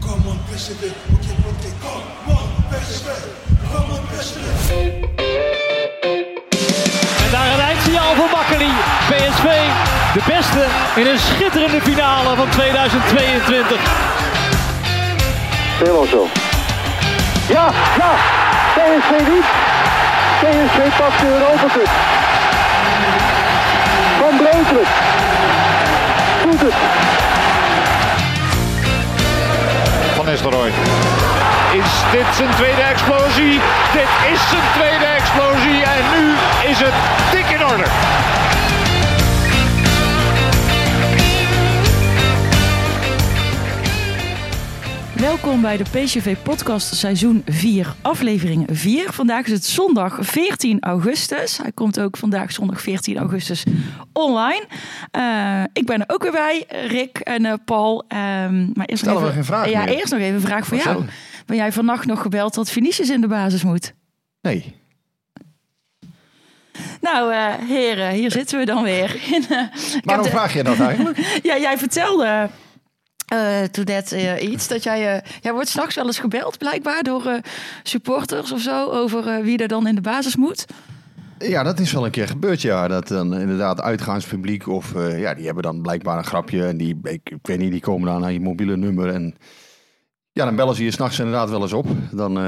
come 0.00 0.26
on, 0.28 0.36
it. 0.36 0.70
Okay, 0.72 0.92
okay, 1.50 1.72
come 1.82 1.96
on, 2.28 2.44
it, 2.74 3.00
come 3.72 3.90
on, 3.90 4.02
it. 4.18 4.36
En 7.24 7.30
daar 7.30 7.52
een 7.52 7.60
eindsignaal 7.60 8.14
voor 8.14 8.30
Makkeli. 8.32 8.70
PSV, 9.08 9.46
de 10.12 10.22
beste 10.26 10.64
in 10.94 11.06
een 11.06 11.18
schitterende 11.18 11.80
finale 11.80 12.36
van 12.36 12.48
2022. 12.48 13.80
Helemaal 15.78 16.06
zo. 16.06 16.26
Ja, 17.48 17.72
ja. 17.98 18.12
PSV 18.74 19.10
niet. 19.28 19.44
PSV 20.40 20.98
pakt 20.98 21.20
de 21.20 21.26
Europa 21.26 21.66
Cup. 21.74 21.90
Van 24.18 24.36
Breukelen. 24.36 24.86
Doet 26.42 26.60
het. 26.60 27.29
Is 31.72 31.90
dit 32.12 32.26
zijn 32.36 32.50
tweede 32.50 32.82
explosie? 32.82 33.60
Dit 33.92 34.10
is 34.32 34.40
zijn 34.50 34.62
tweede 34.74 35.04
explosie 35.04 35.82
en 35.82 36.04
nu 36.14 36.32
is 36.70 36.78
het 36.78 36.94
dik 37.32 37.48
in 37.48 37.64
orde. 37.66 37.84
Welkom 45.20 45.60
bij 45.60 45.76
de 45.76 45.82
PCV 45.82 46.36
Podcast 46.42 46.94
seizoen 46.94 47.42
4, 47.46 47.94
aflevering 48.02 48.66
4. 48.72 49.12
Vandaag 49.12 49.46
is 49.46 49.52
het 49.52 49.64
zondag 49.64 50.18
14 50.20 50.80
augustus. 50.80 51.58
Hij 51.58 51.72
komt 51.72 52.00
ook 52.00 52.16
vandaag 52.16 52.52
zondag 52.52 52.80
14 52.80 53.18
augustus 53.18 53.64
online. 54.12 54.64
Eh, 55.10 55.62
ik 55.72 55.86
ben 55.86 56.00
er 56.00 56.14
ook 56.14 56.22
weer 56.22 56.32
bij, 56.32 56.64
Rick 56.86 57.18
en 57.18 57.44
eh, 57.44 57.54
Paul. 57.64 58.04
Ehm, 58.08 58.66
maar 58.72 58.86
eerst 58.86 59.02
Stellen 59.02 59.20
nog 59.20 59.30
we 59.32 59.38
even, 59.38 59.44
geen 59.44 59.44
vraag 59.44 59.70
Ja, 59.70 59.84
meer? 59.84 59.94
eerst 59.94 60.12
nog 60.12 60.20
even 60.20 60.34
een 60.34 60.40
vraag 60.40 60.66
voor 60.66 60.76
Wat 60.76 60.86
jou. 60.86 61.00
zo? 61.00 61.06
Ben 61.46 61.56
jij 61.56 61.72
vannacht 61.72 62.06
nog 62.06 62.22
gebeld 62.22 62.54
dat 62.54 62.70
Vinicius 62.70 63.10
in 63.10 63.20
de 63.20 63.28
basis 63.28 63.62
moet? 63.62 63.94
Nee. 64.42 64.74
Nou, 67.00 67.32
eh, 67.32 67.54
heren, 67.68 68.10
hier 68.10 68.30
zitten 68.30 68.58
we 68.58 68.64
dan 68.64 68.82
weer. 68.82 69.16
In, 69.34 69.44
Waarom 70.04 70.26
vraag 70.26 70.54
je 70.54 70.62
dat 70.62 70.80
eigenlijk? 70.80 71.18
Ja, 71.42 71.58
jij 71.58 71.78
vertelde 71.78 72.48
eh 73.30 73.62
toen 73.62 73.84
eh, 73.84 74.50
iets 74.50 74.68
dat 74.68 74.82
jij... 74.82 75.16
eh, 75.16 75.30
jij 75.40 75.52
wordt 75.52 75.68
s'nachts 75.68 75.94
wel 75.94 76.06
eens 76.06 76.18
gebeld, 76.18 76.58
blijkbaar, 76.58 77.02
door 77.02 77.40
supporters 77.82 78.52
of 78.52 78.60
zo... 78.60 78.90
over 78.90 79.42
wie 79.42 79.58
er 79.58 79.68
dan 79.68 79.86
in 79.86 79.94
de 79.94 80.00
basis 80.00 80.36
moet. 80.36 80.64
Ja, 81.38 81.62
dat 81.62 81.78
is 81.78 81.92
wel 81.92 82.04
een 82.04 82.10
keer 82.10 82.28
gebeurd, 82.28 82.62
ja. 82.62 82.88
Dat 82.88 83.08
dan 83.08 83.38
inderdaad 83.38 83.80
uitgaanspubliek 83.80 84.68
of... 84.68 84.92
ja, 85.16 85.34
die 85.34 85.44
hebben 85.44 85.62
dan 85.62 85.82
blijkbaar 85.82 86.18
een 86.18 86.24
grapje. 86.24 86.66
En 86.66 86.76
die, 86.76 86.98
ik, 87.02 87.30
ik 87.30 87.46
weet 87.46 87.58
niet, 87.58 87.70
die 87.70 87.80
komen 87.80 88.08
dan 88.08 88.20
naar 88.20 88.32
je 88.32 88.40
mobiele 88.40 88.76
nummer. 88.76 89.08
En 89.08 89.34
ja, 90.32 90.44
dan 90.44 90.56
bellen 90.56 90.74
ze 90.74 90.84
je 90.84 90.90
s'nachts 90.90 91.18
inderdaad 91.18 91.50
wel 91.50 91.62
eens 91.62 91.72
op. 91.72 91.86
Dan... 92.10 92.38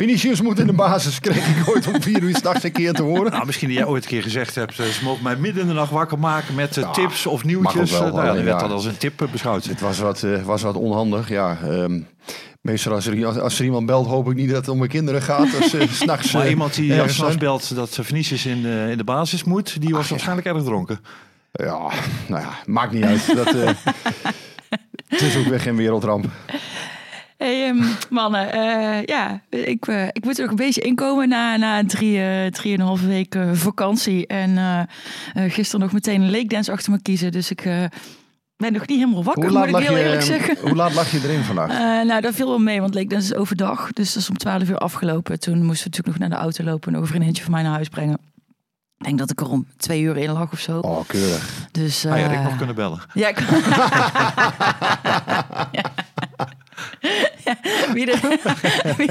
Vinicius 0.00 0.40
moet 0.40 0.58
in 0.58 0.66
de 0.66 0.72
basis, 0.72 1.20
kreeg 1.20 1.56
ik 1.56 1.68
ooit 1.68 1.86
om 1.86 2.02
vier 2.02 2.22
uur 2.22 2.36
s'nachts 2.36 2.64
een 2.64 2.72
keer 2.72 2.92
te 2.92 3.02
horen. 3.02 3.32
Nou, 3.32 3.46
misschien 3.46 3.68
dat 3.68 3.76
jij 3.76 3.86
ooit 3.86 4.02
een 4.02 4.08
keer 4.08 4.22
gezegd 4.22 4.54
hebt, 4.54 4.78
eh, 4.78 4.86
ze 4.86 5.04
mogen 5.04 5.22
mij 5.22 5.36
midden 5.36 5.62
in 5.62 5.68
de 5.68 5.74
nacht 5.74 5.90
wakker 5.90 6.18
maken 6.18 6.54
met 6.54 6.76
eh, 6.76 6.92
tips 6.92 7.26
of 7.26 7.44
nieuwtjes. 7.44 7.90
wel, 7.90 8.06
Eh, 8.06 8.12
nou 8.12 8.26
ja, 8.26 8.34
dat 8.34 8.42
werd 8.42 8.60
dan 8.60 8.70
als 8.70 8.84
een 8.84 8.96
tip 8.96 9.28
beschouwd. 9.32 9.64
Het 9.64 9.80
was 9.80 9.98
wat, 9.98 10.26
was 10.44 10.62
wat 10.62 10.76
onhandig, 10.76 11.28
ja. 11.28 11.58
ehm, 11.62 12.00
meestal 12.60 12.92
als 12.92 13.06
er, 13.06 13.26
als, 13.26 13.38
als 13.38 13.58
er 13.58 13.64
iemand 13.64 13.86
belt, 13.86 14.06
hoop 14.06 14.30
ik 14.30 14.36
niet 14.36 14.48
dat 14.48 14.56
het 14.56 14.68
om 14.68 14.78
mijn 14.78 14.90
kinderen 14.90 15.22
gaat. 15.22 15.48
Als 15.60 15.76
s'nachts... 15.98 16.32
Maar 16.32 16.48
iemand 16.48 16.74
die 16.74 17.00
als 17.00 17.14
s'nachts 17.14 17.36
belt 17.36 17.74
dat 17.74 17.92
ze 17.92 18.02
in 18.44 18.62
de, 18.62 18.86
in 18.90 18.96
de 18.96 19.04
basis 19.04 19.44
moet, 19.44 19.80
die 19.80 19.94
was 19.94 20.08
waarschijnlijk 20.08 20.46
erg 20.46 20.62
dronken. 20.62 21.00
Ja, 21.52 21.90
nou 22.26 22.42
ja, 22.42 22.50
maakt 22.66 22.92
niet 22.92 23.04
uit. 23.04 23.36
Dat, 23.36 23.54
het 25.08 25.20
is 25.20 25.36
ook 25.36 25.46
weer 25.46 25.60
geen 25.60 25.76
wereldramp. 25.76 26.26
Hey, 27.40 27.66
ehm, 27.68 27.82
mannen, 28.10 28.52
eh, 28.52 29.02
ja, 29.04 29.40
ik, 29.48 29.86
eh, 29.86 30.06
ik 30.06 30.24
moet 30.24 30.36
er 30.36 30.40
nog 30.42 30.50
een 30.50 30.56
beetje 30.56 30.80
inkomen 30.80 31.28
na, 31.28 31.56
na 31.56 31.78
een 31.78 31.86
drie, 31.86 32.20
eh, 32.22 32.46
drieënhalve 32.50 33.06
week 33.06 33.34
eh, 33.34 33.50
vakantie. 33.52 34.26
En 34.26 34.58
eh, 34.58 34.80
eh, 35.44 35.52
gisteren 35.52 35.80
nog 35.80 35.92
meteen 35.92 36.20
een 36.20 36.30
leekdance 36.30 36.72
achter 36.72 36.92
me 36.92 37.02
kiezen. 37.02 37.32
Dus 37.32 37.50
ik 37.50 37.60
eh, 37.64 37.84
ben 38.56 38.72
nog 38.72 38.86
niet 38.86 38.98
helemaal 38.98 39.24
wakker, 39.24 39.42
Hoe 39.48 39.52
moet 39.52 39.58
laat, 39.60 39.66
ik 39.68 39.72
lag 39.72 39.82
heel 39.82 39.96
je, 39.96 40.02
eerlijk 40.02 40.20
ehm, 40.22 40.30
zeggen. 40.30 40.56
hoe 40.60 40.74
laat 40.76 40.94
lag 40.94 41.10
je 41.10 41.20
erin 41.24 41.42
vandaag? 41.42 41.70
Eh, 41.70 42.06
nou, 42.06 42.20
dat 42.20 42.34
viel 42.34 42.48
wel 42.48 42.58
mee, 42.58 42.80
want 42.80 42.94
leekdance 42.94 43.32
is 43.32 43.38
overdag. 43.38 43.92
Dus 43.92 44.12
dat 44.12 44.22
is 44.22 44.30
om 44.30 44.36
12 44.36 44.68
uur 44.68 44.78
afgelopen. 44.78 45.40
Toen 45.40 45.64
moesten 45.64 45.90
we 45.90 45.96
natuurlijk 45.96 46.18
nog 46.18 46.28
naar 46.28 46.38
de 46.38 46.44
auto 46.44 46.64
lopen 46.64 46.86
en 46.86 46.92
nog 46.92 47.00
een 47.02 47.08
vriendinnetje 47.08 47.42
van 47.44 47.52
mij 47.52 47.62
naar 47.62 47.72
huis 47.72 47.88
brengen. 47.88 48.18
Ik 48.98 49.06
denk 49.06 49.18
dat 49.18 49.30
ik 49.30 49.40
er 49.40 49.48
om 49.50 49.66
twee 49.76 50.00
uur 50.02 50.16
in 50.16 50.30
lag 50.32 50.52
of 50.52 50.60
zo. 50.60 50.78
Oh, 50.78 51.00
keurig. 51.06 51.68
Dus, 51.72 52.06
Ah 52.06 52.18
ja, 52.18 52.26
Rick 52.26 52.42
nog 52.42 52.56
kunnen 52.56 52.74
bellen. 52.74 53.00
Ja, 53.14 53.28
ik... 53.28 53.38
Ja, 55.78 55.82
Wie, 57.94 58.10
er, 58.12 58.20
wie, 58.96 59.08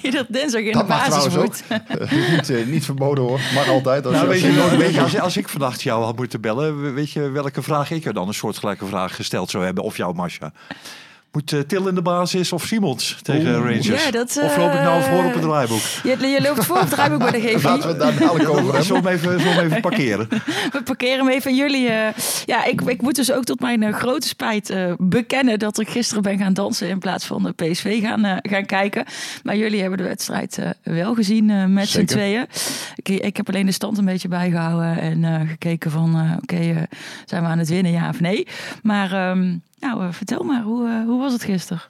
wie 0.00 0.16
er 0.18 0.26
dinsdag 0.28 0.60
in 0.62 0.72
Dat 0.72 0.82
de 0.82 0.88
basis 0.88 1.24
trouwens 1.24 1.62
moet. 1.68 1.80
ook. 2.00 2.10
niet, 2.30 2.50
eh, 2.50 2.66
niet 2.66 2.84
verboden 2.84 3.24
hoor. 3.24 3.40
Mag 3.54 3.68
altijd. 3.68 4.06
Als 4.06 4.14
Nou, 4.14 4.34
je- 4.34 4.40
weet 4.40 4.58
als 4.60 4.70
je, 4.70 4.76
je- 4.76 4.82
weet 4.84 4.94
je, 4.94 5.00
als, 5.00 5.18
als 5.20 5.36
ik 5.36 5.48
vannacht 5.48 5.82
jou 5.82 6.04
had 6.04 6.16
moeten 6.16 6.40
bellen, 6.40 6.94
weet 6.94 7.10
je 7.10 7.28
welke 7.30 7.62
vraag 7.62 7.90
ik 7.90 8.04
er 8.04 8.12
dan 8.14 8.28
een 8.28 8.34
soortgelijke 8.34 8.86
vraag 8.86 9.16
gesteld 9.16 9.50
zou 9.50 9.64
hebben? 9.64 9.84
Of 9.84 9.96
jou, 9.96 10.14
Masha? 10.14 10.52
Moet 11.32 11.52
eh, 11.52 11.60
Til 11.60 11.88
in 11.88 11.94
de 11.94 12.02
basis 12.02 12.52
of 12.52 12.64
Simons 12.66 13.18
tegen 13.22 13.52
Rangers? 13.54 13.86
Ja, 13.86 14.10
dat, 14.10 14.40
of 14.42 14.56
loop 14.56 14.72
ik 14.72 14.80
nou 14.80 15.02
eh, 15.02 15.08
voor 15.10 15.24
op 15.24 15.32
het 15.32 15.42
draaiboek? 15.42 15.80
Je, 16.02 16.26
je 16.28 16.42
loopt 16.42 16.64
voor 16.64 16.76
op 16.76 16.82
het 16.82 16.90
draaiboek, 16.90 17.18
maar 17.18 17.32
dat 17.32 17.40
geeft 17.40 17.62
Laten 17.64 17.82
we 17.82 17.88
het 17.88 17.98
daar 17.98 18.18
dadelijk 18.18 18.48
over 18.48 18.82
Zullen 18.84 19.02
hebben. 19.04 19.20
we 19.22 19.28
hem 19.28 19.36
even, 19.36 19.40
zullen 19.40 19.56
hem 19.56 19.66
even 19.66 19.80
parkeren? 19.80 20.28
We 20.72 20.82
parkeren 20.84 21.18
hem 21.18 21.28
even. 21.28 21.50
En 21.50 21.56
jullie, 21.56 21.88
eh, 21.88 22.14
ja, 22.46 22.64
ik, 22.64 22.80
ik 22.80 23.02
moet 23.02 23.14
dus 23.16 23.32
ook 23.32 23.44
tot 23.44 23.60
mijn 23.60 23.82
eh, 23.82 23.94
grote 23.94 24.28
spijt 24.28 24.70
eh, 24.70 24.92
bekennen 24.98 25.58
dat 25.58 25.78
ik 25.80 25.88
gisteren 25.88 26.22
ben 26.22 26.38
gaan 26.38 26.54
dansen 26.54 26.88
in 26.88 26.98
plaats 26.98 27.24
van 27.26 27.42
de 27.42 27.52
PSV 27.52 28.00
gaan, 28.00 28.24
eh, 28.24 28.36
gaan 28.42 28.66
kijken. 28.66 29.04
Maar 29.42 29.56
jullie 29.56 29.80
hebben 29.80 29.98
de 29.98 30.04
wedstrijd 30.04 30.58
eh, 30.58 30.70
wel 30.82 31.14
gezien 31.14 31.50
eh, 31.50 31.64
met 31.64 31.88
z'n 31.88 32.04
tweeën. 32.04 32.46
Ik, 32.94 33.08
ik 33.08 33.36
heb 33.36 33.48
alleen 33.48 33.66
de 33.66 33.72
stand 33.72 33.98
een 33.98 34.04
beetje 34.04 34.28
bijgehouden 34.28 34.98
en 35.00 35.24
eh, 35.24 35.48
gekeken 35.48 35.90
van, 35.90 36.14
eh, 36.14 36.36
oké, 36.42 36.56
eh, 36.56 36.76
zijn 37.24 37.42
we 37.42 37.48
aan 37.48 37.58
het 37.58 37.68
winnen, 37.68 37.92
ja 37.92 38.08
of 38.08 38.20
nee? 38.20 38.46
Maar 38.82 39.12
ehm, 39.12 39.56
nou, 39.82 40.02
eh, 40.02 40.12
vertel 40.12 40.44
maar, 40.44 40.62
hoe, 40.62 40.88
eh, 40.88 41.04
hoe 41.06 41.20
was 41.20 41.32
het 41.32 41.42
gisteren? 41.42 41.82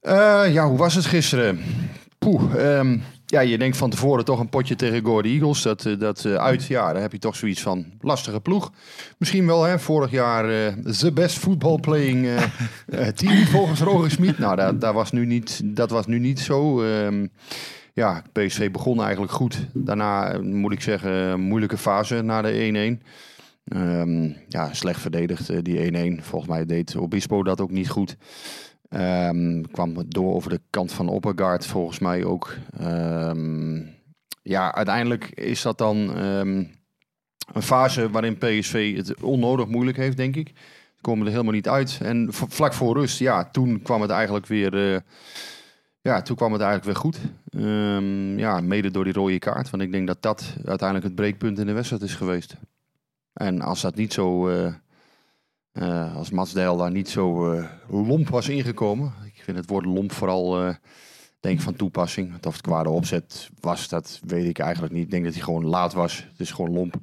Eh, 0.00 0.42
ja, 0.52 0.68
hoe 0.68 0.78
was 0.78 0.94
het 0.94 1.04
gisteren? 1.04 1.58
Poeh, 2.18 2.78
ehm, 2.78 2.98
ja, 3.26 3.40
je 3.40 3.58
denkt 3.58 3.76
van 3.76 3.90
tevoren 3.90 4.24
toch 4.24 4.40
een 4.40 4.48
potje 4.48 4.76
tegen 4.76 5.04
Go 5.04 5.10
Ahead 5.10 5.24
Eagles. 5.24 5.62
Dat, 5.62 5.88
dat 5.98 6.24
eh, 6.24 6.34
uit, 6.34 6.66
ja, 6.66 6.92
daar 6.92 7.02
heb 7.02 7.12
je 7.12 7.18
toch 7.18 7.36
zoiets 7.36 7.62
van 7.62 7.86
lastige 8.00 8.40
ploeg. 8.40 8.72
Misschien 9.18 9.46
wel, 9.46 9.62
hè, 9.62 9.78
vorig 9.78 10.10
jaar 10.10 10.50
eh 10.50 10.72
the 10.72 11.12
best 11.12 11.38
football 11.38 11.80
playing 11.80 12.26
eh, 12.26 12.42
eh, 13.06 13.08
team 13.08 13.46
volgens 13.46 13.80
Roger 13.80 14.10
Smit. 14.10 14.38
Nou, 14.38 14.56
dat, 14.56 14.80
dat, 14.80 14.94
was 14.94 15.12
nu 15.12 15.26
niet, 15.26 15.60
dat 15.64 15.90
was 15.90 16.06
nu 16.06 16.18
niet 16.18 16.40
zo. 16.40 16.82
Ehm, 16.82 17.26
ja, 17.92 18.22
PSV 18.32 18.70
begon 18.70 19.02
eigenlijk 19.02 19.32
goed. 19.32 19.66
Daarna, 19.72 20.38
moet 20.40 20.72
ik 20.72 20.80
zeggen, 20.80 21.12
een 21.12 21.40
moeilijke 21.40 21.78
fase 21.78 22.22
na 22.22 22.42
de 22.42 22.98
1-1. 23.00 23.02
Ehm, 23.66 24.32
ja, 24.48 24.74
slecht 24.74 25.00
verdedigd, 25.00 25.48
eh, 25.50 25.58
die 25.62 25.78
1-1. 25.84 26.22
Volgens 26.22 26.50
mij 26.50 26.66
deed 26.66 26.96
Obispo 26.96 27.42
dat 27.42 27.60
ook 27.60 27.70
niet 27.70 27.88
goed. 27.88 28.16
Ehm, 28.88 29.62
kwam 29.62 29.94
door 30.08 30.34
over 30.34 30.50
de 30.50 30.60
kant 30.70 30.92
van 30.92 31.08
Oppergaard 31.08 31.66
volgens 31.66 31.98
mij 31.98 32.24
ook. 32.24 32.56
Ehm, 32.78 33.82
ja, 34.42 34.74
uiteindelijk 34.74 35.30
is 35.30 35.62
dat 35.62 35.78
dan 35.78 35.96
een 37.52 37.62
fase 37.62 38.10
waarin 38.10 38.38
PSV 38.38 38.96
het 38.96 39.22
onnodig 39.22 39.66
moeilijk 39.66 39.96
heeft, 39.96 40.16
denk 40.16 40.36
ik. 40.36 40.52
Ze 40.94 41.00
komen 41.00 41.26
er 41.26 41.32
helemaal 41.32 41.52
niet 41.52 41.68
uit. 41.68 41.98
En 42.02 42.28
vlak 42.30 42.72
voor 42.72 42.94
rust, 42.94 43.18
ja, 43.18 43.44
toen 43.44 43.82
kwam 43.82 44.00
het 44.00 44.10
eigenlijk 44.10 44.46
weer... 44.46 44.94
eh, 44.94 45.00
ja, 46.00 46.22
toen 46.22 46.36
kwam 46.36 46.52
het 46.52 46.60
eigenlijk 46.60 46.90
weer 46.92 47.02
goed. 47.02 47.18
Ja, 48.38 48.60
mede 48.60 48.90
door 48.90 49.04
die 49.04 49.12
rode 49.12 49.38
kaart. 49.38 49.70
Want 49.70 49.82
ik 49.82 49.92
denk 49.92 50.06
dat 50.06 50.22
dat 50.22 50.56
uiteindelijk 50.64 51.08
het 51.08 51.14
breekpunt 51.14 51.58
in 51.58 51.66
de 51.66 51.72
wedstrijd 51.72 52.02
is 52.02 52.14
geweest. 52.14 52.56
En 53.36 53.60
als 53.60 53.80
dat 53.80 53.94
niet 53.94 54.12
zo... 54.12 54.48
eh, 55.72 56.16
als 56.16 56.30
Mats 56.30 56.52
Dijl 56.52 56.76
daar 56.76 56.90
niet 56.90 57.08
zo 57.08 57.52
eh, 57.52 57.64
lomp 57.88 58.28
was 58.28 58.48
ingekomen. 58.48 59.12
Ik 59.24 59.42
vind 59.42 59.56
het 59.56 59.68
woord 59.68 59.84
lomp 59.84 60.12
vooral 60.12 60.60
eh, 60.62 60.74
denk 61.40 61.60
van 61.60 61.76
toepassing. 61.76 62.30
Want 62.30 62.46
Of 62.46 62.52
het 62.52 62.62
qua 62.62 62.82
de 62.82 62.90
opzet 62.90 63.50
was, 63.60 63.88
dat 63.88 64.20
weet 64.26 64.48
ik 64.48 64.58
eigenlijk 64.58 64.92
niet. 64.92 65.04
Ik 65.04 65.10
denk 65.10 65.24
dat 65.24 65.34
hij 65.34 65.42
gewoon 65.42 65.66
laat 65.66 65.92
was. 65.92 66.26
Het 66.30 66.40
is 66.40 66.50
gewoon 66.50 66.72
lomp. 66.72 66.96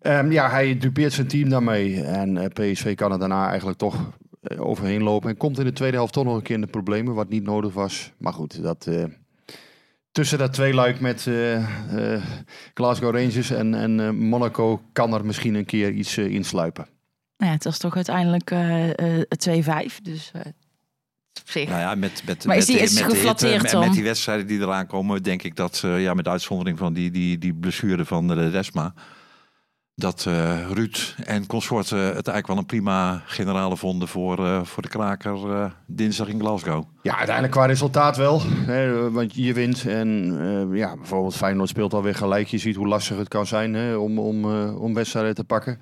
Ehm, 0.00 0.30
ja, 0.32 0.50
hij 0.50 0.78
dupeert 0.78 1.12
zijn 1.12 1.28
team 1.28 1.48
daarmee. 1.48 2.02
En 2.02 2.52
PSV 2.52 2.94
kan 2.94 3.10
het 3.10 3.20
daarna 3.20 3.48
eigenlijk 3.48 3.78
toch 3.78 4.10
overheen 4.58 5.02
lopen. 5.02 5.30
En 5.30 5.36
komt 5.36 5.58
in 5.58 5.64
de 5.64 5.72
tweede 5.72 5.96
helft 5.96 6.12
toch 6.12 6.24
nog 6.24 6.36
een 6.36 6.42
keer 6.42 6.54
in 6.54 6.60
de 6.60 6.66
problemen, 6.66 7.14
wat 7.14 7.28
niet 7.28 7.44
nodig 7.44 7.74
was. 7.74 8.12
Maar 8.18 8.32
goed, 8.32 8.62
dat, 8.62 8.88
tussen 10.12 10.38
dat 10.38 10.52
twee 10.52 10.74
luik 10.74 11.00
met 11.00 11.26
eh, 11.26 12.14
eh, 12.14 12.22
Glasgow 12.74 13.16
Rangers 13.16 13.50
en, 13.50 13.74
en 13.74 14.00
eh, 14.00 14.10
Monaco 14.10 14.82
kan 14.92 15.14
er 15.14 15.24
misschien 15.26 15.54
een 15.54 15.64
keer 15.64 15.90
iets 15.92 16.18
insluipen. 16.18 16.86
Nou 17.36 17.50
ja, 17.50 17.56
het 17.56 17.64
was 17.64 17.78
toch 17.78 17.96
uiteindelijk 17.96 18.50
eh, 18.50 19.18
eh, 19.18 19.24
2-5. 19.90 19.96
Dus 20.02 20.30
eh, 20.34 20.40
op 21.40 21.50
zich. 21.50 21.68
Nou 21.68 21.80
ja, 21.80 21.94
met, 21.94 22.22
met, 22.26 22.44
Maar 22.44 22.56
is 22.56 22.66
met, 22.66 22.76
die- 22.76 22.84
is 22.84 22.90
de, 22.94 22.96
die 22.96 23.06
met, 23.06 23.22
hitte 23.22 23.48
en 23.52 23.62
met 23.62 23.70
dan? 23.70 23.92
die 23.92 24.02
wedstrijden 24.02 24.46
die 24.46 24.60
eraan 24.60 24.86
komen, 24.86 25.22
denk 25.22 25.42
ik 25.42 25.56
dat, 25.56 25.80
eh, 25.84 26.02
ja, 26.02 26.14
met 26.14 26.28
uitzondering 26.28 26.78
van 26.78 26.92
die, 26.92 27.10
die, 27.10 27.38
die 27.38 27.54
blessure 27.54 28.04
van 28.04 28.28
de 28.28 28.50
Desma, 28.50 28.94
dat 29.98 30.24
eh, 30.28 30.70
Ruud 30.70 31.14
en 31.24 31.46
consorten 31.46 31.98
het 31.98 32.14
eigenlijk 32.14 32.46
wel 32.46 32.56
een 32.56 32.66
prima 32.66 33.22
generale 33.26 33.76
vonden 33.76 34.08
voor, 34.08 34.44
eh, 34.46 34.64
voor 34.64 34.82
de 34.82 34.88
kraker 34.88 35.52
eh, 35.52 35.70
dinsdag 35.86 36.28
in 36.28 36.40
Glasgow. 36.40 36.84
Ja, 37.02 37.16
uiteindelijk 37.16 37.54
qua 37.54 37.66
resultaat 37.66 38.16
wel. 38.16 38.40
Hè, 38.44 39.10
want 39.10 39.34
je 39.34 39.52
wint. 39.52 39.86
En 39.86 40.36
eh, 40.70 40.78
ja, 40.78 40.96
bijvoorbeeld 40.96 41.36
Feyenoord 41.36 41.68
speelt 41.68 41.94
alweer 41.94 42.14
gelijk. 42.14 42.48
Je 42.48 42.58
ziet 42.58 42.76
hoe 42.76 42.86
lastig 42.88 43.16
het 43.18 43.28
kan 43.28 43.46
zijn 43.46 43.74
hè, 43.74 43.96
om, 43.96 44.18
om, 44.18 44.44
eh, 44.44 44.80
om 44.82 44.94
wedstrijden 44.94 45.34
te 45.34 45.44
pakken. 45.44 45.78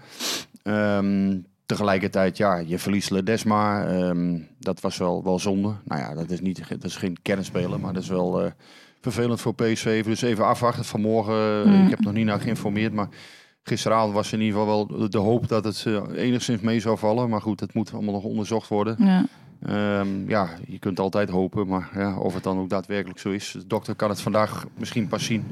Ehm, 0.62 1.38
tegelijkertijd, 1.66 2.36
ja, 2.36 2.56
je 2.56 2.78
verliest 2.78 3.10
Ledesma. 3.10 3.84
Ehm 3.86 4.38
dat 4.66 4.80
was 4.80 4.96
wel, 4.96 5.24
wel 5.24 5.38
zonde. 5.38 5.72
Nou 5.84 6.00
ja, 6.00 6.14
dat 6.14 6.30
is, 6.30 6.40
niet, 6.40 6.68
dat 6.68 6.84
is 6.84 6.96
geen 6.96 7.16
kernspeler, 7.22 7.80
maar 7.80 7.92
dat 7.92 8.02
is 8.02 8.08
wel 8.08 8.42
eh, 8.42 8.50
vervelend 9.00 9.40
voor 9.40 9.54
PSV. 9.54 10.04
Dus 10.04 10.22
even 10.22 10.46
afwachten. 10.46 10.84
Vanmorgen, 10.84 11.62
eh, 11.64 11.70
Mm. 11.70 11.84
ik 11.84 11.90
heb 11.90 12.00
nog 12.00 12.12
niet 12.12 12.24
naar 12.26 12.40
geïnformeerd, 12.40 12.92
maar... 12.92 13.08
Gisteravond 13.68 14.14
was 14.14 14.32
in 14.32 14.40
ieder 14.40 14.58
geval 14.60 14.88
wel 14.88 15.08
de 15.10 15.18
hoop 15.18 15.48
dat 15.48 15.64
het 15.64 15.84
eh, 15.86 16.02
enigszins 16.14 16.60
mee 16.60 16.80
zou 16.80 16.98
vallen. 16.98 17.28
Maar 17.28 17.40
goed, 17.40 17.60
het 17.60 17.74
moet 17.74 17.92
allemaal 17.92 18.14
nog 18.14 18.22
onderzocht 18.22 18.68
worden. 18.68 18.96
Ja. 18.98 19.26
Ehm, 19.62 20.28
ja, 20.28 20.48
je 20.66 20.78
kunt 20.78 21.00
altijd 21.00 21.30
hopen, 21.30 21.66
maar 21.66 21.90
ja, 21.94 22.18
of 22.18 22.34
het 22.34 22.42
dan 22.42 22.58
ook 22.58 22.68
daadwerkelijk 22.68 23.18
zo 23.18 23.30
is. 23.30 23.50
De 23.52 23.66
dokter 23.66 23.94
kan 23.94 24.08
het 24.08 24.20
vandaag 24.20 24.66
misschien 24.78 25.08
pas 25.08 25.24
zien. 25.24 25.44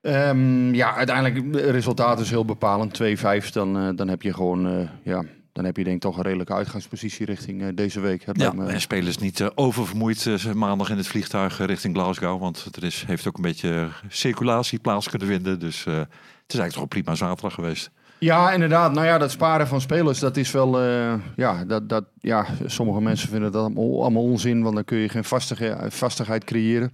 Ehm, 0.00 0.74
ja, 0.74 0.94
uiteindelijk, 0.94 1.54
het 1.64 1.70
resultaat 1.70 2.20
is 2.20 2.30
heel 2.30 2.44
bepalend. 2.44 2.94
2-5, 2.94 3.50
dan, 3.50 3.78
eh, 3.78 3.88
dan 3.96 4.08
heb 4.08 4.22
je 4.22 4.34
gewoon, 4.34 4.66
eh, 4.68 4.88
ja, 5.02 5.24
dan 5.52 5.64
heb 5.64 5.76
je 5.76 5.84
denk 5.84 5.96
ik 5.96 6.02
toch 6.02 6.16
een 6.16 6.22
redelijke 6.22 6.52
uitgangspositie 6.54 7.26
richting 7.26 7.62
eh, 7.62 7.68
deze 7.74 8.00
week. 8.00 8.24
Het 8.24 8.40
Ja, 8.40 8.52
me- 8.52 8.66
en 8.66 8.80
spelers 8.80 9.18
niet 9.18 9.40
eh, 9.40 9.48
oververmoeid 9.54 10.26
eh, 10.26 10.52
maandag 10.52 10.90
in 10.90 10.96
het 10.96 11.06
vliegtuig 11.06 11.60
eh, 11.60 11.66
richting 11.66 11.94
Glasgow, 11.96 12.40
want 12.40 12.68
er 12.76 12.84
is, 12.84 13.04
heeft 13.06 13.28
ook 13.28 13.36
een 13.36 13.42
beetje 13.42 13.88
circulatie 14.08 14.78
plaats 14.78 15.08
kunnen 15.08 15.28
vinden. 15.28 15.60
Dus 15.60 15.86
eh, 15.86 16.00
is 16.52 16.58
eigenlijk 16.58 16.72
toch 16.72 16.82
een 16.82 17.02
prima 17.02 17.14
zaterdag 17.14 17.54
geweest. 17.54 17.90
Ja, 18.18 18.52
inderdaad. 18.52 18.92
Nou 18.92 19.06
ja, 19.06 19.18
dat 19.18 19.30
sparen 19.30 19.66
van 19.66 19.80
spelers, 19.80 20.18
dat 20.18 20.36
is 20.36 20.50
wel... 20.50 20.80
eh, 20.80 21.12
ja, 21.36 21.64
dat, 21.64 21.88
dat, 21.88 22.04
ja, 22.20 22.46
sommige 22.66 23.00
mensen 23.00 23.28
vinden 23.28 23.52
dat 23.52 23.76
allemaal, 23.76 24.22
onzin, 24.22 24.62
want 24.62 24.74
dan 24.74 24.84
kun 24.84 24.98
je 24.98 25.08
geen 25.08 25.24
vastigheid, 25.24 25.94
vastigheid 25.94 26.44
creëren. 26.44 26.92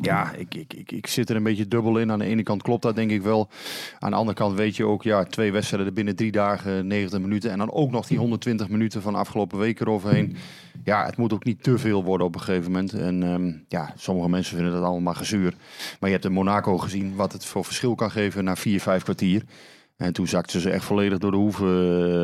Ja, 0.00 0.32
ik, 0.32 0.54
ik, 0.54 0.72
ik, 0.74 0.92
ik 0.92 1.06
zit 1.06 1.30
er 1.30 1.36
een 1.36 1.42
beetje 1.42 1.68
dubbel 1.68 1.98
in. 1.98 2.10
Aan 2.10 2.18
de 2.18 2.24
ene 2.24 2.42
kant 2.42 2.62
klopt 2.62 2.82
dat 2.82 2.96
denk 2.96 3.10
ik 3.10 3.22
wel. 3.22 3.48
Aan 3.98 4.10
de 4.10 4.16
andere 4.16 4.36
kant 4.36 4.56
weet 4.56 4.76
je 4.76 4.84
ook, 4.84 5.02
ja, 5.02 5.24
twee 5.24 5.52
wedstrijden 5.52 5.94
binnen 5.94 6.16
drie 6.16 6.32
dagen, 6.32 6.86
90 6.86 7.20
minuten. 7.20 7.50
En 7.50 7.58
dan 7.58 7.72
ook 7.72 7.90
nog 7.90 8.06
die 8.06 8.18
120 8.18 8.68
minuten 8.68 9.02
van 9.02 9.14
afgelopen 9.14 9.58
week 9.58 9.80
eroverheen. 9.80 10.36
Ja, 10.84 11.04
het 11.04 11.16
moet 11.16 11.32
ook 11.32 11.44
niet 11.44 11.62
te 11.62 11.78
veel 11.78 12.04
worden 12.04 12.26
op 12.26 12.34
een 12.34 12.40
gegeven 12.40 12.72
moment. 12.72 12.92
En 12.92 13.22
ehm, 13.22 13.52
ja, 13.68 13.92
sommige 13.96 14.28
mensen 14.28 14.56
vinden 14.56 14.74
dat 14.74 14.84
allemaal 14.84 15.14
gezuur. 15.14 15.54
Maar 16.00 16.08
je 16.08 16.14
hebt 16.14 16.24
in 16.24 16.32
Monaco 16.32 16.78
gezien 16.78 17.14
wat 17.14 17.32
het 17.32 17.44
voor 17.44 17.64
verschil 17.64 17.94
kan 17.94 18.10
geven 18.10 18.44
na 18.44 18.56
vier, 18.56 18.80
vijf 18.80 19.02
kwartier. 19.02 19.42
En 19.96 20.12
toen 20.12 20.26
zakten 20.26 20.60
ze 20.60 20.70
echt 20.70 20.84
volledig 20.84 21.18
door 21.18 21.30
de 21.30 21.36
hoeven 21.36 21.66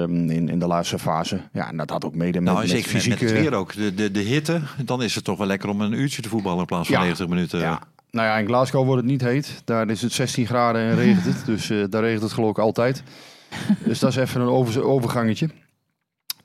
ehm, 0.03 0.31
in, 0.31 0.49
in 0.49 0.59
de 0.59 0.67
laatste 0.67 0.99
fase. 0.99 1.41
Ja, 1.53 1.69
en 1.69 1.77
dat 1.77 1.91
had 1.91 2.05
ook 2.05 2.15
mede 2.15 2.41
met, 2.41 2.53
Nou, 2.53 2.59
met 2.59 2.69
zeker 2.69 3.09
met 3.09 3.21
het 3.21 3.33
weer 3.33 3.55
ook. 3.55 3.75
De, 3.75 3.95
de, 3.95 4.11
de 4.11 4.21
hitte, 4.21 4.61
dan 4.85 5.03
is 5.03 5.15
het 5.15 5.25
toch 5.25 5.39
wel 5.39 5.47
lekker 5.47 5.69
om 5.69 5.81
een 5.81 5.93
uurtje 5.93 6.23
te 6.23 6.29
voetballen 6.29 6.59
in 6.61 6.65
plaats 6.67 6.87
van 6.87 6.97
Ja. 6.97 7.03
90 7.03 7.29
minuten. 7.29 7.59
Ja. 7.59 7.81
Nou 8.11 8.27
ja, 8.27 8.37
in 8.39 8.47
Glasgow 8.47 8.85
wordt 8.87 9.03
het 9.03 9.11
niet 9.11 9.21
heet. 9.21 9.63
Daar 9.65 9.89
is 9.91 10.03
het 10.03 10.13
16 10.13 10.47
graden 10.47 10.81
en 10.83 10.95
regent 10.97 11.25
het. 11.25 11.47
Dus 11.47 11.71
eh, 11.71 11.85
daar 11.91 12.03
regent 12.03 12.23
het 12.23 12.33
geloof 12.33 12.51
ik 12.51 12.59
altijd. 12.59 13.03
dus 13.85 13.99
dat 13.99 14.11
is 14.11 14.17
even 14.17 14.41
een 14.41 14.47
over, 14.49 14.83
overgangetje. 14.85 15.49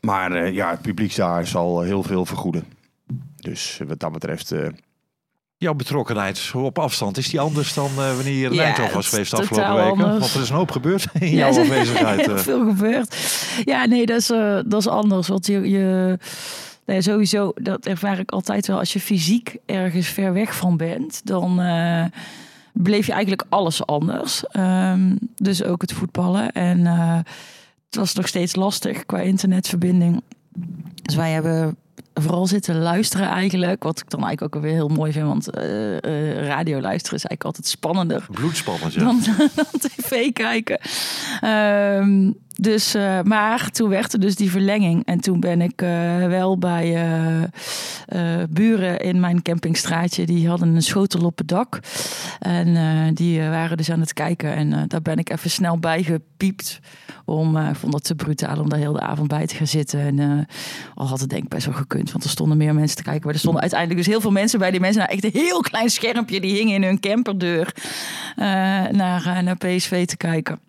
Maar 0.02 0.32
eh, 0.32 0.54
ja, 0.54 0.70
het 0.70 0.82
publiek 0.82 1.16
daar 1.16 1.48
zal 1.48 1.82
heel 1.82 2.04
veel 2.04 2.26
vergoeden. 2.26 2.64
Dus 3.36 3.82
wat 3.88 4.00
dat 4.00 4.12
betreft... 4.12 4.52
eh, 4.52 4.68
Jouw 5.58 5.74
betrokkenheid 5.74 6.52
op 6.54 6.80
afstand, 6.80 7.18
is 7.18 7.30
die 7.30 7.40
anders 7.40 7.74
dan 7.74 7.90
eh, 7.90 8.16
wanneer 8.16 8.34
je 8.34 8.46
in 8.46 8.54
Ja, 8.54 8.64
Eindhoven 8.64 8.94
was 8.94 9.10
geweest 9.10 9.34
afgelopen 9.34 9.76
weken? 9.76 9.90
anders. 9.90 10.20
Want 10.20 10.34
er 10.34 10.42
is 10.42 10.50
een 10.50 10.56
hoop 10.56 10.72
gebeurd 10.72 11.08
in 11.20 11.30
Ja, 11.30 11.36
jouw 11.36 11.48
er 11.54 11.62
is 11.62 11.70
afwezigheid. 11.70 12.26
Heel 12.26 12.36
eh. 12.36 12.42
veel 12.42 12.66
gebeurd. 12.66 13.16
Ja, 13.66 13.86
nee, 13.86 14.06
dat 14.06 14.18
is, 14.18 14.30
eh, 14.30 14.60
dat 14.66 14.80
is 14.80 14.88
anders. 14.88 15.28
Want 15.28 15.46
je, 15.46 15.70
je 15.70 16.18
nee, 16.86 17.02
sowieso, 17.02 17.52
dat 17.56 17.86
ervaar 17.86 18.20
ik 18.20 18.32
altijd 18.32 18.68
wel. 18.68 18.80
Als 18.80 18.94
je 18.94 19.00
fysiek 19.00 19.56
ergens 19.66 20.08
ver 20.08 20.34
weg 20.34 20.56
van 20.56 20.78
bent, 20.78 21.22
dan 21.24 21.62
bleef 22.74 23.06
je 23.06 23.12
eigenlijk 23.12 23.46
alles 23.50 23.86
anders. 23.86 24.46
Ehm, 24.48 25.16
dus 25.36 25.64
ook 25.64 25.82
het 25.82 25.94
voetballen. 25.94 26.52
En 26.52 26.86
het 27.86 27.96
was 27.96 28.14
nog 28.14 28.28
steeds 28.28 28.56
lastig 28.56 29.06
qua 29.06 29.20
internetverbinding. 29.20 30.24
Dus 31.02 31.16
wij 31.16 31.32
hebben 31.32 31.78
vooral 32.22 32.48
zitten 32.48 32.78
luisteren 32.78 33.28
eigenlijk. 33.28 33.84
Wat 33.84 34.00
ik 34.00 34.10
dan 34.10 34.24
eigenlijk 34.24 34.56
ook 34.56 34.62
weer 34.62 34.72
heel 34.72 34.88
mooi 34.88 35.12
vind. 35.12 35.28
Want 35.28 35.50
eh, 35.50 36.48
radio 36.48 36.82
luisteren 36.82 37.18
is 37.18 37.26
eigenlijk 37.26 37.44
altijd 37.44 37.68
spannender 37.68 38.26
Bloedspannend, 38.32 38.94
ja. 38.94 39.04
dan, 39.04 39.22
dan 39.56 39.66
tv 39.80 40.34
kijken. 40.34 40.80
Ehm, 41.42 42.32
dus, 42.56 42.94
eh, 42.94 43.22
maar 43.22 43.70
toen 43.72 43.90
werd 43.90 44.14
er 44.14 44.20
dus 44.20 44.36
die 44.36 44.52
verlenging. 44.52 45.06
En 45.06 45.20
toen 45.20 45.40
ben 45.40 45.62
ik 45.62 45.80
wel 46.28 46.58
bij 46.58 47.50
buren 48.50 49.00
in 49.00 49.20
mijn 49.20 49.42
campingstraatje. 49.42 50.26
Die 50.26 50.48
hadden 50.48 50.76
een 50.76 50.82
schotel 50.82 51.26
op 51.26 51.38
het 51.38 51.48
dak. 51.48 51.80
En 52.40 53.14
die 53.14 53.42
waren 53.42 53.78
dus 53.78 53.90
aan 53.90 54.00
het 54.00 54.14
kijken. 54.14 54.56
En 54.56 54.88
daar 54.88 55.02
ben 55.02 55.18
ik 55.18 55.30
even 55.30 55.50
snel 55.50 55.80
bij 55.80 56.04
gepiept. 56.04 56.80
Om, 57.26 57.58
ik 57.58 57.76
vond 57.76 57.94
het 57.94 58.04
te 58.04 58.16
brutaal 58.16 58.60
om 58.60 58.70
daar 58.70 58.80
heel 58.80 58.94
de 58.94 59.00
avond 59.00 59.28
bij 59.28 59.48
te 59.48 59.56
gaan 59.56 59.68
zitten. 59.68 60.00
En 60.00 60.48
al 60.96 61.08
had 61.08 61.20
het 61.20 61.30
denk 61.30 61.44
ik 61.44 61.50
best 61.50 61.66
wel 61.66 61.76
gekund. 61.88 62.12
Want 62.12 62.24
er 62.24 62.30
stonden 62.30 62.58
meer 62.58 62.74
mensen 62.74 62.98
te 62.98 63.04
kijken. 63.04 63.24
Maar 63.24 63.34
er 63.34 63.40
stonden 63.40 63.62
uiteindelijk 63.62 64.00
dus 64.00 64.10
heel 64.10 64.22
veel 64.22 64.32
mensen 64.32 64.60
bij. 64.60 64.72
Die 64.72 64.80
mensen, 64.80 65.02
nou 65.02 65.14
echt 65.14 65.24
een 65.24 65.42
heel 65.42 65.62
klein 65.62 65.90
schermpje. 65.90 66.40
Die 66.40 66.56
hingen 66.56 66.74
in 66.74 66.84
hun 66.84 67.00
camperdeur 67.00 67.76
eh, 68.36 68.46
naar, 68.92 69.26
eh, 69.26 69.40
naar 69.40 69.58
PSV 69.58 70.06
te 70.06 70.18
kijken. 70.18 70.60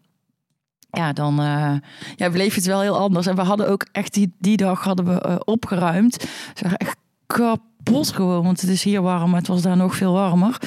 Ja, 0.90 1.12
dan 1.12 1.40
eh, 1.40 1.74
ja, 2.16 2.30
bleef 2.30 2.54
het 2.54 2.66
wel 2.66 2.80
heel 2.80 2.98
anders. 2.98 3.26
En 3.26 3.36
we 3.36 3.42
hadden 3.42 3.68
ook 3.68 3.86
echt 3.92 4.14
die, 4.14 4.32
die 4.38 4.56
dag 4.56 4.84
hadden 4.84 5.04
we 5.04 5.44
opgeruimd. 5.44 6.26
Waren 6.60 6.78
echt 6.78 6.96
kapot 7.26 8.10
gewoon, 8.10 8.44
want 8.44 8.60
het 8.60 8.70
is 8.70 8.82
hier 8.82 9.02
warm, 9.02 9.30
maar 9.30 9.38
het 9.38 9.48
was 9.48 9.62
daar 9.62 9.76
nog 9.76 9.96
veel 9.96 10.12
warmer. 10.12 10.58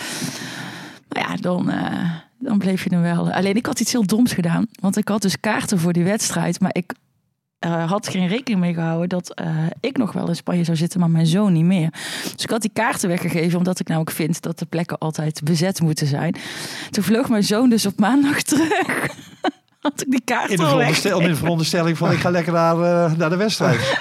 Maar 1.08 1.30
ja, 1.30 1.36
dan, 1.36 1.72
dan 2.40 2.58
bleef 2.58 2.84
je 2.84 2.90
er 2.90 3.02
wel. 3.02 3.32
Alleen 3.32 3.56
ik 3.56 3.66
had 3.66 3.80
iets 3.80 3.92
heel 3.92 4.06
doms 4.06 4.34
gedaan, 4.34 4.68
want 4.80 4.98
ik 4.98 5.08
had 5.08 5.22
dus 5.22 5.40
kaarten 5.40 5.80
voor 5.80 5.94
die 5.94 6.04
wedstrijd, 6.04 6.60
maar 6.60 6.76
ik 6.76 6.94
eh, 7.60 7.90
had 7.90 8.08
geen 8.08 8.28
rekening 8.28 8.62
mee 8.62 8.74
gehouden 8.74 9.10
dat 9.10 9.34
eh, 9.34 9.66
ik 9.80 9.98
nog 9.98 10.12
wel 10.12 10.28
in 10.28 10.36
Spanje 10.36 10.64
zou 10.64 10.78
zitten, 10.78 11.00
maar 11.00 11.10
mijn 11.10 11.26
zoon 11.26 11.54
niet 11.54 11.64
meer. 11.64 11.90
Dus 12.34 12.44
ik 12.44 12.50
had 12.50 12.62
die 12.62 12.72
kaarten 12.74 13.10
weggegeven, 13.10 13.58
omdat 13.58 13.80
ik 13.80 13.88
namelijk 13.88 14.16
vind 14.16 14.42
dat 14.42 14.60
de 14.60 14.66
plekken 14.66 14.98
altijd 14.98 15.44
bezet 15.44 15.82
moeten 15.82 16.08
zijn. 16.08 16.36
Toen 16.90 17.04
vloog 17.04 17.30
mijn 17.30 17.44
zoon 17.44 17.70
dus 17.70 17.86
op 17.86 18.00
maandag 18.00 18.42
terug. 18.52 19.08
had 19.86 20.02
ik 20.02 20.12
die 20.12 20.22
kaarten 20.26 20.52
In 20.52 20.58
de, 20.58 20.66
veronderstel, 20.66 21.20
in 21.22 21.28
de 21.28 21.36
veronderstelling 21.36 21.98
van 21.98 22.12
ik 22.12 22.20
ga 22.20 22.30
lekker 22.30 22.54
naar, 22.54 22.76
eh, 23.06 23.14
naar 23.18 23.30
de 23.30 23.36
wedstrijd. 23.36 23.80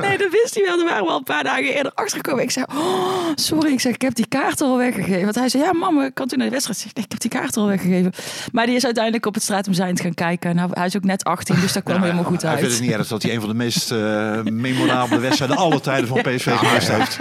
Nee, 0.00 0.18
dat 0.18 0.30
wist 0.30 0.54
hij 0.54 0.64
wel. 0.66 0.76
Daar 0.76 0.86
waren 0.86 1.04
we 1.04 1.10
al 1.10 1.16
een 1.16 1.22
paar 1.22 1.44
dagen 1.44 1.74
eerder 1.74 1.92
achtergekomen. 1.94 2.42
Ik 2.42 2.50
zei, 2.50 2.66
oh, 2.74 3.26
sorry. 3.34 3.72
Ik 3.72 3.80
zeg, 3.80 3.94
ik 3.94 4.02
heb 4.02 4.14
die 4.14 4.26
kaart 4.28 4.60
al 4.60 4.76
weggegeven. 4.76 5.22
Want 5.22 5.34
hij 5.34 5.48
zei, 5.48 5.62
ja 5.62 5.72
mama, 5.72 6.10
kan 6.10 6.26
toen 6.28 6.38
naar 6.38 6.46
de 6.46 6.52
wedstrijd? 6.52 6.78
Ik 6.78 6.84
zeg, 6.84 6.94
nee, 6.94 7.04
ik 7.04 7.10
heb 7.10 7.20
die 7.20 7.40
kaart 7.40 7.56
al 7.56 7.66
weggegeven. 7.66 8.12
Maar 8.52 8.66
die 8.66 8.74
is 8.74 8.84
uiteindelijk 8.84 9.26
op 9.26 9.34
het 9.34 9.42
Stratumzijnd 9.42 10.00
gaan 10.00 10.14
kijken. 10.14 10.54
Nou, 10.56 10.70
hij 10.72 10.86
is 10.86 10.96
ook 10.96 11.04
net 11.04 11.24
18, 11.24 11.60
dus 11.60 11.72
dat 11.72 11.82
kwam 11.82 12.02
helemaal 12.02 12.24
goed 12.24 12.42
Hij 12.42 12.50
vindt 12.50 12.64
het 12.64 12.72
uit. 12.72 12.88
niet 12.90 12.98
erg 12.98 13.08
dat 13.08 13.22
hij 13.22 13.34
een 13.34 13.40
van 13.40 13.48
de 13.48 13.54
meest 13.54 13.90
eh, 13.90 14.42
memorabele 14.42 15.20
wedstrijden 15.20 15.56
alle 15.56 15.80
tijden 15.80 16.08
van 16.08 16.20
PSV 16.22 16.56
geweest 16.56 16.88
heeft. 16.88 17.18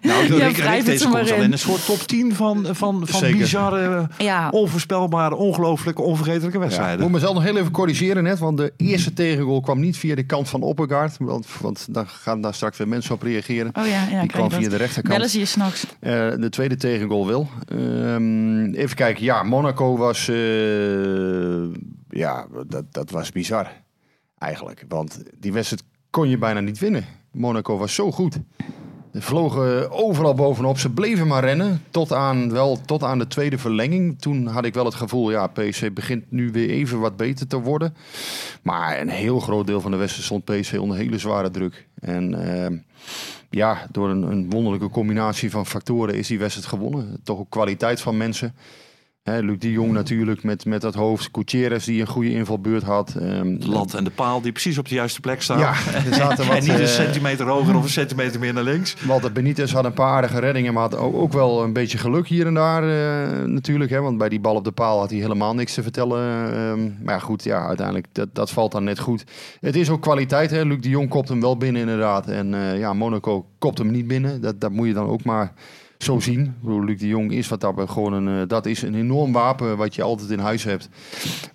Nou, 0.00 0.22
ik 0.22 0.28
wil 0.28 0.38
Ja, 0.38 0.46
Rick, 0.46 0.56
het 0.56 0.86
deze 0.86 1.04
er 1.04 1.10
maar 1.10 1.18
komt 1.20 1.32
al 1.32 1.38
in. 1.38 1.42
in 1.44 1.52
een 1.52 1.58
soort 1.58 1.84
top 1.84 1.98
10 2.00 2.34
van, 2.34 2.66
van, 2.70 3.02
van 3.06 3.18
Zeker. 3.18 3.38
bizarre, 3.38 4.08
Ja. 4.18 4.48
onvoorspelbare, 4.50 5.34
ongelooflijke, 5.34 6.02
onvergetelijke 6.02 6.58
Ja, 6.84 6.92
ik 6.92 6.98
wedstrijden. 6.98 7.00
moet 7.00 7.10
mezelf 7.12 7.34
nog 7.34 7.42
heel 7.42 7.56
even 7.56 7.72
corrigeren 7.72 8.22
net, 8.22 8.38
want 8.38 8.56
de 8.56 8.72
eerste 8.76 9.12
tegengoal 9.12 9.60
kwam 9.60 9.80
niet 9.80 9.96
via 9.96 10.14
de 10.14 10.26
kant 10.26 10.48
van 10.48 10.62
Oppergaard, 10.62 11.16
want, 11.18 11.46
want 11.60 11.86
daar 11.94 12.06
gaan 12.06 12.40
daar 12.40 12.54
straks 12.54 12.78
weer 12.78 12.88
mensen 12.88 13.14
op 13.14 13.22
reageren. 13.22 13.70
Oh 13.74 13.86
ja, 13.86 14.08
ja 14.08 14.20
Die 14.20 14.30
kwam 14.30 14.44
je 14.44 14.50
via 14.50 14.60
dat. 14.60 14.70
de 14.70 14.76
rechterkant. 14.76 15.14
Bellen 15.14 15.30
ze 15.30 15.38
je 15.38 15.44
s'nachts. 15.44 15.86
Eh, 16.00 16.10
de 16.36 16.48
tweede 16.50 16.76
tegengoal 16.76 17.26
wel. 17.26 17.48
Ehm, 17.68 18.64
even 18.72 18.96
kijken, 18.96 19.24
ja, 19.24 19.42
Monaco 19.42 19.96
was, 19.96 20.28
eh, 20.28 21.64
ja, 22.08 22.46
dat, 22.66 22.84
dat 22.92 23.10
was 23.10 23.30
bizar 23.32 23.72
eigenlijk, 24.38 24.84
want 24.88 25.22
die 25.38 25.52
wedstrijd 25.52 25.82
kon 26.10 26.28
je 26.28 26.38
bijna 26.38 26.60
niet 26.60 26.78
winnen. 26.78 27.04
Monaco 27.32 27.78
was 27.78 27.94
zo 27.94 28.10
goed. 28.12 28.38
Ze 29.14 29.22
vlogen 29.22 29.90
overal 29.90 30.34
bovenop. 30.34 30.78
Ze 30.78 30.90
bleven 30.90 31.26
maar 31.26 31.44
rennen. 31.44 31.82
Tot 31.90 32.12
aan, 32.12 32.52
wel, 32.52 32.80
tot 32.84 33.02
aan 33.02 33.18
de 33.18 33.26
tweede 33.26 33.58
verlenging. 33.58 34.20
Toen 34.20 34.46
had 34.46 34.64
ik 34.64 34.74
wel 34.74 34.84
het 34.84 34.94
gevoel, 34.94 35.30
ja, 35.30 35.46
PSV 35.46 35.92
begint 35.92 36.30
nu 36.30 36.50
weer 36.50 36.68
even 36.68 37.00
wat 37.00 37.16
beter 37.16 37.46
te 37.46 37.60
worden. 37.60 37.94
Maar 38.62 39.00
een 39.00 39.08
heel 39.08 39.40
groot 39.40 39.66
deel 39.66 39.80
van 39.80 39.90
de 39.90 39.96
wedstrijd 39.96 40.26
stond 40.26 40.44
PSV 40.44 40.78
onder 40.80 40.96
hele 40.96 41.18
zware 41.18 41.50
druk. 41.50 41.86
En 42.00 42.48
ehm, 42.48 42.76
ja, 43.50 43.86
door 43.90 44.08
een, 44.08 44.22
een 44.22 44.50
wonderlijke 44.50 44.88
combinatie 44.88 45.50
van 45.50 45.66
factoren 45.66 46.14
is 46.14 46.26
die 46.26 46.38
wedstrijd 46.38 46.68
gewonnen. 46.68 47.20
Toch 47.22 47.38
ook 47.38 47.50
kwaliteit 47.50 48.00
van 48.00 48.16
mensen. 48.16 48.54
Hè, 49.24 49.40
Luc 49.40 49.58
de 49.58 49.72
Jong 49.72 49.92
natuurlijk 49.92 50.42
met, 50.42 50.64
met 50.64 50.80
dat 50.80 50.94
hoofd. 50.94 51.28
Gutierrez 51.32 51.84
die 51.84 52.00
een 52.00 52.06
goede 52.06 52.30
invalbeurt 52.30 52.82
had. 52.82 53.08
De 53.08 53.56
lat 53.58 53.94
en 53.94 54.04
de 54.04 54.10
paal 54.10 54.40
die 54.40 54.52
precies 54.52 54.78
op 54.78 54.88
de 54.88 54.94
juiste 54.94 55.20
plek 55.20 55.42
staan. 55.42 55.58
Ja, 55.58 55.74
er 56.06 56.14
zaten 56.14 56.46
wat, 56.48 56.56
en 56.56 56.62
niet 56.62 56.72
een 56.72 56.80
eh, 56.80 56.86
centimeter 56.86 57.46
hoger 57.46 57.76
of 57.76 57.82
een 57.82 57.88
centimeter 57.88 58.40
meer 58.40 58.52
naar 58.52 58.62
links. 58.62 58.96
Walter 59.06 59.32
Benitez 59.32 59.72
had 59.72 59.84
een 59.84 59.92
paar 59.92 60.12
aardige 60.14 60.38
reddingen, 60.38 60.72
maar 60.72 60.82
had 60.82 60.96
ook, 60.96 61.14
ook 61.14 61.32
wel 61.32 61.62
een 61.62 61.72
beetje 61.72 61.98
geluk 61.98 62.28
hier 62.28 62.46
en 62.46 62.54
daar 62.54 62.82
eh, 62.82 63.44
natuurlijk. 63.46 63.90
Hè, 63.90 64.00
want 64.00 64.18
bij 64.18 64.28
die 64.28 64.40
bal 64.40 64.54
op 64.54 64.64
de 64.64 64.72
paal 64.72 64.98
had 64.98 65.10
hij 65.10 65.18
helemaal 65.18 65.54
niks 65.54 65.74
te 65.74 65.82
vertellen. 65.82 66.52
ehm, 66.54 67.04
maar 67.04 67.20
goed, 67.20 67.44
ja, 67.44 67.66
uiteindelijk, 67.66 68.06
dat, 68.12 68.28
dat 68.32 68.50
valt 68.50 68.72
dan 68.72 68.84
net 68.84 68.98
goed. 68.98 69.24
Het 69.60 69.76
is 69.76 69.90
ook 69.90 70.02
kwaliteit, 70.02 70.50
hè. 70.50 70.64
Luc 70.64 70.80
de 70.80 70.88
Jong 70.88 71.08
kopt 71.08 71.28
hem 71.28 71.40
wel 71.40 71.56
binnen 71.56 71.82
inderdaad. 71.82 72.26
En 72.26 72.54
eh, 72.54 72.78
ja, 72.78 72.92
Monaco 72.92 73.46
kopt 73.58 73.78
hem 73.78 73.90
niet 73.90 74.06
binnen. 74.06 74.40
Dat, 74.40 74.60
dat 74.60 74.70
moet 74.70 74.86
je 74.86 74.94
dan 74.94 75.06
ook 75.06 75.24
maar 75.24 75.52
zo 76.04 76.20
zien. 76.20 76.54
Luc 76.62 76.98
de 76.98 77.06
Jong 77.06 77.32
is 77.32 77.48
wat 77.48 77.60
dat 77.60 77.74
gewoon 77.86 78.12
een, 78.12 78.40
eh, 78.40 78.48
dat 78.48 78.66
is 78.66 78.82
een 78.82 78.94
enorm 78.94 79.32
wapen 79.32 79.76
wat 79.76 79.94
je 79.94 80.02
altijd 80.02 80.30
in 80.30 80.38
huis 80.38 80.64
hebt. 80.64 80.88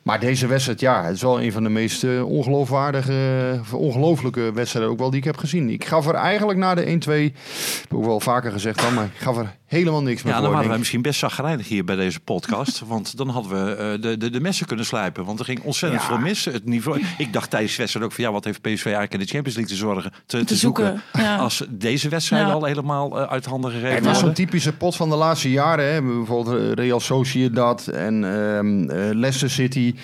Maar 0.03 0.19
deze 0.19 0.47
wedstrijd, 0.47 0.79
ja, 0.79 1.03
het 1.03 1.15
is 1.15 1.21
wel 1.21 1.41
een 1.41 1.51
van 1.51 1.63
de 1.63 1.69
meest 1.69 2.03
eh, 2.03 2.29
ongeloofwaardige, 2.29 3.57
of 3.61 3.73
ongelooflijke 3.73 4.51
wedstrijden 4.53 4.91
ook 4.91 4.99
wel 4.99 5.09
die 5.09 5.19
ik 5.19 5.25
heb 5.25 5.37
gezien. 5.37 5.69
Ik 5.69 5.85
gaf 5.85 6.07
er 6.07 6.13
eigenlijk 6.13 6.59
na 6.59 6.75
de 6.75 6.85
1-2, 6.85 7.33
heb 7.81 7.91
ik 7.91 7.97
ook 7.97 8.05
wel 8.05 8.19
vaker 8.19 8.51
gezegd 8.51 8.81
dan, 8.81 8.93
maar 8.93 9.05
ik 9.05 9.21
gaf 9.21 9.37
er 9.37 9.57
helemaal 9.69 10.01
niks 10.01 10.23
meer 10.23 10.33
Ja, 10.33 10.37
voor. 10.39 10.43
dan 10.47 10.51
waren 10.53 10.69
wij 10.69 10.77
misschien 10.77 11.01
best 11.01 11.19
zagrijnig 11.19 11.67
hier 11.67 11.83
bij 11.83 11.95
deze 11.95 12.19
podcast. 12.19 12.79
want 12.87 13.17
dan 13.17 13.29
hadden 13.29 13.65
we 13.65 13.71
eh, 13.75 14.01
de, 14.01 14.17
de, 14.17 14.29
de 14.29 14.39
messen 14.39 14.65
kunnen 14.65 14.85
slijpen. 14.85 15.25
Want 15.25 15.39
er 15.39 15.45
ging 15.45 15.61
ontzettend 15.63 16.01
Ja. 16.01 16.07
veel 16.07 16.17
mis. 16.17 16.45
Het 16.45 16.65
niveau, 16.65 17.03
ik 17.17 17.33
dacht 17.33 17.49
tijdens 17.49 17.71
de 17.71 17.77
wedstrijd 17.79 18.05
ook 18.05 18.11
van 18.13 18.23
ja, 18.23 18.31
wat 18.31 18.43
heeft 18.43 18.61
PSV 18.61 18.85
eigenlijk 18.85 19.13
in 19.13 19.19
de 19.19 19.25
Champions 19.25 19.57
League 19.57 19.73
te 19.75 19.79
zorgen? 19.83 20.11
Te, 20.25 20.43
te, 20.43 20.55
zoeken. 20.55 20.85
zoeken, 20.85 21.23
ja. 21.23 21.37
Als 21.47 21.65
deze 21.69 22.09
wedstrijd 22.09 22.47
Ja. 22.47 22.51
al 22.53 22.63
helemaal 22.63 23.19
eh, 23.21 23.31
uit 23.31 23.45
handen 23.45 23.71
gegeven 23.71 23.95
Het 23.95 24.05
was 24.05 24.19
zo'n 24.19 24.33
typische 24.33 24.73
pot 24.73 24.95
van 24.95 25.09
de 25.09 25.15
laatste 25.15 25.51
jaren. 25.51 25.93
Hè. 25.93 26.01
Bijvoorbeeld 26.01 26.61
eh, 26.61 26.71
Real 26.71 26.99
Sociedad 26.99 27.87
en 27.87 28.23
ehm, 28.23 28.89
eh, 28.89 29.13
Leicester 29.15 29.49
City. 29.49 29.95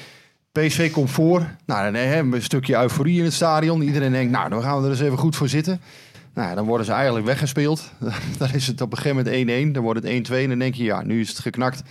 PSV 0.51 0.91
komt 0.91 1.12
voor. 1.12 1.39
Nou, 1.65 1.84
dan 1.91 1.93
hebben 2.01 2.29
we 2.29 2.36
een 2.36 2.43
stukje 2.43 2.77
euforie 2.81 3.17
in 3.17 3.24
het 3.24 3.34
stadion. 3.34 3.81
Iedereen 3.81 4.12
denkt, 4.12 4.31
nou, 4.31 4.50
dan 4.50 4.62
gaan 4.62 4.77
we 4.79 4.84
er 4.86 4.91
eens 4.91 5.00
even 5.01 5.17
goed 5.17 5.36
voor 5.36 5.48
zitten. 5.48 5.81
Nou, 6.36 6.56
dan 6.56 6.65
worden 6.65 6.86
ze 6.86 6.92
eigenlijk 6.92 7.25
weggespeeld. 7.25 7.92
dan 8.38 8.50
is 8.54 8.68
het 8.68 8.82
op 8.82 8.92
een 8.92 8.98
gegeven 8.98 9.46
moment 9.46 9.70
1-1. 9.70 9.72
Dan 9.72 9.84
wordt 9.84 10.04
het 10.04 10.30
1-2. 10.30 10.34
En 10.34 10.50
dan 10.50 10.60
denk 10.60 10.75
je, 10.75 10.84
ja, 10.84 11.04
nu 11.04 11.20
is 11.20 11.30
het 11.30 11.39
geknakt. 11.39 11.82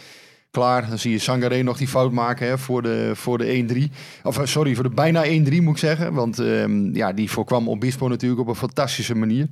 Klaar. 0.50 0.88
Dan 0.88 0.98
zie 0.98 1.10
je 1.10 1.18
Sangaré 1.18 1.62
nog 1.62 1.76
die 1.76 1.88
fout 1.88 2.12
maken 2.12 2.46
hè, 2.46 2.58
voor 2.58 2.82
de, 2.82 3.10
voor 3.14 3.38
de 3.38 3.88
1-3. 3.90 3.94
Of 4.22 4.38
eh, 4.38 4.46
sorry, 4.46 4.74
voor 4.74 4.84
de 4.84 4.94
bijna 4.94 5.24
1-3 5.24 5.28
moet 5.28 5.72
ik 5.72 5.78
zeggen. 5.78 6.12
Want 6.12 6.38
ehm, 6.38 6.94
ja, 6.96 7.12
die 7.12 7.30
voorkwam 7.30 7.68
Obispo 7.68 8.08
natuurlijk 8.08 8.40
op 8.40 8.48
een 8.48 8.54
fantastische 8.54 9.14
manier. 9.14 9.48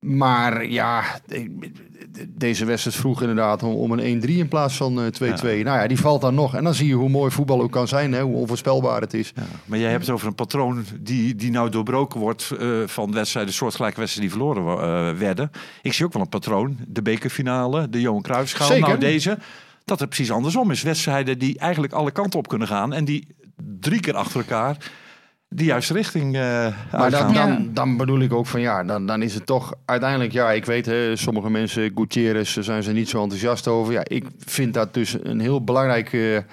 Maar 0.00 0.66
ja, 0.66 1.02
de- 1.26 1.56
de- 1.58 2.28
deze 2.28 2.64
wedstrijd 2.64 2.96
vroeg 2.96 3.20
inderdaad 3.20 3.62
om, 3.62 3.74
om 3.74 3.92
een 3.92 4.22
1-3 4.22 4.28
in 4.38 4.48
plaats 4.48 4.76
van 4.76 5.00
eh, 5.00 5.06
2-2. 5.06 5.42
Nou 5.42 5.62
ja, 5.64 5.86
die 5.86 5.98
valt 5.98 6.20
dan 6.20 6.34
nog. 6.34 6.54
En 6.54 6.64
dan 6.64 6.74
zie 6.74 6.86
je 6.86 6.94
hoe 6.94 7.08
mooi 7.08 7.30
voetbal 7.30 7.62
ook 7.62 7.70
kan 7.72 7.88
zijn, 7.88 8.12
hè, 8.12 8.22
hoe 8.22 8.34
onvoorspelbaar 8.36 9.00
het 9.00 9.14
is. 9.14 9.32
Ja, 9.34 9.42
maar 9.64 9.78
jij 9.78 9.90
hebt 9.90 10.06
het 10.06 10.14
over 10.14 10.26
een 10.26 10.34
patroon 10.34 10.84
die, 11.00 11.34
die 11.34 11.50
nou 11.50 11.70
doorbroken 11.70 12.20
wordt 12.20 12.50
eh, 12.60 12.68
van 12.86 13.12
wedstrijden, 13.12 13.52
soortgelijke 13.54 14.00
wedstrijden 14.00 14.32
die 14.38 14.42
verloren 14.44 14.78
eh, 15.12 15.18
werden. 15.18 15.50
Ik 15.82 15.92
zie 15.92 16.04
ook 16.04 16.12
wel 16.12 16.22
een 16.22 16.28
patroon. 16.28 16.76
De 16.88 17.02
bekerfinale, 17.02 17.88
de 17.88 18.00
Johan 18.00 18.22
Cruijffschaal, 18.22 18.68
nou 18.78 18.98
deze. 18.98 19.38
Dat 19.84 20.00
het 20.00 20.08
precies 20.08 20.30
andersom 20.32 20.70
is. 20.70 20.82
Wedstrijden 20.82 21.38
die 21.38 21.58
eigenlijk 21.58 21.92
alle 21.92 22.10
kanten 22.10 22.38
op 22.38 22.48
kunnen 22.48 22.68
gaan 22.68 22.92
en 22.92 23.04
die 23.04 23.26
drie 23.80 24.00
keer 24.00 24.14
achter 24.16 24.40
elkaar 24.40 24.76
de 25.52 25.64
juiste 25.64 25.92
richting 25.92 26.34
eh 26.36 26.66
Maar 26.92 27.10
dan, 27.10 27.34
dan, 27.34 27.70
dan 27.72 27.96
bedoel 27.96 28.20
ik 28.20 28.32
ook 28.32 28.46
van 28.46 28.60
ja, 28.60 28.84
dan, 28.84 29.06
dan 29.06 29.22
is 29.22 29.34
het 29.34 29.46
toch 29.46 29.74
uiteindelijk, 29.84 30.32
ja, 30.32 30.52
ik 30.52 30.64
weet, 30.64 30.86
hè, 30.86 31.16
sommige 31.16 31.50
mensen, 31.50 31.92
Gutierrez, 31.94 32.54
daar 32.54 32.64
zijn 32.64 32.82
ze 32.82 32.92
niet 32.92 33.08
zo 33.08 33.22
enthousiast 33.22 33.68
over. 33.68 33.92
Ja, 33.92 34.02
ik 34.04 34.24
vind 34.38 34.74
dat 34.74 34.94
dus 34.94 35.16
een 35.22 35.40
heel 35.40 35.64
belangrijke 35.64 36.44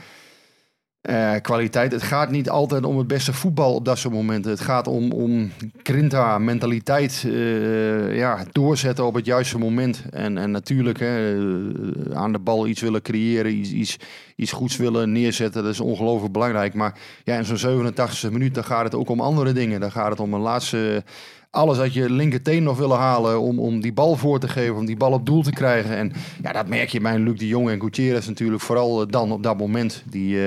eh, 1.08 1.34
kwaliteit. 1.42 1.92
Het 1.92 2.04
gaat 2.04 2.32
niet 2.32 2.50
altijd 2.50 2.86
om 2.86 2.98
het 2.98 3.08
beste 3.08 3.34
voetbal 3.34 3.74
op 3.74 3.86
dat 3.86 3.98
soort 3.98 4.14
momenten. 4.14 4.52
Het 4.52 4.60
gaat 4.60 4.88
om, 4.88 5.12
om 5.12 5.52
grinta, 5.84 6.38
mentaliteit, 6.38 7.24
eh, 7.26 8.16
ja, 8.16 8.44
doorzetten 8.52 9.06
op 9.06 9.14
het 9.14 9.26
juiste 9.26 9.58
moment. 9.58 10.04
En, 10.10 10.38
en 10.38 10.52
natuurlijk 10.52 11.00
hè, 11.00 11.36
eh, 11.36 12.16
aan 12.16 12.32
de 12.32 12.40
bal 12.40 12.68
iets 12.68 12.82
willen 12.82 13.02
creëren, 13.02 13.54
iets, 13.54 13.72
iets, 13.72 13.98
iets 14.36 14.52
goeds 14.52 14.78
willen 14.78 15.12
neerzetten. 15.12 15.64
Dat 15.64 15.72
is 15.72 15.80
ongelooflijk 15.80 16.34
belangrijk. 16.34 16.74
Maar 16.74 17.00
ja, 17.24 17.38
in 17.38 17.46
zo'n 17.46 17.58
87e 17.58 18.32
minuut, 18.32 18.54
dan 18.54 18.64
gaat 18.64 18.84
het 18.84 18.96
ook 18.96 19.10
om 19.10 19.22
andere 19.22 19.54
dingen. 19.54 19.80
Dan 19.80 19.92
gaat 19.92 20.10
het 20.10 20.20
om 20.20 20.34
een 20.34 20.42
laatste... 20.42 21.04
Alles 21.50 21.80
uit 21.80 21.94
je 21.94 22.10
linkerteen 22.10 22.64
nog 22.64 22.78
willen 22.78 22.98
halen 22.98 23.42
om, 23.42 23.60
om 23.60 23.82
die 23.82 23.94
bal 23.94 24.16
voor 24.16 24.40
te 24.40 24.48
geven, 24.48 24.76
om 24.76 24.86
die 24.86 24.98
bal 24.98 25.12
op 25.12 25.26
doel 25.26 25.44
te 25.44 25.52
krijgen. 25.52 25.98
En 25.98 26.12
ja, 26.44 26.52
dat 26.52 26.68
merk 26.68 26.90
je 26.90 27.02
bij 27.02 27.20
Luc 27.20 27.38
de 27.38 27.48
Jong 27.48 27.70
en 27.70 27.82
Gutierrez 27.82 28.28
natuurlijk 28.28 28.62
vooral 28.62 29.08
dan 29.08 29.32
op 29.32 29.44
dat 29.44 29.58
moment. 29.58 30.04
Die, 30.10 30.40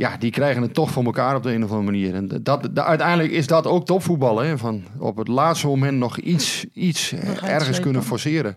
ja, 0.00 0.16
die 0.16 0.30
krijgen 0.30 0.62
het 0.62 0.74
toch 0.74 0.90
voor 0.90 1.04
elkaar 1.04 1.36
op 1.36 1.42
de 1.42 1.52
een 1.54 1.64
of 1.64 1.70
andere 1.70 1.90
manier. 1.90 2.14
En 2.14 2.28
dat, 2.28 2.44
dat, 2.44 2.78
uiteindelijk 2.78 3.30
is 3.32 3.46
dat 3.46 3.66
ook 3.66 3.86
topvoetbal. 3.86 4.38
Hè? 4.38 4.58
Van 4.58 4.82
op 4.98 5.16
het 5.16 5.28
laatste 5.28 5.66
moment 5.66 5.98
nog 5.98 6.18
iets, 6.18 6.64
iets 6.72 7.12
ergens 7.42 7.80
kunnen 7.80 8.02
forceren. 8.02 8.56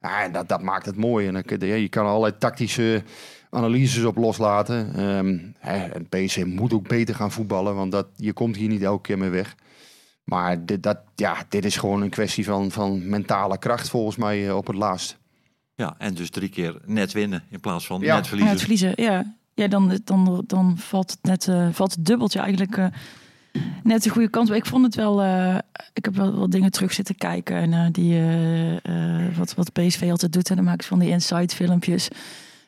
Ja, 0.00 0.22
en 0.22 0.32
dat, 0.32 0.48
dat 0.48 0.62
maakt 0.62 0.86
het 0.86 0.96
mooi. 0.96 1.26
En 1.26 1.32
dan, 1.32 1.42
kun 1.42 1.58
je- 1.60 1.66
ja, 1.66 1.74
je 1.74 1.88
kan 1.88 2.04
er 2.04 2.10
allerlei 2.10 2.38
tactische 2.38 3.02
analyses 3.50 4.04
op 4.04 4.16
loslaten. 4.16 4.94
Ehm 4.96 5.38
hè, 5.58 5.84
en 5.86 6.08
PSV 6.08 6.44
moet 6.46 6.72
ook 6.72 6.88
beter 6.88 7.14
gaan 7.14 7.32
voetballen, 7.32 7.74
want 7.74 7.92
dat, 7.92 8.06
je 8.16 8.32
komt 8.32 8.56
hier 8.56 8.68
niet 8.68 8.82
elke 8.82 9.02
keer 9.02 9.18
mee 9.18 9.30
weg. 9.30 9.54
Maar 10.24 10.64
dit, 10.64 10.82
dat, 10.82 10.98
ja, 11.14 11.36
dit 11.48 11.64
is 11.64 11.76
gewoon 11.76 12.02
een 12.02 12.10
kwestie 12.10 12.44
van, 12.44 12.70
van 12.70 13.08
mentale 13.08 13.58
kracht 13.58 13.88
volgens 13.88 14.16
mij 14.16 14.48
eh, 14.48 14.56
op 14.56 14.66
het 14.66 14.76
laatst. 14.76 15.18
Ja, 15.74 15.94
en 15.98 16.14
dus 16.14 16.30
drie 16.30 16.48
keer 16.48 16.76
net 16.84 17.12
winnen 17.12 17.42
in 17.50 17.60
plaats 17.60 17.86
van 17.86 18.00
Ja. 18.00 18.14
net 18.14 18.22
Ja, 18.22 18.28
verliezen. 18.28 18.50
het 18.52 18.60
verliezen, 18.60 18.92
ja. 18.96 19.34
Ja, 19.54 19.68
dan, 19.68 20.00
dan, 20.04 20.44
dan 20.46 20.78
valt 20.78 21.10
het 21.10 21.22
net 21.22 21.48
eh, 21.48 21.68
valt 21.72 21.94
het 21.94 22.06
dubbeltje 22.06 22.38
eigenlijk 22.38 22.76
eh, 22.76 22.86
net 23.82 24.02
de 24.02 24.10
goede 24.10 24.28
kant. 24.28 24.50
op. 24.50 24.54
Ik 24.54 24.66
vond 24.66 24.84
het 24.84 24.94
wel, 24.94 25.22
eh, 25.22 25.58
ik 25.92 26.04
heb 26.04 26.16
wel 26.16 26.34
wat 26.34 26.50
dingen 26.50 26.70
terug 26.70 26.92
zitten 26.92 27.16
kijken. 27.16 27.56
En 27.72 27.92
die, 27.92 28.22
wat, 29.36 29.54
wat 29.54 29.72
PSV 29.72 30.06
altijd 30.10 30.32
doet, 30.32 30.50
en 30.50 30.56
dan 30.56 30.64
maakt 30.64 30.82
ze 30.82 30.88
van 30.88 30.98
die 30.98 31.08
inside 31.08 31.54
filmpjes. 31.54 32.08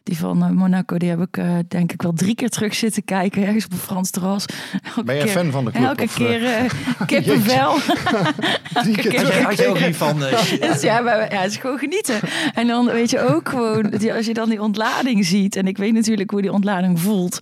Die 0.06 0.18
van 0.18 0.42
eh, 0.44 0.50
Monaco, 0.50 0.96
die 0.98 1.08
heb 1.08 1.20
ik 1.20 1.36
eh, 1.36 1.54
denk 1.68 1.92
ik 1.92 2.02
wel 2.02 2.12
drie 2.12 2.34
keer 2.34 2.48
terug 2.48 2.74
zitten 2.74 3.04
kijken. 3.04 3.46
Ergens 3.46 3.64
op 3.64 3.72
een 3.72 3.78
Frans 3.78 4.10
terras. 4.10 4.44
Elke 4.82 5.02
Ben 5.04 5.16
je 5.16 5.22
keer- 5.24 5.32
fan 5.32 5.50
van 5.50 5.64
de 5.64 5.70
club? 5.70 5.84
Elke 5.86 6.02
of, 6.02 6.14
keer 6.14 6.44
eh, 6.44 6.70
kippenvel. 7.06 7.74
eh, 7.76 8.26
drie 8.82 8.96
keer 8.96 9.10
terug? 9.18 9.42
Had 9.42 9.56
je 9.58 9.66
ook 9.66 9.80
niet 9.80 9.96
van... 9.96 10.22
shit, 10.22 10.62
Dus 10.72 10.80
ja, 10.82 11.00
maar, 11.00 11.32
ja, 11.32 11.40
het 11.40 11.50
is 11.50 11.56
gewoon 11.56 11.78
genieten. 11.78 12.14
En 12.54 12.66
dan 12.66 12.86
weet 12.86 13.10
je 13.10 13.20
ook 13.20 13.48
gewoon, 13.48 13.90
die- 13.98 14.12
als 14.14 14.26
je 14.26 14.34
dan 14.34 14.48
die 14.48 14.62
ontlading 14.62 15.24
ziet. 15.24 15.56
En 15.56 15.66
ik 15.66 15.76
weet 15.76 15.92
natuurlijk 15.92 16.30
hoe 16.30 16.42
die 16.42 16.52
ontlading 16.52 17.00
voelt. 17.00 17.38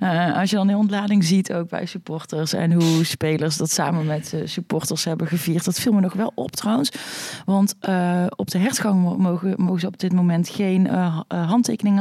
Eh, 0.00 0.36
als 0.36 0.50
je 0.50 0.56
dan 0.56 0.66
die 0.66 0.76
ontlading 0.76 1.24
ziet 1.24 1.52
ook 1.52 1.68
bij 1.68 1.86
supporters. 1.86 2.52
En 2.52 2.72
hoe 2.72 3.04
spelers 3.04 3.56
dat 3.56 3.70
samen 3.70 4.06
met 4.06 4.34
supporters 4.44 5.04
hebben 5.04 5.26
gevierd. 5.26 5.64
Dat 5.64 5.80
viel 5.80 5.92
me 5.92 6.00
nog 6.00 6.12
wel 6.12 6.32
op 6.34 6.50
trouwens. 6.50 6.90
Want 7.44 7.74
eh, 7.80 8.24
op 8.36 8.50
de 8.50 8.58
hertgang 8.58 9.02
mo- 9.02 9.16
mogen, 9.18 9.54
mogen 9.56 9.80
ze 9.80 9.86
op 9.86 9.98
dit 9.98 10.12
moment 10.12 10.48
geen 10.48 10.86
eh, 10.86 11.18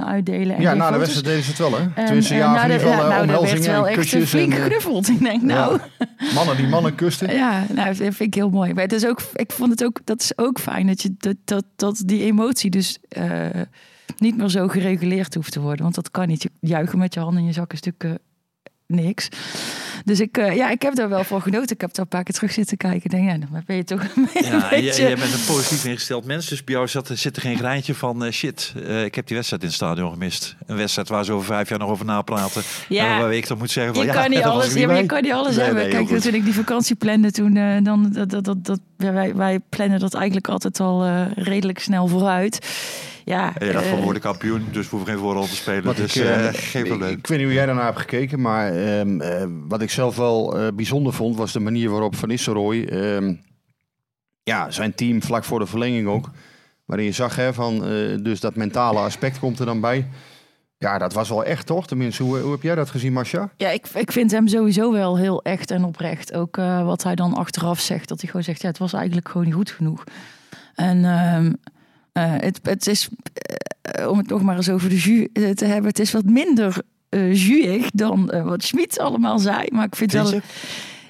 eh, 0.01 0.08
uitdelen. 0.08 0.56
En 0.56 0.62
Ja, 0.62 0.74
na 0.74 0.77
de 0.77 0.82
foto's. 0.84 0.98
wedstrijd 1.00 1.25
deden 1.25 1.44
ze 1.44 1.50
het 1.50 1.60
wel, 1.60 1.72
hè? 1.72 1.79
En, 1.96 2.06
Tenminste, 2.06 2.34
eh, 2.34 2.39
ja, 2.39 2.51
na 2.53 2.62
in 2.62 2.68
de- 2.68 2.74
ieder 2.74 2.88
geval 2.89 3.03
eh, 3.12 3.18
nou, 3.27 3.41
werd 3.46 3.65
wel 3.65 3.82
en 3.84 3.88
echt 3.88 3.98
kusjes. 4.00 4.29
flink 4.29 4.51
en, 4.51 4.58
eh, 4.58 4.63
geknuffeld. 4.63 5.10
Ik 5.10 5.20
denk, 5.20 5.41
nou... 5.41 5.79
Mannen 6.34 6.58
die 6.58 6.68
mannen 6.68 6.96
kusten. 6.96 7.34
Ja, 7.34 7.63
nou, 7.74 7.88
dat 7.88 7.96
vind 7.98 8.20
ik 8.20 8.34
heel 8.34 8.50
mooi. 8.50 8.74
Maar 8.74 8.84
het 8.84 8.94
is 8.94 9.06
ook, 9.06 9.22
ik 9.34 9.51
vond 9.51 9.72
het 9.72 9.84
ook, 9.84 10.00
dat 10.03 10.22
is 10.22 10.32
ook 10.38 10.60
fijn 10.60 10.88
dat, 10.88 11.01
je, 11.01 11.15
dat, 11.18 11.36
dat, 11.46 11.63
dat 11.75 12.01
die 12.06 12.24
emotie 12.24 12.70
dus 12.70 12.98
eh, 13.10 13.25
niet 14.18 14.38
meer 14.38 14.50
zo 14.50 14.68
gereguleerd 14.68 15.34
hoeft 15.34 15.51
te 15.51 15.60
worden. 15.60 15.84
Want 15.84 15.96
dat 15.96 16.12
kan 16.12 16.27
niet. 16.27 16.41
Je 16.41 16.50
juichen 16.60 16.98
met 17.00 17.13
je 17.13 17.20
handen 17.20 17.41
in 17.41 17.48
je 17.48 17.53
zak 17.53 17.74
is 17.74 17.82
natuurlijk 17.82 18.22
eh, 18.22 18.25
niks. 18.98 19.27
Dus 20.06 20.20
ik, 20.20 20.38
eh, 20.38 20.56
ja, 20.56 20.70
ik 20.70 20.82
heb 20.82 20.96
daar 20.96 21.10
wel 21.10 21.24
van 21.24 21.41
genoten. 21.41 21.75
Ik 21.75 21.82
heb 21.82 21.94
daar 21.94 22.01
een 22.06 22.08
paar 22.12 22.24
keer 22.24 22.34
terug 22.34 22.51
zitten 22.51 22.77
kijken. 22.77 23.01
Ik 23.03 23.12
denk, 23.12 23.29
ja, 23.29 23.38
dan 23.38 23.63
ben 23.65 23.75
je 23.75 23.84
toch 23.84 24.01
een 24.15 24.27
Ja, 24.44 24.70
beetje... 24.70 25.01
jij 25.01 25.15
bent 25.15 25.34
een 25.34 25.46
positief 25.48 25.86
ingesteld 25.86 26.25
mens. 26.25 26.48
Dus 26.48 26.63
bij 26.63 26.74
jou 26.75 26.88
zat, 26.88 27.12
zit 27.13 27.36
er 27.36 27.41
geen 27.41 27.58
greintje 27.58 27.96
van 27.96 28.25
eh, 28.25 28.32
shit. 28.32 28.74
eh, 28.86 29.03
ik 29.03 29.15
heb 29.15 29.25
die 29.27 29.36
wedstrijd 29.36 29.62
in 29.62 29.68
het 29.68 29.77
stadion 29.77 30.12
gemist. 30.12 30.56
Een 30.65 30.75
wedstrijd 30.77 31.08
waar 31.10 31.25
ze 31.25 31.32
over 31.32 31.46
vijf 31.46 31.70
jaar 31.70 31.79
nog 31.79 31.89
over 31.89 32.06
napraten. 32.06 32.62
Ja. 32.89 33.20
Waar 33.20 33.34
ik 33.34 33.48
dan 33.48 33.58
moet 33.58 33.72
zeggen 33.72 33.94
van 33.96 34.03
Je 34.06 34.12
ja, 34.12 34.22
kan 34.22 34.29
niet 34.36 34.41
alles, 34.44 34.74
ja, 34.74 34.94
je 34.96 35.06
kan 35.06 35.22
niet 35.22 35.32
alles 35.32 35.56
Nee, 35.56 35.65
hebben. 35.65 35.84
nee, 35.84 35.91
Kijk, 35.91 36.08
goed. 36.08 36.22
toen 36.22 36.34
ik 36.34 36.44
die 36.44 36.53
vakantie 36.53 36.96
plande, 36.96 37.32
toen 37.32 37.56
eh, 37.58 37.84
dan 37.84 38.10
dat, 38.12 38.29
dat, 38.29 38.44
dat, 38.44 38.65
dat, 38.65 38.79
ja, 38.98 39.12
wij, 39.13 39.36
wij 39.36 39.60
plannen 39.70 40.00
dat 40.00 40.13
eigenlijk 40.13 40.48
altijd 40.48 40.79
al 40.79 41.03
eh, 41.03 41.22
redelijk 41.36 41.79
snel 41.79 42.08
vooruit. 42.08 42.68
Ja, 43.25 43.53
En 43.58 43.68
je 43.68 43.74
dacht 43.74 43.86
van 43.86 44.01
worden 44.01 44.22
kampioen, 44.22 44.65
dus 44.72 44.84
we 44.84 44.89
hoeven 44.96 45.13
geen 45.13 45.22
voorrol 45.22 45.46
te 45.48 45.56
spelen. 45.56 45.84
Wat 45.84 45.96
dus 45.96 46.15
ik, 46.15 46.24
geen 46.56 46.82
ik, 46.84 46.88
probleem. 46.89 47.18
ik 47.18 47.27
weet 47.27 47.38
niet 47.38 47.48
hoe 47.48 47.56
jij 47.56 47.65
daarnaar 47.65 47.86
hebt 47.86 48.00
gekeken, 48.00 48.41
maar 48.41 48.74
ehm, 48.74 49.22
eh, 49.22 49.46
wat 49.68 49.82
ik 49.82 49.88
zelf 49.89 50.15
wel 50.15 50.58
eh, 50.58 50.67
bijzonder 50.75 51.13
vond, 51.13 51.36
was 51.36 51.51
de 51.53 51.60
manier 51.60 51.89
waarop 51.89 52.15
Van 52.15 52.29
Nistelrooy 52.29 52.84
ehm, 52.84 53.36
ja, 54.43 54.72
zijn 54.72 54.96
team 54.96 55.24
vlak 55.24 55.43
voor 55.43 55.60
de 55.60 55.65
verlenging 55.65 56.08
ook. 56.08 56.29
Waarin 56.86 57.05
je 57.05 57.12
zag, 57.12 57.36
hè, 57.36 57.53
van, 57.53 57.86
eh, 57.86 58.17
dus 58.24 58.39
dat 58.39 58.55
mentale 58.55 59.00
aspect 59.00 59.39
komt 59.39 59.60
er 59.60 59.65
dan 59.65 59.79
bij. 59.79 60.08
Ja, 60.79 60.98
dat 60.98 61.13
was 61.13 61.29
wel 61.29 61.46
echt, 61.46 61.65
toch? 61.65 61.88
Tenminste, 61.88 62.24
hoe, 62.24 62.39
hoe 62.39 62.51
heb 62.51 62.62
jij 62.62 62.75
dat 62.75 62.89
gezien, 62.89 63.13
Marcia? 63.13 63.50
Ja, 63.58 63.69
ik, 63.69 63.88
ik 63.88 64.12
vind 64.12 64.31
hem 64.31 64.48
sowieso 64.48 64.91
wel 64.91 65.17
heel 65.17 65.41
echt 65.41 65.72
en 65.72 65.84
oprecht. 65.84 66.34
Ook 66.34 66.58
eh, 66.58 66.86
wat 66.86 67.03
hij 67.03 67.15
dan 67.15 67.34
achteraf 67.34 67.79
zegt. 67.79 68.08
Dat 68.08 68.19
hij 68.19 68.27
gewoon 68.29 68.43
zegt, 68.43 68.62
ja, 68.62 68.67
het 68.67 68.77
was 68.77 68.93
eigenlijk 68.93 69.27
gewoon 69.27 69.46
niet 69.46 69.55
goed 69.55 69.72
genoeg. 69.72 70.03
En 70.75 71.05
ehm, 71.05 71.53
eh, 72.12 72.41
het, 72.41 72.60
het 72.63 72.88
is, 72.88 73.10
om 74.08 74.17
het 74.17 74.27
nog 74.27 74.41
maar 74.41 74.55
eens 74.55 74.69
over 74.69 74.89
de 74.89 75.29
eh, 75.34 75.50
te 75.50 75.65
hebben, 75.65 75.89
het 75.89 76.00
is 76.00 76.12
wat 76.12 76.25
minder 76.25 76.81
eh 77.10 77.48
juig 77.48 77.89
dan 77.94 78.32
eh, 78.32 78.44
wat 78.44 78.63
Schmid 78.63 79.00
allemaal 79.00 79.39
zei. 79.39 79.68
Maar 79.72 79.86
ik 79.86 79.96
vind, 79.96 80.12
Vind 80.12 80.30
wel... 80.30 80.42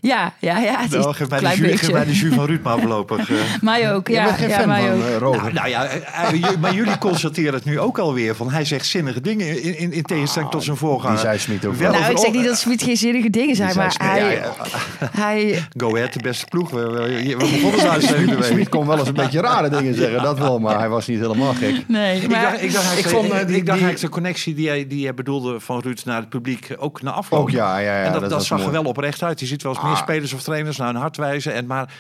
Ja, 0.01 0.34
ja, 0.39 0.58
ja, 0.60 0.75
het 0.79 0.86
is 0.86 0.98
Nou, 0.98 1.08
een 1.08 1.15
geef 1.15 1.29
mij 1.29 1.39
de 1.39 1.46
klein 1.46 1.60
jus, 1.72 1.89
mij 1.91 2.06
de 2.06 2.13
jus 2.13 2.34
van 2.34 2.46
Ruud 2.46 2.62
maar 2.68 2.79
voorlopig. 2.79 3.29
eh. 3.32 3.36
Mij 3.62 3.94
ook, 3.94 4.08
Je 4.08 4.13
ja. 4.13 4.24
bent 4.24 4.38
geen 4.38 4.50
ja, 4.50 4.58
fan 4.60 4.68
mij 4.68 4.82
van 4.89 5.27
ook. 5.27 5.36
eh. 5.36 5.41
Nou, 5.41 5.53
nou 5.53 5.68
ja, 5.70 5.86
eh, 5.86 6.50
maar 6.60 6.74
jullie 6.74 6.98
constateren 6.98 7.53
het 7.53 7.65
nu 7.65 7.79
ook 7.79 7.98
alweer. 7.98 8.36
Van 8.36 8.51
hij 8.51 8.65
zegt 8.65 8.86
zinnige 8.86 9.22
dingen 9.22 9.63
in, 9.63 9.77
in, 9.77 9.94
in 9.94 10.03
tegenstelling 10.03 10.51
tot 10.51 10.63
zijn 10.63 10.77
voorganger. 10.77 11.15
die 11.15 11.25
zei 11.25 11.38
Smit 11.39 11.65
ook 11.65 11.75
Wel. 11.75 11.91
Nou, 11.91 12.12
ik 12.12 12.18
zeg 12.18 12.32
niet 12.32 12.46
dat 12.46 12.58
Smit 12.58 12.84
geen 12.84 12.98
zinnige 12.98 13.29
dingen 13.29 13.56
zei 13.56 13.74
maar 13.75 13.91
Smit, 13.91 14.08
hij, 14.08 14.34
ja, 14.36 14.53
hij... 15.24 15.68
Go 15.77 15.96
Ahead, 15.96 16.13
de 16.13 16.20
beste 16.22 16.46
ploeg. 16.50 16.70
We, 16.70 16.79
we, 16.89 17.36
we 17.38 17.60
begonnen. 17.62 18.44
Smit 18.44 18.70
kon 18.70 18.88
wel 18.88 18.98
eens 19.00 19.08
een 19.08 19.13
beetje 19.13 19.41
rare 19.41 19.70
dingen 19.77 19.96
zeggen, 19.96 20.24
dat 20.24 20.38
wel. 20.39 20.60
Maar 20.60 20.77
hij 20.79 20.89
was 20.89 21.08
niet 21.08 21.20
helemaal 21.20 21.53
gek. 21.53 21.84
Nee, 21.88 22.22
Ik 22.22 22.29
maar... 22.29 22.41
dacht, 22.41 22.62
ik 22.63 22.74
dacht, 22.74 22.91
ik 22.98 23.06
ik 23.06 23.12
vond, 23.12 23.32
eh, 23.32 23.39
ik 23.39 23.48
die- 23.48 23.56
dacht 23.56 23.63
die- 23.63 23.70
eigenlijk 23.70 24.00
de 24.01 24.10
connectie 24.10 24.53
die 24.53 24.68
hij, 24.68 24.88
die 24.88 25.03
hij 25.03 25.13
bedoelde 25.13 25.60
van 25.60 25.79
Ruud 25.79 26.01
naar 26.06 26.20
het 26.20 26.29
publiek 26.29 26.68
ook 26.77 27.01
na 27.01 27.12
afloop. 27.12 27.39
Ook 27.41 27.50
ja, 27.50 27.77
ja, 27.77 27.98
ja. 28.00 28.03
en 28.03 28.12
dat, 28.12 28.22
dat, 28.22 28.32
was 28.32 28.48
zag 28.48 28.63
er 28.63 28.72
wel 28.72 28.84
oprecht 28.84 29.24
uit. 29.24 29.39
Je 29.39 29.46
ziet 29.46 29.63
wel 29.63 29.72
eens 29.72 29.82
meer 29.89 29.98
Ah. 29.98 30.03
spelers 30.03 30.34
of 30.34 30.41
trainers 30.41 30.77
naar 30.77 30.88
hun 30.88 31.01
hart 31.01 31.17
wijzen. 31.17 31.53
En 31.53 31.65
maar 31.65 31.93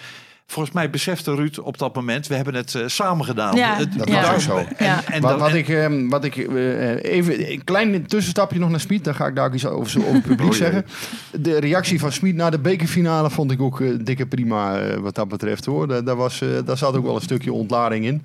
volgens 0.47 0.75
mij 0.75 0.89
besefte 0.89 1.35
Ruud 1.35 1.57
op 1.59 1.77
dat 1.77 1.95
moment, 1.95 2.27
we 2.27 2.35
hebben 2.35 2.53
het 2.55 2.75
eh, 2.75 2.83
samen 2.87 3.25
gedaan. 3.25 3.55
Ja, 3.55 3.75
Het- 3.75 3.97
Dat 3.97 4.09
Ja. 4.09 4.21
was 4.21 4.33
ook 4.33 4.39
zo. 4.39 4.57
En, 4.57 4.85
Ja. 4.85 5.03
en 5.05 5.21
wat, 5.21 5.39
wat 5.39 5.49
en- 5.49 5.57
ik, 5.57 5.69
ehm, 5.69 6.07
wat 6.07 6.23
ik 6.23 6.37
eh, 6.37 7.03
even 7.03 7.51
een 7.51 7.63
klein 7.63 8.05
tussenstapje 8.07 8.59
nog 8.59 8.69
naar 8.69 8.79
Smit, 8.79 9.03
dan 9.03 9.15
ga 9.15 9.27
ik 9.27 9.35
daar 9.35 9.45
ook 9.45 9.53
iets 9.53 9.65
over, 9.65 9.89
zo 9.89 9.99
over 9.99 10.13
het 10.13 10.21
publiek 10.21 10.49
Oh, 10.51 10.55
zeggen. 10.55 10.85
De 11.31 11.59
reactie 11.59 11.99
van 11.99 12.11
Smit 12.11 12.35
na 12.35 12.49
de 12.49 12.59
bekerfinale 12.59 13.29
vond 13.29 13.51
ik 13.51 13.61
ook 13.61 13.81
eh, 13.81 13.87
dikke 14.01 14.25
prima 14.25 14.79
eh, 14.79 14.97
wat 14.97 15.15
dat 15.15 15.27
betreft 15.27 15.65
hoor. 15.65 15.87
Daar, 15.87 16.03
daar, 16.03 16.15
was, 16.15 16.41
eh, 16.41 16.47
daar 16.65 16.77
zat 16.77 16.95
ook 16.95 17.05
wel 17.05 17.15
een 17.15 17.21
stukje 17.21 17.53
ontlading 17.53 18.05
in. 18.05 18.23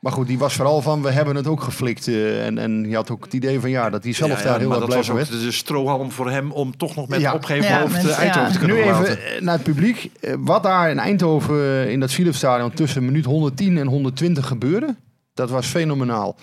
Maar 0.00 0.12
goed, 0.12 0.26
die 0.26 0.38
was 0.38 0.54
vooral 0.54 0.82
van 0.82 1.02
we 1.02 1.10
hebben 1.10 1.36
het 1.36 1.46
ook 1.46 1.62
geflikt. 1.62 2.08
eh, 2.08 2.46
en, 2.46 2.58
en 2.58 2.88
je 2.88 2.94
had 2.94 3.10
ook 3.10 3.24
het 3.24 3.32
idee 3.32 3.60
van 3.60 3.70
ja, 3.70 3.90
dat 3.90 4.04
hij 4.04 4.12
zelf 4.12 4.30
Ja, 4.30 4.36
ja, 4.38 4.42
daar 4.44 4.58
heel 4.58 4.68
maar 4.68 4.78
erg 4.78 4.86
dat 4.86 4.88
blij 4.88 4.98
was 4.98 5.10
ook 5.10 5.16
werd. 5.36 5.42
de 5.44 5.52
strohalm 5.52 6.10
voor 6.12 6.30
hem 6.30 6.52
om 6.52 6.76
toch 6.76 6.96
nog 6.96 7.08
met 7.08 7.20
Ja. 7.20 7.34
opgeven 7.34 7.68
Ja, 7.70 7.80
hoofd 7.80 7.92
mensen, 7.92 8.10
eh, 8.10 8.18
Eindhoven 8.18 8.46
ja. 8.48 8.52
te 8.52 8.58
kunnen 8.58 8.76
Nu 8.76 8.82
even 8.82 9.34
eh, 9.34 9.40
naar 9.40 9.54
het 9.54 9.62
publiek. 9.62 10.10
Wat 10.38 10.62
daar 10.62 10.90
in 10.90 10.98
Eindhoven 10.98 11.90
in 11.90 12.00
dat 12.00 12.12
Philipsstadion 12.12 12.72
tussen 12.72 13.04
minuut 13.04 13.24
110 13.24 13.78
en 13.78 13.86
120 13.86 14.46
gebeurde, 14.46 14.96
dat 15.34 15.50
was 15.50 15.66
fenomenaal. 15.66 16.36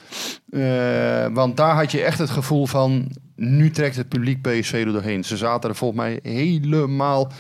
Eh, 0.50 1.26
want 1.32 1.58
daar 1.58 1.76
had 1.76 1.92
je 1.92 2.02
echt 2.04 2.20
het 2.20 2.30
gevoel 2.30 2.66
van, 2.68 3.12
nu 3.36 3.70
trekt 3.72 3.96
het 3.96 4.10
publiek 4.10 4.42
PSV 4.42 4.84
er 4.86 4.92
doorheen. 4.94 5.24
Ze 5.24 5.38
zaten 5.38 5.70
er 5.70 5.76
volgens 5.76 6.00
mij 6.00 6.20
helemaal... 6.24 7.32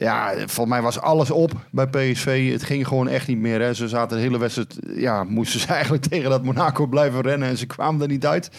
Ja, 0.00 0.34
volgens 0.36 0.68
mij 0.68 0.82
was 0.82 1.00
alles 1.00 1.30
op 1.30 1.52
bij 1.70 1.86
PSV. 1.86 2.52
Het 2.52 2.62
ging 2.62 2.86
gewoon 2.86 3.08
echt 3.08 3.26
niet 3.26 3.38
meer. 3.38 3.60
Hè. 3.60 3.74
Ze 3.74 3.88
zaten 3.88 4.16
de 4.16 4.22
hele 4.22 4.38
wedstrijd... 4.38 4.78
Ja, 4.94 5.24
moesten 5.24 5.60
ze 5.60 5.66
eigenlijk 5.80 6.02
tegen 6.02 6.30
dat 6.30 6.44
Monaco 6.44 6.86
blijven 6.86 7.20
rennen 7.20 7.48
en 7.48 7.56
ze 7.56 7.66
kwamen 7.66 8.02
er 8.02 8.08
niet 8.08 8.26
uit. 8.26 8.50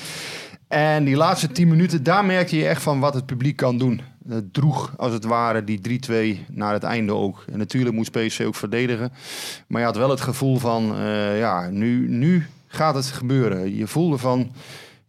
En 0.67 1.03
die 1.03 1.15
laatste 1.15 1.47
10 1.47 1.67
minuten, 1.67 2.03
daar 2.03 2.25
merkte 2.25 2.57
je 2.57 2.67
echt 2.67 2.81
van 2.81 2.99
wat 2.99 3.13
het 3.13 3.25
publiek 3.25 3.55
kan 3.55 3.77
doen. 3.77 4.01
Het 4.27 4.53
droeg 4.53 4.93
als 4.97 5.13
het 5.13 5.23
ware 5.23 5.63
die 5.63 6.01
3-2 6.45 6.45
naar 6.51 6.73
het 6.73 6.83
einde 6.83 7.13
ook. 7.13 7.45
En 7.51 7.57
natuurlijk 7.57 7.95
moest 7.95 8.11
PSV 8.11 8.43
ook 8.47 8.55
verdedigen. 8.55 9.11
Maar 9.67 9.79
je 9.79 9.87
had 9.87 9.97
wel 9.97 10.09
het 10.09 10.21
gevoel 10.21 10.57
van, 10.57 10.95
eh, 10.95 11.39
ja, 11.39 11.69
nu, 11.69 12.09
nu 12.09 12.45
gaat 12.67 12.95
het 12.95 13.05
gebeuren. 13.05 13.75
Je 13.75 13.87
voelde 13.87 14.17
van, 14.17 14.51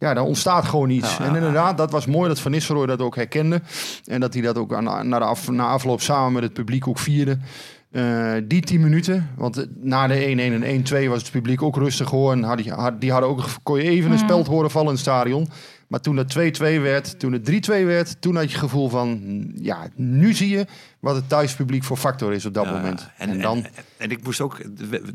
ja, 0.03 0.15
er 0.15 0.21
ontstaat 0.21 0.65
gewoon 0.65 0.89
iets. 0.89 1.17
Ja, 1.17 1.25
en 1.25 1.35
inderdaad, 1.35 1.77
dat 1.77 1.91
was 1.91 2.05
mooi 2.05 2.27
dat 2.27 2.39
Van 2.39 2.51
Nistelrooy 2.51 2.85
dat 2.85 2.99
ook 3.01 3.15
herkende. 3.15 3.61
En 4.05 4.19
dat 4.19 4.33
hij 4.33 4.41
dat 4.41 4.57
ook 4.57 4.73
aan, 4.73 5.07
na, 5.09 5.19
de 5.19 5.25
af, 5.25 5.49
na 5.49 5.67
afloop 5.67 6.01
samen 6.01 6.33
met 6.33 6.43
het 6.43 6.53
publiek 6.53 6.87
ook 6.87 6.99
vierde. 6.99 7.37
Eh, 7.91 8.31
die 8.43 8.61
10 8.61 8.81
minuten, 8.81 9.29
want 9.37 9.67
na 9.81 10.07
de 10.07 10.15
1-1 10.25 10.63
en 10.63 10.83
1-2 11.05 11.09
was 11.09 11.21
het 11.21 11.31
publiek 11.31 11.61
ook 11.61 11.75
rustig 11.75 12.09
hoor. 12.09 12.31
En 12.31 12.43
had, 12.43 12.57
die- 12.57 12.71
had, 12.71 13.01
die 13.01 13.11
hadden 13.11 13.29
ook, 13.29 13.43
kon 13.63 13.77
je 13.77 13.83
even 13.83 14.11
een 14.11 14.17
speld 14.19 14.47
horen 14.47 14.71
vallen 14.71 14.87
in 14.87 14.93
het 14.93 15.01
stadion. 15.01 15.47
Maar 15.87 15.99
toen 15.99 16.17
het 16.17 16.37
2-2 16.37 16.61
werd, 16.81 17.19
toen 17.19 17.31
het 17.31 17.51
3-2 17.51 17.85
werd, 17.85 18.21
toen 18.21 18.35
had 18.35 18.43
je 18.43 18.49
het 18.49 18.59
gevoel 18.59 18.89
van, 18.89 19.21
ja, 19.55 19.87
nu 19.95 20.33
zie 20.33 20.49
je 20.49 20.65
wat 20.99 21.15
het 21.15 21.29
thuispubliek 21.29 21.83
voor 21.83 21.97
factor 21.97 22.33
is 22.33 22.45
op 22.45 22.53
dat 22.53 22.65
Ja, 22.65 22.71
moment. 22.71 23.09
En, 23.17 23.29
En, 23.29 23.41
dan, 23.41 23.57
en, 23.57 23.71
en 23.97 24.11
ik 24.11 24.23
moest 24.23 24.41
ook 24.41 24.61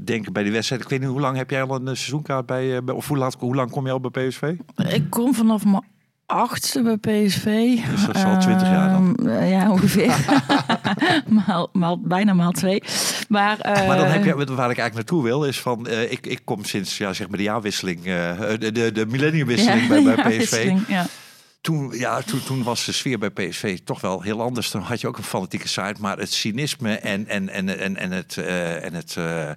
denken 0.04 0.32
bij 0.32 0.42
die 0.42 0.52
wedstrijd. 0.52 0.82
Ik 0.82 0.88
weet 0.88 1.00
niet 1.00 1.08
hoe 1.08 1.20
lang 1.20 1.36
heb 1.36 1.50
jij 1.50 1.62
al 1.62 1.74
een 1.74 1.88
eh, 1.88 1.94
seizoenkaart 1.94 2.46
bij, 2.46 2.76
eh, 2.76 2.82
bij 2.82 2.94
of 2.94 3.08
hoe, 3.08 3.18
laat, 3.18 3.36
hoe 3.38 3.54
lang 3.54 3.70
kom 3.70 3.86
je 3.86 3.92
al 3.92 4.00
bij 4.00 4.28
PSV? 4.28 4.54
Ik 4.88 5.10
kom 5.10 5.34
vanaf 5.34 5.64
mijn 5.64 5.84
achtste 6.26 6.82
bij 6.82 6.96
PSV. 6.96 7.76
Dus 7.90 8.06
dat 8.06 8.16
is 8.16 8.24
al 8.24 8.40
20 8.40 8.68
jaar 8.68 8.90
dan. 8.90 9.16
Ehm, 9.16 9.28
eh, 9.28 9.50
ja, 9.50 9.70
ongeveer. 9.70 10.16
maal, 11.46 11.68
maal, 11.72 12.00
bijna 12.00 12.32
maal 12.32 12.52
twee. 12.52 12.82
Maar, 13.28 13.58
eh, 13.58 13.86
Maar 13.86 13.96
dan 13.96 14.06
heb 14.06 14.24
je, 14.24 14.34
waar 14.34 14.70
ik 14.70 14.78
eigenlijk 14.78 14.94
naartoe 14.94 15.22
wil, 15.22 15.44
is 15.44 15.60
van, 15.60 15.86
eh, 15.86 16.12
ik, 16.12 16.26
ik 16.26 16.40
kom 16.44 16.64
sinds 16.64 16.98
ja, 16.98 17.12
zeg 17.12 17.28
maar 17.28 17.36
de 17.36 17.42
jaarwisseling, 17.42 18.06
eh, 18.06 18.38
de, 18.58 18.72
de, 18.72 18.92
de 18.92 19.06
millenniumwisseling 19.06 19.88
bij, 19.88 20.02
bij 20.02 20.14
PSV. 20.38 20.72
ja. 20.88 21.06
Toen, 21.60 21.90
ja, 21.92 22.22
toen, 22.22 22.42
toen 22.44 22.62
was 22.62 22.84
de 22.84 22.92
sfeer 22.92 23.18
bij 23.18 23.30
PSV 23.30 23.78
toch 23.84 24.00
wel 24.00 24.22
heel 24.22 24.42
anders. 24.42 24.70
Toen 24.70 24.82
had 24.82 25.00
je 25.00 25.06
ook 25.06 25.16
een 25.16 25.22
fanatieke 25.22 25.68
site, 25.68 25.94
maar 26.00 26.18
het 26.18 26.32
cynisme 26.32 26.98
en, 26.98 27.28
en, 27.28 27.48
en, 27.48 27.78
en, 27.78 27.96
en 27.96 28.10
het, 28.10 28.36
eh, 28.36 28.84
en 28.84 28.94
het 28.94 29.16
eh, 29.16 29.50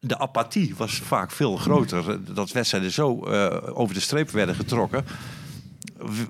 de 0.00 0.18
apathie 0.18 0.74
was 0.76 0.98
vaak 0.98 1.30
veel 1.30 1.56
groter. 1.56 2.34
Dat 2.34 2.52
wedstrijden 2.52 2.90
zo 2.90 3.24
eh, 3.24 3.78
over 3.78 3.94
de 3.94 4.00
streep 4.00 4.30
werden 4.30 4.54
getrokken. 4.54 5.04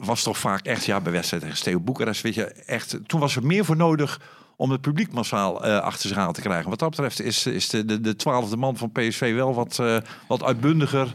Was 0.01 0.23
toch 0.23 0.39
vaak 0.39 0.67
echt, 0.67 0.85
ja, 0.85 1.01
bij 1.01 1.13
wedstrijden 1.13 1.49
tegen 1.49 1.63
Steaua 1.63 1.85
Boekarest, 1.85 2.23
weet 2.23 2.35
je, 2.35 2.45
echt. 2.45 2.99
Toen 3.07 3.21
was 3.21 3.37
er 3.37 3.47
meer 3.47 3.65
voor 3.65 3.77
nodig 3.77 4.21
om 4.57 4.71
het 4.71 4.81
publiek 4.81 5.13
massaal 5.13 5.65
eh, 5.65 5.79
achter 5.79 6.09
zich 6.09 6.19
aan 6.19 6.33
te 6.33 6.41
krijgen. 6.41 6.71
Wat 6.71 6.79
dat 6.79 6.91
betreft 6.91 7.21
is, 7.21 7.47
is 7.47 7.69
de, 7.69 7.85
de, 7.85 8.01
de 8.01 8.17
twaalfde 8.17 8.57
man 8.57 8.77
van 8.77 8.93
PSV 8.93 9.35
wel 9.35 9.55
wat, 9.55 9.79
eh, 9.79 9.97
wat 10.29 10.43
uitbundiger 10.43 11.15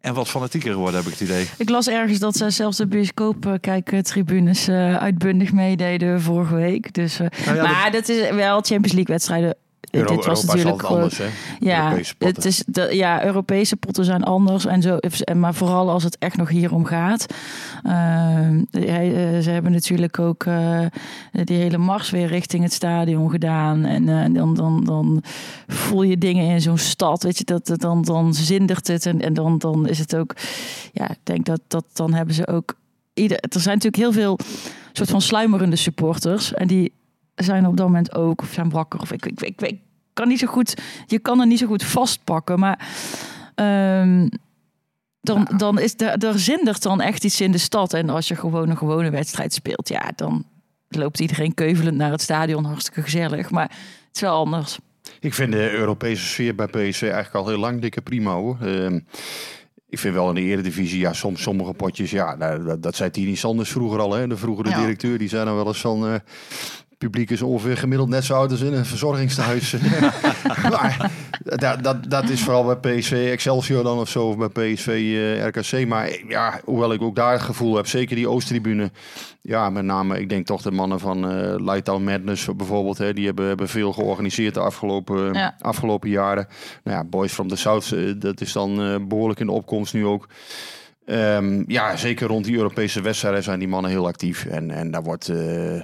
en 0.00 0.14
wat 0.14 0.28
fanatieker 0.28 0.72
geworden, 0.72 0.96
heb 0.96 1.12
ik 1.12 1.18
het 1.18 1.28
idee. 1.28 1.48
Ik 1.58 1.68
las 1.68 1.88
ergens 1.88 2.18
dat 2.18 2.36
ze 2.36 2.50
zelfs 2.50 2.76
de 2.76 2.86
bioscoop-kijktribunes 2.86 4.68
eh 4.68 4.96
uitbundig 4.96 5.52
meededen 5.52 6.20
vorige 6.20 6.54
week. 6.54 6.94
Dus, 6.94 7.18
Nou 7.18 7.56
ja, 7.56 7.62
maar 7.62 7.90
dat 7.92 8.08
is 8.08 8.30
wel 8.30 8.54
Champions 8.54 8.92
League 8.92 9.14
wedstrijden. 9.14 9.56
Euro, 9.90 10.14
Dit 10.16 10.24
was 10.24 10.40
Europa 10.42 10.54
natuurlijk 10.56 10.80
gewoon- 10.86 11.02
anders? 11.02 11.20
Ja, 11.60 11.84
Europese 11.84 12.14
potten. 12.16 12.36
het 12.36 12.44
is 12.44 12.62
de, 12.66 12.88
ja, 12.96 13.24
Europese 13.24 13.76
potten 13.76 14.04
zijn 14.04 14.22
anders 14.22 14.66
en 14.66 14.82
zo. 14.82 14.96
Maar 15.36 15.54
vooral 15.54 15.90
als 15.90 16.02
het 16.04 16.18
echt 16.18 16.36
nog 16.36 16.48
hierom 16.48 16.84
gaat. 16.84 17.26
Ehm, 17.82 18.62
eh, 18.70 19.38
ze 19.40 19.50
hebben 19.50 19.72
natuurlijk 19.72 20.18
ook 20.18 20.44
eh, 20.44 20.80
die 21.44 21.56
hele 21.56 21.78
mars 21.78 22.10
weer 22.10 22.26
richting 22.26 22.62
het 22.62 22.72
stadion 22.72 23.30
gedaan. 23.30 23.84
En 23.84 24.08
eh, 24.08 24.34
dan, 24.34 24.54
dan, 24.54 24.84
dan 24.84 25.22
voel 25.66 26.02
je 26.02 26.18
dingen 26.18 26.46
in 26.50 26.60
zo'n 26.60 26.78
stad. 26.78 27.22
Weet 27.22 27.38
je, 27.38 27.44
dat, 27.44 27.66
dat- 27.66 27.80
dan, 27.80 28.02
dan 28.02 28.34
zindert 28.34 28.86
het. 28.86 29.06
En, 29.06 29.20
en 29.20 29.34
dan, 29.34 29.58
dan 29.58 29.88
is 29.88 29.98
het 29.98 30.16
ook. 30.16 30.34
Ja, 30.92 31.10
ik 31.10 31.18
denk 31.22 31.44
dat, 31.46 31.60
dat 31.68 31.84
dan 31.92 32.14
hebben 32.14 32.34
ze 32.34 32.46
ook. 32.46 32.74
Ieder, 33.14 33.38
er 33.40 33.60
zijn 33.60 33.74
natuurlijk 33.74 34.02
heel 34.02 34.12
veel 34.12 34.38
soort 34.92 35.10
van 35.10 35.20
sluimerende 35.20 35.76
supporters. 35.76 36.54
En 36.54 36.66
die 36.66 36.92
zijn 37.44 37.66
op 37.66 37.76
dat 37.76 37.86
moment 37.86 38.14
ook, 38.14 38.40
of 38.42 38.52
zijn 38.52 38.70
wakker. 38.70 39.00
Of 39.00 39.12
ik, 39.12 39.26
ik, 39.26 39.40
ik, 39.40 39.60
ik 39.62 39.78
kan 40.12 40.28
niet 40.28 40.38
zo 40.38 40.46
goed, 40.46 40.76
je 41.06 41.18
kan 41.18 41.40
er 41.40 41.46
niet 41.46 41.58
zo 41.58 41.66
goed 41.66 41.84
vastpakken. 41.84 42.58
Maar 42.58 42.88
ehm, 43.54 44.28
dan, 45.20 45.48
dan 45.56 45.78
is 45.78 45.94
er, 45.96 46.24
er 46.26 46.38
zindert 46.38 46.82
dan 46.82 47.00
echt 47.00 47.24
iets 47.24 47.40
in 47.40 47.52
de 47.52 47.58
stad. 47.58 47.92
En 47.92 48.08
als 48.10 48.28
je 48.28 48.34
gewoon 48.36 48.68
een 48.70 48.76
gewone 48.76 49.10
wedstrijd 49.10 49.52
speelt, 49.52 49.88
ja, 49.88 50.12
dan 50.16 50.44
loopt 50.88 51.20
iedereen 51.20 51.54
keuvelend 51.54 51.96
naar 51.96 52.10
het 52.10 52.22
stadion. 52.22 52.64
Hartstikke 52.64 53.02
gezellig. 53.02 53.50
Maar 53.50 53.68
het 54.06 54.14
is 54.16 54.20
wel 54.20 54.34
anders. 54.36 54.78
Ik 55.20 55.34
vind 55.34 55.52
de 55.52 55.70
Europese 55.70 56.24
sfeer 56.26 56.54
bij 56.54 56.66
PSV 56.66 57.02
eigenlijk 57.02 57.34
al 57.34 57.48
heel 57.48 57.58
lang 57.58 57.80
dikke 57.80 58.00
prima 58.00 58.32
hoor. 58.34 58.56
Ehm, 58.60 59.00
ik 59.88 59.98
vind 59.98 60.14
wel 60.14 60.28
in 60.28 60.34
de 60.34 60.40
eredivisie, 60.40 60.98
ja, 61.00 61.12
soms 61.12 61.42
sommige 61.42 61.72
potjes, 61.72 62.10
ja, 62.10 62.34
nou, 62.34 62.64
dat, 62.64 62.82
dat 62.82 62.96
zei 62.96 63.10
Tini 63.10 63.36
Sanders 63.36 63.70
vroeger 63.70 64.00
al. 64.00 64.12
Hè, 64.12 64.26
de 64.26 64.36
vroegere 64.36 64.68
Ja. 64.70 64.80
directeur, 64.80 65.18
die 65.18 65.28
zei 65.28 65.44
dan 65.44 65.54
wel 65.54 65.66
eens 65.66 65.80
van... 65.80 66.06
eh, 66.06 66.14
publiek 66.98 67.30
is 67.30 67.42
ongeveer 67.42 67.76
gemiddeld 67.76 68.08
net 68.08 68.24
zo 68.24 68.34
oud 68.34 68.50
als 68.50 68.60
in 68.60 68.72
een 68.72 68.84
verzorgingstehuis. 68.84 69.76
maar 70.70 71.10
dat, 71.42 71.82
dat, 71.82 72.10
dat 72.10 72.28
is 72.28 72.42
vooral 72.42 72.64
bij 72.76 72.98
PSV 72.98 73.28
Excelsior 73.32 73.82
dan 73.82 73.98
of 73.98 74.08
zo, 74.08 74.26
of 74.26 74.36
bij 74.36 74.48
PSV 74.74 74.86
eh, 74.88 75.46
RKC. 75.46 75.86
Maar 75.88 76.10
ja, 76.28 76.60
hoewel 76.64 76.92
ik 76.92 77.02
ook 77.02 77.16
daar 77.16 77.32
het 77.32 77.42
gevoel 77.42 77.76
heb, 77.76 77.86
zeker 77.86 78.16
die 78.16 78.28
Oosttribune. 78.28 78.90
Ja, 79.40 79.70
met 79.70 79.84
name, 79.84 80.20
ik 80.20 80.28
denk 80.28 80.46
toch 80.46 80.62
de 80.62 80.70
mannen 80.70 81.00
van 81.00 81.30
eh 81.30 81.54
Lightdown 81.56 82.02
Madness 82.02 82.48
bijvoorbeeld. 82.56 82.98
Hè, 82.98 83.12
die 83.12 83.26
hebben, 83.26 83.46
hebben 83.46 83.68
veel 83.68 83.92
georganiseerd 83.92 84.54
de 84.54 84.60
afgelopen, 84.60 85.32
Ja. 85.32 85.54
afgelopen 85.58 86.10
jaren. 86.10 86.46
Nou 86.84 86.96
ja, 86.96 87.04
Boys 87.04 87.32
from 87.32 87.48
the 87.48 87.56
South, 87.56 87.92
eh, 87.92 88.12
dat 88.18 88.40
is 88.40 88.52
dan 88.52 88.82
eh, 88.82 88.96
behoorlijk 89.08 89.40
in 89.40 89.46
de 89.46 89.52
opkomst 89.52 89.94
nu 89.94 90.06
ook. 90.06 90.28
Ehm, 91.06 91.62
ja, 91.66 91.96
zeker 91.96 92.26
rond 92.26 92.44
die 92.44 92.56
Europese 92.56 93.00
wedstrijden 93.00 93.42
zijn 93.42 93.58
die 93.58 93.68
mannen 93.68 93.90
heel 93.90 94.06
actief. 94.06 94.44
En, 94.44 94.70
en 94.70 94.90
daar 94.90 95.02
wordt, 95.02 95.28
eh, 95.28 95.82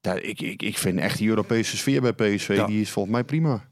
ja, 0.00 0.14
ik, 0.14 0.40
ik, 0.40 0.62
ik 0.62 0.78
vind 0.78 0.98
echt 0.98 1.18
die 1.18 1.28
Europese 1.28 1.76
sfeer 1.76 2.00
bij 2.00 2.12
PSV, 2.12 2.54
Ja. 2.56 2.66
die 2.66 2.80
is 2.80 2.90
volgens 2.90 3.14
mij 3.14 3.24
prima. 3.24 3.68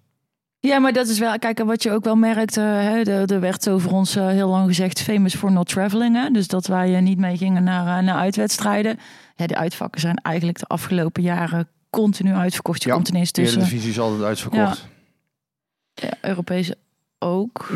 Ja, 0.61 0.79
maar 0.79 0.93
dat 0.93 1.09
is 1.09 1.19
wel, 1.19 1.38
kijk, 1.38 1.59
en 1.61 1.67
wat 1.67 1.83
je 1.83 1.91
ook 1.91 2.05
wel 2.05 2.17
merkt, 2.17 2.57
eh, 2.57 2.64
hè, 2.64 3.01
er, 3.03 3.33
er 3.33 3.41
werd 3.41 3.69
over 3.69 3.93
ons 3.93 4.17
eh, 4.17 4.27
heel 4.27 4.49
lang 4.49 4.67
gezegd, 4.67 5.03
famous 5.03 5.35
for 5.35 5.53
not 5.53 5.69
traveling. 5.69 6.17
Hè? 6.17 6.31
Dus 6.31 6.47
dat 6.47 6.67
wij 6.67 6.95
eh, 6.97 7.03
niet 7.03 7.19
mee 7.19 7.37
gingen 7.37 7.62
naar, 7.64 8.03
naar 8.03 8.17
uitwedstrijden. 8.17 8.99
Ja, 9.37 9.47
de 9.47 9.57
uitvakken 9.57 10.01
zijn 10.01 10.17
eigenlijk 10.17 10.59
de 10.59 10.67
afgelopen 10.67 11.23
jaren 11.23 11.69
continu 11.91 12.33
uitverkocht. 12.35 12.83
Je 12.83 12.88
Ja, 12.88 12.95
komt 12.95 13.09
ineens 13.09 13.33
De 13.33 13.41
tussen. 13.43 13.59
Eredivisie 13.61 13.91
is 13.91 13.99
altijd 13.99 14.23
uitverkocht. 14.23 14.87
Ja, 15.95 16.11
Europese 16.21 16.77
ook. 17.19 17.67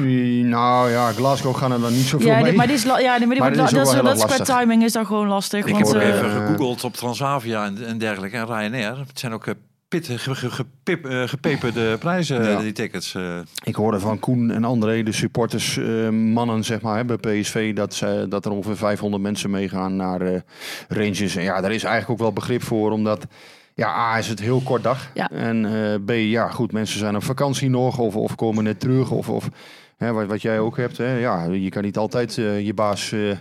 Nou 0.43 0.91
ja, 0.91 1.13
Glasgow 1.13 1.57
gaan 1.57 1.73
er 1.73 1.81
dan 1.81 1.93
niet 1.93 2.05
zoveel 2.07 2.27
Ja, 2.29 2.35
mee. 2.35 2.45
dit- 2.45 2.55
maar 2.57 2.67
die 2.67 2.75
is, 2.77 2.83
ja, 2.83 2.91
maar 2.91 3.19
die 3.19 3.27
Maar 3.29 3.51
dit 3.53 3.63
is 3.63 3.71
dat, 3.71 3.85
dat 4.05 4.17
is 4.17 4.23
erg 4.23 4.35
qua 4.35 4.45
timing 4.59 4.83
is 4.85 4.93
dan 4.93 5.07
gewoon 5.07 5.29
lastig. 5.29 5.67
Ik 5.67 5.73
want, 5.73 5.87
heb 5.87 5.97
ook 5.97 6.03
eh, 6.03 6.09
even 6.17 6.31
gegoogeld 6.31 6.85
op 6.85 6.95
Transavia 6.95 7.65
en, 7.65 7.87
en 7.87 7.99
dergelijke 7.99 8.37
en 8.37 8.47
Ryanair. 8.47 8.99
Het 8.99 9.19
zijn 9.19 9.33
ook 9.33 9.47
eh, 9.47 9.55
pit, 9.89 10.07
ge, 10.07 10.35
ge- 10.35 10.51
gepip- 10.51 11.07
eh, 11.07 11.23
gepeperde 11.29 11.99
prijzen, 11.99 12.45
Ja. 12.51 12.61
die 12.61 12.73
tickets. 12.73 13.15
eh. 13.15 13.39
Ik 13.65 13.75
hoorde 13.75 14.01
van 14.01 14.19
Koen 14.19 14.51
en 14.51 14.65
André, 14.65 15.03
de 15.03 15.13
supporters, 15.13 15.77
eh, 15.77 16.09
mannen 16.09 16.65
zeg 16.65 16.81
maar, 16.81 16.97
hè, 16.97 17.05
bij 17.05 17.17
PSV, 17.17 17.75
dat, 17.75 17.95
ze, 17.95 18.27
dat 18.29 18.45
er 18.45 18.51
ongeveer 18.53 18.77
500 18.77 19.23
mensen 19.23 19.51
meegaan 19.51 19.97
naar 19.97 20.21
eh, 20.21 20.41
Rangers. 20.89 21.37
En 21.37 21.43
ja, 21.43 21.61
daar 21.61 21.73
is 21.73 21.85
eigenlijk 21.85 22.11
ook 22.11 22.27
wel 22.27 22.33
begrip 22.33 22.63
voor, 22.63 22.91
omdat 22.91 23.27
ja, 23.75 23.89
A 23.89 24.19
is 24.19 24.29
het 24.29 24.41
heel 24.41 24.61
kort 24.61 24.83
dag. 24.83 25.11
Ja. 25.15 25.31
En 25.31 25.65
eh, 25.65 25.95
B, 26.05 26.11
ja 26.11 26.49
goed, 26.49 26.73
mensen 26.73 26.99
zijn 26.99 27.17
op 27.17 27.25
vakantie 27.25 27.71
nog 27.71 27.99
of, 27.99 28.17
of 28.17 28.35
komen 28.35 28.65
net 28.65 28.81
terug. 28.81 29.11
Of, 29.11 29.29
of 29.29 29.49
hè, 29.97 30.13
wat, 30.13 30.27
wat 30.27 30.43
jij 30.43 30.59
ook 30.59 30.77
hebt, 30.77 30.97
hè, 30.97 31.17
ja, 31.17 31.45
je 31.45 31.71
kan 31.71 31.83
niet 31.83 31.97
altijd 31.97 32.39
eh, 32.39 32.61
je 32.61 32.75
baas... 32.75 33.13
eh, 33.13 33.37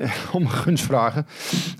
om 0.32 0.48
gunst 0.48 0.84
vragen. 0.84 1.26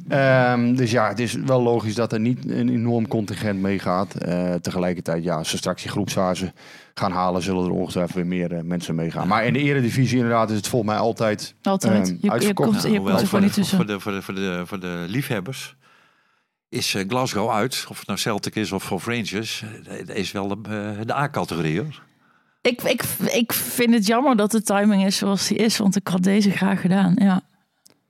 Ehm, 0.08 0.74
dus 0.74 0.90
ja, 0.90 1.08
het 1.08 1.18
is 1.18 1.32
wel 1.32 1.62
logisch 1.62 1.94
dat 1.94 2.12
er 2.12 2.20
niet 2.20 2.50
een 2.50 2.68
enorm 2.68 3.08
contingent 3.08 3.60
meegaat. 3.60 4.14
Eh, 4.14 4.54
tegelijkertijd, 4.54 5.24
ja, 5.24 5.36
als 5.36 5.50
ze 5.50 5.56
straks 5.56 5.82
die 5.82 5.90
groepsfase 5.90 6.52
gaan 6.94 7.12
halen, 7.12 7.42
zullen 7.42 7.64
er 7.64 7.70
ongetwijfeld 7.70 8.14
weer 8.14 8.26
meer 8.26 8.64
mensen 8.64 8.94
meegaan. 8.94 9.28
Maar 9.28 9.44
in 9.44 9.52
de 9.52 9.58
eredivisie 9.58 10.16
inderdaad 10.16 10.50
is 10.50 10.56
het 10.56 10.68
volgens 10.68 10.92
mij 10.92 11.00
altijd... 11.00 11.54
Altijd. 11.62 12.08
ehm, 12.08 12.16
je, 12.20 12.28
komt, 12.28 12.42
je 12.42 13.00
komt 13.00 13.20
er 13.20 13.26
voor, 13.26 13.40
niet 13.40 13.54
de, 13.54 13.60
tussen. 13.60 13.76
voor, 13.76 13.86
de, 13.86 14.00
voor, 14.00 14.12
de, 14.12 14.22
voor, 14.22 14.34
de, 14.34 14.62
voor 14.64 14.80
de 14.80 15.04
liefhebbers 15.08 15.76
is 16.70 16.94
eh, 16.94 17.04
Glasgow 17.08 17.50
uit. 17.50 17.84
Of 17.88 17.98
het 17.98 18.06
nou 18.06 18.18
Celtic 18.18 18.54
is 18.54 18.72
of, 18.72 18.92
of 18.92 19.06
Rangers. 19.06 19.64
eh, 19.86 20.16
is 20.16 20.32
wel 20.32 20.48
de, 20.48 20.56
eh, 20.98 21.06
de 21.06 21.14
A-categorie 21.14 21.78
hoor. 21.80 22.02
Ik, 22.62 22.82
ik, 22.82 23.02
ik 23.32 23.52
vind 23.52 23.94
het 23.94 24.06
jammer 24.06 24.36
dat 24.36 24.50
de 24.50 24.62
timing 24.62 25.04
is 25.06 25.16
zoals 25.16 25.48
die 25.48 25.56
is, 25.56 25.76
want 25.78 25.96
ik 25.96 26.08
had 26.08 26.22
deze 26.22 26.50
graag 26.50 26.80
gedaan. 26.80 27.14
Ja. 27.18 27.40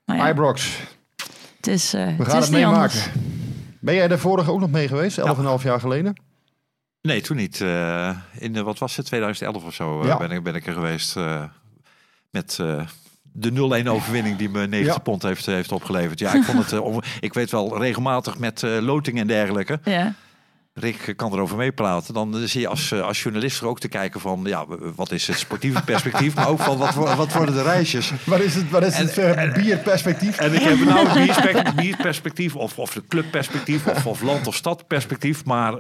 Maar 0.05 0.17
ja, 0.17 0.29
Ibrox, 0.29 0.77
het 1.57 1.67
is, 1.67 1.95
eh, 1.95 2.05
we 2.05 2.11
het 2.11 2.27
gaan 2.29 2.37
is 2.39 2.45
het 2.45 2.51
meemaken. 2.55 2.77
anders. 2.81 3.09
Ben 3.81 3.95
jij 3.95 4.09
er 4.09 4.19
vorige 4.19 4.51
ook 4.51 4.61
nog 4.61 4.71
mee 4.71 4.89
geweest? 4.89 5.19
11,5 5.21 5.63
jaar 5.63 5.81
geleden? 5.81 6.23
Nee, 7.03 7.21
toen 7.21 7.37
niet. 7.37 7.61
Eh, 7.61 8.17
in 8.39 8.53
de, 8.53 8.63
wat 8.63 8.79
was 8.79 8.97
het, 8.97 9.07
2011 9.07 9.65
of 9.65 9.75
zo 9.75 10.07
Ja. 10.07 10.17
ben, 10.17 10.31
ik, 10.31 10.43
ben 10.43 10.55
ik 10.55 10.67
er 10.67 10.73
geweest. 10.73 11.17
eh, 11.17 11.43
met 12.31 12.59
eh, 12.61 12.87
de 13.33 13.83
0-1 13.85 13.89
overwinning 13.89 14.37
die 14.37 14.49
me 14.49 14.67
90 14.67 14.95
Ja. 14.95 15.01
pond 15.01 15.23
heeft, 15.23 15.47
heeft 15.47 15.73
opgeleverd. 15.73 16.19
Ja, 16.19 16.35
ik 16.35 16.43
vond 16.43 16.59
het. 16.59 16.73
eh, 16.73 16.85
on- 16.85 17.03
ik 17.21 17.35
weet 17.35 17.51
wel 17.51 17.79
regelmatig 17.79 18.39
met 18.39 18.63
eh, 18.63 18.79
loting 18.81 19.19
en 19.19 19.27
dergelijke. 19.27 19.81
Ja. 19.85 20.15
Rick 20.75 21.13
kan 21.17 21.33
erover 21.33 21.57
meepraten. 21.57 22.15
Dan 22.15 22.35
eh, 22.37 22.43
zie 22.45 22.61
je 22.61 22.69
als, 22.69 22.93
eh, 22.93 23.01
als 23.01 23.23
journalist 23.23 23.61
er 23.61 23.67
ook 23.67 23.81
te 23.81 23.89
kijken 23.89 24.21
van... 24.21 24.41
ja, 24.45 24.65
wat 24.95 25.11
is 25.13 25.27
het 25.27 25.39
sportieve 25.39 25.83
perspectief... 25.83 26.35
maar 26.35 26.49
ook 26.49 26.61
van 26.61 26.79
wat, 26.79 26.95
wat 26.95 27.33
worden 27.33 27.55
de 27.55 27.63
reisjes. 27.63 28.13
Wat 28.25 28.41
is 28.41 28.55
het, 28.55 28.71
wat 28.71 28.83
is 28.83 28.97
het 28.97 29.19
eh, 29.19 29.53
bierperspectief? 29.53 30.39
En 30.39 30.55
ik 30.55 30.61
heb 30.61 30.79
nou 30.79 31.09
het 31.09 31.75
bierperspectief... 31.77 32.57
of, 32.57 32.79
of 32.79 32.93
de 32.93 33.03
clubperspectief... 33.09 33.87
of, 33.87 34.07
of 34.07 34.23
land- 34.23 34.47
of 34.47 34.55
stadperspectief. 34.55 35.45
Maar 35.45 35.75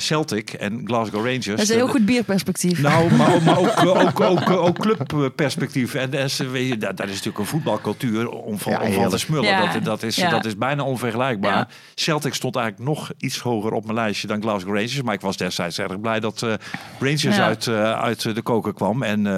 Celtic 0.00 0.52
en 0.52 0.80
Glasgow 0.84 1.24
Rangers... 1.24 1.46
Dat 1.46 1.58
is 1.58 1.68
een 1.68 1.76
heel 1.76 1.88
goed 1.88 2.04
bierperspectief. 2.06 2.80
Nou, 2.82 3.12
maar, 3.14 3.34
ook- 3.34 3.42
maar 3.42 3.58
ook, 3.58 4.20
ook, 4.20 4.50
ook, 4.50 4.50
ook 4.50 5.06
clubperspectief. 5.08 5.94
En 5.94 6.10
dat 6.10 6.20
is, 6.24 6.36
weet 6.38 6.68
je, 6.68 6.76
dat, 6.76 6.96
dat 6.96 7.06
is 7.06 7.12
natuurlijk 7.12 7.38
een 7.38 7.46
voetbalcultuur 7.46 8.28
om 8.28 8.58
van, 8.58 8.72
Ja, 8.72 8.80
om 8.80 8.92
van 8.92 9.08
te 9.08 9.18
smullen. 9.18 9.48
Ja, 9.48 9.72
Dat, 9.72 9.84
dat, 9.84 10.02
is, 10.02 10.16
ja. 10.16 10.30
dat 10.30 10.44
is 10.44 10.56
bijna 10.56 10.82
onvergelijkbaar. 10.82 11.56
Ja. 11.56 11.68
Celtic 11.94 12.34
stond 12.34 12.56
eigenlijk 12.56 12.88
nog 12.88 13.10
iets 13.18 13.38
hoger 13.38 13.72
op 13.72 13.84
mijn 13.84 13.96
lijstje 13.98 14.26
dan 14.26 14.40
Glasgow 14.42 14.74
Rangers. 14.74 15.02
Maar 15.02 15.14
ik 15.14 15.20
was 15.20 15.36
destijds 15.36 15.78
erg 15.78 16.00
blij 16.00 16.20
dat 16.20 16.42
eh, 16.42 16.52
Rangers 16.98 17.22
Ja. 17.22 17.44
uit, 17.44 17.66
eh, 17.66 17.92
uit 18.00 18.34
de 18.34 18.42
koker 18.42 18.74
kwam. 18.74 19.02
En 19.02 19.26
eh, 19.26 19.32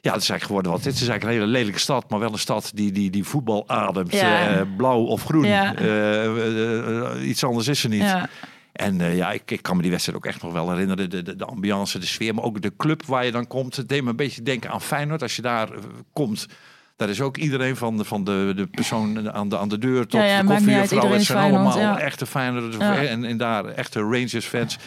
ja, 0.00 0.12
het 0.12 0.22
is 0.22 0.28
eigenlijk 0.30 0.42
geworden 0.42 0.72
wat. 0.72 0.82
Dit 0.82 0.94
is 0.94 1.08
eigenlijk 1.08 1.24
een 1.24 1.40
hele 1.40 1.58
lelijke 1.58 1.78
stad, 1.78 2.10
maar 2.10 2.18
wel 2.18 2.32
een 2.32 2.38
stad 2.38 2.70
die, 2.74 2.92
die, 2.92 3.10
die 3.10 3.24
voetbal 3.24 3.68
ademt. 3.68 4.12
Ja. 4.12 4.48
Eh, 4.48 4.60
blauw 4.76 5.04
of 5.04 5.24
groen. 5.24 5.44
Ja. 5.46 5.74
Eh, 5.74 6.24
eh, 6.24 7.10
eh, 7.10 7.28
iets 7.28 7.44
anders 7.44 7.68
is 7.68 7.82
er 7.82 7.88
niet. 7.90 8.00
Ja. 8.00 8.28
En 8.72 9.00
eh, 9.00 9.16
ja, 9.16 9.32
ik, 9.32 9.50
ik 9.50 9.62
kan 9.62 9.76
me 9.76 9.82
die 9.82 9.90
wedstrijd 9.90 10.18
ook 10.18 10.26
echt 10.26 10.42
nog 10.42 10.52
wel 10.52 10.70
herinneren. 10.70 11.10
De, 11.10 11.22
de, 11.22 11.36
de 11.36 11.44
ambiance, 11.44 11.98
de 11.98 12.06
sfeer, 12.06 12.34
maar 12.34 12.44
ook 12.44 12.60
de 12.62 12.72
club 12.76 13.04
waar 13.06 13.24
je 13.24 13.30
dan 13.32 13.46
komt. 13.46 13.76
Het 13.76 13.88
deed 13.88 14.02
me 14.02 14.10
een 14.10 14.16
beetje 14.16 14.42
denken 14.42 14.70
aan 14.70 14.80
Feyenoord. 14.80 15.22
Als 15.22 15.36
je 15.36 15.42
daar 15.42 15.70
eh, 15.72 15.78
komt, 16.12 16.46
daar 16.96 17.08
is 17.08 17.20
ook 17.20 17.36
iedereen 17.36 17.76
van 17.76 17.96
de, 17.96 18.04
van 18.04 18.24
de, 18.24 18.52
de 18.56 18.66
persoon 18.66 19.32
aan 19.32 19.48
de, 19.48 19.58
aan 19.58 19.68
de 19.68 19.78
deur 19.78 20.06
tot 20.06 20.20
Ja, 20.20 20.26
ja, 20.26 20.40
de 20.40 20.46
koffiejuffrouw. 20.46 21.10
Het 21.10 21.22
zijn 21.22 21.38
Feyenoord, 21.38 21.64
allemaal 21.64 21.78
ja. 21.78 21.98
echte 21.98 22.26
Feyenoord 22.26 22.74
Ja. 22.74 23.04
en, 23.04 23.24
en 23.24 23.36
daar 23.36 23.64
echte 23.64 24.00
Rangers-fans. 24.00 24.78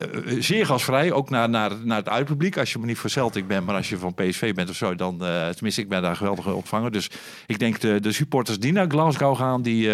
Eh, 0.00 0.32
eh, 0.32 0.42
zeer 0.42 0.66
gasvrij, 0.66 1.12
ook 1.12 1.30
naar, 1.30 1.48
naar, 1.48 1.70
naar 1.84 1.96
het 1.96 2.08
uitpubliek. 2.08 2.58
Als 2.58 2.72
je 2.72 2.78
maar 2.78 2.86
niet 2.86 2.98
voor 2.98 3.10
Celtic 3.10 3.46
bent, 3.46 3.66
maar 3.66 3.74
als 3.74 3.88
je 3.88 3.98
van 3.98 4.14
PSV 4.14 4.54
bent 4.54 4.70
of 4.70 4.76
zo, 4.76 4.94
dan, 4.94 5.24
eh, 5.24 5.48
tenminste, 5.48 5.80
ik 5.80 5.88
ben 5.88 6.02
daar 6.02 6.16
geweldig 6.16 6.46
ontvangen. 6.46 6.92
Dus 6.92 7.10
ik 7.46 7.58
denk 7.58 7.80
de, 7.80 8.00
de 8.00 8.12
supporters 8.12 8.58
die 8.58 8.72
naar 8.72 8.90
Glasgow 8.90 9.36
gaan, 9.36 9.62
die, 9.62 9.90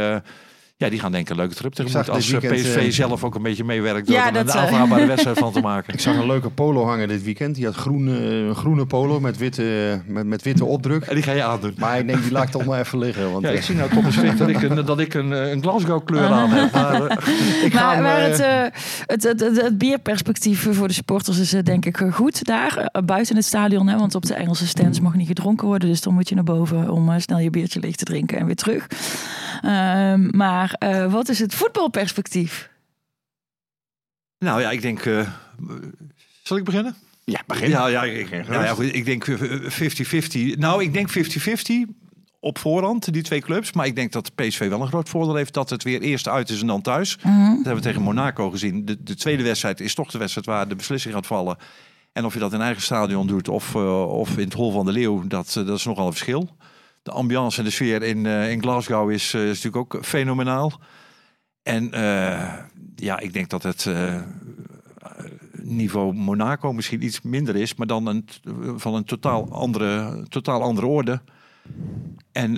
ja, 0.79 0.89
die 0.89 1.01
gaan 1.01 1.13
denk 1.13 1.25
ik 1.25 1.31
een 1.31 1.37
leuke 1.37 1.55
trip 1.55 1.73
tegemoet. 1.73 2.11
Als 2.11 2.33
eh, 2.33 2.41
weekend, 2.41 2.63
PSV 2.63 2.77
eh, 2.77 2.91
zelf 2.91 3.25
ook 3.25 3.35
een 3.35 3.43
beetje 3.43 3.65
meewerkt 3.65 4.07
door 4.07 4.17
Ja, 4.17 4.35
er 4.35 4.37
een 4.37 4.49
eh, 4.49 4.55
aanvaardbare 4.55 5.07
wedstrijd 5.15 5.39
van 5.39 5.53
te 5.53 5.61
maken. 5.61 5.95
Ik 5.95 6.01
zag 6.01 6.17
een 6.17 6.27
leuke 6.27 6.51
polo 6.51 6.85
hangen 6.85 7.09
dit 7.09 7.23
weekend. 7.23 7.55
Die 7.55 7.65
had 7.65 7.75
groene, 7.75 8.19
een 8.21 8.55
groene 8.55 8.87
polo 8.87 9.21
met 9.21 9.37
witte, 9.37 10.01
met, 10.07 10.27
met 10.27 10.43
witte 10.43 10.65
opdruk. 10.65 11.03
En 11.03 11.15
die 11.15 11.25
ga 11.25 11.33
je 11.33 11.43
aandoen. 11.43 11.75
Maar 11.79 11.99
ik 11.99 12.07
denk, 12.07 12.23
die 12.23 12.33
laat 12.33 12.45
ik 12.45 12.51
toch 12.51 12.65
maar 12.65 12.81
even 12.81 12.99
liggen. 12.99 13.33
Want, 13.33 13.45
Ja, 13.45 13.51
ik 13.51 13.63
zie 13.63 13.75
nou 13.75 13.91
toch 13.91 14.05
eens 14.05 14.39
dat 14.39 14.49
ik 14.49 14.63
een, 14.63 14.85
dat 14.85 15.01
ik 15.01 15.15
een, 15.15 15.31
een 15.31 15.63
Glasgow 15.63 16.05
kleur 16.05 16.27
aan 16.27 16.51
heb. 16.51 16.73
Maar, 16.73 17.03
ik 17.65 17.73
Maar, 17.73 17.95
hem, 17.95 18.03
maar 18.03 18.21
het, 18.21 18.41
eh, 18.41 18.63
het, 19.07 19.23
het, 19.23 19.41
het, 19.41 19.63
het 19.63 19.79
bierperspectief 19.79 20.69
voor 20.73 20.89
de 20.89 20.95
supporters 20.95 21.39
is 21.39 21.51
denk 21.51 21.85
ik 21.85 21.97
goed 22.13 22.45
daar, 22.45 22.91
buiten 23.05 23.37
het 23.37 23.45
stadion. 23.45 23.89
Hè, 23.89 23.99
want 23.99 24.15
op 24.15 24.27
de 24.27 24.35
Engelse 24.35 24.67
stands 24.67 25.01
mag 25.01 25.15
niet 25.15 25.27
gedronken 25.27 25.67
worden. 25.67 25.89
Dus 25.89 26.01
dan 26.01 26.15
moet 26.15 26.29
je 26.29 26.35
naar 26.35 26.45
boven 26.45 26.91
om 26.91 27.21
snel 27.21 27.39
je 27.39 27.51
biertje 27.51 27.81
leeg 27.81 27.97
te 27.97 28.05
drinken 28.05 28.39
en 28.39 28.47
weer 28.47 28.57
terug. 28.57 28.87
Ehm, 29.63 30.37
maar 30.37 30.73
eh, 30.79 31.13
wat 31.13 31.29
is 31.29 31.39
het 31.39 31.55
voetbalperspectief? 31.55 32.71
nou 34.39 34.61
ja, 34.61 34.71
ik 34.71 34.83
denk... 34.83 35.05
eh, 35.05 35.29
zal 36.43 36.57
ik 36.57 36.65
beginnen? 36.65 36.97
ja, 37.25 37.41
begin. 37.47 37.69
Ja, 37.69 37.87
ja, 37.87 38.03
ik, 38.03 38.31
nou 38.31 38.65
ja, 38.65 38.75
goed, 38.75 38.95
ik 38.95 39.05
denk 39.05 39.27
eh, 39.27 40.53
50-50. 40.55 40.59
Nou, 40.59 40.83
ik 40.83 40.93
denk 40.93 41.11
50-50 41.11 41.93
op 42.41 42.59
voorhand, 42.59 43.13
die 43.13 43.23
twee 43.23 43.41
clubs. 43.41 43.73
Maar 43.73 43.87
ik 43.87 43.97
denk 43.97 44.13
dat 44.13 44.35
PSV 44.35 44.69
wel 44.69 44.81
een 44.81 44.87
groot 44.87 45.09
voordeel 45.09 45.35
heeft 45.35 45.55
dat 45.55 45.71
het 45.71 45.83
weer 45.83 46.01
eerst 46.01 46.29
uit 46.29 46.51
is 46.51 46.61
en 46.61 46.67
dan 46.67 46.83
thuis. 46.83 47.17
Mhm. 47.17 47.39
Dat 47.39 47.55
hebben 47.55 47.75
we 47.75 47.81
tegen 47.81 48.03
Monaco 48.03 48.51
gezien. 48.51 48.85
De, 48.85 49.03
de 49.03 49.15
tweede 49.15 49.43
wedstrijd 49.43 49.81
is 49.81 49.95
toch 49.95 50.11
de 50.11 50.19
wedstrijd 50.19 50.47
waar 50.47 50.69
de 50.69 50.77
beslissing 50.77 51.15
gaat 51.15 51.27
vallen. 51.27 51.57
En 52.13 52.25
of 52.25 52.35
je 52.35 52.41
dat 52.41 52.53
in 52.53 52.61
eigen 52.61 52.83
stadion 52.83 53.27
doet 53.27 53.49
of, 53.49 53.75
eh, 53.75 54.09
of 54.19 54.37
in 54.37 54.45
het 54.45 54.53
Hol 54.53 54.73
van 54.73 54.87
de 54.87 54.93
Leeuw, 54.93 55.27
dat, 55.27 55.47
eh, 55.57 55.67
dat 55.67 55.79
is 55.79 55.85
nogal 55.85 56.07
een 56.07 56.13
verschil. 56.13 56.57
De 57.07 57.13
ambiance 57.13 57.59
en 57.59 57.65
de 57.65 57.71
sfeer 57.71 58.03
in, 58.03 58.27
eh, 58.27 58.51
in 58.51 58.63
Glasgow 58.63 59.11
is, 59.11 59.35
eh, 59.35 59.49
is 59.49 59.63
natuurlijk 59.63 59.95
ook 59.95 60.05
fenomenaal. 60.05 60.73
En 61.63 61.93
eh, 61.93 62.53
ja, 62.95 63.19
ik 63.19 63.33
denk 63.33 63.49
dat 63.49 63.63
het 63.63 63.89
niveau 65.53 66.15
Monaco 66.15 66.73
misschien 66.73 67.03
iets 67.03 67.21
minder 67.21 67.57
is, 67.57 67.75
maar 67.75 67.87
dan 67.87 68.07
een, 68.07 68.29
van 68.77 68.95
een 68.95 69.05
totaal 69.05 69.51
andere, 69.51 70.25
totaal 70.29 70.63
andere 70.63 70.87
orde. 70.87 71.21
En 72.33 72.55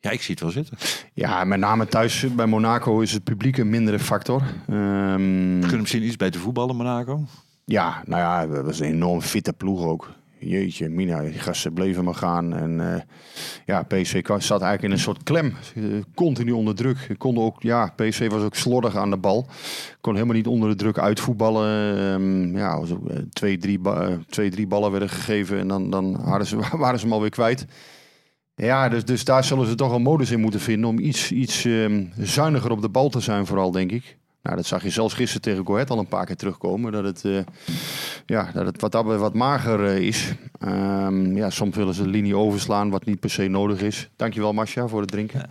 ja, 0.00 0.10
ik 0.10 0.22
zie 0.22 0.34
het 0.34 0.40
wel 0.40 0.50
zitten. 0.50 0.78
Ja, 1.14 1.44
met 1.44 1.58
name 1.58 1.86
thuis 1.86 2.34
bij 2.34 2.46
Monaco 2.46 3.00
is 3.00 3.12
het 3.12 3.24
publiek 3.24 3.56
een 3.56 3.70
mindere 3.70 3.98
factor. 3.98 4.42
Ehm, 4.68 5.60
Kunnen 5.60 5.80
misschien 5.80 6.04
iets 6.04 6.16
beter 6.16 6.40
voetballen, 6.40 6.76
Monaco. 6.76 7.26
ja, 7.64 8.02
nou 8.06 8.20
ja, 8.20 8.54
dat 8.54 8.64
was 8.64 8.80
een 8.80 8.86
enorm 8.86 9.20
fitte 9.20 9.52
ploeg 9.52 9.84
ook. 9.84 10.12
Jeetje, 10.48 10.88
Mina, 10.88 11.20
die 11.22 11.32
gasten 11.32 11.72
bleven 11.72 12.04
maar 12.04 12.14
gaan. 12.14 12.54
En 12.54 12.94
eh, 12.94 13.00
ja, 13.66 13.82
PSV 13.82 14.24
zat 14.26 14.50
eigenlijk 14.62 14.82
in 14.82 14.90
een 14.90 14.98
soort 14.98 15.22
klem. 15.22 15.54
Eh, 15.74 15.82
Continu 16.14 16.50
onder 16.52 16.74
druk. 16.74 17.14
Konden 17.18 17.44
ook, 17.44 17.62
ja, 17.62 17.92
PSV 17.96 18.30
was 18.30 18.42
ook 18.42 18.54
slordig 18.54 18.96
aan 18.96 19.10
de 19.10 19.16
bal. 19.16 19.46
Kon 20.00 20.14
helemaal 20.14 20.36
niet 20.36 20.46
onder 20.46 20.68
de 20.68 20.74
druk 20.74 20.98
uitvoetballen. 20.98 21.98
Ehm, 21.98 22.56
ja, 22.56 22.78
was 22.78 22.90
ook, 22.90 23.08
eh, 23.08 23.18
twee, 23.32 23.56
drie, 23.58 23.80
twee, 24.28 24.50
drie 24.50 24.66
ballen 24.66 24.90
werden 24.90 25.08
gegeven 25.08 25.58
en 25.58 25.68
dan, 25.68 25.90
dan 25.90 26.20
hadden 26.20 26.46
ze, 26.46 26.56
waren 26.76 26.98
ze 26.98 27.04
hem 27.04 27.14
alweer 27.14 27.30
kwijt. 27.30 27.66
Ja, 28.54 28.88
dus, 28.88 29.04
dus 29.04 29.24
daar 29.24 29.44
zullen 29.44 29.66
ze 29.66 29.74
toch 29.74 29.92
een 29.92 30.02
modus 30.02 30.30
in 30.30 30.40
moeten 30.40 30.60
vinden 30.60 30.88
om 30.88 30.98
iets, 30.98 31.32
iets 31.32 31.64
ehm, 31.64 32.04
zuiniger 32.18 32.70
op 32.70 32.80
de 32.80 32.88
bal 32.88 33.08
te 33.08 33.20
zijn, 33.20 33.46
vooral 33.46 33.70
denk 33.70 33.92
ik. 33.92 34.16
Nou, 34.44 34.56
dat 34.56 34.66
zag 34.66 34.82
je 34.82 34.90
zelfs 34.90 35.14
gisteren 35.14 35.42
tegen 35.42 35.66
Go 35.66 35.72
Ahead 35.72 35.90
al 35.90 35.98
een 35.98 36.06
paar 36.06 36.26
keer 36.26 36.36
terugkomen. 36.36 36.92
Dat 36.92 37.04
het, 37.04 37.24
eh, 37.24 37.38
ja, 38.26 38.50
dat 38.52 38.66
het 38.66 38.80
wat, 38.80 38.92
wat 39.18 39.34
mager 39.34 39.84
eh, 39.84 39.98
is. 39.98 40.32
Ehm, 40.58 41.36
ja, 41.36 41.50
soms 41.50 41.76
willen 41.76 41.94
ze 41.94 42.02
de 42.02 42.08
linie 42.08 42.36
overslaan, 42.36 42.90
wat 42.90 43.04
niet 43.04 43.20
per 43.20 43.30
se 43.30 43.48
nodig 43.48 43.80
is. 43.80 44.10
Dankjewel, 44.16 44.52
Masja, 44.52 44.88
voor 44.88 45.00
het 45.00 45.10
drinken. 45.10 45.50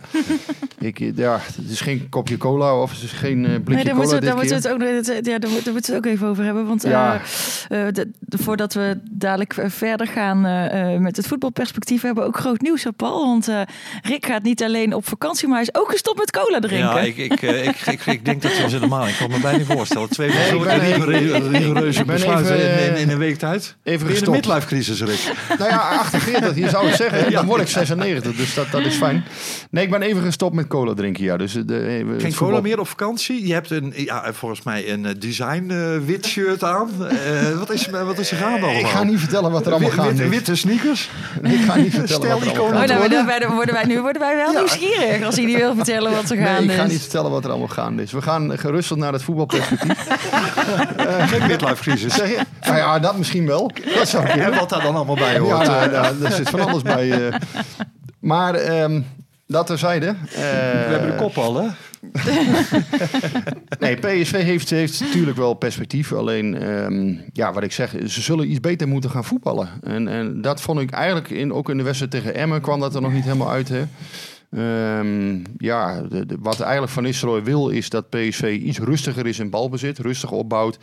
Ik, 0.84 0.98
ja, 1.16 1.40
het 1.56 1.70
is 1.70 1.80
geen 1.80 2.06
kopje 2.08 2.36
cola 2.36 2.80
of 2.80 2.90
het 2.92 3.02
is 3.02 3.12
geen 3.12 3.44
eh, 3.44 3.50
blikje 3.50 3.74
Nee, 3.74 3.84
daar 3.84 3.92
cola 3.92 3.96
moeten, 3.96 4.18
we- 4.18 4.24
daar 4.26 4.34
moeten 4.36 4.56
we 4.56 4.62
het 4.68 4.72
ook, 4.72 4.78
nog- 4.78 5.26
ja, 5.26 5.38
daar 5.38 5.50
moeten 5.50 5.72
we 5.72 5.78
het 5.78 5.94
ook 5.94 6.06
even 6.06 6.26
over 6.26 6.44
hebben. 6.44 6.66
Want 6.66 6.82
Ja. 6.82 7.20
eh, 7.68 7.86
eh, 7.86 7.94
de- 7.94 8.10
voordat 8.28 8.74
we 8.74 8.98
dadelijk 9.10 9.54
verder 9.66 10.06
gaan 10.06 10.46
eh, 10.46 10.94
eh, 10.94 11.00
met 11.00 11.16
het 11.16 11.26
voetbalperspectief, 11.26 12.02
hebben 12.02 12.22
we 12.22 12.28
ook 12.28 12.38
groot 12.38 12.60
nieuws 12.60 12.86
op 12.86 12.96
Paul. 12.96 13.26
Want 13.26 13.48
eh, 13.48 13.60
Rick 14.02 14.26
gaat 14.26 14.42
niet 14.42 14.62
alleen 14.62 14.94
op 14.94 15.08
vakantie, 15.08 15.48
maar 15.48 15.56
hij 15.58 15.66
is 15.72 15.80
ook 15.80 15.90
gestopt 15.90 16.18
met 16.18 16.30
cola 16.30 16.58
drinken. 16.60 16.88
Ja, 16.88 17.00
ik, 17.00 17.16
ik, 17.16 17.40
ik, 17.42 17.80
ik, 17.86 18.06
ik 18.06 18.24
denk 18.24 18.42
dat 18.42 18.52
in 18.72 18.80
de 18.80 18.86
maand. 18.86 19.08
Ik 19.08 19.16
kan 19.18 19.30
me 19.30 19.38
bijna 19.40 19.58
niet 19.58 19.66
voorstellen. 19.66 20.08
Twee 20.10 20.30
rigoureuze 20.30 22.04
besluiten 22.04 22.54
even, 22.54 22.84
in, 22.86 22.94
in, 22.94 23.00
in 23.00 23.10
een 23.10 23.18
week 23.18 23.36
tijd. 23.38 23.76
Even 23.82 24.06
Weer 24.06 24.24
de 24.24 24.30
midlife 24.30 24.66
crisis, 24.66 25.00
Rick. 25.02 25.32
Nou 25.58 25.70
ja, 25.70 25.78
48, 25.78 26.56
je 26.56 26.68
zou 26.68 26.86
het 26.86 26.96
zeggen. 26.96 27.32
Dan 27.32 27.46
word 27.46 27.60
ik 27.60 27.68
96, 27.68 28.36
dus 28.36 28.54
dat, 28.54 28.70
dat 28.70 28.80
is 28.84 28.94
fijn. 28.96 29.24
Nee, 29.70 29.84
ik 29.84 29.90
ben 29.90 30.02
even 30.02 30.22
gestopt 30.22 30.54
met 30.54 30.66
cola 30.66 30.73
drinken, 30.94 31.24
ja. 31.24 31.36
Dus 31.36 31.52
de, 31.52 31.76
eh, 31.78 31.88
Geen 31.96 32.20
voetbal- 32.20 32.48
cola 32.48 32.60
meer 32.60 32.80
op 32.80 32.88
vakantie. 32.88 33.46
Je 33.46 33.52
hebt 33.52 33.70
een, 33.70 33.92
ja, 33.96 34.32
volgens 34.32 34.62
mij 34.62 34.92
een 34.92 35.06
eh, 35.06 35.12
design 35.18 35.70
eh, 35.70 35.96
wit 36.06 36.26
shirt 36.26 36.62
aan. 36.64 36.88
Eh, 37.08 37.58
wat, 37.58 37.70
is, 37.70 37.88
wat 37.90 38.18
is 38.18 38.30
er 38.30 38.36
gaande 38.36 38.60
allemaal? 38.66 38.80
Ik 38.80 38.86
ga 38.86 39.02
niet 39.02 39.18
vertellen 39.18 39.50
wat 39.50 39.66
er 39.66 39.72
allemaal 39.72 40.06
wit- 40.08 40.20
is. 40.20 40.28
Witte 40.28 40.54
sneakers. 40.56 41.10
Ik 41.42 41.60
ga 41.60 41.74
niet 41.76 41.94
vertellen 41.94 42.22
Stel 42.24 42.38
wat 42.38 42.42
er 42.42 42.60
allemaal. 42.60 42.82
Oh, 42.82 42.88
nou, 42.88 43.40
is. 43.40 43.46
worden 43.54 43.74
wij, 43.74 43.84
nu 43.84 44.00
worden 44.00 44.22
wij 44.22 44.36
wel 44.36 44.52
nieuwsgierig 44.52 45.24
als 45.24 45.36
hij 45.36 45.44
niet 45.44 45.56
wil 45.56 45.74
vertellen 45.74 46.12
wat 46.12 46.30
er 46.30 46.36
Nee, 46.36 46.46
gaande 46.46 46.72
ik 46.72 46.78
ga 46.78 46.84
is. 46.84 46.90
niet 46.90 47.00
vertellen 47.00 47.30
wat 47.30 47.44
er 47.44 47.50
allemaal 47.50 47.68
gaande 47.68 48.02
is. 48.02 48.12
We 48.12 48.22
gaan 48.22 48.58
gerusteld 48.58 48.98
naar 48.98 49.12
het 49.12 49.22
voetbalperspectief. 49.22 50.06
Geen 51.30 51.46
midlife 51.46 51.82
crisis. 51.82 52.14
Zeg 52.14 52.28
je? 52.28 52.38
Nou 52.62 52.76
ja, 52.76 52.98
dat 52.98 53.16
misschien 53.18 53.46
wel. 53.46 53.70
Dat 53.94 54.08
zou 54.08 54.26
kunnen. 54.26 54.52
En 54.52 54.58
wat 54.58 54.68
daar 54.68 54.82
dan 54.82 54.94
allemaal 54.94 55.14
bij 55.16 55.38
hoort. 55.38 55.66
Ja, 55.66 55.82
eh. 55.82 55.90
nou, 55.92 56.14
nou, 56.18 56.24
er 56.24 56.32
zit 56.32 56.50
van 56.50 56.60
alles 56.68 56.82
bij. 56.82 57.26
eh. 57.28 57.34
Maar 58.20 58.54
ehm, 58.54 59.00
dat 59.54 59.66
terzijde. 59.66 60.06
eh, 60.06 60.14
We 60.34 60.86
hebben 60.88 61.10
de 61.10 61.16
kop 61.16 61.38
al, 61.38 61.54
hè? 61.62 61.66
Nee, 63.78 63.96
PSV 63.96 64.42
heeft, 64.42 64.70
heeft 64.70 65.00
natuurlijk 65.00 65.36
wel 65.36 65.54
perspectief. 65.54 66.12
Alleen, 66.12 66.58
ehm, 66.62 67.14
ja, 67.32 67.52
wat 67.52 67.62
ik 67.62 67.72
zeg, 67.72 67.90
ze 68.06 68.20
zullen 68.22 68.50
iets 68.50 68.60
beter 68.60 68.88
moeten 68.88 69.10
gaan 69.10 69.24
voetballen. 69.24 69.68
En, 69.82 70.08
en 70.08 70.40
dat 70.40 70.60
vond 70.60 70.80
ik 70.80 70.90
eigenlijk 70.90 71.30
in, 71.30 71.52
ook 71.52 71.70
in 71.70 71.76
de 71.76 71.82
wedstrijd 71.82 72.10
tegen 72.12 72.34
Emmen 72.34 72.60
kwam 72.60 72.80
dat 72.80 72.94
er 72.94 73.00
nog 73.00 73.12
niet 73.12 73.24
helemaal 73.24 73.50
uit. 73.50 73.68
Hè. 73.68 73.82
Ehm, 74.54 75.42
ja, 75.58 76.02
wat 76.40 76.60
eigenlijk 76.60 76.92
Van 76.92 77.02
Nistelrooy 77.02 77.42
wil 77.42 77.68
is 77.68 77.88
dat 77.90 78.08
PSV 78.08 78.60
iets 78.62 78.78
rustiger 78.78 79.26
is 79.26 79.38
in 79.38 79.50
balbezit, 79.50 79.98
rustig 79.98 80.30
opbouwt. 80.30 80.78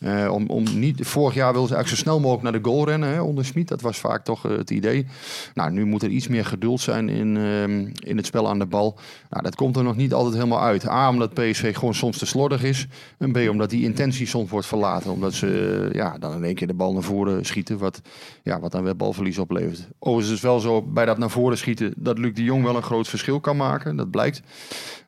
Eh, 0.00 0.32
om, 0.32 0.48
om 0.48 0.78
niet, 0.78 1.06
vorig 1.06 1.34
jaar 1.34 1.52
wilden 1.52 1.68
ze 1.68 1.74
eigenlijk 1.74 1.88
zo 1.88 2.10
snel 2.10 2.20
mogelijk 2.20 2.42
naar 2.42 2.62
de 2.62 2.68
goal 2.68 2.84
rennen 2.84 3.08
hè, 3.08 3.20
onder 3.20 3.44
Smit. 3.44 3.68
Dat 3.68 3.80
was 3.80 3.98
vaak 3.98 4.24
toch 4.24 4.46
eh, 4.46 4.56
het 4.56 4.70
idee. 4.70 5.06
Nou, 5.54 5.70
nu 5.70 5.84
moet 5.84 6.02
er 6.02 6.08
iets 6.08 6.28
meer 6.28 6.44
geduld 6.44 6.80
zijn 6.80 7.08
in, 7.08 7.36
ehm, 7.36 8.08
in 8.08 8.16
het 8.16 8.26
spel 8.26 8.48
aan 8.48 8.58
de 8.58 8.66
bal. 8.66 8.98
Nou, 9.30 9.42
dat 9.42 9.54
komt 9.54 9.76
er 9.76 9.82
nog 9.82 9.96
niet 9.96 10.12
altijd 10.12 10.34
helemaal 10.34 10.62
uit. 10.62 10.88
A, 10.88 11.08
omdat 11.08 11.34
PSV 11.34 11.74
gewoon 11.74 11.94
soms 11.94 12.18
te 12.18 12.26
slordig 12.26 12.62
is. 12.62 12.86
En 13.18 13.32
B, 13.32 13.38
omdat 13.50 13.70
die 13.70 13.84
intentie 13.84 14.26
soms 14.26 14.50
wordt 14.50 14.66
verlaten. 14.66 15.10
Omdat 15.10 15.34
ze 15.34 15.88
eh, 15.90 15.94
ja, 15.94 16.18
dan 16.18 16.34
in 16.34 16.44
één 16.44 16.54
keer 16.54 16.66
de 16.66 16.74
bal 16.74 16.92
naar 16.92 17.02
voren 17.02 17.44
schieten. 17.44 17.78
Wat, 17.78 18.00
ja, 18.42 18.60
wat 18.60 18.72
dan 18.72 18.84
weer 18.84 18.96
balverlies 18.96 19.38
oplevert. 19.38 19.88
Overigens 19.98 20.34
is 20.34 20.42
het 20.42 20.50
wel 20.50 20.60
zo, 20.60 20.82
bij 20.82 21.04
dat 21.04 21.18
naar 21.18 21.30
voren 21.30 21.58
schieten... 21.58 21.94
dat 21.96 22.18
Luc 22.18 22.34
de 22.34 22.42
Jong 22.44 22.64
wel 22.64 22.76
een 22.76 22.82
groot 22.82 23.12
verschil 23.14 23.40
kan 23.40 23.56
maken. 23.56 23.96
Dat 23.96 24.10
blijkt. 24.10 24.42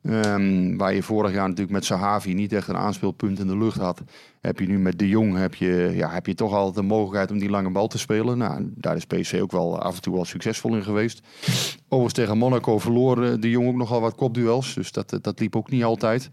Ehm, 0.03 0.77
waar 0.77 0.95
je 0.95 1.03
vorig 1.03 1.33
jaar 1.33 1.49
natuurlijk 1.49 1.71
met 1.71 1.85
Sahavi 1.85 2.35
niet 2.35 2.53
echt 2.53 2.69
een 2.69 2.77
aanspeelpunt 2.77 3.39
in 3.39 3.47
de 3.47 3.57
lucht 3.57 3.79
had... 3.79 4.03
heb 4.41 4.59
je 4.59 4.67
nu 4.67 4.79
met 4.79 4.99
de 4.99 5.09
Jong 5.09 5.37
heb 5.37 5.55
je, 5.55 5.93
ja, 5.95 6.11
heb 6.11 6.27
je 6.27 6.35
toch 6.35 6.53
altijd 6.53 6.75
de 6.75 6.83
mogelijkheid 6.83 7.31
om 7.31 7.39
die 7.39 7.51
lange 7.51 7.71
bal 7.71 7.89
te 7.89 7.99
spelen. 7.99 8.39
Nou, 8.39 8.73
daar 8.75 8.97
is 8.97 9.05
PSV 9.05 9.39
ook 9.43 9.53
wel 9.53 9.81
af 9.81 9.97
en 9.97 10.03
toe 10.03 10.15
wel 10.15 10.25
succesvol 10.25 10.75
in 10.75 10.83
geweest. 10.83 11.21
Overigens 11.85 12.13
tegen 12.13 12.39
Monaco 12.39 12.79
verloor 12.79 13.25
eh, 13.25 13.33
de 13.41 13.51
Jong 13.51 13.69
ook 13.69 13.77
nogal 13.77 14.01
wat 14.01 14.15
kopduels. 14.15 14.75
Dus 14.75 14.93
dat, 14.93 15.19
dat 15.21 15.41
liep 15.41 15.57
ook 15.57 15.71
niet 15.71 15.85
altijd. 15.85 16.31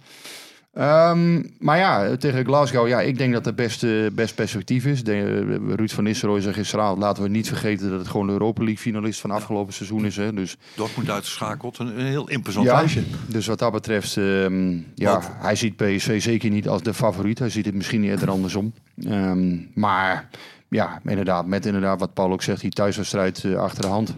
Ehm, 0.74 1.44
maar 1.60 1.78
ja, 1.78 2.16
tegen 2.18 2.46
Glasgow, 2.46 2.88
ja, 2.88 3.02
ik 3.02 3.18
denk 3.18 3.34
dat 3.34 3.46
er 3.46 3.54
best, 3.56 3.86
best 4.14 4.36
perspectief 4.36 4.86
is. 4.86 5.04
De, 5.04 5.14
eh, 5.14 5.76
Ruud 5.76 5.90
van 5.92 6.04
Nistelrooy 6.04 6.42
zei 6.42 6.54
gisteravond, 6.54 7.02
laten 7.02 7.24
we 7.24 7.30
niet 7.30 7.48
vergeten 7.48 7.90
dat 7.90 8.00
het 8.00 8.08
gewoon 8.08 8.26
de 8.28 8.32
Europa 8.34 8.64
League 8.64 8.82
finalist 8.82 9.20
van 9.20 9.32
afgelopen 9.32 9.74
seizoen 9.74 10.06
is. 10.06 10.16
Hè. 10.16 10.34
Dus, 10.34 10.58
Dortmund 10.76 11.10
uitgeschakeld. 11.10 11.78
Een, 11.80 12.00
een 12.00 12.06
heel 12.06 12.30
imposant 12.30 12.66
ja, 12.66 12.76
lijstje. 12.76 13.02
dus 13.28 13.48
wat 13.48 13.60
dat 13.60 13.72
betreft, 13.72 14.18
ehm, 14.18 14.78
ja, 14.96 15.12
Want- 15.12 15.30
hij 15.38 15.56
ziet 15.56 15.76
PSV 15.76 16.22
zeker 16.22 16.50
niet 16.50 16.68
als 16.68 16.82
de 16.82 16.94
favoriet. 16.94 17.40
Hij 17.40 17.50
ziet 17.50 17.66
het 17.66 17.76
misschien 17.76 18.04
eerder 18.04 18.30
andersom. 18.30 18.74
Ehm, 19.04 19.58
maar 19.74 20.30
ja, 20.70 21.02
inderdaad, 21.06 21.46
met 21.46 21.66
inderdaad 21.66 22.00
wat 22.00 22.14
Paul 22.14 22.32
ook 22.32 22.42
zegt, 22.44 22.62
die 22.62 22.72
thuiswedstrijd 22.72 23.44
eh, 23.44 23.56
achter 23.56 23.82
de 23.82 23.88
hand. 23.88 24.16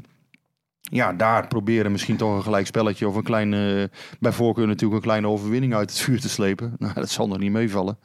Ja, 0.91 1.13
daar 1.13 1.48
proberen 1.48 1.91
misschien 1.91 2.17
toch 2.17 2.36
een 2.36 2.43
gelijk 2.43 2.65
spelletje 2.65 3.08
of 3.08 3.15
een 3.15 3.24
kleine, 3.24 3.89
bij 4.19 4.32
voorkeur 4.32 4.67
natuurlijk 4.67 4.95
een 4.95 5.10
kleine 5.10 5.28
overwinning 5.28 5.76
uit 5.76 5.89
het 5.89 6.00
vuur 6.00 6.19
te 6.19 6.30
slepen. 6.30 6.76
Nou, 6.80 6.93
dat 6.93 7.10
zal 7.10 7.28
nog 7.28 7.38
niet 7.38 7.52
meevallen. 7.52 7.98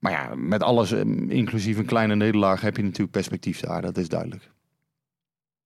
Maar 0.00 0.12
ja, 0.12 0.34
met 0.34 0.62
alles, 0.62 0.92
ehm, 0.92 1.30
inclusief 1.30 1.76
een 1.76 1.84
kleine 1.84 2.16
nederlaag, 2.16 2.60
heb 2.60 2.76
je 2.76 2.82
natuurlijk 2.82 3.10
perspectief 3.10 3.60
daar. 3.60 3.82
Dat 3.82 3.96
is 3.96 4.08
duidelijk. 4.08 4.50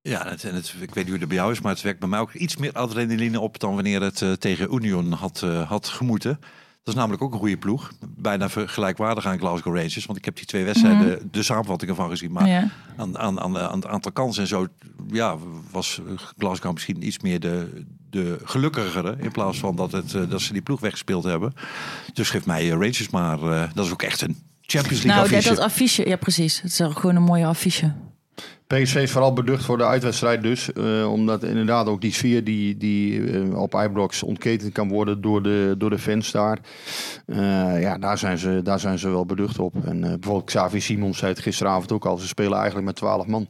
Ja, 0.01 0.25
en 0.27 0.55
het, 0.55 0.75
ik 0.81 0.95
weet 0.95 0.95
niet 0.95 1.09
hoe 1.09 1.19
het 1.19 1.29
bij 1.29 1.37
jou 1.37 1.53
is, 1.53 1.61
maar 1.61 1.73
het 1.73 1.83
wekt 1.83 1.99
bij 1.99 2.09
mij 2.09 2.19
ook 2.19 2.33
iets 2.33 2.57
meer 2.57 2.73
adrenaline 2.73 3.41
op 3.41 3.61
dan 3.61 3.75
wanneer 3.75 4.03
het 4.03 4.23
eh, 4.23 4.33
tegen 4.33 4.75
Union 4.75 5.13
had, 5.13 5.43
eh, 5.43 5.69
had 5.69 5.89
gemoeten. 5.89 6.39
Dat 6.87 6.94
is 6.94 7.01
namelijk 7.01 7.22
ook 7.22 7.33
een 7.33 7.38
goede 7.38 7.57
ploeg. 7.57 7.92
Bijna 8.16 8.49
vergelijkwaardig 8.49 9.27
aan 9.27 9.38
Glasgow 9.38 9.75
Rangers. 9.77 10.07
Want 10.07 10.18
ik 10.18 10.25
heb 10.25 10.37
die 10.37 10.44
twee 10.46 10.64
wedstrijden, 10.64 11.29
de 11.31 11.42
samenvatting 11.42 11.90
ervan 11.90 12.09
gezien. 12.11 12.33
Maar 12.33 12.49
Ja. 12.49 12.68
aan, 12.96 13.18
aan, 13.18 13.40
aan, 13.40 13.59
aan 13.59 13.75
het 13.79 13.87
aantal 13.87 14.12
kansen 14.12 14.42
en 14.42 14.49
zo, 14.49 14.66
ja, 15.11 15.37
was 15.70 16.01
Glasgow 16.38 16.72
misschien 16.72 17.07
iets 17.07 17.18
meer 17.18 17.40
de, 17.40 17.85
de 18.11 18.38
gelukkigere. 18.44 19.16
In 19.20 19.31
plaats 19.33 19.59
van 19.59 19.77
dat, 19.77 19.92
het, 19.92 20.14
eh, 20.14 20.31
dat 20.31 20.40
ze 20.40 20.53
die 20.53 20.62
ploeg 20.62 20.81
weggespeeld 20.81 21.25
hebben. 21.25 21.55
Dus 22.12 22.31
geef 22.31 22.46
mij 22.46 22.62
eh, 22.62 22.70
Rangers 22.70 23.11
maar. 23.11 23.42
eh, 23.42 23.70
dat 23.75 23.85
is 23.87 23.92
ook 23.92 24.03
echt 24.03 24.20
een 24.20 24.37
Champions 24.61 25.03
League 25.03 25.20
Nou, 25.22 25.29
dat, 25.29 25.38
affiche. 25.38 25.55
dat 25.55 25.64
affiche, 25.64 26.09
ja 26.09 26.16
precies. 26.16 26.61
Het 26.61 26.70
is 26.70 26.81
gewoon 26.92 27.16
een 27.16 27.22
mooie 27.22 27.46
affiche. 27.46 27.92
PSV 28.67 28.95
is 28.97 29.11
vooral 29.11 29.33
beducht 29.33 29.65
voor 29.65 29.79
de 29.79 29.87
uitwedstrijd 29.87 30.43
dus. 30.43 30.73
eh, 30.73 31.13
omdat 31.13 31.43
inderdaad 31.43 31.87
ook 31.87 32.01
die 32.01 32.13
sfeer 32.13 32.45
die, 32.45 32.77
die 32.77 33.31
eh, 33.31 33.61
op 33.61 33.75
Ibrox 33.75 34.23
ontketend 34.23 34.73
kan 34.73 34.89
worden 34.89 35.21
door 35.21 35.43
de, 35.43 35.75
door 35.79 35.91
de 35.91 35.99
fans 35.99 36.31
daar. 36.31 36.59
Eh, 37.27 37.81
ja, 37.81 37.99
daar 37.99 38.19
zijn, 38.19 38.39
ze, 38.39 38.61
daar 38.63 38.81
zijn 38.81 38.99
ze 38.99 39.09
wel 39.09 39.27
beducht 39.27 39.59
op. 39.59 39.75
En 39.85 40.01
bijvoorbeeld 40.01 40.45
Xavi 40.45 40.81
Simons 40.81 41.19
zei 41.19 41.33
het 41.33 41.41
gisteravond 41.41 41.93
ook 41.93 42.07
al. 42.07 42.17
Ze 42.17 42.27
spelen 42.27 42.57
eigenlijk 42.57 42.87
met 42.87 42.97
12 42.97 43.27
man. 43.27 43.49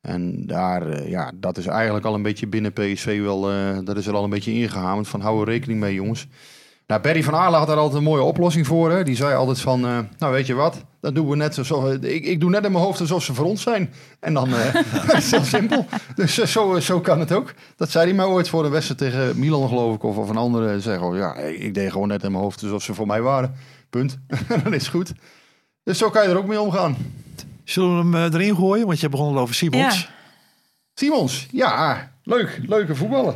En 0.00 0.46
daar, 0.46 1.08
ja, 1.08 1.32
dat 1.34 1.58
is 1.58 1.66
eigenlijk 1.66 2.06
al 2.06 2.14
een 2.14 2.22
beetje 2.22 2.46
binnen 2.46 2.72
PSV 2.72 3.20
wel, 3.20 3.40
dat 3.84 3.96
is 3.96 4.06
er 4.06 4.14
al 4.14 4.24
een 4.24 4.30
beetje 4.30 4.52
ingehamerd. 4.52 5.08
Van 5.08 5.20
hou 5.20 5.40
er 5.40 5.48
rekening 5.48 5.80
mee 5.80 5.94
jongens. 5.94 6.26
Nou, 6.86 7.00
Barry 7.00 7.22
van 7.22 7.34
Aarle 7.34 7.56
had 7.56 7.66
daar 7.66 7.76
altijd 7.76 7.98
een 7.98 8.08
mooie 8.08 8.22
oplossing 8.22 8.66
voor. 8.66 8.90
Hè. 8.90 9.04
Die 9.04 9.16
zei 9.16 9.34
altijd 9.34 9.60
van, 9.60 9.80
nou 10.18 10.32
weet 10.32 10.46
je 10.46 10.54
wat, 10.54 10.84
dat 11.04 11.14
doen 11.14 11.28
we 11.28 11.36
net 11.36 11.58
alsof, 11.58 11.92
ik, 11.92 12.24
ik 12.24 12.40
doe 12.40 12.50
net 12.50 12.64
in 12.64 12.72
mijn 12.72 12.84
hoofd 12.84 13.00
alsof 13.00 13.24
ze 13.24 13.34
voor 13.34 13.44
ons 13.44 13.62
zijn. 13.62 13.92
En 14.20 14.34
dan, 14.34 14.54
eh, 14.54 14.74
dat 15.06 15.16
is 15.16 15.30
heel 15.30 15.44
simpel. 15.44 15.86
Dus 16.14 16.38
eh, 16.38 16.46
zo, 16.46 16.80
zo 16.80 17.00
kan 17.00 17.20
het 17.20 17.32
ook. 17.32 17.54
Dat 17.76 17.90
zei 17.90 18.04
hij 18.04 18.14
mij 18.14 18.24
ooit 18.24 18.48
voor 18.48 18.64
een 18.64 18.70
wedstrijd 18.70 19.00
tegen 19.00 19.38
Milan 19.38 19.68
geloof 19.68 19.94
ik, 19.94 20.02
of, 20.02 20.16
of 20.16 20.28
een 20.28 20.36
andere. 20.36 20.80
Zeg 20.80 20.98
gewoon, 20.98 21.16
ja, 21.16 21.34
ik 21.36 21.74
deed 21.74 21.92
gewoon 21.92 22.08
net 22.08 22.22
in 22.22 22.30
mijn 22.30 22.42
hoofd 22.42 22.62
alsof 22.62 22.82
ze 22.82 22.94
voor 22.94 23.06
mij 23.06 23.22
waren. 23.22 23.54
Punt. 23.90 24.18
dan 24.64 24.74
is 24.74 24.82
het 24.82 24.90
goed. 24.90 25.12
Dus 25.82 25.98
zo 25.98 26.10
kan 26.10 26.22
je 26.22 26.28
er 26.28 26.38
ook 26.38 26.46
mee 26.46 26.60
omgaan. 26.60 26.96
Zullen 27.64 28.10
we 28.10 28.16
hem 28.16 28.32
eh, 28.32 28.40
erin 28.40 28.56
gooien? 28.56 28.86
Want 28.86 29.00
je 29.00 29.08
begon 29.08 29.34
al 29.34 29.42
over 29.42 29.54
Simons. 29.54 30.00
Ja. 30.00 30.08
Simons, 30.94 31.46
ja, 31.50 32.10
leuk. 32.22 32.60
Leuke 32.66 32.94
voetballer. 32.94 33.34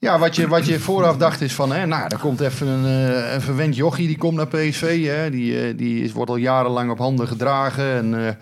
Ja, 0.00 0.18
wat 0.18 0.36
je, 0.36 0.48
wat 0.48 0.66
je 0.66 0.78
vooraf 0.78 1.16
dacht 1.16 1.40
is 1.40 1.54
van, 1.54 1.72
hè, 1.72 1.86
nou, 1.86 2.04
er 2.08 2.18
komt 2.18 2.40
even 2.40 2.66
een, 2.66 2.84
eh, 2.84 3.32
een 3.32 3.40
verwend 3.40 3.76
jochie, 3.76 4.06
die 4.06 4.18
komt 4.18 4.36
naar 4.36 4.48
PSV. 4.48 5.04
Hè, 5.06 5.30
die 5.30 5.60
eh, 5.60 5.76
die 5.76 6.02
is, 6.02 6.12
wordt 6.12 6.30
al 6.30 6.36
jarenlang 6.36 6.90
op 6.90 6.98
handen 6.98 7.28
gedragen. 7.28 7.92
En 7.92 8.26
eh, 8.26 8.34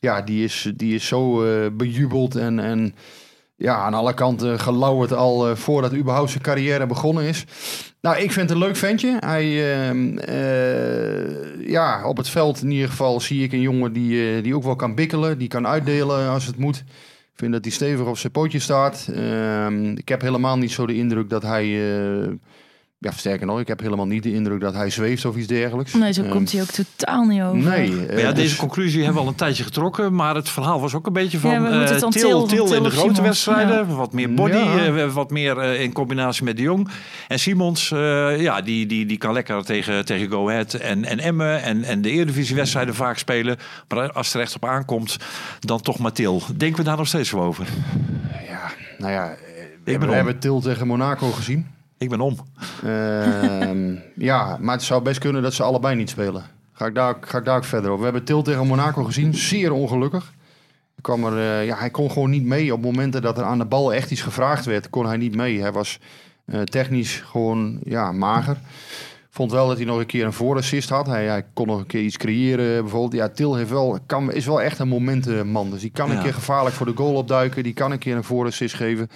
ja, 0.00 0.22
die 0.22 0.44
is, 0.44 0.72
die 0.76 0.94
is 0.94 1.06
zo 1.06 1.42
bejubeld 1.72 2.36
en, 2.36 2.58
en 2.58 2.94
ja, 3.56 3.76
aan 3.76 3.94
alle 3.94 4.14
kanten 4.14 4.60
gelauwerd 4.60 5.12
al 5.12 5.56
voordat 5.56 5.94
überhaupt 5.94 6.30
zijn 6.30 6.42
carrière 6.42 6.86
begonnen 6.86 7.24
is. 7.24 7.44
Nou, 8.04 8.16
ik 8.16 8.32
vind 8.32 8.48
het 8.48 8.50
een 8.50 8.64
leuk 8.64 8.76
ventje. 8.76 9.16
Hij, 9.20 9.74
ehm, 9.74 10.18
eh, 10.18 11.68
ja, 11.68 12.06
op 12.06 12.16
het 12.16 12.28
veld 12.28 12.62
in 12.62 12.70
ieder 12.70 12.88
geval 12.88 13.20
zie 13.20 13.42
ik 13.42 13.52
een 13.52 13.60
jongen 13.60 13.92
die, 13.92 14.40
die 14.40 14.56
ook 14.56 14.62
wel 14.62 14.76
kan 14.76 14.94
bikkelen. 14.94 15.38
Die 15.38 15.48
kan 15.48 15.66
uitdelen 15.66 16.28
als 16.28 16.46
het 16.46 16.58
moet. 16.58 16.84
Ik 17.34 17.40
vind 17.40 17.52
dat 17.52 17.64
hij 17.64 17.72
stevig 17.72 18.06
op 18.06 18.18
zijn 18.18 18.32
pootje 18.32 18.58
staat. 18.58 19.08
Ehm, 19.14 19.90
ik 19.90 20.08
heb 20.08 20.20
helemaal 20.20 20.58
niet 20.58 20.72
zo 20.72 20.86
de 20.86 20.94
indruk 20.96 21.30
dat 21.30 21.42
hij... 21.42 21.66
ja, 23.04 23.10
sterker 23.10 23.46
nog, 23.46 23.60
ik 23.60 23.68
heb 23.68 23.80
helemaal 23.80 24.06
niet 24.06 24.22
de 24.22 24.32
indruk 24.32 24.60
dat 24.60 24.74
hij 24.74 24.90
zweeft 24.90 25.24
of 25.24 25.36
iets 25.36 25.46
dergelijks. 25.46 25.92
Nee, 25.94 26.12
zo 26.12 26.22
Ehm, 26.22 26.30
komt 26.30 26.52
hij 26.52 26.60
ook 26.60 26.68
totaal 26.68 27.24
niet 27.24 27.42
over. 27.42 27.56
Nee. 27.70 28.06
Eh, 28.06 28.18
ja, 28.22 28.32
deze 28.32 28.48
dus- 28.48 28.56
conclusie 28.56 28.96
hebben 28.98 29.14
we 29.14 29.20
al 29.20 29.28
een 29.28 29.34
tijdje 29.38 29.64
getrokken. 29.64 30.14
Maar 30.14 30.34
het 30.34 30.48
verhaal 30.48 30.80
was 30.80 30.94
ook 30.94 31.06
een 31.06 31.12
beetje 31.12 31.38
van 31.38 31.50
Ja, 31.50 31.60
we 31.60 31.66
eh, 31.68 31.72
moeten 31.74 31.90
het 31.92 32.00
dan 32.00 32.10
Til, 32.10 32.46
Til- 32.46 32.58
in 32.74 32.82
de 32.82 32.90
grote 32.90 32.98
Simons, 32.98 33.20
wedstrijden. 33.20 33.96
Wat 33.96 34.12
meer 34.12 34.34
body, 34.34 34.52
Ja. 34.56 34.84
eh, 34.86 35.12
wat 35.12 35.30
meer 35.30 35.62
in 35.62 35.92
combinatie 35.92 36.44
met 36.44 36.56
de 36.56 36.62
Jong. 36.62 36.88
En 37.28 37.38
Simons, 37.38 37.90
eh, 37.90 38.40
ja, 38.40 38.60
die, 38.60 38.86
die, 38.86 39.06
die 39.06 39.18
kan 39.18 39.32
lekker 39.32 39.64
tegen, 39.64 40.04
tegen 40.04 40.28
Go 40.30 40.48
Ahead 40.48 40.74
en, 40.74 41.04
en 41.04 41.18
Emmen 41.18 41.62
en, 41.62 41.84
en 41.84 42.02
de 42.02 42.10
Eredivisie-wedstrijden 42.10 42.94
vaak 42.94 43.18
spelen. 43.18 43.56
Maar 43.88 44.12
als 44.12 44.26
het 44.26 44.34
er 44.36 44.40
echt 44.42 44.54
op 44.54 44.64
aankomt, 44.64 45.16
dan 45.60 45.80
toch 45.80 45.98
maar 45.98 46.12
Til. 46.12 46.42
Denken 46.56 46.78
we 46.78 46.84
daar 46.84 46.96
nog 46.96 47.06
steeds 47.08 47.34
over? 47.34 47.66
Ja, 48.48 48.70
nou 48.98 49.12
ja, 49.12 49.34
we 49.84 49.92
hebben 50.14 50.38
Til 50.38 50.60
tegen 50.60 50.86
Monaco 50.86 51.30
gezien. 51.30 51.66
Ik 51.98 52.08
ben 52.08 52.20
om. 52.20 52.36
Ehm, 52.84 53.94
ja, 54.30 54.58
maar 54.60 54.74
het 54.74 54.82
zou 54.82 55.02
best 55.02 55.18
kunnen 55.18 55.42
dat 55.42 55.54
ze 55.54 55.62
allebei 55.62 55.96
niet 55.96 56.10
spelen. 56.10 56.44
Ga 56.72 56.86
ik 56.86 56.94
daar, 56.94 57.16
ga 57.20 57.38
ik 57.38 57.44
daar 57.44 57.56
ook 57.56 57.64
verder 57.64 57.90
over. 57.90 57.98
We 57.98 58.04
hebben 58.04 58.24
Til 58.24 58.42
tegen 58.42 58.66
Monaco 58.66 59.04
gezien. 59.04 59.34
Zeer 59.34 59.72
ongelukkig. 59.72 60.32
Hij, 60.94 61.02
kwam 61.02 61.24
er, 61.24 61.38
eh, 61.38 61.66
ja, 61.66 61.76
hij 61.76 61.90
kon 61.90 62.10
gewoon 62.10 62.30
niet 62.30 62.44
mee. 62.44 62.72
Op 62.72 62.82
momenten 62.82 63.22
dat 63.22 63.38
er 63.38 63.44
aan 63.44 63.58
de 63.58 63.64
bal 63.64 63.94
echt 63.94 64.10
iets 64.10 64.22
gevraagd 64.22 64.64
werd, 64.64 64.90
kon 64.90 65.06
hij 65.06 65.16
niet 65.16 65.34
mee. 65.34 65.60
Hij 65.60 65.72
was 65.72 65.98
eh, 66.44 66.60
technisch 66.60 67.22
gewoon 67.26 67.78
ja, 67.84 68.12
mager. 68.12 68.56
Vond 69.30 69.52
wel 69.52 69.68
dat 69.68 69.76
hij 69.76 69.86
nog 69.86 69.98
een 69.98 70.06
keer 70.06 70.24
een 70.24 70.32
voorassist 70.32 70.88
had. 70.88 71.06
Hij, 71.06 71.26
hij 71.26 71.44
kon 71.54 71.66
nog 71.66 71.78
een 71.78 71.86
keer 71.86 72.02
iets 72.02 72.16
creëren. 72.16 72.82
Bijvoorbeeld, 72.82 73.12
ja, 73.12 73.28
Til 73.28 73.54
heeft 73.54 73.70
wel, 73.70 73.98
kan, 74.06 74.32
is 74.32 74.46
wel 74.46 74.62
echt 74.62 74.78
een 74.78 74.88
momentenman. 74.88 75.70
Dus 75.70 75.80
die 75.80 75.90
kan 75.90 76.10
een 76.10 76.22
keer 76.22 76.34
gevaarlijk 76.34 76.74
voor 76.76 76.86
de 76.86 76.96
goal 76.96 77.14
opduiken. 77.14 77.62
Die 77.62 77.72
kan 77.72 77.90
een 77.90 77.98
keer 77.98 78.16
een 78.16 78.24
voorassist 78.24 78.74
geven. 78.74 79.10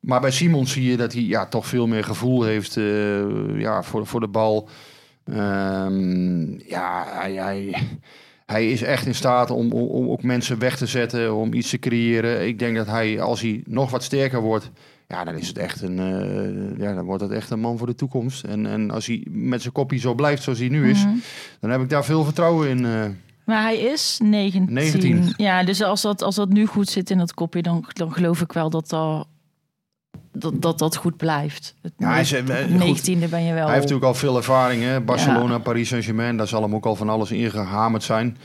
Maar 0.00 0.20
bij 0.20 0.30
Simon 0.30 0.66
zie 0.66 0.90
je 0.90 0.96
dat 0.96 1.12
hij 1.12 1.22
ja, 1.22 1.46
toch 1.46 1.66
veel 1.66 1.86
meer 1.86 2.04
gevoel 2.04 2.42
heeft 2.42 2.76
eh, 2.76 3.60
ja, 3.60 3.82
voor, 3.82 4.06
voor 4.06 4.20
de 4.20 4.28
bal. 4.28 4.68
Ehm, 5.24 6.58
ja, 6.68 7.04
hij, 7.08 7.32
hij, 7.32 7.74
hij 8.46 8.70
is 8.70 8.82
echt 8.82 9.06
in 9.06 9.14
staat 9.14 9.50
om, 9.50 9.72
om, 9.72 9.88
om 9.88 10.08
ook 10.08 10.22
mensen 10.22 10.58
weg 10.58 10.76
te 10.76 10.86
zetten, 10.86 11.34
om 11.34 11.52
iets 11.52 11.70
te 11.70 11.78
creëren. 11.78 12.46
Ik 12.46 12.58
denk 12.58 12.76
dat 12.76 12.86
hij, 12.86 13.20
als 13.20 13.40
hij 13.40 13.62
nog 13.66 13.90
wat 13.90 14.02
sterker 14.02 14.40
wordt, 14.40 14.70
ja, 15.08 15.24
dan 15.24 15.34
is 15.34 15.48
het 15.48 15.58
echt 15.58 15.82
een, 15.82 15.98
eh, 15.98 16.78
ja, 16.84 16.94
dan 16.94 17.04
wordt 17.04 17.22
het 17.22 17.30
echt 17.32 17.50
een 17.50 17.60
man 17.60 17.78
voor 17.78 17.86
de 17.86 17.94
toekomst. 17.94 18.44
En, 18.44 18.66
en 18.66 18.90
als 18.90 19.06
hij 19.06 19.26
met 19.30 19.60
zijn 19.60 19.72
kopje 19.72 19.98
zo 19.98 20.14
blijft 20.14 20.42
zoals 20.42 20.58
hij 20.58 20.68
nu 20.68 20.90
is, 20.90 21.04
Mhm. 21.04 21.14
dan 21.60 21.70
heb 21.70 21.80
ik 21.80 21.88
daar 21.88 22.04
veel 22.04 22.24
vertrouwen 22.24 22.68
in. 22.68 22.84
eh. 22.84 23.04
Maar 23.44 23.62
hij 23.62 23.76
is 23.78 24.20
19. 24.24 24.72
19. 24.74 25.32
Ja, 25.36 25.64
dus 25.64 25.82
als 25.82 26.02
dat, 26.02 26.22
als 26.22 26.34
dat 26.34 26.48
nu 26.48 26.66
goed 26.66 26.88
zit 26.88 27.10
in 27.10 27.18
dat 27.18 27.34
kopje, 27.34 27.62
dan, 27.62 27.84
dan 27.92 28.12
geloof 28.12 28.40
ik 28.40 28.52
wel 28.52 28.70
dat 28.70 28.88
dat, 28.88 29.26
dat, 30.38 30.62
dat, 30.62 30.78
dat 30.78 30.96
goed 30.96 31.16
blijft. 31.16 31.74
Het 31.82 31.92
Ja, 31.96 32.10
hij 32.10 32.20
is, 32.20 32.32
eh, 32.32 32.40
op 32.40 32.80
goed. 32.80 33.08
19e 33.08 33.28
ben 33.28 33.44
je 33.44 33.52
wel. 33.52 33.64
Hij 33.64 33.74
heeft 33.74 33.88
natuurlijk 33.88 34.04
al 34.04 34.14
veel 34.14 34.36
ervaring, 34.36 34.82
hè? 34.82 35.00
Barcelona, 35.00 35.58
Paris 35.58 35.88
Saint-Germain, 35.88 36.36
daar 36.36 36.48
zal 36.48 36.62
hem 36.62 36.74
ook 36.74 36.86
al 36.86 36.96
van 36.96 37.08
alles 37.08 37.30
ingehamerd 37.30 38.02
zijn. 38.02 38.36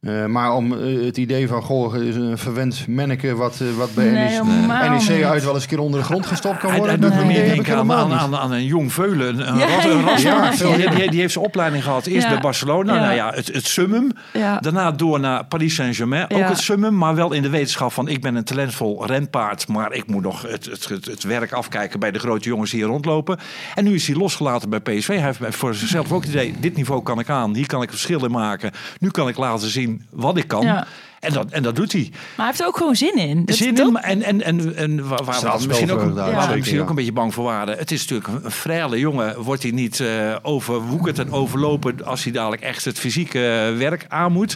Eh, 0.00 0.26
maar 0.26 0.54
om 0.54 0.72
eh, 0.72 1.04
het 1.04 1.16
idee 1.16 1.48
van, 1.48 1.62
goh, 1.62 1.96
is 1.96 2.14
een 2.16 2.38
verwend 2.38 2.86
manneke 2.88 3.34
wat, 3.34 3.60
eh, 3.60 3.66
wat 3.76 3.94
bij 3.94 4.04
Nee, 4.04 4.14
NEC, 4.14 4.30
helemaal 4.30 4.90
NEC 4.90 5.08
niet. 5.08 5.22
uit 5.24 5.44
wel 5.44 5.54
eens 5.54 5.62
een 5.62 5.68
keer 5.68 5.80
onder 5.80 6.00
de 6.00 6.06
grond 6.06 6.26
gestopt 6.26 6.58
kan 6.58 6.70
worden. 6.76 7.00
hij 7.00 7.08
doet 7.10 7.18
me 7.18 7.24
meer 7.24 7.36
heb 7.36 7.46
ik 7.46 7.54
denken 7.54 7.72
aan, 7.72 7.78
helemaal 7.78 7.98
aan, 8.04 8.08
niet. 8.10 8.18
aan, 8.18 8.36
aan 8.36 8.52
een 8.52 8.64
jong 8.64 8.92
veulen. 8.92 9.48
Een 9.48 9.58
Ja, 9.58 9.66
ras- 9.66 9.84
ja, 9.84 9.90
een 9.90 10.04
ras- 10.04 10.22
ja, 10.22 10.76
die, 10.76 10.90
die, 10.90 11.10
die 11.10 11.20
heeft 11.20 11.32
zijn 11.32 11.44
opleiding 11.44 11.84
gehad. 11.84 12.06
Eerst 12.06 12.26
Ja. 12.26 12.32
bij 12.32 12.40
Barcelona, 12.42 12.94
Ja. 12.94 13.00
nou 13.00 13.14
ja, 13.14 13.32
het, 13.34 13.46
het 13.52 13.66
summum. 13.66 14.10
Ja. 14.32 14.58
Daarna 14.58 14.90
door 14.92 15.20
naar 15.20 15.44
Paris 15.44 15.74
Saint-Germain, 15.74 16.22
ook 16.30 16.38
Ja. 16.38 16.48
het 16.48 16.58
summum. 16.58 16.96
Maar 16.98 17.14
wel 17.14 17.32
in 17.32 17.42
de 17.42 17.50
wetenschap 17.50 17.92
van 17.92 18.08
ik 18.08 18.20
ben 18.20 18.34
een 18.34 18.44
talentvol 18.44 19.06
renpaard. 19.06 19.68
Maar 19.68 19.92
ik 19.92 20.06
moet 20.06 20.22
nog 20.22 20.42
het, 20.42 20.64
het, 20.64 20.88
het, 20.88 21.04
het 21.04 21.22
werk 21.22 21.52
afkijken 21.52 22.00
bij 22.00 22.10
de 22.10 22.18
grote 22.18 22.48
jongens 22.48 22.70
die 22.70 22.80
hier 22.80 22.88
rondlopen. 22.88 23.38
En 23.74 23.84
nu 23.84 23.94
is 23.94 24.06
hij 24.06 24.16
losgelaten 24.16 24.70
bij 24.70 24.80
PSV. 24.80 25.08
Hij 25.08 25.34
heeft 25.40 25.56
voor 25.56 25.74
zichzelf 25.74 26.12
ook 26.12 26.22
het 26.22 26.30
idee, 26.32 26.54
dit 26.60 26.76
niveau 26.76 27.02
kan 27.02 27.18
ik 27.18 27.28
aan. 27.28 27.54
Hier 27.54 27.66
kan 27.66 27.82
ik 27.82 27.90
verschillen 27.90 28.30
maken. 28.30 28.70
Nu 28.98 29.10
kan 29.10 29.28
ik 29.28 29.36
laten 29.36 29.68
zien 29.68 29.88
wat 30.10 30.36
ik 30.36 30.48
kan. 30.48 30.62
Ja. 30.64 30.86
En, 31.20 31.32
dat, 31.32 31.50
en 31.50 31.62
dat 31.62 31.76
doet 31.76 31.92
hij. 31.92 32.08
Maar 32.10 32.20
hij 32.36 32.46
heeft 32.46 32.60
er 32.60 32.66
ook 32.66 32.76
gewoon 32.76 32.96
zin 32.96 33.14
in. 33.16 33.44
Dat- 33.44 33.56
Zin 33.56 33.74
dat- 33.74 33.88
in, 33.88 33.96
en, 33.96 34.22
en, 34.22 34.42
en, 34.42 34.76
en 34.76 35.08
waar, 35.08 35.24
waar 35.24 35.40
we 35.58 35.66
misschien, 35.66 35.90
ook, 35.92 36.16
ja. 36.16 36.54
misschien 36.56 36.80
ook 36.80 36.88
een 36.88 36.94
beetje 36.94 37.12
bang 37.12 37.34
voor 37.34 37.44
waren. 37.44 37.78
Het 37.78 37.90
is 37.90 38.06
natuurlijk 38.06 38.44
een 38.44 38.50
vrije 38.50 38.98
jongen. 38.98 39.42
Wordt 39.42 39.62
hij 39.62 39.70
niet 39.72 40.00
eh 40.00 40.36
overwoekerd 40.42 41.18
en 41.18 41.32
overlopen 41.32 42.04
als 42.04 42.22
hij 42.24 42.32
dadelijk 42.32 42.62
echt 42.62 42.84
het 42.84 42.98
fysieke 42.98 43.38
eh, 43.46 43.76
werk 43.78 44.04
aan 44.08 44.32
moet. 44.32 44.54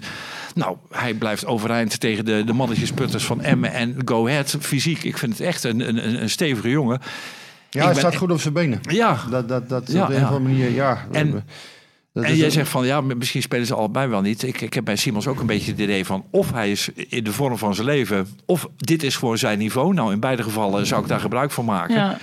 Nou, 0.54 0.76
hij 0.90 1.14
blijft 1.14 1.46
overeind 1.46 2.00
tegen 2.00 2.24
de, 2.24 2.42
de 2.46 2.52
mannetjesputters 2.52 3.24
van 3.24 3.42
Emmen 3.42 3.72
en 3.72 3.96
Go 4.04 4.26
Ahead. 4.28 4.56
Fysiek, 4.60 5.02
ik 5.04 5.18
vind 5.18 5.32
het 5.32 5.40
echt 5.46 5.64
een, 5.64 5.88
een, 5.88 6.22
een 6.22 6.30
stevige 6.30 6.68
jongen. 6.70 6.98
Ja, 7.02 7.08
ik 7.70 7.84
hij 7.84 7.86
ben- 7.86 7.96
staat 7.96 8.16
goed 8.16 8.30
op 8.30 8.40
zijn 8.40 8.54
benen. 8.54 8.80
Ja, 8.82 9.18
Dat, 9.30 9.48
dat, 9.48 9.68
dat 9.68 9.92
Ja, 9.92 10.02
op 10.02 10.08
een 10.08 10.14
ja. 10.14 10.20
of 10.20 10.26
andere 10.26 10.52
manier, 10.54 10.70
ja. 10.70 10.98
En- 11.12 11.44
dat 12.22 12.24
en 12.24 12.36
jij 12.36 12.44
een- 12.46 12.50
zegt 12.52 12.68
van 12.70 12.86
ja, 12.86 13.00
misschien 13.00 13.42
spelen 13.42 13.66
ze 13.66 13.74
allebei 13.74 14.08
wel 14.08 14.20
niet. 14.20 14.42
Ik, 14.42 14.60
ik 14.60 14.74
heb 14.74 14.84
bij 14.84 14.96
Simons 14.96 15.26
ook 15.26 15.40
een 15.40 15.46
beetje 15.46 15.70
het 15.70 15.80
idee 15.80 16.04
van 16.04 16.24
of 16.30 16.52
hij 16.52 16.70
is 16.70 16.88
in 17.08 17.24
de 17.24 17.32
vorm 17.32 17.58
van 17.58 17.74
zijn 17.74 17.86
leven, 17.86 18.28
of 18.46 18.68
dit 18.76 19.02
is 19.02 19.16
voor 19.16 19.38
zijn 19.38 19.58
niveau. 19.58 19.94
Nou, 19.94 20.12
in 20.12 20.20
beide 20.20 20.42
gevallen 20.42 20.86
zou 20.86 21.02
ik 21.02 21.08
daar 21.08 21.20
gebruik 21.20 21.50
van 21.50 21.64
maken. 21.64 21.94
Ja. 21.94 22.18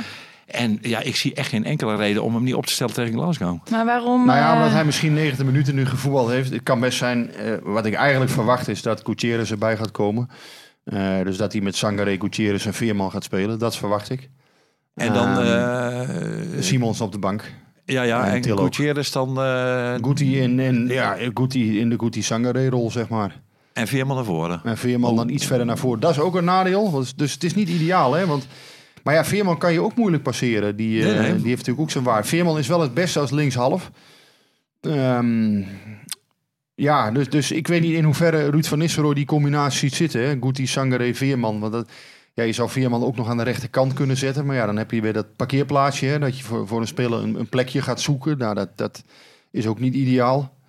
En 0.45 0.77
ja, 0.81 0.99
ik 0.99 1.15
zie 1.15 1.33
echt 1.33 1.49
geen 1.49 1.65
enkele 1.65 1.95
reden 1.95 2.23
om 2.23 2.33
hem 2.33 2.43
niet 2.43 2.53
op 2.55 2.65
te 2.65 2.71
stellen 2.73 2.93
tegen 2.93 3.13
Glasgow. 3.13 3.57
Maar 3.69 3.85
waarom... 3.85 4.25
Nou 4.25 4.37
ja, 4.39 4.49
eh, 4.51 4.55
omdat 4.57 4.71
hij 4.71 4.85
misschien 4.85 5.13
90 5.13 5.45
minuten 5.45 5.75
nu 5.75 5.85
gevoetbald 5.85 6.29
heeft. 6.29 6.51
Het 6.51 6.63
kan 6.63 6.79
best 6.79 6.97
zijn, 6.97 7.31
eh, 7.33 7.53
wat 7.63 7.85
ik 7.85 7.93
eigenlijk 7.93 8.31
verwacht 8.31 8.67
is 8.67 8.81
dat 8.81 9.01
Gutierrez 9.05 9.51
erbij 9.51 9.77
gaat 9.77 9.91
komen. 9.91 10.29
Eh, 10.83 11.21
dus 11.23 11.37
dat 11.37 11.51
hij 11.53 11.61
met 11.61 11.75
Sangare, 11.75 12.15
Gutierrez 12.19 12.65
en 12.65 12.73
Veerman 12.73 13.11
gaat 13.11 13.23
spelen. 13.23 13.59
Dat 13.59 13.77
verwacht 13.77 14.09
ik. 14.09 14.29
En 14.95 15.13
dan, 15.13 15.39
Ehm, 15.39 16.09
eh, 16.09 16.61
Simons 16.61 17.01
op 17.01 17.11
de 17.11 17.19
bank. 17.19 17.51
Ja, 17.85 18.03
ja, 18.03 18.27
en 18.27 18.43
en. 18.43 18.57
Gutierrez 18.57 19.11
dan 19.11 19.41
eh, 19.41 19.93
Guti 20.01 20.39
in, 20.39 20.59
in, 20.59 20.87
ja, 20.87 21.17
Guti 21.33 21.79
in 21.79 21.89
de 21.89 21.95
Guti 21.99 22.21
Sangare 22.21 22.69
rol, 22.69 22.91
zeg 22.91 23.09
maar. 23.09 23.41
en 23.73 23.87
Veerman 23.87 24.15
naar 24.15 24.25
voren. 24.25 24.61
En 24.63 24.77
Veerman 24.77 25.15
dan 25.15 25.29
iets 25.29 25.45
verder 25.45 25.65
naar 25.65 25.77
voren. 25.77 25.99
Dat 25.99 26.11
is 26.11 26.19
ook 26.19 26.35
een 26.35 26.43
nadeel. 26.43 27.03
Dus 27.15 27.33
het 27.33 27.43
is 27.43 27.55
niet 27.55 27.69
ideaal, 27.69 28.13
hè. 28.13 28.25
Want, 28.25 28.47
maar 29.03 29.13
ja, 29.13 29.25
Veerman 29.25 29.57
kan 29.57 29.73
je 29.73 29.81
ook 29.81 29.95
moeilijk 29.95 30.23
passeren. 30.23 30.75
Die, 30.75 30.99
eh, 31.01 31.19
Nee, 31.19 31.35
die 31.35 31.47
heeft 31.47 31.57
natuurlijk 31.57 31.79
ook 31.79 31.91
zijn 31.91 32.03
waar. 32.03 32.25
Veerman 32.25 32.57
is 32.57 32.67
wel 32.67 32.81
het 32.81 32.93
beste 32.93 33.19
als 33.19 33.31
linkshalf. 33.31 33.91
Ehm 34.81 35.63
ja, 36.75 37.11
dus, 37.11 37.29
dus 37.29 37.51
ik 37.51 37.67
weet 37.67 37.81
niet 37.81 37.93
in 37.93 38.03
hoeverre 38.03 38.49
Ruud 38.49 38.65
van 38.65 38.77
Nistelrooy 38.77 39.13
die 39.13 39.25
combinatie 39.25 39.79
ziet 39.79 39.93
zitten. 39.93 40.21
Hè? 40.21 40.37
Guti, 40.39 40.67
Sangare, 40.67 41.15
Veerman. 41.15 41.59
Want 41.59 41.73
dat, 41.73 41.89
ja, 42.33 42.43
je 42.43 42.53
zou 42.53 42.69
Veerman 42.69 43.03
ook 43.03 43.15
nog 43.15 43.27
aan 43.27 43.37
de 43.37 43.43
rechterkant 43.43 43.93
kunnen 43.93 44.17
zetten. 44.17 44.45
Maar 44.45 44.55
ja, 44.55 44.65
dan 44.65 44.77
heb 44.77 44.91
je 44.91 45.01
weer 45.01 45.13
dat 45.13 45.35
parkeerplaatsje. 45.35 46.19
Dat 46.19 46.37
je 46.37 46.43
voor, 46.43 46.67
voor 46.67 46.81
een 46.81 46.87
speler 46.87 47.19
een, 47.19 47.39
een 47.39 47.49
plekje 47.49 47.81
gaat 47.81 48.01
zoeken. 48.01 48.37
Nou, 48.37 48.55
dat, 48.55 48.77
dat 48.77 49.03
is 49.51 49.67
ook 49.67 49.79
niet 49.79 49.93
ideaal. 49.93 50.59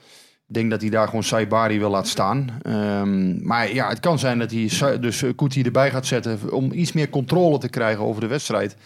Ik 0.48 0.54
denk 0.58 0.70
dat 0.70 0.80
hij 0.80 0.90
daar 0.90 1.06
gewoon 1.06 1.22
Saibari 1.22 1.78
wil 1.78 1.90
laten 1.90 2.10
staan. 2.10 2.58
Ehm, 2.62 3.46
maar 3.46 3.74
ja, 3.74 3.88
het 3.88 4.00
kan 4.00 4.18
zijn 4.18 4.38
dat 4.38 4.50
hij 4.50 4.98
dus 5.00 5.24
Kuti 5.36 5.62
erbij 5.62 5.90
gaat 5.90 6.06
zetten 6.06 6.52
om 6.52 6.72
iets 6.72 6.92
meer 6.92 7.08
controle 7.08 7.58
te 7.58 7.68
krijgen 7.68 8.04
over 8.04 8.20
de 8.20 8.26
wedstrijd. 8.26 8.76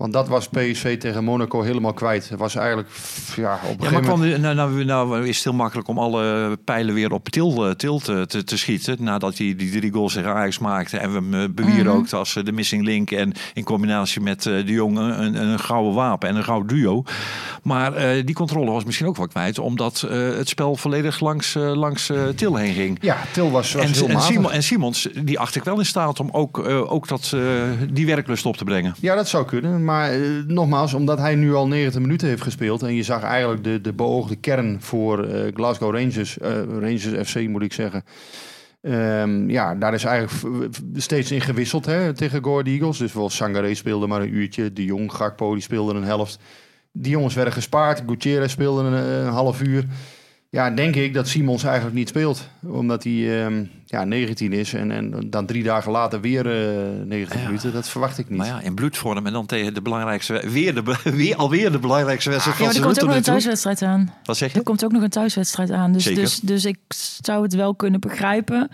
Want 0.00 0.12
dat 0.12 0.28
was 0.28 0.48
PSV 0.48 0.98
tegen 0.98 1.24
Monaco 1.24 1.60
helemaal 1.62 1.92
kwijt. 1.92 2.28
Het 2.28 2.38
was 2.38 2.54
eigenlijk 2.54 2.88
ja, 3.36 3.54
op 3.54 3.60
een 3.62 3.68
Ja, 3.68 3.76
maar 3.76 3.88
gegeven 3.88 4.10
moment... 4.10 4.40
kwam, 4.40 4.54
nou, 4.54 4.84
nou, 4.84 4.84
nou 4.84 5.28
is 5.28 5.34
het 5.34 5.44
heel 5.44 5.52
makkelijk 5.52 5.88
om 5.88 5.98
alle 5.98 6.56
pijlen 6.64 6.94
weer 6.94 7.12
op 7.12 7.28
til, 7.28 7.66
eh, 7.66 7.74
til 7.74 7.98
te, 7.98 8.24
te, 8.26 8.44
te 8.44 8.58
schieten. 8.58 8.96
Nadat 9.00 9.38
hij 9.38 9.54
die 9.56 9.70
drie 9.70 9.92
goals 9.92 10.12
tegen 10.12 10.34
Ajax 10.34 10.58
maakte. 10.58 10.98
En 10.98 11.08
we 11.08 11.14
hem 11.14 11.34
eh, 11.34 11.48
bewierookt 11.50 12.12
als 12.12 12.36
eh, 12.36 12.44
de 12.44 12.52
missing 12.52 12.84
link. 12.84 13.10
En 13.10 13.32
in 13.54 13.64
combinatie 13.64 14.20
met 14.20 14.46
eh, 14.46 14.66
de 14.66 14.72
jongen 14.72 15.22
een, 15.22 15.34
een 15.34 15.58
gouden 15.58 15.94
wapen 15.94 16.28
en 16.28 16.36
een 16.36 16.44
gouden 16.44 16.76
duo. 16.76 17.02
Maar 17.62 17.94
eh, 17.94 18.26
die 18.26 18.34
controle 18.34 18.70
was 18.70 18.84
misschien 18.84 19.06
ook 19.06 19.16
wel 19.16 19.26
kwijt. 19.26 19.58
Omdat 19.58 20.02
eh, 20.02 20.18
het 20.18 20.48
spel 20.48 20.76
volledig 20.76 21.20
langs, 21.20 21.54
langs 21.54 22.12
Til 22.36 22.56
heen 22.56 22.74
ging. 22.74 22.98
Ja, 23.00 23.16
Til 23.32 23.50
was, 23.50 23.72
was 23.72 23.84
En, 23.84 23.92
heel 23.92 24.08
en. 24.08 24.20
Simon, 24.20 24.52
en 24.52 24.62
Simons, 24.62 25.08
die 25.24 25.38
acht 25.38 25.56
ik 25.56 25.64
wel 25.64 25.78
in 25.78 25.86
staat 25.86 26.20
om 26.20 26.28
ook, 26.32 26.66
eh, 26.66 26.92
ook 26.92 27.08
dat, 27.08 27.32
eh, 27.34 27.40
die 27.90 28.06
werklust 28.06 28.46
op 28.46 28.56
te 28.56 28.64
brengen. 28.64 28.94
Ja, 29.00 29.14
dat 29.14 29.28
zou 29.28 29.44
kunnen. 29.44 29.84
Maar 29.90 30.12
eh, 30.12 30.20
nogmaals, 30.46 30.94
omdat 30.94 31.18
hij 31.18 31.34
nu 31.34 31.54
al 31.54 31.66
90 31.66 32.00
minuten 32.00 32.28
heeft 32.28 32.42
gespeeld... 32.42 32.82
en 32.82 32.94
je 32.94 33.02
zag 33.02 33.22
eigenlijk 33.22 33.64
de, 33.64 33.80
de 33.80 33.92
beoogde 33.92 34.36
kern 34.36 34.76
voor 34.80 35.24
eh, 35.24 35.54
Glasgow 35.54 35.94
Rangers... 35.94 36.38
eh, 36.38 36.62
Rangers 36.62 37.28
FC 37.28 37.48
moet 37.48 37.62
ik 37.62 37.72
zeggen... 37.72 38.04
Ehm, 38.80 39.50
ja, 39.50 39.74
daar 39.74 39.94
is 39.94 40.04
eigenlijk 40.04 40.76
steeds 40.94 41.30
in 41.30 41.40
gewisseld 41.40 41.86
hè, 41.86 42.12
tegen 42.12 42.44
Go 42.44 42.62
Eagles. 42.62 42.98
Dus 42.98 43.12
wel 43.12 43.30
Sangare 43.30 43.74
speelde 43.74 44.06
maar 44.06 44.20
een 44.20 44.34
uurtje. 44.34 44.72
De 44.72 44.84
Jong, 44.84 45.12
Gakpo, 45.12 45.52
die 45.52 45.62
speelde 45.62 45.94
een 45.94 46.04
helft. 46.04 46.38
Die 46.92 47.10
jongens 47.10 47.34
werden 47.34 47.52
gespaard. 47.52 48.02
Gutierrez 48.06 48.52
speelde 48.52 48.82
een 48.82 49.26
half 49.26 49.62
uur. 49.62 49.84
Ja, 50.52 50.70
denk 50.70 50.96
ik 50.96 51.14
dat 51.14 51.28
Simons 51.28 51.64
eigenlijk 51.64 51.94
niet 51.94 52.08
speelt. 52.08 52.48
Omdat 52.62 53.04
hij 53.04 53.44
ehm, 53.44 53.64
ja, 53.84 54.04
19 54.04 54.52
is 54.52 54.72
en, 54.74 54.90
en 54.90 55.30
dan 55.30 55.46
drie 55.46 55.62
dagen 55.62 55.92
later 55.92 56.20
weer 56.20 56.46
eh 56.46 57.06
90 57.06 57.38
Ja. 57.40 57.46
minuten. 57.46 57.72
Dat 57.72 57.88
verwacht 57.88 58.18
ik 58.18 58.28
niet. 58.28 58.38
Maar 58.38 58.46
ja, 58.46 58.60
in 58.60 58.74
bloedvorm 58.74 59.26
en 59.26 59.32
dan 59.32 59.46
tegen 59.46 59.74
de 59.74 59.82
belangrijkste... 59.82 60.42
Weer, 60.50 60.74
de, 60.74 60.96
weer 61.14 61.36
alweer 61.36 61.72
de 61.72 61.78
belangrijkste 61.78 62.30
wedstrijd 62.30 62.58
Ja, 62.58 62.64
van 62.64 62.72
maar 62.74 62.82
er 62.82 62.86
komt 62.88 63.02
ook 63.02 63.08
nog 63.08 63.16
een 63.16 63.22
thuiswedstrijd 63.22 63.82
aan. 63.82 64.14
Wat 64.24 64.36
zeg 64.36 64.50
Er 64.50 64.56
je? 64.56 64.62
komt 64.62 64.84
ook 64.84 64.92
nog 64.92 65.02
een 65.02 65.08
thuiswedstrijd 65.10 65.70
aan. 65.70 65.92
Dus, 65.92 66.02
Zeker. 66.04 66.20
dus, 66.22 66.40
dus 66.40 66.64
ik 66.64 66.78
zou 67.22 67.42
het 67.42 67.54
wel 67.54 67.74
kunnen 67.74 68.00
begrijpen 68.00 68.70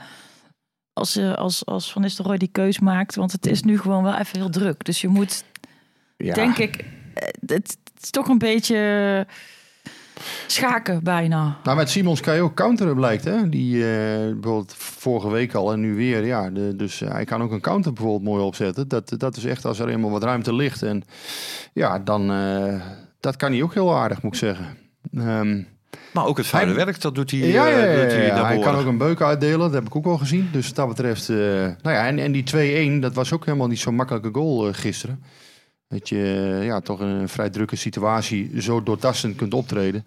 als, 0.92 1.16
eh, 1.16 1.34
als, 1.34 1.66
als 1.66 1.92
Van 1.92 2.02
Nistelrooy 2.02 2.36
die 2.38 2.48
keus 2.52 2.78
maakt. 2.78 3.14
Want 3.14 3.32
het 3.32 3.46
is 3.46 3.62
nu 3.62 3.78
gewoon 3.78 4.02
wel 4.02 4.14
even 4.16 4.38
heel 4.38 4.50
druk. 4.50 4.84
Dus 4.84 5.00
je 5.00 5.08
moet, 5.08 5.44
Ja. 6.16 6.34
denk 6.34 6.56
ik, 6.58 6.84
eh, 7.14 7.28
het 7.46 7.76
is 8.00 8.10
toch 8.10 8.28
een 8.28 8.38
beetje 8.38 9.26
schaken 10.46 11.04
bijna. 11.04 11.56
Nou, 11.64 11.76
met 11.76 11.90
Simons 11.90 12.20
kan 12.20 12.34
je 12.34 12.40
ook 12.40 12.54
counteren, 12.54 12.94
blijkt. 12.94 13.24
Hè? 13.24 13.48
Die 13.48 13.74
eh, 13.74 14.16
bijvoorbeeld 14.16 14.74
vorige 14.76 15.30
week 15.30 15.54
al 15.54 15.72
en 15.72 15.80
nu 15.80 15.94
weer. 15.94 16.24
Ja, 16.26 16.50
de, 16.50 16.76
dus 16.76 17.00
hij 17.00 17.24
kan 17.24 17.42
ook 17.42 17.52
een 17.52 17.60
counter 17.60 17.92
bijvoorbeeld 17.92 18.24
mooi 18.30 18.42
opzetten. 18.42 18.88
Dat, 18.88 19.14
dat 19.18 19.36
is 19.36 19.44
echt 19.44 19.64
als 19.64 19.78
er 19.78 19.88
eenmaal 19.88 20.10
wat 20.10 20.22
ruimte 20.24 20.54
ligt. 20.54 20.82
En 20.82 21.02
ja, 21.72 21.98
dan 21.98 22.30
eh, 22.32 22.80
dat 23.20 23.36
kan 23.36 23.52
hij 23.52 23.62
ook 23.62 23.74
heel 23.74 23.94
aardig, 23.96 24.22
moet 24.22 24.32
ik 24.32 24.38
zeggen. 24.38 24.66
Ehm, 25.16 25.62
Maar 26.12 26.26
ook 26.26 26.36
het 26.36 26.46
vuile 26.46 26.72
werk, 26.72 27.00
dat 27.00 27.14
doet 27.14 27.30
hij, 27.30 27.40
ja, 27.40 27.66
ja, 27.66 27.76
eh, 27.76 28.26
ja, 28.26 28.34
doet 28.34 28.44
hij 28.44 28.58
kan 28.58 28.74
ook 28.74 28.86
een 28.86 28.98
beuk 28.98 29.20
uitdelen. 29.20 29.58
Dat 29.58 29.72
heb 29.72 29.86
ik 29.86 29.96
ook 29.96 30.04
wel 30.04 30.18
gezien. 30.18 30.48
Dus 30.52 30.66
wat 30.66 30.76
dat 30.76 30.88
betreft... 30.88 31.28
eh, 31.28 31.36
nou 31.36 31.96
ja, 31.96 32.06
en, 32.06 32.18
en 32.18 32.32
die 32.32 32.96
2-1, 32.96 33.00
dat 33.00 33.14
was 33.14 33.32
ook 33.32 33.44
helemaal 33.44 33.66
niet 33.66 33.78
zo'n 33.78 33.94
makkelijke 33.94 34.28
goal 34.32 34.68
eh, 34.68 34.74
gisteren. 34.74 35.22
Dat 35.88 36.08
je 36.08 36.58
ja, 36.62 36.80
toch 36.80 37.00
in 37.00 37.06
een 37.06 37.28
vrij 37.28 37.50
drukke 37.50 37.76
situatie 37.76 38.60
zo 38.62 38.82
doortastend 38.82 39.36
kunt 39.36 39.54
optreden. 39.54 40.04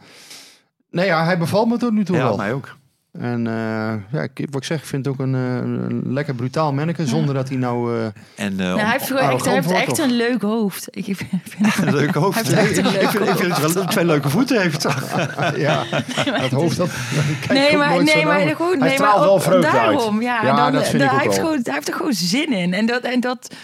Nee, 0.91 1.05
ja, 1.05 1.23
hij 1.23 1.37
bevalt 1.37 1.67
me 1.67 1.77
tot 1.77 1.91
nu 1.91 2.03
toe 2.05 2.15
Ja, 2.15 2.23
wel. 2.23 2.35
mij 2.37 2.53
ook. 2.53 2.77
En 3.11 3.47
eh, 3.47 3.93
ja, 4.11 4.21
ik, 4.21 4.47
wat 4.51 4.61
ik 4.61 4.63
zeg, 4.63 4.77
ik 4.79 4.85
vind 4.85 5.05
het 5.05 5.13
ook 5.13 5.19
een, 5.21 5.35
eh, 5.35 5.41
een 5.55 6.13
lekker 6.13 6.35
brutaal 6.35 6.73
manneke. 6.73 7.05
Zonder 7.07 7.33
dat 7.35 7.49
hij 7.49 7.57
nou... 7.57 7.95
eh, 7.97 8.05
En 8.05 8.13
eh, 8.35 8.65
Nou, 8.65 8.79
hij 8.79 8.91
heeft, 8.91 9.05
gewoon 9.07 9.29
echt, 9.29 9.45
hij 9.45 9.53
heeft 9.53 9.71
echt 9.71 9.97
een 9.97 10.11
leuk 10.11 10.41
hoofd. 10.41 10.87
Ik 10.91 11.03
vind, 11.05 11.31
een 11.87 11.93
leuk 11.95 12.13
hoofd. 12.13 12.51
Hij 12.53 12.63
heeft 12.63 12.77
echt 12.77 12.77
een 12.77 12.85
ik, 12.85 13.01
leuk 13.01 13.09
vind, 13.09 13.29
ik 13.29 13.35
vind 13.37 13.51
het 13.51 13.59
wel 13.59 13.73
dat 13.73 13.83
hij 13.83 13.91
twee 13.91 14.05
leuke 14.05 14.29
voeten 14.29 14.61
heeft. 14.61 14.81
ja, 15.67 15.83
dat 16.39 16.51
hoofd, 16.51 16.77
dat, 16.77 16.89
Nee, 17.49 17.77
maar, 17.77 18.03
nee, 18.03 18.25
maar 18.25 18.39
Hij 18.39 18.45
nee, 18.79 18.91
straalt 18.93 18.99
maar 18.99 19.19
wel 19.19 19.33
ook 19.33 19.41
vreugde 19.41 19.71
daarom, 19.71 20.13
uit. 20.15 20.23
Ja, 20.23 20.43
Ja, 20.43 20.55
dan, 20.55 20.73
dat 20.73 20.87
vind 20.87 21.03
ik 21.03 21.09
hij, 21.09 21.17
ook 21.17 21.23
heeft 21.23 21.35
wel. 21.37 21.45
gewoon, 21.45 21.59
hij 21.63 21.73
heeft 21.73 21.87
er 21.87 21.93
gewoon 21.93 22.13
zin 22.13 22.53
in. 22.53 22.73
En 22.73 22.85
dat, 22.85 23.01
en 23.03 23.19
dat, 23.19 23.55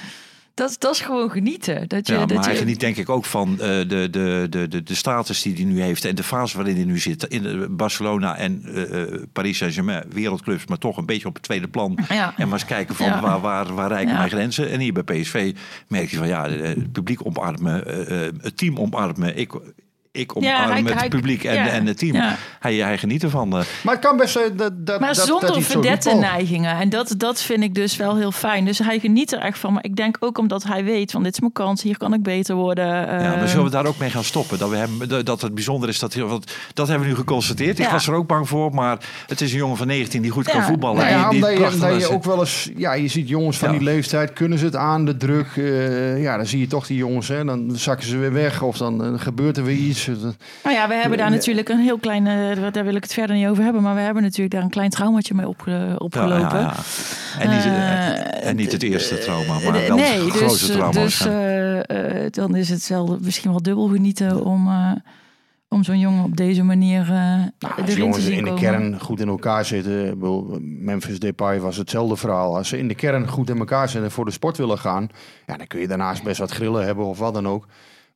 dat, 0.55 0.75
dat 0.79 0.93
is 0.93 1.01
gewoon 1.01 1.29
genieten. 1.29 1.87
Dat 1.87 2.07
je, 2.07 2.13
Ja, 2.13 2.19
dat 2.25 2.33
maar 2.37 2.43
hij 2.45 2.53
je, 2.53 2.59
geniet 2.59 2.79
denk 2.79 2.97
ik 2.97 3.09
ook 3.09 3.25
van 3.25 3.51
eh, 3.51 3.57
de, 3.57 4.07
de, 4.11 4.47
de, 4.49 4.67
de, 4.67 4.83
de 4.83 4.95
status 4.95 5.41
die 5.41 5.53
hij 5.53 5.63
nu 5.63 5.81
heeft 5.81 6.05
en 6.05 6.15
de 6.15 6.23
fase 6.23 6.57
waarin 6.57 6.75
hij 6.75 6.85
nu 6.85 6.99
zit. 6.99 7.23
In 7.23 7.45
eh, 7.45 7.67
Barcelona 7.69 8.37
en 8.37 8.61
eh, 8.65 9.01
eh, 9.01 9.21
Paris 9.33 9.57
Saint-Germain, 9.57 10.03
wereldclubs, 10.09 10.65
maar 10.65 10.77
toch 10.77 10.97
een 10.97 11.05
beetje 11.05 11.27
op 11.27 11.33
het 11.33 11.43
tweede 11.43 11.67
plan. 11.67 11.97
Ja. 12.09 12.33
En 12.37 12.47
maar 12.47 12.59
eens 12.59 12.67
kijken 12.67 12.95
van 12.95 13.05
Ja. 13.05 13.21
waar, 13.21 13.39
waar, 13.41 13.73
waar 13.73 13.87
rijken 13.87 14.17
mijn 14.17 14.29
grenzen. 14.29 14.69
En 14.71 14.79
hier 14.79 14.93
bij 14.93 15.03
PSV 15.03 15.55
merk 15.87 16.09
je 16.09 16.17
van 16.17 16.27
ja, 16.27 16.47
eh, 16.47 16.61
het 16.67 16.91
publiek 16.91 17.25
omarmen, 17.25 17.85
eh, 17.85 18.27
eh, 18.27 18.33
het 18.41 18.57
team 18.57 18.77
omarmen. 18.77 19.37
Ik, 19.37 19.51
ik 20.15 20.35
omarm 20.35 20.71
hij- 20.71 20.81
het 20.81 20.93
hij- 20.93 21.07
publiek 21.07 21.43
en, 21.43 21.53
ja. 21.53 21.67
en 21.67 21.85
het 21.85 21.97
team. 21.97 22.15
Ja. 22.15 22.35
Hij, 22.59 22.75
hij 22.75 22.97
geniet 22.97 23.23
ervan. 23.23 23.57
eh. 23.57 23.63
Maar 23.81 23.93
het 23.95 24.03
kan 24.05 24.17
best 24.17 24.31
zijn 24.31 24.55
dat, 24.57 24.71
dat, 24.85 24.99
maar 24.99 25.07
dat, 25.15 25.17
dat 25.17 25.27
zonder 25.27 25.61
verdette 25.63 26.09
Paul. 26.09 26.21
neigingen. 26.21 26.79
En 26.79 26.89
dat, 26.89 27.13
dat 27.17 27.41
vind 27.41 27.63
ik 27.63 27.75
dus 27.75 27.95
wel 27.97 28.15
heel 28.17 28.31
fijn. 28.31 28.65
Dus 28.65 28.79
hij 28.79 28.99
geniet 28.99 29.31
er 29.31 29.39
echt 29.39 29.59
van. 29.59 29.73
Maar 29.73 29.83
ik 29.83 29.95
denk 29.95 30.17
ook 30.19 30.37
omdat 30.37 30.63
hij 30.63 30.83
weet 30.83 31.11
van 31.11 31.23
dit 31.23 31.33
is 31.33 31.39
mijn 31.39 31.51
kans. 31.51 31.81
Hier 31.83 31.97
kan 31.97 32.13
ik 32.13 32.23
beter 32.23 32.55
worden. 32.55 32.85
Ja, 32.85 33.05
maar 33.05 33.41
eh, 33.41 33.47
zullen 33.47 33.65
we 33.65 33.71
daar 33.71 33.85
ook 33.85 33.97
mee 33.97 34.09
gaan 34.09 34.23
stoppen? 34.23 34.57
Dat, 34.59 34.69
we 34.69 34.75
hem, 34.75 35.23
dat 35.23 35.41
het 35.41 35.53
bijzonder 35.53 35.89
is 35.89 35.99
dat. 35.99 36.13
Want 36.15 36.51
dat 36.73 36.87
hebben 36.87 37.07
we 37.07 37.13
nu 37.13 37.19
geconstateerd. 37.19 37.79
Ik 37.79 37.85
Ja. 37.85 37.91
was 37.91 38.07
er 38.07 38.13
ook 38.13 38.27
bang 38.27 38.47
voor. 38.47 38.73
Maar 38.73 38.97
het 39.27 39.41
is 39.41 39.51
een 39.51 39.57
jongen 39.57 39.77
van 39.77 39.87
19 39.87 40.21
die 40.21 40.31
goed 40.31 40.45
kan 40.49 40.59
Ja. 40.59 40.65
voetballen. 40.65 40.97
Nou 40.97 41.07
die, 41.07 41.15
ja, 41.15 41.29
die 41.29 41.37
omdat 41.37 41.79
je, 41.79 41.83
omdat 41.93 42.09
ook 42.09 42.23
wel 42.23 42.39
eens, 42.39 42.69
ja, 42.77 42.93
je 42.93 43.07
ziet 43.07 43.29
jongens 43.29 43.57
van 43.57 43.71
Ja. 43.71 43.77
die 43.77 43.83
leeftijd, 43.83 44.33
kunnen 44.33 44.57
ze 44.59 44.65
het 44.65 44.75
aan, 44.75 45.05
de 45.05 45.17
druk. 45.17 45.47
eh, 45.55 46.21
ja, 46.21 46.37
dan 46.37 46.45
zie 46.45 46.59
je 46.59 46.67
toch 46.67 46.87
die 46.87 46.97
jongens, 46.97 47.27
hè, 47.27 47.45
dan 47.45 47.71
zakken 47.75 48.07
ze 48.07 48.17
weer 48.17 48.33
weg 48.33 48.61
of 48.61 48.77
dan 48.77 49.03
eh, 49.03 49.19
gebeurt 49.21 49.57
er 49.57 49.63
weer 49.63 49.75
iets. 49.75 50.04
Nou 50.63 50.75
ja, 50.75 50.87
we 50.87 50.93
hebben 50.93 51.17
daar 51.17 51.29
natuurlijk 51.29 51.69
een 51.69 51.79
heel 51.79 51.97
klein, 51.97 52.27
eh, 52.27 52.71
daar 52.71 52.83
wil 52.85 52.95
ik 52.95 53.03
het 53.03 53.13
verder 53.13 53.35
niet 53.35 53.47
over 53.47 53.63
hebben, 53.63 53.81
maar 53.81 53.95
we 53.95 54.01
hebben 54.01 54.23
natuurlijk 54.23 54.51
daar 54.51 54.63
een 54.63 54.69
klein 54.69 54.89
traumaatje 54.89 55.33
mee 55.33 55.47
opgelopen. 55.47 56.21
ja, 56.39 56.59
ja. 56.59 56.73
En, 57.39 57.49
niet, 57.49 57.65
Eh, 57.65 58.47
en 58.47 58.55
niet 58.55 58.71
het 58.71 58.83
eerste 58.83 59.17
trauma, 59.19 59.53
maar 59.59 59.75
Eh, 59.75 59.87
wel 59.87 59.97
nee, 59.97 60.19
het 60.23 60.29
grote 60.31 60.53
dus, 60.53 60.65
trauma. 60.71 60.91
dus 61.01 61.25
eh, 61.25 62.23
eh, 62.25 62.31
dan 62.31 62.55
is 62.55 62.69
het 62.69 62.87
wel 62.87 63.17
misschien 63.21 63.51
wel 63.51 63.61
dubbel 63.61 63.87
genieten 63.87 64.43
om, 64.45 64.67
eh, 64.67 64.91
om 65.69 65.83
zo'n 65.83 65.99
jongen 65.99 66.23
op 66.23 66.37
deze 66.37 66.63
manier 66.63 67.01
eh 67.01 67.07
Nou, 67.07 67.81
als 67.81 67.95
jongens 67.95 68.25
in 68.25 68.37
de 68.37 68.43
komen. 68.43 68.59
kern 68.61 68.99
goed 68.99 69.19
in 69.19 69.27
elkaar 69.27 69.65
zitten. 69.65 70.17
Memphis 70.83 71.19
Depay 71.19 71.59
was 71.59 71.77
hetzelfde 71.77 72.15
verhaal. 72.15 72.57
Als 72.57 72.69
ze 72.69 72.77
in 72.77 72.87
de 72.87 72.95
kern 72.95 73.27
goed 73.27 73.49
in 73.49 73.57
elkaar 73.59 73.87
zitten 73.89 74.03
en 74.03 74.11
voor 74.11 74.25
de 74.25 74.31
sport 74.31 74.57
willen 74.57 74.77
gaan, 74.77 75.09
ja, 75.45 75.57
dan 75.57 75.67
kun 75.67 75.79
je 75.79 75.87
daarnaast 75.87 76.23
best 76.23 76.39
wat 76.39 76.51
grillen 76.51 76.85
hebben 76.85 77.05
of 77.05 77.19
wat 77.19 77.33
dan 77.33 77.47
ook. 77.47 77.67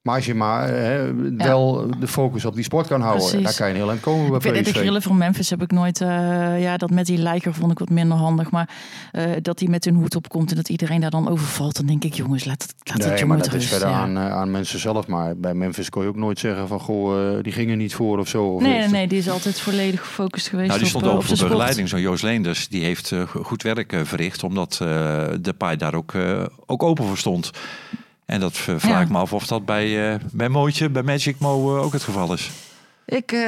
Maar 0.02 0.16
als 0.16 0.26
je 0.26 0.34
maar 0.34 0.68
hè, 0.68 1.14
wel 1.36 1.92
de 2.00 2.08
focus 2.08 2.46
op 2.46 2.56
die 2.56 2.64
sport 2.64 2.88
kan 2.88 3.02
houden, 3.02 3.28
Precies. 3.28 3.44
dan 3.46 3.54
kan 3.56 3.68
je 3.70 3.74
heel 3.76 3.90
eind 3.90 4.02
komen 4.02 4.28
bij 4.28 4.38
Ik 4.38 4.56
vind, 4.56 4.66
de 4.66 4.74
grillen 4.82 5.02
van 5.02 5.18
Memphis 5.18 5.50
heb 5.50 5.62
ik 5.62 5.72
nooit... 5.72 6.02
eh, 6.02 6.62
ja, 6.62 6.78
dat 6.78 6.90
met 6.90 7.06
die 7.06 7.18
lijker 7.18 7.54
vond 7.54 7.72
ik 7.72 7.80
wat 7.80 7.90
minder 7.90 8.18
handig. 8.18 8.52
Maar 8.52 8.70
eh, 9.12 9.24
dat 9.42 9.60
hij 9.60 9.68
met 9.70 9.86
hun 9.86 9.96
hoed 9.96 10.16
opkomt 10.16 10.50
en 10.50 10.56
dat 10.56 10.70
iedereen 10.70 11.02
daar 11.02 11.10
dan 11.10 11.30
overvalt... 11.30 11.76
dan 11.76 11.86
denk 11.86 12.04
ik, 12.04 12.14
jongens, 12.14 12.46
laat 12.46 12.62
het, 12.62 12.74
laat 12.84 12.98
het 12.98 13.08
Nee, 13.08 13.20
jongen 13.20 13.28
maar 13.28 13.38
dat 13.46 13.54
is 13.54 13.68
verder 13.68 13.88
ja. 13.88 13.94
aan, 13.94 14.18
eh, 14.18 14.32
aan 14.32 14.52
mensen 14.52 14.80
zelf. 14.80 15.08
Maar 15.08 15.38
bij 15.38 15.54
Memphis 15.54 15.90
kon 15.90 16.02
je 16.04 16.10
ook 16.10 16.16
nooit 16.16 16.40
zeggen 16.40 16.68
van, 16.68 16.80
goh, 16.80 17.36
eh, 17.38 17.44
die 17.44 17.54
gingen 17.54 17.78
niet 17.78 17.96
voor 17.96 18.20
of 18.20 18.28
zo. 18.28 18.44
Of 18.46 18.62
Nee, 18.62 18.72
nee, 18.72 18.82
het- 18.82 18.92
nee, 18.92 19.08
die 19.08 19.18
is 19.18 19.30
altijd 19.30 19.60
volledig 19.60 20.00
gefocust 20.00 20.48
geweest 20.48 20.68
Nou, 20.68 20.80
die 20.80 20.88
op, 20.88 20.96
stond 20.96 21.06
eh, 21.06 21.10
op 21.12 21.16
voor 21.16 21.26
zijn 21.26 21.38
sport. 21.38 21.52
begeleiding. 21.52 21.90
Zo'n 21.90 22.02
Joost 22.02 22.24
Leenders, 22.24 22.68
die 22.68 22.84
heeft 22.84 23.12
eh, 23.12 23.22
goed 23.28 23.64
werk 23.64 23.94
eh, 23.94 24.00
verricht. 24.04 24.44
Omdat 24.44 24.72
eh, 24.82 24.88
de 25.42 25.54
paai 25.58 25.78
daar 25.78 25.94
ook, 25.94 26.14
eh, 26.14 26.46
ook 26.66 26.84
open 26.84 27.06
voor 27.06 27.18
stond. 27.18 27.52
En 28.30 28.40
dat 28.40 28.58
vraag 28.58 28.84
Ja. 28.84 29.00
ik 29.00 29.10
me 29.10 29.18
af 29.18 29.34
of 29.34 29.48
dat 29.48 29.66
bij, 29.66 30.12
eh, 30.14 30.20
bij 30.32 30.50
Mootje, 30.50 30.90
bij 30.90 31.04
Magic 31.04 31.40
Mo 31.40 31.76
eh, 31.78 31.84
ook 31.84 31.94
het 31.94 32.04
geval 32.04 32.34
is. 32.34 32.52
Ik, 33.06 33.32
eh, 33.32 33.42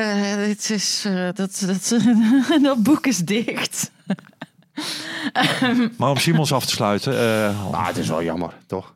het 0.48 0.70
is, 0.70 1.04
eh, 1.08 1.14
dat, 1.34 1.64
dat, 1.66 1.96
dat 2.64 2.84
boek 2.84 3.06
is 3.08 3.18
dicht. 3.18 3.92
Maar 5.98 6.10
om 6.10 6.18
Simons 6.18 6.54
af 6.54 6.66
te 6.66 6.72
sluiten. 6.72 7.14
eh, 7.14 7.72
Nou, 7.72 7.86
het 7.86 7.98
is 7.98 8.08
wel 8.08 8.24
jammer, 8.24 8.54
toch? 8.68 8.96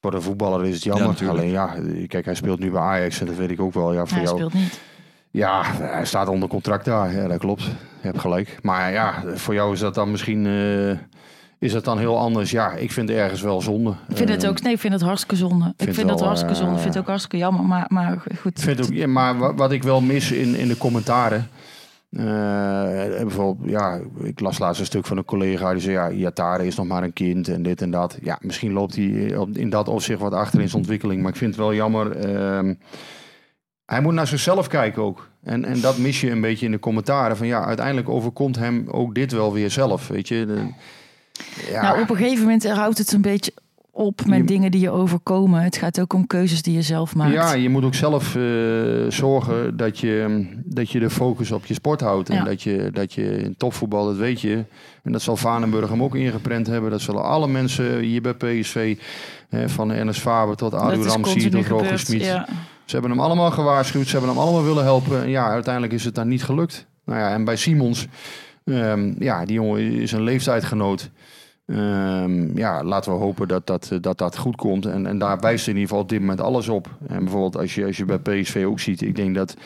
Voor 0.00 0.10
de 0.10 0.20
voetballer 0.20 0.66
is 0.66 0.74
het 0.74 0.82
jammer. 0.84 1.28
Alleen 1.28 1.50
ja, 1.50 1.74
kijk, 2.06 2.24
hij 2.24 2.34
speelt 2.34 2.58
nu 2.58 2.70
bij 2.70 2.80
Ajax 2.80 3.20
en 3.20 3.26
dat 3.26 3.36
weet 3.36 3.50
ik 3.50 3.60
ook 3.60 3.74
wel. 3.74 3.92
Ja, 3.92 4.06
voor 4.06 4.16
Hij 4.16 4.22
jou. 4.26 4.36
speelt 4.36 4.54
niet. 4.54 4.80
Ja, 5.30 5.62
hij 5.78 6.04
staat 6.04 6.28
onder 6.28 6.48
contract 6.48 6.84
daar. 6.84 7.12
Ja, 7.14 7.28
dat 7.28 7.38
klopt. 7.38 7.62
Je 7.62 7.70
hebt 8.00 8.18
gelijk. 8.20 8.58
Maar 8.62 8.92
ja, 8.92 9.22
voor 9.34 9.54
jou 9.54 9.72
is 9.72 9.80
dat 9.80 9.94
dan 9.94 10.10
misschien... 10.10 10.46
eh, 11.62 11.66
is 11.68 11.72
dat 11.72 11.84
dan 11.84 11.98
heel 11.98 12.18
anders? 12.18 12.50
Ja, 12.50 12.72
ik 12.72 12.92
vind 12.92 13.08
het 13.08 13.18
ergens 13.18 13.40
wel 13.40 13.60
zonde. 13.60 13.90
Ik 14.08 14.16
vind 14.16 14.28
het 14.28 14.42
Eh, 14.42 14.50
ook, 14.50 14.62
nee, 14.62 14.72
ik 14.72 14.80
vind 14.80 14.92
het 14.92 15.02
hartstikke 15.02 15.36
zonde. 15.36 15.64
Ik 15.66 15.72
vind 15.84 15.94
vind 15.96 16.08
het 16.10 16.18
wel, 16.18 16.26
hartstikke 16.28 16.54
zonde. 16.56 16.72
Ik 16.74 16.80
vind 16.80 16.88
het 16.88 16.94
eh, 16.96 17.00
ook 17.02 17.08
hartstikke 17.08 17.36
jammer. 17.36 17.64
Maar, 17.64 17.84
maar 17.88 18.22
goed. 18.40 18.58
Ik 18.58 18.64
vind 18.64 19.00
ook, 19.00 19.06
maar 19.06 19.38
wa- 19.38 19.54
wat 19.54 19.72
ik 19.72 19.82
wel 19.82 20.00
mis 20.00 20.32
in, 20.32 20.54
in 20.54 20.68
de 20.68 20.76
commentaren. 20.76 21.48
eh, 22.10 22.24
bijvoorbeeld, 23.22 23.70
ja, 23.70 24.00
ik 24.22 24.40
las 24.40 24.58
laatst 24.58 24.80
een 24.80 24.86
stuk 24.86 25.06
van 25.06 25.16
een 25.16 25.24
collega 25.24 25.72
die 25.72 25.80
zei: 25.80 25.94
Ja, 25.94 26.10
Iatare 26.10 26.66
is 26.66 26.76
nog 26.76 26.86
maar 26.86 27.02
een 27.02 27.12
kind 27.12 27.48
en 27.48 27.62
dit 27.62 27.82
en 27.82 27.90
dat. 27.90 28.18
Ja, 28.22 28.38
misschien 28.40 28.72
loopt 28.72 28.96
hij 28.96 29.36
op- 29.36 29.56
in 29.56 29.70
dat 29.70 29.88
opzicht 29.88 30.20
wat 30.20 30.32
achter 30.34 30.60
in 30.60 30.68
zijn 30.68 30.80
ontwikkeling. 30.80 31.22
Maar 31.22 31.30
ik 31.30 31.36
vind 31.36 31.50
het 31.50 31.60
wel 31.60 31.74
jammer. 31.74 32.16
ehm, 32.16 32.74
hij 33.86 34.00
moet 34.00 34.14
naar 34.14 34.26
zichzelf 34.26 34.66
kijken 34.66 35.02
ook. 35.02 35.28
En, 35.42 35.64
en 35.64 35.80
dat 35.80 35.98
mis 35.98 36.20
je 36.20 36.30
een 36.30 36.40
beetje 36.40 36.66
in 36.66 36.72
de 36.72 36.78
commentaren. 36.78 37.36
Van 37.36 37.46
ja, 37.46 37.64
uiteindelijk 37.64 38.08
overkomt 38.08 38.56
hem 38.56 38.84
ook 38.90 39.14
dit 39.14 39.32
wel 39.32 39.52
weer 39.52 39.70
zelf. 39.70 40.08
Weet 40.08 40.28
je, 40.28 40.46
De- 40.46 40.68
ja, 41.70 41.82
Nou, 41.82 42.02
op 42.02 42.10
een 42.10 42.16
gegeven 42.16 42.40
moment 42.40 42.68
houdt 42.68 42.98
het 42.98 43.12
een 43.12 43.20
beetje 43.20 43.52
op 43.94 44.26
met 44.26 44.38
Je- 44.38 44.44
dingen 44.44 44.70
die 44.70 44.80
je 44.80 44.90
overkomen. 44.90 45.62
Het 45.62 45.76
gaat 45.76 46.00
ook 46.00 46.12
om 46.12 46.26
keuzes 46.26 46.62
die 46.62 46.74
je 46.74 46.82
zelf 46.82 47.14
maakt. 47.14 47.32
Ja, 47.32 47.52
je 47.54 47.68
moet 47.68 47.84
ook 47.84 47.94
zelf 47.94 48.34
eh, 48.36 48.42
zorgen 49.08 49.76
dat 49.76 49.98
je, 49.98 50.46
dat 50.64 50.90
je 50.90 50.98
de 50.98 51.10
focus 51.10 51.50
op 51.50 51.66
je 51.66 51.74
sport 51.74 52.00
houdt. 52.00 52.28
En 52.28 52.36
Ja. 52.36 52.44
dat 52.44 52.62
je, 52.62 52.90
dat 52.92 53.12
je 53.12 53.36
in 53.36 53.54
topvoetbal, 53.56 54.04
dat 54.06 54.16
weet 54.16 54.40
je. 54.40 54.64
En 55.02 55.12
dat 55.12 55.22
zal 55.22 55.36
Vanenburg 55.36 55.88
hem 55.88 56.02
ook 56.02 56.14
ingeprent 56.14 56.66
hebben. 56.66 56.90
Dat 56.90 57.00
zullen 57.00 57.22
alle 57.24 57.48
mensen 57.48 57.98
hier 57.98 58.22
bij 58.22 58.34
PSV, 58.34 58.96
eh, 59.48 59.60
van 59.66 59.92
Ernest 59.92 60.20
Faber 60.20 60.56
tot 60.56 60.74
Adu 60.74 61.06
continu 61.06 61.50
tot 61.50 61.66
Roger. 61.66 61.98
Smit. 61.98 62.24
Ja. 62.24 62.46
Ze 62.84 62.92
hebben 62.98 63.10
hem 63.10 63.20
allemaal 63.20 63.50
gewaarschuwd, 63.50 64.06
ze 64.06 64.12
hebben 64.12 64.30
hem 64.30 64.38
allemaal 64.38 64.64
willen 64.64 64.84
helpen. 64.84 65.22
En 65.22 65.28
ja, 65.28 65.48
uiteindelijk 65.48 65.92
is 65.94 66.04
het 66.04 66.14
dan 66.14 66.28
niet 66.28 66.44
gelukt. 66.44 66.86
Nou 67.04 67.18
ja, 67.18 67.32
en 67.32 67.44
bij 67.44 67.56
Simons, 67.56 68.06
ehm, 68.64 69.12
ja, 69.18 69.44
die 69.44 69.54
jongen 69.54 69.80
is 69.92 70.12
een 70.12 70.22
leeftijdgenoot. 70.22 71.10
Ehm, 71.66 72.58
ja, 72.58 72.84
laten 72.84 73.12
we 73.12 73.18
hopen 73.18 73.48
dat 73.48 73.66
dat, 73.66 73.88
eh, 73.92 73.98
dat, 74.00 74.18
dat 74.18 74.36
goed 74.36 74.56
komt. 74.56 74.86
En, 74.86 75.06
en 75.06 75.18
daar 75.18 75.40
wijst 75.40 75.66
in 75.66 75.72
ieder 75.72 75.88
geval 75.88 76.02
op 76.02 76.08
dit 76.08 76.20
moment 76.20 76.40
alles 76.40 76.68
op. 76.68 76.88
En 77.06 77.18
bijvoorbeeld 77.18 77.56
als 77.56 77.74
je, 77.74 77.84
als 77.86 77.96
je 77.96 78.04
bij 78.04 78.18
PSV 78.18 78.64
ook 78.66 78.80
ziet, 78.80 79.02
ik 79.02 79.16
denk 79.16 79.34
dat 79.34 79.56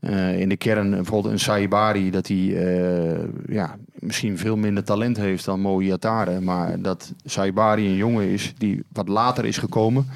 eh, 0.00 0.40
in 0.40 0.48
de 0.48 0.56
kern 0.56 0.90
bijvoorbeeld 0.90 1.32
een 1.32 1.38
Saibari, 1.40 2.10
dat 2.10 2.26
hij 2.28 2.56
eh, 2.56 3.18
ja, 3.46 3.76
misschien 3.94 4.38
veel 4.38 4.56
minder 4.56 4.84
talent 4.84 5.16
heeft 5.16 5.44
dan 5.44 5.60
Mooi 5.60 5.92
Atare. 5.92 6.40
Maar 6.40 6.80
dat 6.80 7.12
Saibari 7.24 7.86
een 7.86 7.96
jongen 7.96 8.28
is 8.28 8.52
die 8.58 8.82
wat 8.92 9.08
later 9.08 9.44
is 9.44 9.58
gekomen. 9.58 10.06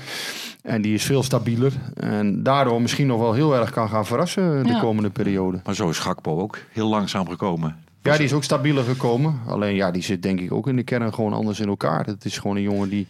En 0.63 0.83
die 0.83 0.95
is 0.95 1.05
veel 1.05 1.23
stabieler. 1.23 1.73
En 1.95 2.43
daardoor 2.43 2.83
misschien 2.83 3.07
nog 3.07 3.21
wel 3.21 3.33
heel 3.33 3.55
erg 3.55 3.71
kan 3.71 3.89
gaan 3.89 4.07
verrassen 4.07 4.63
de 4.63 4.73
Ja. 4.73 4.81
komende 4.81 5.11
periode. 5.11 5.61
maar 5.65 5.75
zo 5.75 5.89
is 5.89 5.99
Gakpo 5.99 6.41
ook 6.41 6.59
heel 6.73 6.89
langzaam 6.89 7.29
gekomen. 7.29 7.77
Ja, 8.11 8.17
die 8.17 8.27
is 8.27 8.33
ook 8.33 8.45
stabieler 8.45 8.85
gekomen. 8.85 9.41
Alleen 9.47 9.75
ja, 9.75 9.91
die 9.91 10.03
zit 10.03 10.23
denk 10.23 10.41
ik 10.41 10.53
ook 10.53 10.69
in 10.69 10.77
de 10.77 10.83
kern 10.83 11.15
gewoon 11.15 11.33
anders 11.33 11.61
in 11.61 11.69
elkaar. 11.69 12.07
Het 12.07 12.25
is 12.25 12.39
gewoon 12.39 12.57
een 12.57 12.63
jongen 12.63 12.89
die 12.89 13.07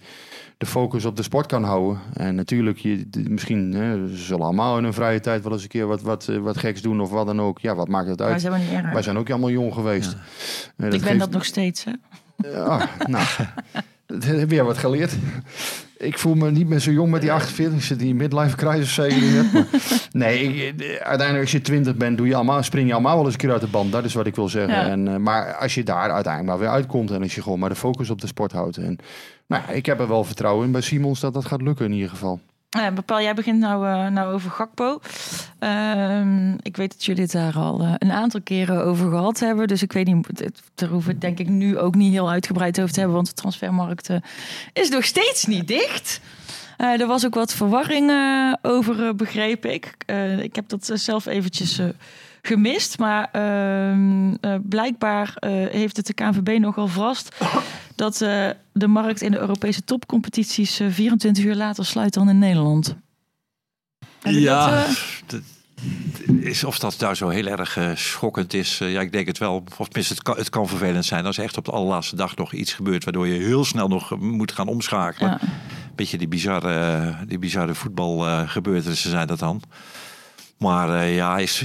de 0.58 0.66
focus 0.66 1.04
op 1.04 1.16
de 1.16 1.22
sport 1.22 1.46
kan 1.46 1.64
houden. 1.64 1.98
En 2.12 2.34
natuurlijk, 2.34 2.78
je, 2.78 3.08
misschien 3.28 3.72
hè, 3.72 4.08
ze 4.08 4.16
zullen 4.16 4.44
allemaal 4.44 4.78
in 4.78 4.84
hun 4.84 4.92
vrije 4.92 5.20
tijd 5.20 5.42
wel 5.42 5.52
eens 5.52 5.62
een 5.62 5.68
keer 5.68 5.86
wat, 5.86 6.02
wat, 6.02 6.28
eh, 6.28 6.36
wat 6.38 6.56
geks 6.58 6.82
doen 6.82 7.00
of 7.00 7.10
wat 7.10 7.26
dan 7.26 7.40
ook. 7.40 7.58
Ja, 7.58 7.74
wat 7.74 7.88
maakt 7.88 8.08
het 8.08 8.20
uit? 8.22 8.30
niet. 8.58 8.92
Wij 8.92 9.02
zijn 9.02 9.18
ook 9.18 9.30
allemaal 9.30 9.50
jong 9.50 9.74
geweest. 9.74 10.12
Eh, 10.76 10.84
ik 10.86 10.90
ben 10.90 11.00
geeft- 11.00 11.18
dat 11.18 11.30
nog 11.30 11.44
steeds. 11.44 11.84
Hè? 11.84 11.92
Ah, 12.64 12.82
nou, 13.06 13.26
dat 14.06 14.24
heb 14.24 14.50
je 14.50 14.62
wat 14.62 14.78
geleerd. 14.78 15.12
Ik 15.98 16.18
voel 16.18 16.34
me 16.34 16.50
niet 16.50 16.68
meer 16.68 16.78
zo 16.78 16.90
jong 16.90 17.10
met 17.10 17.20
die 17.20 17.32
48. 17.32 17.78
Ik 17.78 17.84
zit 17.84 17.98
in 17.98 18.04
die 18.04 18.14
midlife 18.14 18.56
crisis, 18.56 18.96
net. 18.96 19.52
Maar 19.52 19.66
nee, 20.12 20.74
uiteindelijk 21.00 21.40
als 21.40 21.52
je 21.52 21.60
20 21.60 21.94
bent, 21.94 22.16
doe 22.16 22.26
je 22.26 22.34
allemaal, 22.34 22.62
spring 22.62 22.86
je 22.86 22.92
allemaal 22.92 23.16
wel 23.16 23.24
eens 23.24 23.32
een 23.32 23.40
keer 23.40 23.52
uit 23.52 23.60
de 23.60 23.66
band. 23.66 23.92
Dat 23.92 24.04
is 24.04 24.14
wat 24.14 24.26
ik 24.26 24.34
wil 24.34 24.48
zeggen. 24.48 24.74
Ja. 24.74 24.88
En, 24.88 25.08
eh, 25.08 25.16
maar 25.16 25.54
als 25.54 25.74
je 25.74 25.82
daar 25.82 26.10
uiteindelijk 26.10 26.44
maar 26.44 26.58
weer 26.58 26.76
uitkomt 26.76 27.10
en 27.10 27.22
als 27.22 27.34
je 27.34 27.42
gewoon 27.42 27.58
maar 27.58 27.68
de 27.68 27.74
focus 27.74 28.10
op 28.10 28.20
de 28.20 28.26
sport 28.26 28.52
houdt. 28.52 28.76
En, 28.76 28.98
nou, 29.46 29.62
ja, 29.66 29.72
ik 29.72 29.86
heb 29.86 30.00
er 30.00 30.08
wel 30.08 30.24
vertrouwen 30.24 30.66
in 30.66 30.72
bij 30.72 30.80
Simons 30.80 31.20
dat 31.20 31.34
dat 31.34 31.44
gaat 31.44 31.62
lukken 31.62 31.86
in 31.86 31.92
ieder 31.92 32.08
geval. 32.08 32.40
Ja, 32.70 32.90
bepaal, 32.90 33.20
jij 33.20 33.34
begint 33.34 33.58
nou, 33.58 33.86
eh, 33.86 34.06
nou 34.06 34.32
over 34.32 34.50
Gakpo. 34.50 35.00
Ehm, 35.58 36.52
ik 36.62 36.76
weet 36.76 36.92
dat 36.92 37.04
jullie 37.04 37.22
het 37.22 37.32
daar 37.32 37.56
al 37.56 37.80
eh, 37.80 37.94
een 37.98 38.12
aantal 38.12 38.40
keren 38.40 38.84
over 38.84 39.10
gehad 39.10 39.40
hebben. 39.40 39.68
Dus 39.68 39.82
ik 39.82 39.92
weet 39.92 40.06
niet, 40.06 40.26
daar 40.74 40.88
hoeven 40.88 41.06
we 41.06 41.12
het 41.12 41.20
denk 41.20 41.38
ik 41.38 41.48
nu 41.48 41.78
ook 41.78 41.94
niet 41.94 42.12
heel 42.12 42.30
uitgebreid 42.30 42.80
over 42.80 42.92
te 42.92 42.98
hebben. 42.98 43.16
Want 43.16 43.28
de 43.28 43.34
transfermarkt 43.34 44.10
is 44.72 44.88
nog 44.88 45.04
steeds 45.04 45.44
niet 45.44 45.68
dicht. 45.68 46.20
Eh, 46.78 47.00
er 47.00 47.06
was 47.06 47.26
ook 47.26 47.34
wat 47.34 47.54
verwarring 47.54 48.10
eh, 48.10 48.52
over, 48.62 49.06
eh, 49.06 49.14
begreep 49.14 49.66
ik. 49.66 49.96
Ik 50.42 50.54
heb 50.54 50.68
dat 50.68 50.90
zelf 50.94 51.26
eventjes 51.26 51.80
gemist. 52.42 52.98
Maar 52.98 53.28
ehm, 53.32 54.34
eh, 54.40 54.54
blijkbaar 54.62 55.34
heeft 55.70 55.96
het 55.96 56.06
de 56.06 56.14
KNVB 56.14 56.58
nogal 56.58 56.88
verrast... 56.88 57.36
dat 57.94 58.18
de 58.72 58.86
markt 58.86 59.22
in 59.22 59.30
de 59.30 59.38
Europese 59.38 59.84
topcompetities... 59.84 60.80
eh, 60.80 60.86
24 60.90 61.44
uur 61.44 61.54
later 61.54 61.84
sluit 61.84 62.14
dan 62.14 62.28
in 62.28 62.38
Nederland. 62.38 62.96
Ja, 64.20 64.86
dat, 65.26 65.40
is, 66.40 66.64
of 66.64 66.78
dat 66.78 66.94
daar 66.98 67.16
zo 67.16 67.28
heel 67.28 67.46
erg 67.46 67.78
schokkend 67.94 68.54
is. 68.54 68.78
ja, 68.78 69.00
ik 69.00 69.12
denk 69.12 69.26
het 69.26 69.38
wel. 69.38 69.64
Of 69.76 69.86
tenminste, 69.86 70.14
het 70.14 70.22
kan, 70.22 70.36
het 70.36 70.50
kan 70.50 70.68
vervelend 70.68 71.04
zijn 71.04 71.26
als 71.26 71.38
echt 71.38 71.56
op 71.56 71.64
de 71.64 71.70
allerlaatste 71.70 72.16
dag 72.16 72.36
nog 72.36 72.52
iets 72.52 72.72
gebeurt... 72.72 73.04
waardoor 73.04 73.26
je 73.26 73.40
heel 73.40 73.64
snel 73.64 73.88
nog 73.88 74.18
moet 74.18 74.52
gaan 74.52 74.68
omschakelen. 74.68 75.30
Ja. 75.30 75.38
Beetje 75.98 76.18
die 76.18 76.28
bizarre, 76.28 77.14
die 77.26 77.38
bizarre 77.38 77.74
voetbalgebeurtenissen 77.74 79.10
zijn 79.10 79.26
dat 79.26 79.38
dan. 79.38 79.62
Maar 80.58 80.90
eh, 81.00 81.14
ja, 81.16 81.38
is, 81.38 81.64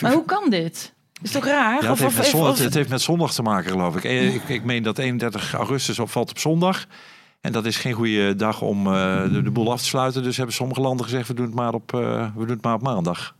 Maar 0.00 0.12
hoe 0.12 0.24
kan 0.24 0.50
dit? 0.50 0.92
Is 1.22 1.30
toch 1.30 1.44
raar? 1.44 1.74
Ja, 1.74 1.80
het, 1.80 1.90
Of- 1.90 1.98
heeft 1.98 2.10
of- 2.10 2.16
met 2.16 2.24
of- 2.24 2.30
zondag, 2.30 2.50
of- 2.52 2.58
het 2.58 2.74
heeft 2.74 2.88
met 2.88 3.00
zondag 3.00 3.32
te 3.34 3.42
maken, 3.42 3.70
geloof 3.70 3.96
ik. 3.96 4.04
Eh, 4.04 4.34
Ik, 4.34 4.48
ik 4.48 4.64
meen 4.64 4.82
dat 4.82 4.98
31 4.98 5.52
augustus 5.54 5.98
opvalt 5.98 6.30
op 6.30 6.38
zondag. 6.38 6.86
En 7.40 7.52
dat 7.52 7.64
is 7.66 7.76
geen 7.76 7.92
goede 7.92 8.34
dag 8.36 8.60
om 8.62 8.86
eh, 8.86 9.22
de, 9.32 9.42
de 9.42 9.50
boel 9.50 9.72
af 9.72 9.80
te 9.80 9.86
sluiten. 9.86 10.22
Dus 10.22 10.36
hebben 10.36 10.54
sommige 10.54 10.80
landen 10.80 11.04
gezegd, 11.04 11.28
we 11.28 11.34
doen 11.34 11.46
het 11.46 11.54
maar 11.54 11.72
op, 11.74 11.94
eh, 11.94 12.00
we 12.34 12.40
doen 12.40 12.48
het 12.48 12.62
maar 12.62 12.74
op 12.74 12.82
maandag. 12.82 13.34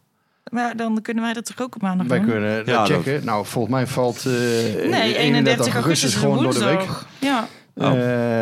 Maar 0.51 0.77
dan 0.77 1.03
kunnen 1.03 1.23
wij 1.25 1.33
dat 1.33 1.45
toch 1.47 1.61
ook 1.61 1.75
op 1.75 1.83
maandag 1.83 2.07
Wij 2.07 2.19
doen? 2.19 2.29
kunnen 2.29 2.57
dat 2.57 2.67
Ja, 2.67 2.85
dat- 2.87 2.87
checken. 3.03 3.25
Nou, 3.25 3.47
volgens 3.47 3.75
mij 3.75 3.87
valt 3.87 4.17
eh 4.27 4.33
Nee, 4.91 5.17
31 5.17 5.75
augustus 5.75 6.09
is 6.09 6.15
een 6.15 6.21
gewoon 6.21 6.43
door 6.43 6.53
de 6.53 6.65
week. 6.65 6.75
woensdag. 6.79 7.07
Ja. 7.79 7.95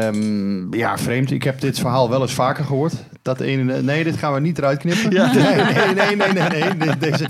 Ehm, 0.09 0.75
ja, 0.75 0.99
vreemd. 0.99 1.31
Ik 1.31 1.43
heb 1.43 1.61
dit 1.61 1.79
verhaal 1.79 2.11
wel 2.11 2.23
eens 2.23 2.33
vaker 2.35 2.65
gehoord. 2.65 2.93
Dat 3.23 3.41
ene, 3.41 3.83
nee, 3.83 4.05
dit 4.05 4.17
gaan 4.17 4.33
we 4.35 4.41
niet 4.41 4.59
eruit 4.59 4.79
knippen. 4.79 5.13
Nee, 5.13 5.27
nee, 5.29 6.17
nee, 6.17 6.17
nee, 6.17 6.49
nee, 6.49 6.49
nee. 6.49 6.77
De- 6.77 6.99
Deze, 6.99 7.27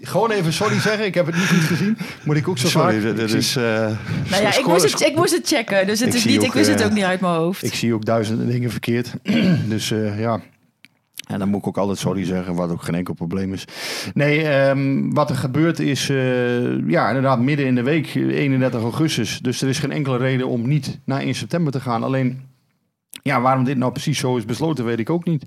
gewoon 0.00 0.30
even 0.30 0.52
sorry 0.52 0.80
zeggen. 0.80 1.04
Ik 1.06 1.14
heb 1.14 1.26
het 1.26 1.34
niet 1.34 1.46
goed 1.46 1.58
gezien. 1.62 1.98
Moet 2.24 2.36
ik 2.36 2.48
ook 2.48 2.58
zo 2.58 2.68
Sorry, 2.68 3.00
vaak. 3.00 3.28
zie- 3.28 3.38
is... 3.38 3.56
eh, 3.56 3.62
Nou 4.30 4.42
ja, 4.42 4.58
ik 4.58 4.66
moest, 4.66 4.90
het, 4.92 5.00
ik 5.00 5.14
moest 5.16 5.34
het 5.36 5.46
checken. 5.46 5.86
Dus 5.86 6.00
het 6.00 6.08
Ik 6.08 6.14
is 6.14 6.24
niet, 6.24 6.38
ook, 6.38 6.44
ik 6.44 6.52
wist 6.52 6.68
het 6.70 6.80
eh, 6.80 6.86
ook 6.86 6.92
niet 6.92 7.04
uit 7.04 7.20
mijn 7.20 7.34
hoofd. 7.34 7.64
Ik 7.64 7.74
zie 7.74 7.94
ook 7.94 8.04
duizenden 8.04 8.46
dingen 8.48 8.70
verkeerd. 8.70 9.12
dus 9.68 9.90
eh, 9.90 10.20
ja. 10.20 10.40
En 11.26 11.38
dan 11.38 11.48
moet 11.48 11.60
ik 11.60 11.66
ook 11.66 11.76
altijd 11.78 11.98
sorry 11.98 12.24
zeggen, 12.24 12.54
wat 12.54 12.70
ook 12.70 12.82
geen 12.82 12.94
enkel 12.94 13.14
probleem 13.14 13.52
is. 13.52 13.64
Nee, 14.14 14.42
ehm, 14.48 15.10
wat 15.10 15.30
er 15.30 15.36
gebeurt 15.36 15.78
is, 15.78 16.08
eh, 16.08 16.88
ja, 16.88 17.06
inderdaad, 17.08 17.40
midden 17.40 17.66
in 17.66 17.74
de 17.74 17.82
week, 17.82 18.06
eh, 18.06 18.22
31 18.38 18.82
augustus. 18.82 19.38
Dus 19.38 19.62
er 19.62 19.68
is 19.68 19.78
geen 19.78 19.92
enkele 19.92 20.16
reden 20.16 20.48
om 20.48 20.68
niet 20.68 21.00
naar 21.04 21.20
1 21.22 21.34
september 21.34 21.72
te 21.72 21.80
gaan. 21.80 22.02
Alleen, 22.02 22.40
ja, 23.22 23.40
waarom 23.40 23.64
dit 23.64 23.76
nou 23.76 23.92
precies 23.92 24.18
zo 24.18 24.36
is 24.36 24.44
besloten, 24.44 24.84
weet 24.84 24.98
ik 24.98 25.10
ook 25.10 25.24
niet. 25.24 25.44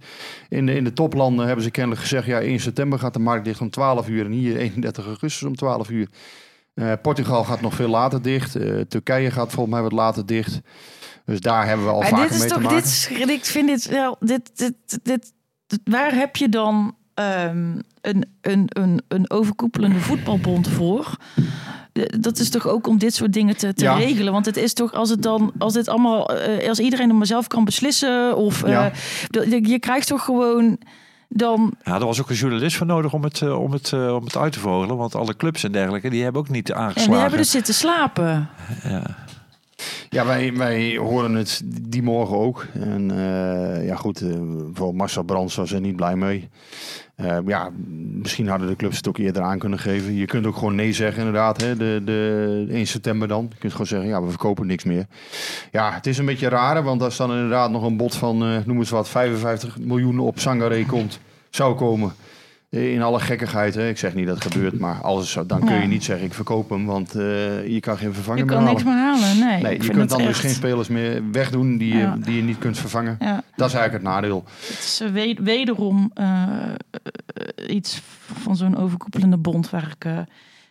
In 0.50 0.66
de, 0.66 0.76
in 0.76 0.84
de 0.84 0.94
toplanden 0.94 1.46
hebben 1.46 1.64
ze 1.64 1.72
kennelijk 1.72 2.02
gezegd, 2.02 2.26
ja, 2.26 2.42
1 2.42 2.60
september 2.60 3.00
gaat 3.00 3.14
de 3.14 3.20
markt 3.20 3.46
dicht 3.46 3.62
om 3.62 3.70
12 3.70 4.08
uur. 4.10 4.26
En 4.26 4.32
hier 4.32 4.58
31 4.58 5.06
augustus 5.06 5.44
om 5.48 5.56
12 5.56 5.90
uur. 5.90 6.08
Eh, 6.74 6.92
Portugal 7.02 7.44
gaat 7.44 7.62
nog 7.62 7.74
veel 7.74 7.90
later 7.90 8.22
dicht. 8.22 8.56
Eh, 8.56 8.80
Turkije 8.88 9.32
gaat 9.32 9.52
volgens 9.52 9.74
mij 9.76 9.84
wat 9.84 9.92
later 9.92 10.26
dicht. 10.26 10.60
Dus 11.26 11.40
daar 11.42 11.68
hebben 11.68 11.86
we 11.86 11.92
al 11.92 12.00
Maar 12.00 12.10
vaker 12.10 12.24
dit 12.24 12.34
is 12.34 12.40
mee 12.40 12.48
te 12.48 12.54
toch, 12.54 12.64
maken. 12.64 12.78
dit, 12.78 12.86
is- 12.88 13.10
ik 13.36 13.46
vind 13.46 13.68
dit 13.68 13.86
wel, 13.90 14.16
dit, 14.20 14.52
dit, 14.58 14.74
dit, 14.86 15.00
dit- 15.04 15.34
waar 15.84 16.14
heb 16.16 16.36
je 16.36 16.50
dan 16.50 16.96
ehm, 17.14 17.76
een, 18.02 18.26
een, 18.42 18.66
een, 18.68 19.02
een 19.08 19.30
overkoepelende 19.30 20.00
voetbalbond 20.00 20.68
voor? 20.68 21.16
Dat 22.20 22.38
is 22.40 22.50
toch 22.50 22.68
ook 22.68 22.88
om 22.88 22.98
dit 22.98 23.14
soort 23.16 23.34
dingen 23.34 23.58
te, 23.58 23.74
te 23.74 23.84
Ja. 23.84 23.96
regelen? 23.96 24.34
Want 24.34 24.46
het 24.46 24.58
is 24.58 24.74
toch 24.74 24.94
als 24.94 25.10
het 25.10 25.22
dan, 25.22 25.52
als 25.58 25.74
dit 25.74 25.88
allemaal, 25.88 26.30
eh, 26.36 26.70
als 26.70 26.80
iedereen 26.80 27.08
het 27.08 27.18
maar 27.18 27.26
zelf 27.26 27.48
kan 27.48 27.66
beslissen, 27.66 28.36
of 28.36 28.64
eh, 28.64 28.72
Ja. 28.72 28.92
je, 29.30 29.68
je 29.70 29.80
krijgt 29.80 30.08
toch 30.08 30.24
gewoon 30.24 30.78
dan 31.30 31.74
Ja, 31.84 31.94
er 32.00 32.06
was 32.06 32.22
ook 32.22 32.30
een 32.30 32.36
journalist 32.36 32.76
voor 32.78 32.86
nodig 32.88 33.14
om 33.14 33.24
het, 33.24 33.42
eh, 33.42 33.60
om 33.62 33.72
het, 33.72 33.94
om 33.94 34.24
het 34.24 34.38
uit 34.38 34.52
te 34.54 34.60
vogelen. 34.60 34.98
Want 34.98 35.16
alle 35.16 35.36
clubs 35.36 35.64
en 35.64 35.72
dergelijke, 35.72 36.10
die 36.10 36.24
hebben 36.24 36.42
ook 36.42 36.50
niet 36.50 36.70
En 36.70 36.76
aangeslagen. 36.76 37.12
die 37.12 37.20
hebben 37.22 37.40
dus 37.40 37.52
zitten 37.52 37.74
slapen. 37.74 38.50
ja. 38.84 39.04
Ja, 40.10 40.26
wij, 40.26 40.54
wij 40.54 40.98
horen 40.98 41.34
het 41.34 41.62
die 41.66 42.04
morgen 42.04 42.38
ook. 42.38 42.66
En 42.74 43.12
eh, 43.12 43.86
ja, 43.86 43.96
goed, 43.96 44.22
eh 44.22 44.30
voor 44.74 44.96
Marcel 44.96 45.24
Brands 45.24 45.56
was 45.56 45.72
er 45.72 45.82
niet 45.82 45.96
blij 45.96 46.16
mee. 46.16 46.50
Eh, 47.16 47.38
ja, 47.46 47.70
misschien 48.12 48.48
hadden 48.48 48.68
de 48.68 48.76
clubs 48.76 48.98
het 48.98 49.08
ook 49.08 49.18
eerder 49.18 49.42
aan 49.42 49.60
kunnen 49.60 49.80
geven. 49.80 50.16
Je 50.16 50.26
kunt 50.26 50.46
ook 50.46 50.56
gewoon 50.56 50.76
nee 50.76 50.94
zeggen, 50.94 51.18
inderdaad. 51.18 51.62
Hè, 51.62 51.78
de, 51.78 52.02
de 52.06 52.68
1 52.70 52.88
september 52.88 53.28
dan. 53.28 53.48
Je 53.50 53.60
kunt 53.60 53.72
gewoon 53.72 53.88
zeggen, 53.88 54.10
ja, 54.10 54.24
we 54.24 54.30
verkopen 54.30 54.68
niks 54.68 54.84
meer. 54.84 55.06
Ja, 55.72 55.94
het 55.94 56.08
is 56.08 56.18
een 56.18 56.26
beetje 56.26 56.50
raar, 56.50 56.84
want 56.84 57.02
als 57.02 57.18
dan 57.18 57.32
inderdaad 57.32 57.72
nog 57.72 57.84
een 57.84 57.98
bod 57.98 58.16
van, 58.16 58.38
noem 58.66 58.78
eens 58.78 58.90
wat, 58.90 59.10
55 59.10 59.80
miljoen 59.80 60.20
op 60.20 60.40
Sangaré 60.40 60.86
komt, 60.86 61.20
zou 61.50 61.76
komen. 61.76 62.14
In 62.70 63.02
alle 63.02 63.20
gekkigheid, 63.20 63.76
hè. 63.76 63.90
ik 63.90 63.98
zeg 63.98 64.14
niet 64.14 64.28
dat 64.28 64.44
het 64.44 64.54
gebeurt, 64.54 64.80
maar 64.80 65.02
als, 65.02 65.34
dan 65.48 65.60
kun 65.60 65.74
je 65.76 65.82
Ja. 65.82 65.86
niet 65.88 66.04
zeggen 66.04 66.26
ik 66.26 66.34
verkoop 66.34 66.70
hem, 66.70 66.86
want 66.86 67.16
eh, 67.16 67.68
je 67.68 67.80
kan 67.80 67.98
geen 67.98 68.14
vervanger 68.14 68.40
Je 68.40 68.46
meer 68.46 68.56
kan 68.56 68.64
halen. 68.66 68.74
niks 68.84 68.90
meer 68.90 68.98
halen. 68.98 69.62
Nee, 69.64 69.74
je 69.74 69.78
kunt 69.88 69.96
het 70.00 70.10
dan 70.10 70.22
dus 70.22 70.40
geen 70.40 70.54
spelers 70.54 70.88
meer 70.88 71.22
wegdoen 71.32 71.78
die, 71.78 71.98
Ja. 71.98 72.14
je, 72.14 72.22
die 72.22 72.36
je 72.36 72.42
niet 72.42 72.58
kunt 72.58 72.78
vervangen. 72.78 73.16
Ja. 73.20 73.44
Dat 73.56 73.68
is 73.68 73.74
eigenlijk 73.74 73.94
het 73.94 74.14
nadeel. 74.14 74.44
Het 74.60 74.80
is 74.80 75.00
eh, 75.02 75.10
we- 75.12 75.38
wederom 75.44 76.12
eh, 76.14 76.48
iets 77.68 78.02
van 78.42 78.56
zo'n 78.56 78.78
overkoepelende 78.78 79.38
bond 79.38 79.70
waar 79.70 79.96
ik 80.00 80.12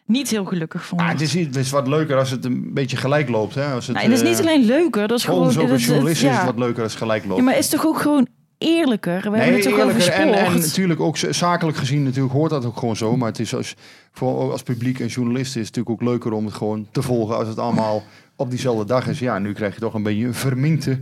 niet 0.04 0.30
heel 0.30 0.44
gelukkig 0.44 0.86
van 0.86 0.98
Ah, 0.98 1.08
het, 1.08 1.20
is, 1.20 1.34
het 1.34 1.56
is 1.56 1.70
wat 1.70 1.88
leuker 1.88 2.16
als 2.18 2.30
het 2.30 2.44
een 2.44 2.70
beetje 2.74 2.96
gelijk 2.96 3.28
loopt. 3.28 3.54
Hè? 3.54 3.72
Als 3.72 3.86
het, 3.86 3.96
Nee, 3.96 4.08
dat 4.08 4.22
is 4.22 4.28
niet 4.28 4.40
alleen 4.40 4.64
leuker, 4.64 5.08
dat 5.08 5.18
is 5.18 5.24
gewoon... 5.24 5.42
ons 5.44 5.54
journalisten 5.54 6.06
is 6.06 6.20
ja. 6.20 6.32
het 6.36 6.44
wat 6.44 6.58
leuker 6.58 6.82
als 6.82 6.92
het 6.92 7.00
gelijk 7.02 7.24
loopt. 7.24 7.38
Ja, 7.38 7.44
maar 7.44 7.58
is 7.58 7.68
toch 7.68 7.86
ook 7.86 8.00
gewoon 8.00 8.26
eerlijker? 8.58 9.30
We 9.30 9.36
hebben 9.36 9.54
het 9.54 9.62
toch 9.62 9.72
over 9.72 9.86
eerlijker. 9.86 10.12
sport. 10.12 10.36
En, 10.36 10.44
en 10.44 10.60
natuurlijk 10.60 11.00
ook 11.00 11.16
zakelijk 11.16 11.76
gezien 11.78 12.02
natuurlijk 12.02 12.34
hoort 12.34 12.50
dat 12.50 12.64
ook 12.64 12.78
gewoon 12.78 12.96
zo. 12.96 13.16
Maar 13.16 13.28
het 13.28 13.38
is 13.38 13.54
als, 13.54 13.74
voor, 14.12 14.52
als 14.52 14.62
publiek 14.62 15.00
en 15.00 15.06
journalisten 15.06 15.60
is 15.60 15.66
het 15.66 15.76
natuurlijk 15.76 16.02
ook 16.02 16.08
leuker 16.08 16.32
om 16.32 16.44
het 16.44 16.54
gewoon 16.54 16.86
te 16.92 17.02
volgen 17.02 17.36
als 17.36 17.48
het 17.48 17.58
allemaal 17.58 18.02
op 18.36 18.50
diezelfde 18.50 18.84
dag 18.84 19.06
is. 19.06 19.18
Ja, 19.18 19.38
nu 19.38 19.52
krijg 19.52 19.74
je 19.74 19.80
toch 19.80 19.94
een 19.94 20.02
beetje 20.02 20.26
een 20.26 20.34
verminkte 20.34 21.00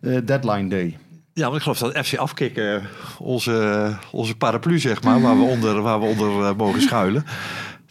eh, 0.00 0.18
deadline 0.24 0.68
day. 0.68 0.96
Ja, 1.32 1.44
want 1.44 1.56
ik 1.56 1.62
geloof 1.62 1.78
dat 1.78 2.06
FC 2.06 2.16
Afkikken 2.16 2.82
onze, 3.18 3.96
onze 4.12 4.36
paraplu, 4.36 4.78
zeg 4.78 5.02
maar, 5.02 5.20
waar 5.20 5.38
we 5.38 5.44
onder, 5.54 5.82
waar 5.82 6.00
we 6.00 6.06
onder 6.06 6.44
eh, 6.44 6.56
mogen 6.56 6.82
schuilen. 6.82 7.24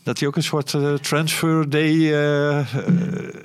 Dat 0.08 0.18
die 0.18 0.28
ook 0.28 0.36
een 0.36 0.44
soort 0.44 0.74
eh, 0.74 0.94
transfer 0.94 1.70
day. 1.70 2.14
eh, 2.14 2.60
eh, 2.60 2.66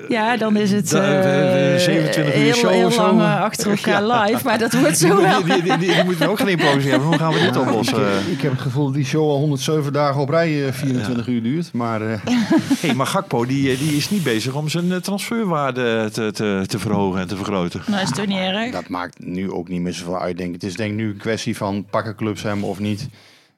Ja, 0.09 0.37
dan 0.37 0.57
is 0.57 0.71
het 0.73 0.91
Da- 0.91 1.03
eh, 1.03 1.75
eh, 1.75 1.81
27 1.81 2.35
uur 2.37 2.41
heel, 2.43 2.53
show 2.55 2.71
heel 2.71 2.87
of 2.87 2.93
zo. 2.93 3.03
lang 3.03 3.21
achter 3.49 3.71
elkaar 3.71 4.03
live. 4.05 4.45
Maar 4.45 4.59
dat 4.59 4.73
wordt 4.81 4.99
zo 4.99 5.21
wel. 5.23 5.43
die, 5.45 5.53
die, 5.55 5.63
die, 5.63 5.79
die, 5.79 5.95
die 5.95 6.05
moeten 6.05 6.25
we 6.27 6.31
ook 6.31 6.39
gaan 6.39 6.49
improviseren. 6.49 7.01
Hoe 7.01 7.19
gaan 7.19 7.33
we 7.33 7.41
dit 7.41 7.57
oplossen? 7.57 8.01
Ik, 8.19 8.27
ik 8.33 8.41
heb 8.41 8.53
het 8.53 8.61
gevoel 8.61 8.85
dat 8.85 8.95
die 8.95 9.05
show 9.05 9.31
al 9.31 9.39
107 9.39 9.93
dagen 9.93 10.21
op 10.21 10.29
rij 10.29 10.67
eh, 10.67 10.73
24 10.73 11.27
uur 11.27 11.43
duurt. 11.43 11.73
Maar 11.73 12.01
eh, 12.03 12.19
Hey, 12.83 12.95
maar 12.95 13.07
Gakpo 13.07 13.47
die, 13.47 13.79
die 13.79 13.97
is 13.97 14.11
niet 14.11 14.23
bezig 14.23 14.55
om 14.55 14.69
zijn 14.69 15.01
transferwaarde 15.01 16.09
te, 16.13 16.31
te, 16.33 16.65
te 16.67 16.79
verhogen 16.79 17.21
en 17.21 17.29
te 17.29 17.37
vergroten. 17.37 17.81
Nou, 17.87 18.03
is 18.03 18.11
toch 18.11 18.27
niet 18.27 18.39
erg? 18.39 18.73
Dat 18.73 18.89
maakt 18.89 19.25
nu 19.25 19.51
ook 19.51 19.69
niet 19.69 19.81
meer 19.81 19.93
zoveel 19.93 20.21
uit, 20.21 20.37
denk 20.37 20.49
ik. 20.55 20.61
Het 20.61 20.71
is 20.71 20.77
denk 20.77 20.91
ik 20.91 20.97
nu 20.97 21.09
een 21.09 21.17
kwestie 21.17 21.57
van 21.57 21.85
pakken 21.91 22.15
clubs 22.17 22.43
hem 22.43 22.65
of 22.65 22.79
niet. 22.79 23.09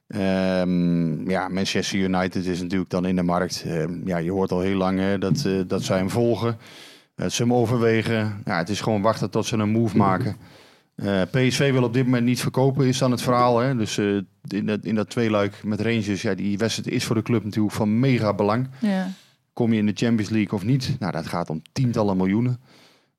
Ehm, 0.07 1.29
ja, 1.29 1.47
Manchester 1.47 1.99
United 1.99 2.45
is 2.45 2.61
natuurlijk 2.61 2.89
dan 2.89 3.05
in 3.05 3.15
de 3.15 3.23
markt. 3.23 3.63
Ehm, 3.67 4.07
ja, 4.07 4.17
je 4.17 4.31
hoort 4.31 4.51
al 4.51 4.59
heel 4.59 4.77
lang 4.77 4.99
hè, 4.99 5.17
dat, 5.17 5.45
eh, 5.45 5.59
dat 5.67 5.83
zij 5.83 5.97
hem 5.97 6.09
volgen. 6.09 6.57
Dat 7.15 7.31
ze 7.31 7.41
hem 7.41 7.53
overwegen. 7.53 8.41
Ja, 8.45 8.57
het 8.57 8.69
is 8.69 8.81
gewoon 8.81 9.01
wachten 9.01 9.29
tot 9.29 9.45
ze 9.45 9.57
een 9.57 9.69
move 9.69 9.97
maken. 9.97 10.37
Eh, 10.95 11.21
PSV 11.31 11.71
wil 11.71 11.83
op 11.83 11.93
dit 11.93 12.05
moment 12.05 12.25
niet 12.25 12.41
verkopen, 12.41 12.85
is 12.85 12.97
dan 12.97 13.11
het 13.11 13.21
verhaal. 13.21 13.59
Hè? 13.59 13.75
Dus 13.75 13.97
eh, 13.97 14.17
in, 14.47 14.65
dat, 14.65 14.83
in 14.83 14.95
dat 14.95 15.09
tweeluik 15.09 15.63
met 15.63 15.81
Rangers, 15.81 16.21
ja, 16.21 16.33
die 16.33 16.57
wedstrijd 16.57 16.89
is 16.89 17.05
voor 17.05 17.15
de 17.15 17.21
club 17.21 17.43
natuurlijk 17.43 17.73
van 17.73 17.99
mega 17.99 18.33
belang. 18.33 18.69
Ja. 18.79 19.07
Kom 19.53 19.73
je 19.73 19.79
in 19.79 19.85
de 19.85 19.95
Champions 19.95 20.29
League 20.29 20.53
of 20.53 20.63
niet? 20.63 20.95
Nou, 20.99 21.11
dat 21.11 21.27
gaat 21.27 21.49
om 21.49 21.61
tientallen 21.71 22.17
miljoenen. 22.17 22.59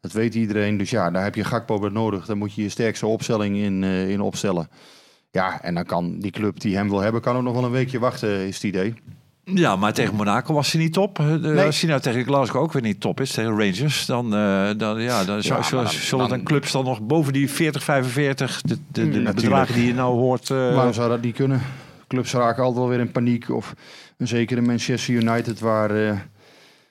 Dat 0.01 0.13
weet 0.13 0.35
iedereen. 0.35 0.77
Dus 0.77 0.91
ja, 0.91 1.11
daar 1.11 1.23
heb 1.23 1.35
je 1.35 1.45
Gakpo 1.45 1.79
bij 1.79 1.91
nodig. 1.91 2.27
Daar 2.27 2.37
moet 2.37 2.55
je 2.55 2.63
je 2.63 2.69
sterkste 2.69 3.07
opstelling 3.07 3.57
in, 3.57 3.85
eh, 3.85 4.11
in 4.11 4.21
opstellen. 4.21 4.69
Ja, 5.37 5.63
en 5.63 5.75
dan 5.75 5.85
kan 5.85 6.19
die 6.19 6.31
club 6.31 6.61
die 6.61 6.77
hem 6.77 6.89
wil 6.89 7.01
hebben, 7.01 7.21
kan 7.21 7.37
ook 7.37 7.43
nog 7.43 7.55
wel 7.55 7.65
een 7.65 7.71
weekje 7.71 7.99
wachten, 7.99 8.47
is 8.47 8.55
het 8.55 8.65
idee. 8.65 8.95
Ja, 9.45 9.77
maar 9.77 9.93
tegen 9.93 10.15
Monaco 10.15 10.55
was 10.55 10.73
hij 10.73 10.83
niet 10.83 10.93
top. 10.93 11.19
Nee. 11.19 11.65
Als 11.67 11.81
hij 11.81 11.91
nou 11.91 12.01
tegen 12.03 12.25
Glasgow 12.25 12.63
ook 12.63 12.73
weer 12.73 12.83
niet 12.83 13.01
top 13.01 13.21
is, 13.21 13.31
tegen 13.33 13.51
Rangers, 13.51 14.07
dan, 14.07 14.35
eh, 14.35 14.69
dan, 14.77 15.01
ja, 15.03 15.25
dan, 15.25 15.43
zou- 15.43 15.55
maar 15.59 15.65
zullen, 15.69 15.85
dan- 15.85 15.93
zullen 15.93 16.29
dan- 16.29 16.37
dan 16.37 16.47
clubs 16.47 16.73
dan 16.73 16.85
nog 16.85 17.01
boven 17.07 17.33
die 17.33 17.51
40, 17.51 17.83
45, 17.83 18.61
de, 18.63 18.79
de, 18.93 19.23
bedragen 19.35 19.75
die 19.75 19.87
je 19.87 19.95
nou 19.95 20.15
hoort. 20.19 20.51
eh, 20.51 20.57
Waarom 20.75 20.93
zou 20.93 21.09
dat 21.09 21.23
niet 21.23 21.35
kunnen? 21.35 21.61
Clubs 22.09 22.33
raken 22.33 22.63
altijd 22.63 22.81
wel 22.81 22.89
weer 22.89 23.01
in 23.01 23.13
paniek. 23.13 23.51
Of 23.51 23.75
een 24.19 24.29
zekere 24.29 24.61
Manchester 24.61 25.15
United, 25.15 25.61
waar, 25.61 25.91
eh, 25.91 26.13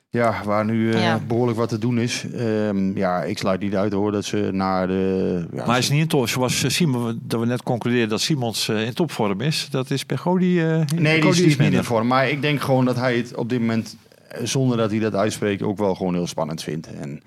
ja, 0.09 0.41
waar 0.43 0.65
nu 0.65 0.91
eh, 0.91 1.01
Ja. 1.03 1.19
behoorlijk 1.27 1.57
wat 1.57 1.69
te 1.69 1.77
doen 1.77 1.99
is. 1.99 2.25
Ehm, 2.35 2.97
ja, 2.97 3.23
ik 3.23 3.37
sluit 3.37 3.61
niet 3.61 3.75
uit 3.75 3.93
hoor 3.93 4.11
dat 4.11 4.25
ze 4.25 4.49
naar 4.51 4.87
de... 4.87 5.45
Ja, 5.51 5.55
maar 5.57 5.65
hij 5.67 5.77
is 5.77 5.89
niet 5.89 6.01
in 6.01 6.07
top. 6.07 6.27
Zoals 6.29 6.63
eh, 6.63 6.69
Simon, 6.69 7.19
dat 7.23 7.39
we 7.39 7.45
net 7.45 7.63
concludeerden 7.63 8.09
dat 8.09 8.21
Simons 8.21 8.69
eh, 8.69 8.85
in 8.85 8.93
topvorm 8.93 9.41
is. 9.41 9.67
Dat 9.71 9.89
is 9.91 10.05
bij 10.05 10.17
Godi. 10.17 10.61
eh 10.61 10.81
Nee, 10.95 11.21
die 11.21 11.29
is, 11.29 11.35
die 11.37 11.45
is 11.45 11.57
niet 11.57 11.73
in 11.73 11.83
vorm. 11.83 12.07
Maar 12.07 12.29
ik 12.29 12.41
denk 12.41 12.61
gewoon 12.61 12.85
dat 12.85 12.95
hij 12.95 13.17
het 13.17 13.35
op 13.35 13.49
dit 13.49 13.59
moment, 13.59 13.95
zonder 14.43 14.77
dat 14.77 14.89
hij 14.91 14.99
dat 14.99 15.15
uitspreekt, 15.15 15.61
ook 15.61 15.77
wel 15.77 15.95
gewoon 15.95 16.13
heel 16.13 16.27
spannend 16.27 16.63
vindt. 16.63 16.87
En 16.93 17.21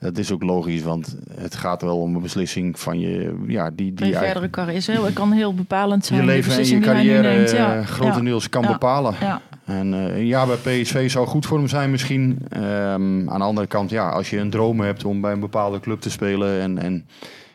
Dat 0.00 0.18
is 0.18 0.32
ook 0.32 0.42
logisch, 0.42 0.82
want 0.82 1.16
het 1.40 1.54
gaat 1.56 1.82
wel 1.82 2.00
om 2.00 2.14
een 2.14 2.22
beslissing 2.22 2.78
van 2.80 2.98
je, 3.00 3.34
ja, 3.46 3.70
die, 3.70 3.94
die 3.94 3.94
Je 3.94 4.02
eigen- 4.12 4.20
verdere 4.24 4.50
carrière 4.50 4.76
is 4.76 4.86
heel, 4.86 5.04
het 5.04 5.14
kan 5.14 5.32
heel 5.32 5.54
bepalend 5.54 6.06
zijn. 6.06 6.20
je 6.20 6.26
leven 6.26 6.52
en 6.58 6.66
je 6.68 6.78
carrière 6.78 7.22
neemt. 7.36 7.50
Ja. 7.50 7.82
grotendeels 7.84 8.48
kan 8.48 8.62
Ja. 8.62 8.72
bepalen. 8.72 9.14
Ja. 9.20 9.40
En 9.68 9.92
een 9.92 10.26
jaar 10.26 10.46
bij 10.46 10.56
PSV 10.56 11.10
zou 11.10 11.26
goed 11.26 11.46
voor 11.46 11.58
hem 11.58 11.68
zijn 11.68 11.90
misschien. 11.90 12.38
Ehm, 12.48 13.28
aan 13.30 13.38
de 13.38 13.44
andere 13.44 13.66
kant, 13.66 13.90
ja, 13.90 14.08
als 14.08 14.30
je 14.30 14.38
een 14.38 14.50
droom 14.50 14.80
hebt 14.80 15.04
om 15.04 15.20
bij 15.20 15.32
een 15.32 15.40
bepaalde 15.40 15.80
club 15.80 16.00
te 16.00 16.10
spelen... 16.10 16.60
en, 16.60 16.78
en 16.78 17.06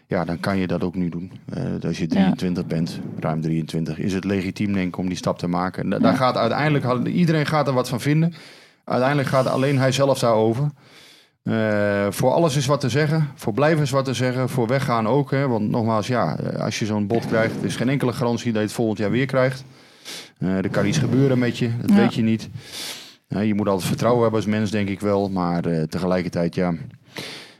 ja, 0.08 0.26
dan 0.26 0.40
kan 0.40 0.58
je 0.58 0.68
dat 0.68 0.84
ook 0.84 0.96
nu 0.96 1.10
doen. 1.10 1.32
Eh, 1.54 1.64
als 1.88 1.98
je 1.98 2.08
23 2.08 2.66
bent, 2.66 3.00
ruim 3.20 3.42
23, 3.42 3.98
is 4.00 4.14
het 4.14 4.24
legitiem 4.24 4.74
denk 4.74 4.88
ik 4.88 4.98
om 4.98 5.08
die 5.08 5.18
stap 5.18 5.38
te 5.38 5.48
maken. 5.48 5.84
En 5.84 5.90
da- 5.90 6.00
Daar 6.00 6.16
gaat 6.16 6.38
uiteindelijk, 6.38 7.08
iedereen 7.08 7.46
gaat 7.46 7.68
er 7.68 7.74
wat 7.74 7.90
van 7.90 8.02
vinden. 8.02 8.34
Uiteindelijk 8.84 9.30
gaat 9.30 9.48
alleen 9.48 9.78
hij 9.80 9.92
zelf 9.92 10.20
daarover. 10.20 10.70
Eh, 11.44 12.08
voor 12.10 12.32
alles 12.32 12.56
is 12.56 12.66
wat 12.66 12.80
te 12.80 12.90
zeggen. 12.90 13.28
Voor 13.36 13.54
blijven 13.54 13.84
is 13.84 13.90
wat 13.92 14.06
te 14.06 14.14
zeggen. 14.14 14.50
Voor 14.50 14.68
weggaan 14.68 15.08
ook. 15.08 15.32
Hè? 15.32 15.48
Want 15.48 15.70
nogmaals, 15.70 16.08
ja, 16.08 16.38
als 16.60 16.80
je 16.80 16.86
zo'n 16.86 17.08
bod 17.08 17.28
krijgt, 17.28 17.64
is 17.64 17.76
geen 17.76 17.90
enkele 17.90 18.14
garantie 18.14 18.52
dat 18.52 18.62
je 18.62 18.68
het 18.68 18.76
volgend 18.76 18.98
jaar 18.98 19.12
weer 19.12 19.26
krijgt. 19.26 19.64
Eh, 20.40 20.58
er 20.58 20.70
kan 20.70 20.86
iets 20.86 20.98
gebeuren 20.98 21.40
met 21.40 21.58
je, 21.58 21.70
dat 21.82 21.90
Ja. 21.90 21.96
weet 21.96 22.14
je 22.14 22.22
niet. 22.22 22.50
Eh, 23.28 23.46
je 23.48 23.54
moet 23.54 23.68
altijd 23.68 23.88
vertrouwen 23.88 24.22
hebben 24.22 24.40
als 24.40 24.50
mens, 24.50 24.72
denk 24.72 24.90
ik 24.90 25.00
wel. 25.00 25.30
Maar 25.30 25.66
eh, 25.66 25.84
tegelijkertijd, 25.84 26.56
ja. 26.56 26.74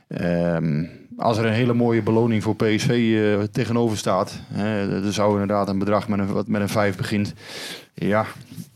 ehm, 0.08 0.84
als 1.16 1.38
er 1.38 1.44
een 1.46 1.52
hele 1.52 1.74
mooie 1.74 2.02
beloning 2.02 2.42
voor 2.42 2.56
PSV 2.56 2.88
eh, 3.38 3.42
tegenover 3.42 3.96
staat. 3.96 4.40
Hè, 4.52 5.04
er 5.04 5.12
zou 5.12 5.32
inderdaad 5.32 5.68
een 5.68 5.78
bedrag 5.78 6.08
met 6.08 6.18
een, 6.18 6.26
wat 6.32 6.48
met 6.48 6.60
een 6.60 6.68
5 6.68 6.96
begint. 6.96 7.32
Ja, 7.94 8.26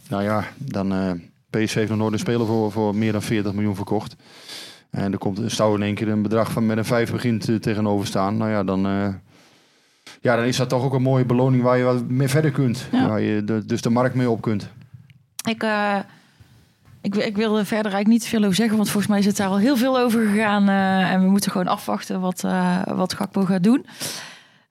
nou 0.08 0.22
ja, 0.22 0.44
dan. 0.58 0.92
eh 0.92 1.10
PSV 1.50 1.74
heeft 1.74 1.88
nog 1.88 1.98
nooit 1.98 2.12
een 2.12 2.18
speler 2.18 2.46
voor, 2.46 2.72
voor 2.72 2.94
meer 2.96 3.12
dan 3.12 3.22
40 3.22 3.52
miljoen 3.52 3.74
verkocht. 3.74 4.16
En 4.90 5.12
er 5.12 5.18
komt, 5.18 5.40
zou 5.46 5.74
in 5.76 5.82
één 5.82 5.94
keer 5.94 6.08
een 6.08 6.22
bedrag 6.22 6.52
van 6.52 6.66
met 6.66 6.76
een 6.76 6.84
5 6.84 7.10
begint 7.12 7.48
eh, 7.48 7.54
tegenover 7.56 8.06
staan. 8.06 8.36
Nou 8.36 8.50
ja, 8.50 8.64
dan. 8.64 8.86
Ja, 10.20 10.36
dan 10.36 10.44
is 10.44 10.56
dat 10.56 10.68
toch 10.68 10.84
ook 10.84 10.94
een 10.94 11.02
mooie 11.02 11.24
beloning 11.24 11.62
waar 11.62 11.78
je 11.78 11.84
wat 11.84 12.08
mee 12.08 12.28
verder 12.28 12.50
kunt. 12.50 12.88
Ja. 12.92 13.08
Waar 13.08 13.20
je 13.20 13.44
de, 13.44 13.64
dus 13.64 13.80
de 13.82 13.90
markt 13.90 14.14
mee 14.14 14.30
op 14.30 14.40
kunt. 14.40 14.68
Ik, 15.48 15.62
eh, 15.62 15.98
ik, 17.00 17.14
ik 17.16 17.36
wil 17.36 17.58
er 17.58 17.66
verder 17.66 17.92
eigenlijk 17.92 18.20
niet 18.20 18.26
veel 18.30 18.42
over 18.42 18.54
zeggen, 18.54 18.76
want 18.76 18.88
volgens 18.88 19.10
mij 19.12 19.18
is 19.20 19.26
het 19.26 19.36
daar 19.36 19.48
al 19.48 19.58
heel 19.58 19.76
veel 19.76 19.98
over 19.98 20.26
gegaan. 20.26 20.68
eh, 20.68 21.12
en 21.12 21.22
we 21.22 21.30
moeten 21.30 21.50
gewoon 21.50 21.66
afwachten 21.68 22.20
wat, 22.20 22.44
eh, 22.44 22.82
wat 22.84 23.14
Gakpo 23.14 23.44
gaat 23.44 23.62
doen. 23.62 23.86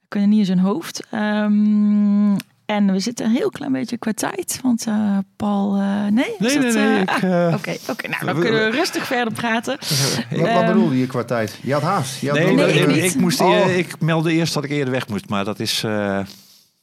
We 0.00 0.06
kunnen 0.08 0.28
niet 0.28 0.38
in 0.38 0.44
zijn 0.44 0.58
hoofd. 0.58 1.06
Ehm, 1.10 2.36
en 2.68 2.92
we 2.92 3.00
zitten 3.00 3.26
een 3.26 3.32
heel 3.32 3.50
klein 3.50 3.72
beetje 3.72 3.96
qua 3.98 4.12
tijd, 4.12 4.58
want 4.62 4.86
eh, 4.86 5.18
Paul... 5.36 5.76
eh, 5.76 6.06
nee? 6.10 6.34
Is 6.38 6.54
Nee, 6.54 6.58
dat, 6.62 6.74
nee, 6.74 7.04
eh, 7.04 7.46
ah, 7.46 7.54
Oké, 7.54 7.76
oké, 7.90 8.08
nou 8.08 8.24
dan 8.24 8.34
we- 8.34 8.40
kunnen 8.40 8.64
we 8.64 8.70
rustig 8.76 9.06
verder 9.06 9.32
praten. 9.32 9.78
Wat, 10.30 10.40
wat 10.40 10.48
Ehm, 10.48 10.66
bedoelde 10.66 10.98
je 10.98 11.06
qua 11.06 11.24
tijd? 11.24 11.58
Je 11.62 11.72
had 11.72 11.82
haast. 11.82 12.20
Je 12.20 12.28
had 12.28 12.38
Nee, 12.38 13.02
ik, 13.04 13.14
moest, 13.14 13.40
Oh. 13.40 13.76
ik 13.76 14.00
meldde 14.00 14.32
eerst 14.32 14.54
dat 14.54 14.64
ik 14.64 14.70
eerder 14.70 14.92
weg 14.92 15.08
moest, 15.08 15.28
maar 15.28 15.44
dat 15.44 15.60
is... 15.60 15.84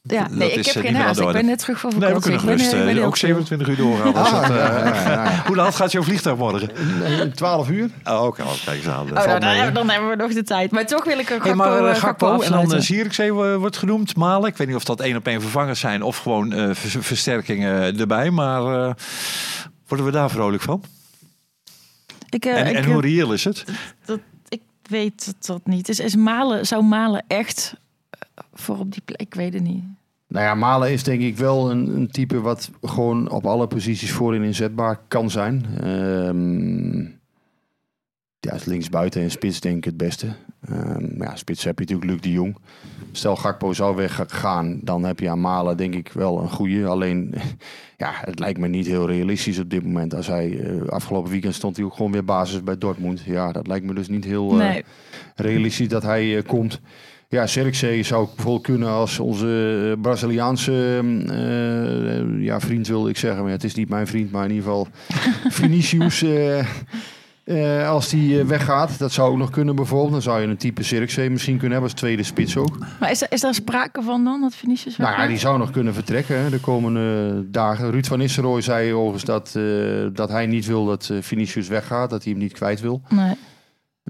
eh, 0.08 0.16
Ja, 0.16 0.22
dat 0.22 0.30
nee, 0.38 0.50
ik 0.52 0.56
is, 0.58 0.66
heb 0.74 0.84
eh, 0.84 0.90
geen 0.90 1.00
haast. 1.00 1.20
Ik 1.20 1.32
ben 1.32 1.46
net 1.46 1.58
terug 1.58 1.80
van 1.80 1.90
Nee, 1.90 1.98
we 1.98 2.04
vakantie. 2.06 2.30
kunnen 2.30 2.50
Ik 2.50 2.56
ben, 2.56 2.58
gerust. 2.66 2.80
eh, 2.88 2.94
ben 2.94 3.02
eh, 3.02 3.06
ook 3.06 3.16
veel. 3.16 3.28
27 3.28 3.68
uur 3.68 3.76
doorgaan. 3.76 4.14
Ah, 4.14 4.32
dat, 4.32 4.42
eh, 4.50 4.56
ja, 4.56 4.84
ja, 4.94 5.10
ja. 5.24 5.42
Hoe 5.46 5.56
laat 5.56 5.74
gaat 5.74 5.92
jouw 5.92 6.02
vliegtuig 6.02 6.36
morgen? 6.36 6.70
Nee, 7.00 7.30
12 7.30 7.68
uur? 7.68 7.90
Oh, 8.04 8.22
oké, 8.22 8.42
oh, 8.42 8.50
kijk 8.64 8.76
eens 8.76 8.86
aan. 8.86 9.02
Oh, 9.02 9.14
Dat 9.14 9.26
nou, 9.26 9.40
dan, 9.40 9.48
hebben- 9.48 9.74
dan 9.74 9.90
hebben 9.90 10.08
we 10.10 10.16
nog 10.16 10.32
de 10.32 10.42
tijd. 10.42 10.70
Maar 10.70 10.86
toch 10.86 11.04
wil 11.04 11.18
ik 11.18 11.30
er 11.30 11.40
Hey, 11.42 11.52
Gakpo, 11.52 11.56
maar 11.56 11.84
eh, 11.84 11.90
eh, 11.90 11.96
Gakpo 11.96 12.40
en 12.40 12.50
dan 12.52 12.74
uh, 12.74 12.80
Zierikzee 12.80 13.28
eh, 13.28 13.56
wordt 13.56 13.76
genoemd, 13.76 14.16
Malen. 14.16 14.48
Ik 14.50 14.56
weet 14.56 14.66
niet 14.66 14.76
of 14.76 14.84
dat 14.84 15.00
één 15.00 15.16
op 15.16 15.26
één 15.26 15.40
vervangers 15.40 15.80
zijn 15.80 16.02
of 16.02 16.16
gewoon 16.18 16.52
eh, 16.52 16.68
vers- 16.72 16.96
versterkingen 17.00 17.98
erbij. 17.98 18.30
Maar 18.30 18.60
eh, 18.88 18.94
worden 19.86 20.06
we 20.06 20.12
daar 20.12 20.30
vrolijk 20.30 20.62
van? 20.62 20.82
Ik, 22.30 22.44
eh, 22.44 22.60
en, 22.60 22.66
ik, 22.66 22.76
en 22.76 22.84
eh, 22.84 22.90
hoe 22.92 23.00
reëel 23.00 23.32
is 23.32 23.44
het? 23.44 23.64
dat, 24.04 24.18
ik 24.48 24.60
weet 24.88 25.34
dat 25.46 25.60
niet. 25.66 25.88
Is, 25.88 26.00
is 26.00 26.16
Malen, 26.16 26.66
zou 26.66 26.82
Malen 26.84 27.24
echt 27.28 27.74
eh, 28.10 28.20
voor 28.54 28.78
op 28.78 28.92
die 28.92 29.02
plek? 29.04 29.20
Ik 29.20 29.34
weet 29.34 29.52
het 29.54 29.62
niet. 29.62 29.84
Nou 30.28 30.44
ja, 30.44 30.54
Malen 30.54 30.92
is 30.92 31.02
denk 31.02 31.20
ik 31.22 31.36
wel 31.36 31.70
een, 31.70 31.96
een 31.96 32.10
type 32.10 32.40
wat 32.40 32.70
gewoon 32.82 33.30
op 33.30 33.46
alle 33.46 33.66
posities 33.66 34.12
voorin 34.12 34.42
inzetbaar 34.42 35.00
kan 35.08 35.30
zijn. 35.30 35.66
Ehm 35.80 37.00
ja, 38.40 38.52
is 38.52 38.64
linksbuiten 38.64 39.22
en 39.22 39.30
spits 39.30 39.60
denk 39.60 39.76
ik 39.76 39.84
het 39.84 39.96
beste. 39.96 40.26
Ehm 40.68 41.22
ja, 41.22 41.36
spits 41.36 41.64
heb 41.64 41.78
je 41.78 41.84
natuurlijk 41.84 42.10
Luc 42.10 42.20
de 42.20 42.32
Jong. 42.32 42.56
Stel 43.12 43.36
Gakpo 43.36 43.72
zou 43.72 43.96
weggaan, 43.96 44.80
dan 44.82 45.04
heb 45.04 45.20
je 45.20 45.30
aan 45.30 45.40
Malen 45.40 45.76
denk 45.76 45.94
ik 45.94 46.12
wel 46.12 46.40
een 46.42 46.50
goede. 46.50 46.86
Alleen, 46.86 47.34
ja, 47.96 48.12
het 48.14 48.38
lijkt 48.38 48.58
me 48.58 48.68
niet 48.68 48.86
heel 48.86 49.06
realistisch 49.06 49.58
op 49.58 49.70
dit 49.70 49.82
moment. 49.84 50.14
Als 50.14 50.26
hij, 50.26 50.58
eh, 50.60 50.86
afgelopen 50.88 51.30
weekend 51.30 51.54
stond 51.54 51.76
hij 51.76 51.84
ook 51.84 51.94
gewoon 51.94 52.12
weer 52.12 52.24
basis 52.24 52.62
bij 52.62 52.78
Dortmund. 52.78 53.20
Ja, 53.20 53.52
dat 53.52 53.66
lijkt 53.66 53.86
me 53.86 53.94
dus 53.94 54.08
niet 54.08 54.24
heel... 54.24 54.50
eh, 54.50 54.56
Nee. 54.56 54.84
realistisch 55.34 55.88
dat 55.88 56.02
hij 56.02 56.36
eh, 56.36 56.46
komt. 56.46 56.80
Ja, 57.28 57.46
Zirkzee 57.46 58.02
zou 58.02 58.24
ik 58.24 58.34
bijvoorbeeld 58.34 58.64
kunnen 58.66 58.88
als 58.88 59.18
onze 59.18 59.88
eh, 59.96 60.00
Braziliaanse 60.02 60.98
eh, 61.28 62.44
ja, 62.44 62.60
vriend 62.60 62.86
wilde 62.86 63.10
ik 63.10 63.16
zeggen. 63.16 63.42
Maar 63.42 63.52
het 63.52 63.64
is 63.64 63.74
niet 63.74 63.88
mijn 63.88 64.06
vriend, 64.06 64.30
maar 64.30 64.44
in 64.44 64.50
ieder 64.50 64.64
geval 64.64 64.88
Vinicius. 65.60 66.22
eh, 67.44 67.88
als 67.88 68.08
die 68.08 68.44
weggaat, 68.44 68.98
dat 68.98 69.12
zou 69.12 69.30
ook 69.30 69.36
nog 69.38 69.50
kunnen 69.50 69.76
bijvoorbeeld. 69.76 70.12
Dan 70.12 70.22
zou 70.22 70.40
je 70.40 70.46
een 70.46 70.56
type 70.56 70.82
Zirkzee 70.82 71.30
misschien 71.30 71.58
kunnen 71.58 71.72
hebben 71.72 71.90
als 71.90 72.00
tweede 72.00 72.22
spits 72.22 72.56
ook. 72.56 72.78
Maar 73.00 73.10
is, 73.10 73.22
er- 73.22 73.32
is 73.32 73.40
daar 73.40 73.54
sprake 73.54 74.02
van 74.02 74.24
dan, 74.24 74.40
dat 74.40 74.54
Vinicius 74.54 74.96
Nou 74.96 75.20
ja, 75.20 75.26
die 75.26 75.38
zou 75.38 75.58
nog 75.58 75.70
kunnen 75.70 75.94
vertrekken 75.94 76.40
hè, 76.42 76.50
de 76.50 76.60
komende 76.60 77.44
dagen. 77.50 77.90
Ruud 77.90 78.06
van 78.06 78.18
Nistelrooy 78.18 78.60
zei 78.60 78.92
overigens 78.92 79.24
dat, 79.24 79.58
dat 80.16 80.28
hij 80.28 80.46
niet 80.46 80.66
wil 80.66 80.84
dat 80.86 81.10
Vinicius 81.20 81.68
weggaat. 81.68 82.10
Dat 82.10 82.22
hij 82.24 82.32
hem 82.32 82.40
niet 82.42 82.52
kwijt 82.52 82.80
wil. 82.80 83.00
Nee. 83.08 83.34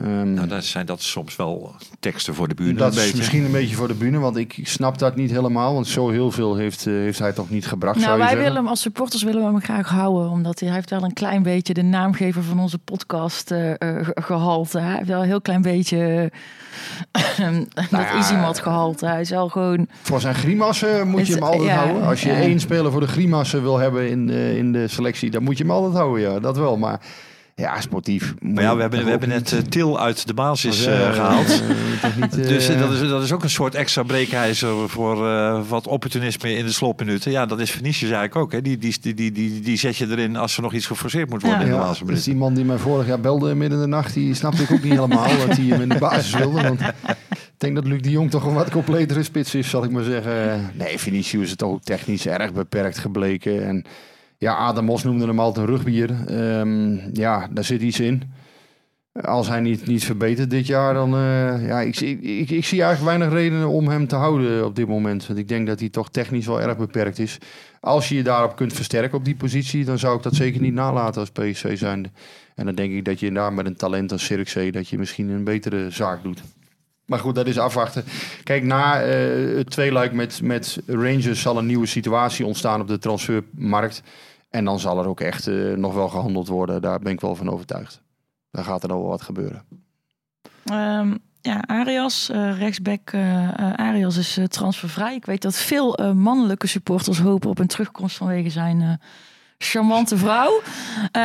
Ehm, 0.03 0.33
Nou, 0.35 0.47
dat 0.49 0.65
zijn 0.65 0.87
dat 0.87 1.03
soms 1.03 1.37
wel 1.37 1.75
teksten 2.01 2.35
voor 2.35 2.49
de 2.49 2.55
buren. 2.55 2.77
dat 2.77 2.93
een 2.93 2.99
is 2.99 3.03
beetje. 3.05 3.17
misschien 3.17 3.45
een 3.45 3.53
beetje 3.53 3.77
voor 3.77 3.89
de 3.89 3.95
bühne, 3.95 4.19
want 4.19 4.37
ik 4.37 4.59
snap 4.63 4.99
dat 4.99 5.17
niet 5.17 5.31
helemaal. 5.31 5.75
Want 5.75 5.87
zo 5.87 6.11
heel 6.11 6.31
veel 6.31 6.55
heeft, 6.57 6.87
eh, 6.87 6.93
heeft 6.93 7.19
hij 7.19 7.33
toch 7.33 7.51
niet 7.51 7.67
gebracht, 7.67 7.95
Nou, 7.97 8.07
zou 8.07 8.17
je 8.17 8.23
wij 8.23 8.29
zeggen. 8.33 8.47
willen 8.49 8.63
hem 8.63 8.71
als 8.71 8.81
supporters 8.81 9.23
willen 9.23 9.41
we 9.41 9.47
hem 9.47 9.61
graag 9.63 9.89
houden. 9.89 10.31
Omdat 10.31 10.59
hij, 10.61 10.69
hij 10.69 10.77
heeft 10.77 10.91
wel 10.91 11.03
een 11.03 11.13
klein 11.13 11.43
beetje 11.43 11.75
de 11.75 11.83
naamgever 11.83 12.43
van 12.43 12.61
onze 12.61 12.79
podcast 12.79 13.51
eh 13.51 13.71
eh, 13.71 13.77
ge- 14.05 14.17
gehalte. 14.23 14.79
Hij 14.79 14.95
heeft 14.97 15.09
wel 15.09 15.21
een 15.21 15.27
heel 15.27 15.41
klein 15.41 15.63
beetje 15.63 16.31
eh, 17.13 17.23
dat 17.75 17.91
Nou 17.91 18.05
ja, 18.05 18.15
Easymat 18.15 18.59
gehalte. 18.59 19.07
Hij 19.07 19.21
is 19.21 19.31
wel 19.31 19.49
gewoon... 19.49 19.89
Voor 20.03 20.21
zijn 20.21 20.35
grimassen 20.35 21.09
moet 21.09 21.21
Is- 21.21 21.29
je 21.29 21.35
hem 21.35 21.43
altijd 21.43 21.63
ja, 21.63 21.77
houden. 21.77 22.03
Als 22.03 22.23
je 22.23 22.29
ja. 22.29 22.35
één 22.37 22.61
speler 22.61 22.93
voor 22.93 23.01
de 23.01 23.07
grimassen 23.07 23.63
wil 23.63 23.79
hebben 23.79 24.11
in, 24.11 24.31
eh, 24.31 24.57
in 24.57 24.73
de 24.73 24.89
selectie, 24.89 25.31
dan 25.31 25.43
moet 25.43 25.57
je 25.59 25.63
hem 25.65 25.73
altijd 25.73 25.95
houden, 25.95 26.21
ja. 26.33 26.41
Dat 26.41 26.57
wel, 26.57 26.77
maar 26.77 27.01
ja, 27.63 27.81
sportief. 27.81 28.35
Maar 28.41 28.63
ja, 28.63 28.75
we 28.75 28.81
hebben, 28.81 29.05
we 29.05 29.11
hebben 29.11 29.29
net 29.29 29.53
eh, 29.53 29.59
Til 29.59 30.01
uit 30.01 30.27
de 30.27 30.35
basis 30.35 30.87
eh, 30.87 31.07
Eh, 31.09 31.15
gehaald. 31.15 31.63
eh, 32.03 32.17
niet, 32.17 32.33
Dus 32.49 32.67
dat, 32.67 32.93
is, 32.93 33.09
dat 33.09 33.23
is 33.23 33.33
ook 33.33 33.43
een 33.43 33.51
soort 33.51 33.75
extra 33.75 34.03
breekijzer 34.03 34.89
voor 34.89 35.29
eh, 35.29 35.61
wat 35.69 35.87
opportunisme 35.87 36.55
in 36.55 36.65
de 36.65 36.73
slotminuten. 36.73 37.31
Ja, 37.31 37.47
dat 37.47 37.61
is 37.61 37.71
Vinicius 37.71 38.11
eigenlijk 38.11 38.37
ook. 38.37 38.53
Hè. 38.53 38.63
Die, 38.63 38.79
die, 38.79 38.97
die, 39.01 39.15
die, 39.15 39.33
die, 39.33 39.61
die 39.61 39.77
zet 39.77 39.97
je 39.97 40.07
erin 40.11 40.37
als 40.37 40.57
er 40.57 40.63
nog 40.63 40.73
iets 40.73 40.87
geforceerd 40.87 41.31
moet 41.31 41.43
worden 41.43 41.59
Ja. 41.61 41.65
in 41.67 41.71
de 41.71 41.77
Ja, 41.77 41.83
laatste 41.85 41.99
dus 42.05 42.09
minuut. 42.09 42.25
die 42.25 42.35
man 42.37 42.55
die 42.55 42.65
mij 42.65 42.79
vorig 42.79 43.07
jaar 43.07 43.21
belde 43.21 43.55
midden 43.55 43.79
in 43.79 43.85
de 43.85 43.91
nacht, 43.91 44.15
die 44.15 44.35
snapte 44.35 44.63
ik 44.63 44.71
ook 44.71 44.83
niet 44.83 44.93
helemaal 44.93 45.37
dat 45.47 45.57
hij 45.57 45.65
hem 45.67 45.81
in 45.81 45.89
de 45.89 45.99
basis 45.99 46.35
wilde. 46.35 46.63
Want 46.63 46.81
ik 46.81 46.95
denk 47.57 47.75
dat 47.75 47.87
Luc 47.87 48.03
de 48.03 48.11
Jong 48.11 48.31
toch 48.31 48.45
een 48.45 48.55
wat 48.55 48.71
completere 48.71 49.23
spits 49.23 49.55
is, 49.55 49.71
zal 49.71 49.85
ik 49.85 49.91
maar 49.91 50.05
zeggen. 50.05 50.71
Nee, 50.75 50.99
Vinicius 50.99 51.49
is 51.49 51.57
toch 51.57 51.71
ook 51.71 51.83
technisch 51.83 52.27
erg 52.27 52.53
beperkt 52.53 52.99
gebleken. 52.99 53.67
En 53.67 53.85
ja, 54.39 54.55
Adam 54.55 54.85
Mos 54.85 55.05
noemde 55.05 55.27
hem 55.27 55.41
altijd 55.41 55.67
een 55.67 55.75
rugbier. 55.75 56.11
Ehm, 56.27 56.99
ja, 57.13 57.49
daar 57.51 57.65
zit 57.65 57.83
iets 57.83 58.01
in. 58.01 58.23
Als 59.23 59.49
hij 59.49 59.61
niet, 59.61 59.87
niet 59.87 60.05
verbetert 60.05 60.51
dit 60.51 60.67
jaar, 60.67 60.95
dan 60.95 61.15
eh, 61.15 61.67
ja, 61.67 61.81
ik, 61.81 62.01
ik, 62.01 62.51
ik 62.51 62.65
zie 62.65 62.83
eigenlijk 62.83 63.19
weinig 63.19 63.39
redenen 63.39 63.69
om 63.69 63.89
hem 63.89 64.07
te 64.07 64.17
houden 64.17 64.65
op 64.65 64.77
dit 64.77 64.89
moment. 64.89 65.27
Want 65.27 65.39
ik 65.39 65.49
denk 65.49 65.67
dat 65.67 65.81
hij 65.81 65.89
toch 65.89 66.11
technisch 66.11 66.47
wel 66.47 66.61
erg 66.61 66.77
beperkt 66.77 67.19
is. 67.19 67.39
Als 67.81 68.09
je 68.09 68.15
je 68.15 68.23
daarop 68.23 68.57
kunt 68.57 68.73
versterken 68.73 69.19
op 69.19 69.25
die 69.25 69.37
positie, 69.37 69.85
dan 69.85 69.99
zou 69.99 70.17
ik 70.17 70.23
dat 70.23 70.35
zeker 70.35 70.61
niet 70.61 70.75
nalaten 70.75 71.21
als 71.21 71.31
PSV 71.31 71.79
zijnde. 71.79 72.11
En 72.55 72.65
dan 72.65 72.75
denk 72.75 72.93
ik 72.93 73.05
dat 73.05 73.21
je 73.21 73.33
daar 73.33 73.53
met 73.53 73.67
een 73.67 73.77
talent 73.77 74.13
als 74.13 74.25
Zirkzee, 74.25 74.73
dat 74.73 74.89
je 74.89 74.99
misschien 74.99 75.29
een 75.29 75.45
betere 75.45 75.91
zaak 75.91 76.23
doet. 76.23 76.43
Maar 77.07 77.19
goed, 77.19 77.35
dat 77.35 77.47
is 77.47 77.59
afwachten. 77.59 78.05
Kijk, 78.45 78.63
na 78.63 79.03
eh, 79.03 79.57
het 79.57 79.71
tweeluik 79.71 80.13
met, 80.13 80.43
met 80.43 80.79
Rangers 80.87 81.41
zal 81.41 81.59
een 81.59 81.67
nieuwe 81.67 81.87
situatie 81.87 82.47
ontstaan 82.47 82.81
op 82.81 82.89
de 82.89 82.99
transfermarkt. 82.99 84.03
En 84.57 84.65
dan 84.65 84.81
zal 84.81 84.99
er 84.99 85.09
ook 85.09 85.21
echt 85.21 85.47
eh, 85.47 85.73
nog 85.73 85.95
wel 85.95 86.09
gehandeld 86.09 86.49
worden. 86.49 86.83
Daar 86.83 86.99
ben 86.99 87.13
ik 87.13 87.21
wel 87.21 87.35
van 87.35 87.51
overtuigd. 87.51 88.03
Dan 88.51 88.65
gaat 88.65 88.83
er 88.83 88.89
nog 88.89 88.99
wel 88.99 89.09
wat 89.09 89.23
gebeuren. 89.23 89.65
Ehm, 90.65 91.15
ja, 91.41 91.61
Arias, 91.67 92.31
eh, 92.31 92.59
rechtsback 92.59 93.11
eh, 93.11 93.73
Arias 93.73 94.17
is 94.17 94.39
transfervrij. 94.49 95.15
Ik 95.15 95.25
weet 95.25 95.43
dat 95.43 95.57
veel 95.57 96.15
mannelijke 96.15 96.67
supporters 96.67 97.19
hopen 97.19 97.51
op 97.51 97.59
een 97.59 97.67
terugkomst 97.67 98.17
vanwege 98.17 98.51
zijn 98.51 99.01
charmante 99.59 100.17
vrouw. 100.17 100.63
Eh, 101.13 101.23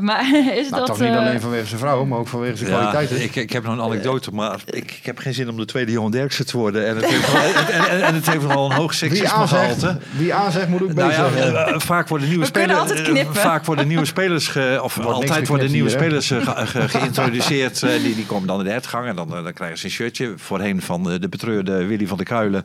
maar 0.00 0.20
is 0.56 0.68
Nou, 0.68 0.70
dat... 0.70 0.86
toch 0.86 1.00
niet 1.00 1.08
eh, 1.08 1.16
alleen 1.16 1.40
vanwege 1.40 1.66
zijn 1.66 1.80
vrouw, 1.80 2.04
maar 2.04 2.18
ook 2.18 2.28
vanwege 2.28 2.56
zijn 2.56 2.70
Ja, 2.70 2.76
kwaliteiten. 2.76 3.22
ik, 3.22 3.36
ik 3.36 3.52
heb 3.52 3.62
nog 3.64 3.72
een 3.72 3.80
anekdote, 3.80 4.30
maar 4.30 4.60
ik, 4.66 4.92
ik 4.92 5.06
heb 5.06 5.18
geen 5.18 5.34
zin 5.34 5.48
om 5.48 5.56
de 5.56 5.64
tweede 5.64 5.92
Johan 5.92 6.10
Derksen 6.10 6.46
te 6.46 6.56
worden. 6.56 6.86
En 6.86 6.96
het 6.96 7.04
heeft, 7.04 7.32
wel- 7.32 7.42
en, 7.42 7.90
en, 7.90 8.02
en 8.02 8.14
het 8.14 8.30
heeft 8.30 8.42
nogal 8.42 8.70
een 8.70 8.76
hoog 8.76 8.90
Wie 8.90 8.98
seksisme 8.98 9.98
wie 10.16 10.34
aanzegt 10.34 10.68
moet 10.68 10.82
ook 10.82 10.94
Nou 10.94 11.12
ja, 11.12 11.26
eh, 11.30 11.78
vaak 11.78 12.08
worden 12.08 12.28
nieuwe 12.28 12.44
spelers. 12.44 13.28
Vaak 13.32 13.64
worden 13.64 13.88
nieuwe 13.88 14.04
spelers, 14.04 14.48
ge, 14.48 14.78
of 14.82 14.96
niks 14.96 15.08
altijd 15.10 15.48
worden 15.48 15.70
nieuwe 15.70 15.90
spelers 15.90 16.26
ge- 16.28 16.42
ge- 16.66 16.88
geïntroduceerd. 16.88 17.80
die, 17.80 18.14
die 18.14 18.26
komen 18.26 18.46
dan 18.46 18.58
in 18.58 18.64
de 18.64 18.70
hertgang 18.70 19.06
en 19.06 19.16
dan, 19.16 19.28
dan 19.28 19.52
krijgen 19.52 19.78
ze 19.78 19.84
een 19.84 19.90
shirtje. 19.90 20.32
Voorheen 20.36 20.82
van 20.82 21.02
de 21.20 21.28
betreurde 21.28 21.84
Willy 21.84 22.06
van 22.06 22.16
der 22.16 22.26
Kuilen. 22.26 22.64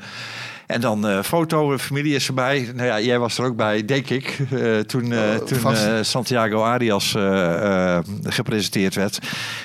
En 0.68 0.82
dan 0.82 1.08
eh 1.08 1.24
foto, 1.24 1.78
familie 1.78 2.16
is 2.16 2.28
erbij. 2.28 2.72
Nou 2.76 2.88
ja, 2.88 3.00
jij 3.00 3.20
was 3.20 3.38
er 3.38 3.46
ook 3.46 3.56
bij, 3.56 3.86
denk 3.86 4.10
ik. 4.10 4.24
eh, 4.52 4.80
toen 4.80 5.12
eh, 5.12 5.36
toen 5.36 5.60
vast. 5.60 5.86
eh, 5.86 5.98
Santiago 6.02 6.62
Arias 6.64 7.16
gepresenteerd 8.24 8.96
werd. 8.96 9.20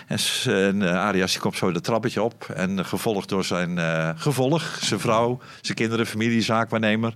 En, 0.06 0.82
Arias 0.82 1.32
die 1.32 1.40
komt 1.40 1.56
zo 1.56 1.72
de 1.72 1.80
trappetje 1.80 2.22
op. 2.22 2.48
En 2.54 2.84
gevolgd 2.84 3.28
door 3.28 3.44
zijn 3.44 3.78
gevolg, 4.16 4.78
zijn 4.80 5.00
vrouw, 5.00 5.38
zijn 5.60 5.76
kinderen, 5.76 6.06
familie, 6.06 6.42
zaakwaarnemer. 6.42 7.12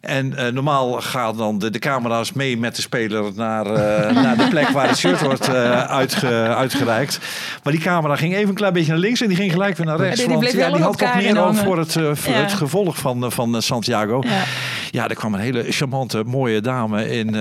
En 0.00 0.36
eh, 0.36 0.52
normaal 0.52 0.92
gaan 1.00 1.36
dan 1.36 1.58
de, 1.58 1.70
de 1.70 1.78
camera's 1.78 2.32
mee 2.32 2.58
met 2.58 2.76
de 2.76 2.82
speler 2.82 3.24
naar, 3.34 3.66
eh, 3.66 4.14
naar 4.22 4.36
de 4.36 4.48
plek 4.48 4.68
waar 4.68 4.88
het 4.88 4.98
shirt 4.98 5.20
wordt 5.28 5.48
eh, 5.48 5.80
uitge, 5.84 6.26
uitgereikt. 6.56 7.18
Maar 7.62 7.72
die 7.72 7.82
camera 7.82 8.16
ging 8.16 8.34
even 8.34 8.48
een 8.48 8.54
klein 8.54 8.72
beetje 8.72 8.90
naar 8.90 9.00
links 9.00 9.20
en 9.20 9.28
die 9.28 9.36
ging 9.36 9.52
gelijk 9.52 9.76
weer 9.76 9.86
naar 9.86 9.96
rechts. 9.98 10.16
die- 10.20 10.26
die 10.28 10.36
want 10.36 10.52
ja, 10.52 10.66
die 10.66 10.76
op 10.76 10.82
had 10.82 10.98
toch 10.98 11.14
meer 11.14 11.36
hangen. 11.38 11.54
voor 11.64 11.78
het, 11.78 11.92
voor 11.92 12.32
Ja. 12.32 12.40
het 12.40 12.52
gevolg 12.52 12.96
van, 12.96 13.32
van 13.32 13.62
Santiago. 13.62 14.22
Ja. 14.26 14.42
Ja, 14.90 15.08
er 15.08 15.14
kwam 15.14 15.34
een 15.34 15.40
hele 15.40 15.64
charmante, 15.68 16.22
mooie 16.26 16.60
dame 16.60 17.10
in, 17.10 17.34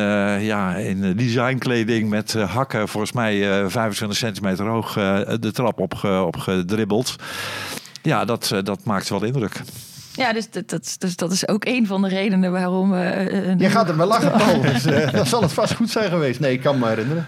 ja, 0.43 0.76
in 0.76 1.14
designkleding 1.16 2.10
met 2.10 2.34
hakken, 2.34 2.88
volgens 2.88 3.12
mij 3.12 3.60
eh 3.62 3.66
25 3.68 4.18
centimeter 4.18 4.66
hoog, 4.68 4.93
de 5.39 5.51
trap 5.53 5.80
opge- 5.80 6.24
opgedribbeld. 6.26 7.16
Ja, 8.01 8.26
dat, 8.26 8.53
dat 8.64 8.80
maakte 8.84 9.14
wel 9.20 9.24
indruk. 9.24 9.62
Ja, 10.20 10.34
dus 10.34 10.50
dat, 10.52 10.70
dat, 10.70 10.96
dus 10.98 11.16
dat 11.16 11.32
is 11.32 11.48
ook 11.48 11.66
een 11.66 11.88
van 11.88 12.02
de 12.02 12.08
redenen 12.08 12.52
waarom 12.52 12.92
we... 12.92 12.98
eh, 12.98 13.52
eh, 13.52 13.60
Je 13.60 13.70
gaat 13.70 13.90
er 13.90 13.98
wel 13.98 14.08
lachen, 14.08 14.32
Paul. 14.32 14.62
Dus, 14.72 14.86
eh, 14.86 15.12
dan 15.14 15.26
zal 15.26 15.42
het 15.42 15.54
vast 15.54 15.74
goed 15.76 15.90
zijn 15.90 16.10
geweest. 16.10 16.40
Nee, 16.40 16.54
ik 16.54 16.62
kan 16.62 16.80
me 16.80 16.88
herinneren. 16.88 17.26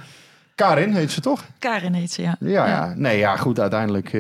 Karin 0.56 0.94
heet 0.94 1.12
ze 1.12 1.22
toch? 1.22 1.44
Karin 1.60 1.94
heet 1.94 2.12
ze, 2.12 2.22
ja. 2.22 2.36
Ja, 2.40 2.68
ja. 2.68 2.94
Nee, 2.96 3.18
ja, 3.18 3.36
goed, 3.36 3.60
uiteindelijk. 3.60 4.12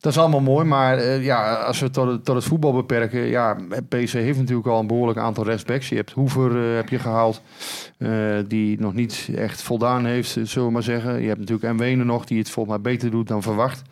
dat 0.00 0.12
is 0.12 0.18
allemaal 0.18 0.40
mooi, 0.40 0.64
maar 0.66 1.02
ja, 1.20 1.54
als 1.54 1.80
we 1.80 1.90
tot, 1.90 2.08
het- 2.08 2.24
tot 2.24 2.34
het 2.34 2.44
voetbal 2.44 2.72
beperken, 2.72 3.20
ja, 3.20 3.56
PC 3.88 4.08
heeft 4.08 4.38
natuurlijk 4.38 4.66
al 4.68 4.80
een 4.80 4.86
behoorlijk 4.86 5.18
aantal 5.18 5.44
rechtsbacks. 5.44 5.88
Je 5.88 5.96
hebt 5.96 6.10
Hoever 6.12 6.74
heb 6.76 6.88
je 6.88 6.98
gehaald, 6.98 7.40
eh, 7.98 8.10
die 8.48 8.80
nog 8.80 8.94
niet 8.94 9.28
echt 9.36 9.62
voldaan 9.62 10.04
heeft, 10.04 10.30
zullen 10.42 10.66
we 10.66 10.72
maar 10.72 10.82
zeggen. 10.82 11.20
Je 11.22 11.26
hebt 11.28 11.40
natuurlijk 11.40 11.72
Mwene 11.72 12.04
nog, 12.04 12.24
die 12.24 12.38
het 12.38 12.50
volgens 12.50 12.74
mij 12.82 12.92
beter 12.92 13.10
doet 13.10 13.28
dan 13.28 13.42
verwacht. 13.42 13.82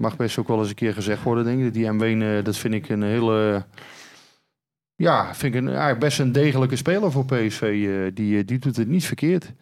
Mag 0.00 0.16
best 0.16 0.38
ook 0.38 0.48
wel 0.48 0.58
eens 0.58 0.68
een 0.68 0.74
keer 0.74 0.92
gezegd 0.92 1.22
worden, 1.22 1.44
denk 1.44 1.62
ik. 1.62 1.72
Die 1.72 1.90
Mwene, 1.90 2.42
dat 2.42 2.56
vind 2.56 2.74
ik 2.74 2.88
een 2.88 3.02
hele, 3.02 3.64
ja, 4.94 5.34
vind 5.34 5.54
ik 5.54 5.64
een, 5.64 5.98
best 5.98 6.18
een 6.18 6.32
degelijke 6.32 6.76
speler 6.76 7.12
voor 7.12 7.24
PSV. 7.24 7.62
eh, 7.62 8.14
die, 8.14 8.38
eh, 8.38 8.46
die 8.46 8.58
doet 8.58 8.76
het 8.76 8.88
niet 8.88 9.06
verkeerd. 9.06 9.52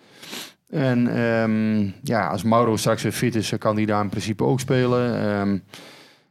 En 0.69 1.17
ehm, 1.17 1.91
ja, 2.03 2.29
als 2.29 2.43
Mauro 2.43 2.77
straks 2.77 3.03
weer 3.03 3.13
fit 3.13 3.35
is, 3.35 3.51
dan 3.51 3.59
kan 3.59 3.77
hij 3.77 3.85
daar 3.85 4.03
in 4.03 4.09
principe 4.09 4.45
ook 4.45 4.61
spelen. 4.61 5.21
Ehm, 5.21 5.59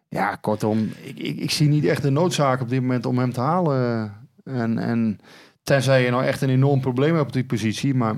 ja, 0.08 0.36
kortom, 0.36 0.92
ik, 1.04 1.18
ik, 1.20 1.38
ik 1.38 1.52
zie 1.52 1.68
niet 1.68 1.86
echt 1.86 2.02
de 2.02 2.10
noodzaak 2.10 2.62
op 2.62 2.70
dit 2.70 2.82
moment 2.82 3.06
om 3.06 3.18
hem 3.18 3.34
te 3.34 3.42
halen. 3.42 4.14
En, 4.44 4.78
en 4.78 5.20
tenzij 5.64 6.04
je 6.04 6.10
nou 6.10 6.24
echt 6.24 6.42
een 6.42 6.50
enorm 6.50 6.82
probleem 6.82 7.16
hebt 7.16 7.28
op 7.28 7.34
die 7.34 7.46
positie. 7.46 7.94
Maar 7.94 8.16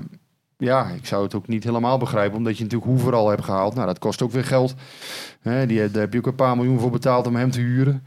ja, 0.60 0.86
ik 0.86 1.06
zou 1.06 1.22
het 1.22 1.34
ook 1.34 1.48
niet 1.48 1.64
helemaal 1.64 1.98
begrijpen, 1.98 2.36
omdat 2.36 2.56
je 2.56 2.62
natuurlijk 2.62 2.90
Hoever 2.90 3.14
al 3.14 3.28
hebt 3.28 3.44
gehaald. 3.44 3.74
Nou, 3.74 3.86
dat 3.86 3.98
kost 3.98 4.22
ook 4.22 4.32
weer 4.32 4.44
geld. 4.44 4.74
Die, 5.42 5.90
daar 5.90 6.02
heb 6.02 6.12
je 6.12 6.18
ook 6.18 6.26
een 6.26 6.34
paar 6.34 6.56
miljoen 6.56 6.78
voor 6.78 6.90
betaald 6.90 7.26
om 7.26 7.36
hem 7.36 7.50
te 7.50 7.60
huren. 7.60 8.02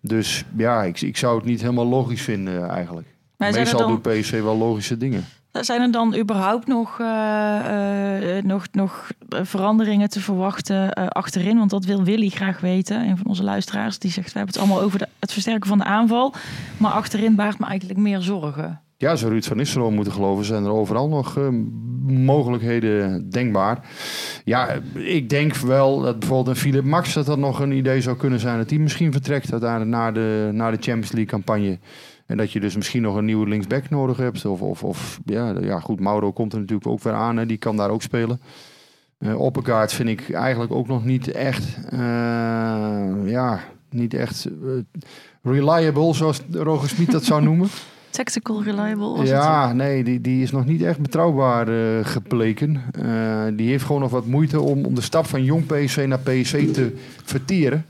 Dus 0.00 0.44
ja, 0.56 0.82
ik, 0.82 1.00
ik 1.00 1.16
zou 1.16 1.36
het 1.36 1.44
niet 1.44 1.60
helemaal 1.60 1.86
logisch 1.86 2.22
vinden 2.22 2.68
eigenlijk. 2.68 3.06
Maar 3.36 3.52
Meestal 3.52 3.78
dan, 3.78 3.88
doet 3.88 4.02
PSV 4.02 4.42
wel 4.42 4.56
logische 4.56 4.96
dingen. 4.96 5.24
zijn 5.50 5.80
er 5.80 5.90
dan 5.90 6.16
überhaupt 6.16 6.66
nog, 6.66 7.00
eh, 7.00 8.36
eh, 8.36 8.44
nog, 8.44 8.66
nog 8.72 9.10
veranderingen 9.28 10.08
te 10.08 10.20
verwachten 10.20 10.92
eh, 10.92 11.06
achterin? 11.06 11.58
Want 11.58 11.70
dat 11.70 11.84
wil 11.84 12.04
Willy 12.04 12.28
graag 12.28 12.60
weten, 12.60 13.08
een 13.08 13.16
van 13.16 13.26
onze 13.26 13.42
luisteraars. 13.42 13.98
Die 13.98 14.10
zegt, 14.10 14.32
we 14.32 14.38
hebben 14.38 14.54
het 14.54 14.64
allemaal 14.64 14.84
over 14.84 14.98
de, 14.98 15.08
het 15.18 15.32
versterken 15.32 15.68
van 15.68 15.78
de 15.78 15.84
aanval. 15.84 16.34
Maar 16.76 16.92
achterin 16.92 17.34
baart 17.34 17.58
me 17.58 17.66
eigenlijk 17.66 17.98
meer 17.98 18.20
zorgen. 18.20 18.81
Ja, 19.02 19.16
zou 19.16 19.32
Ruud 19.32 19.44
van 19.44 19.56
Nistelrooy 19.56 19.92
moeten 19.92 20.12
geloven, 20.12 20.44
zijn 20.44 20.64
er 20.64 20.70
overal 20.70 21.08
nog 21.08 21.38
eh, 21.38 21.48
mogelijkheden 22.06 23.30
denkbaar. 23.30 23.86
Ja, 24.44 24.68
ik 24.94 25.28
denk 25.28 25.56
wel 25.56 26.00
dat 26.00 26.18
bijvoorbeeld 26.18 26.56
een 26.56 26.62
Philip 26.62 26.84
Max 26.84 27.12
dat 27.12 27.26
dat 27.26 27.38
nog 27.38 27.60
een 27.60 27.72
idee 27.72 28.00
zou 28.00 28.16
kunnen 28.16 28.40
zijn 28.40 28.58
dat 28.58 28.70
hij 28.70 28.78
misschien 28.78 29.12
vertrekt 29.12 29.52
uiteindelijk 29.52 29.90
naar 29.90 30.14
de, 30.14 30.50
naar 30.52 30.70
de 30.70 30.76
Champions 30.80 31.12
League 31.12 31.30
campagne. 31.30 31.78
En 32.26 32.36
dat 32.36 32.52
je 32.52 32.60
dus 32.60 32.76
misschien 32.76 33.02
nog 33.02 33.16
een 33.16 33.24
nieuwe 33.24 33.48
linksback 33.48 33.90
nodig 33.90 34.16
hebt. 34.16 34.44
Of, 34.44 34.60
of, 34.60 34.84
of 34.84 35.20
ja, 35.24 35.54
ja, 35.60 35.80
goed, 35.80 36.00
Mauro 36.00 36.32
komt 36.32 36.52
er 36.52 36.58
natuurlijk 36.58 36.88
ook 36.88 37.02
weer 37.02 37.14
aan, 37.14 37.36
hè, 37.36 37.46
die 37.46 37.58
kan 37.58 37.76
daar 37.76 37.90
ook 37.90 38.02
spelen. 38.02 38.40
Eh 39.18 39.40
Opperkaart 39.40 39.92
vind 39.92 40.08
ik 40.08 40.30
eigenlijk 40.30 40.72
ook 40.72 40.88
nog 40.88 41.04
niet 41.04 41.30
echt, 41.30 41.78
eh, 41.90 41.98
ja, 43.24 43.60
niet 43.90 44.14
echt 44.14 44.48
reliable, 45.42 46.14
zoals 46.14 46.40
Roger 46.50 46.88
Smit 46.88 47.10
dat 47.10 47.24
zou 47.24 47.42
noemen. 47.42 47.68
Tactical 48.12 48.62
reliable 48.62 49.08
was 49.08 49.18
het? 49.18 49.28
Ja, 49.28 49.72
nee, 49.72 50.04
die, 50.04 50.20
die 50.20 50.42
is 50.42 50.50
nog 50.50 50.66
niet 50.66 50.82
echt 50.82 50.98
betrouwbaar 50.98 51.68
eh, 51.68 52.04
gebleken. 52.04 52.82
Eh, 52.92 53.44
die 53.52 53.68
heeft 53.68 53.84
gewoon 53.84 54.00
nog 54.00 54.10
wat 54.10 54.26
moeite 54.26 54.60
om, 54.60 54.84
om 54.84 54.94
de 54.94 55.00
stap 55.00 55.26
van 55.26 55.44
jong 55.44 55.66
PSV 55.66 56.04
naar 56.08 56.18
PSV 56.18 56.72
te 56.72 56.94
verteren. 57.24 57.86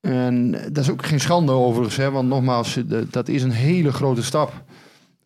En 0.00 0.50
dat 0.50 0.78
is 0.84 0.90
ook 0.90 1.06
geen 1.06 1.20
schande 1.20 1.52
overigens, 1.52 1.96
hè, 1.96 2.10
want 2.10 2.28
nogmaals, 2.28 2.76
eh, 2.76 2.98
dat 3.10 3.28
is 3.28 3.42
een 3.42 3.50
hele 3.50 3.92
grote 3.92 4.22
stap. 4.22 4.64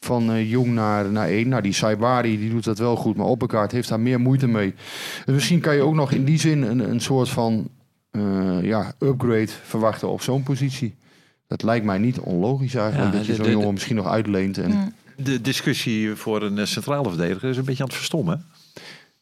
Van 0.01 0.47
jong 0.47 0.67
naar, 0.67 1.11
naar 1.11 1.29
één. 1.29 1.49
Nou, 1.49 1.63
die 1.63 1.73
Saibari 1.73 2.39
die 2.39 2.51
doet 2.51 2.65
dat 2.65 2.79
wel 2.79 2.97
goed, 2.97 3.17
maar 3.17 3.27
Opperkaart 3.27 3.73
heeft 3.73 3.89
daar 3.89 4.01
meer 4.01 4.21
moeite 4.21 4.47
mee. 4.47 4.75
Dus 5.25 5.35
misschien 5.35 5.61
kan 5.61 5.75
je 5.75 5.83
ook 5.83 5.95
nog 5.95 6.13
in 6.13 6.25
die 6.25 6.39
zin 6.39 6.63
een, 6.63 6.91
een 6.91 7.01
soort 7.01 7.29
van 7.29 7.69
ja, 8.63 8.93
upgrade 8.99 9.49
verwachten 9.63 10.09
op 10.09 10.23
zo'n 10.23 10.43
positie. 10.43 10.95
Dat 11.53 11.63
lijkt 11.63 11.85
mij 11.87 11.99
niet 11.99 12.19
onlogisch 12.19 12.75
eigenlijk, 12.75 13.13
Ja, 13.13 13.17
dat 13.19 13.27
je 13.27 13.35
zo'n 13.35 13.45
de- 13.45 13.51
jongen 13.51 13.73
misschien 13.73 13.97
nog 13.97 14.07
uitleent. 14.07 14.59
En. 14.59 14.95
De 15.17 15.41
discussie 15.41 16.15
voor 16.15 16.43
een 16.43 16.59
eh, 16.59 16.65
centrale 16.65 17.09
verdediger 17.09 17.49
is 17.49 17.57
een 17.57 17.65
beetje 17.65 17.83
aan 17.83 17.89
het 17.89 17.97
verstommen. 17.97 18.45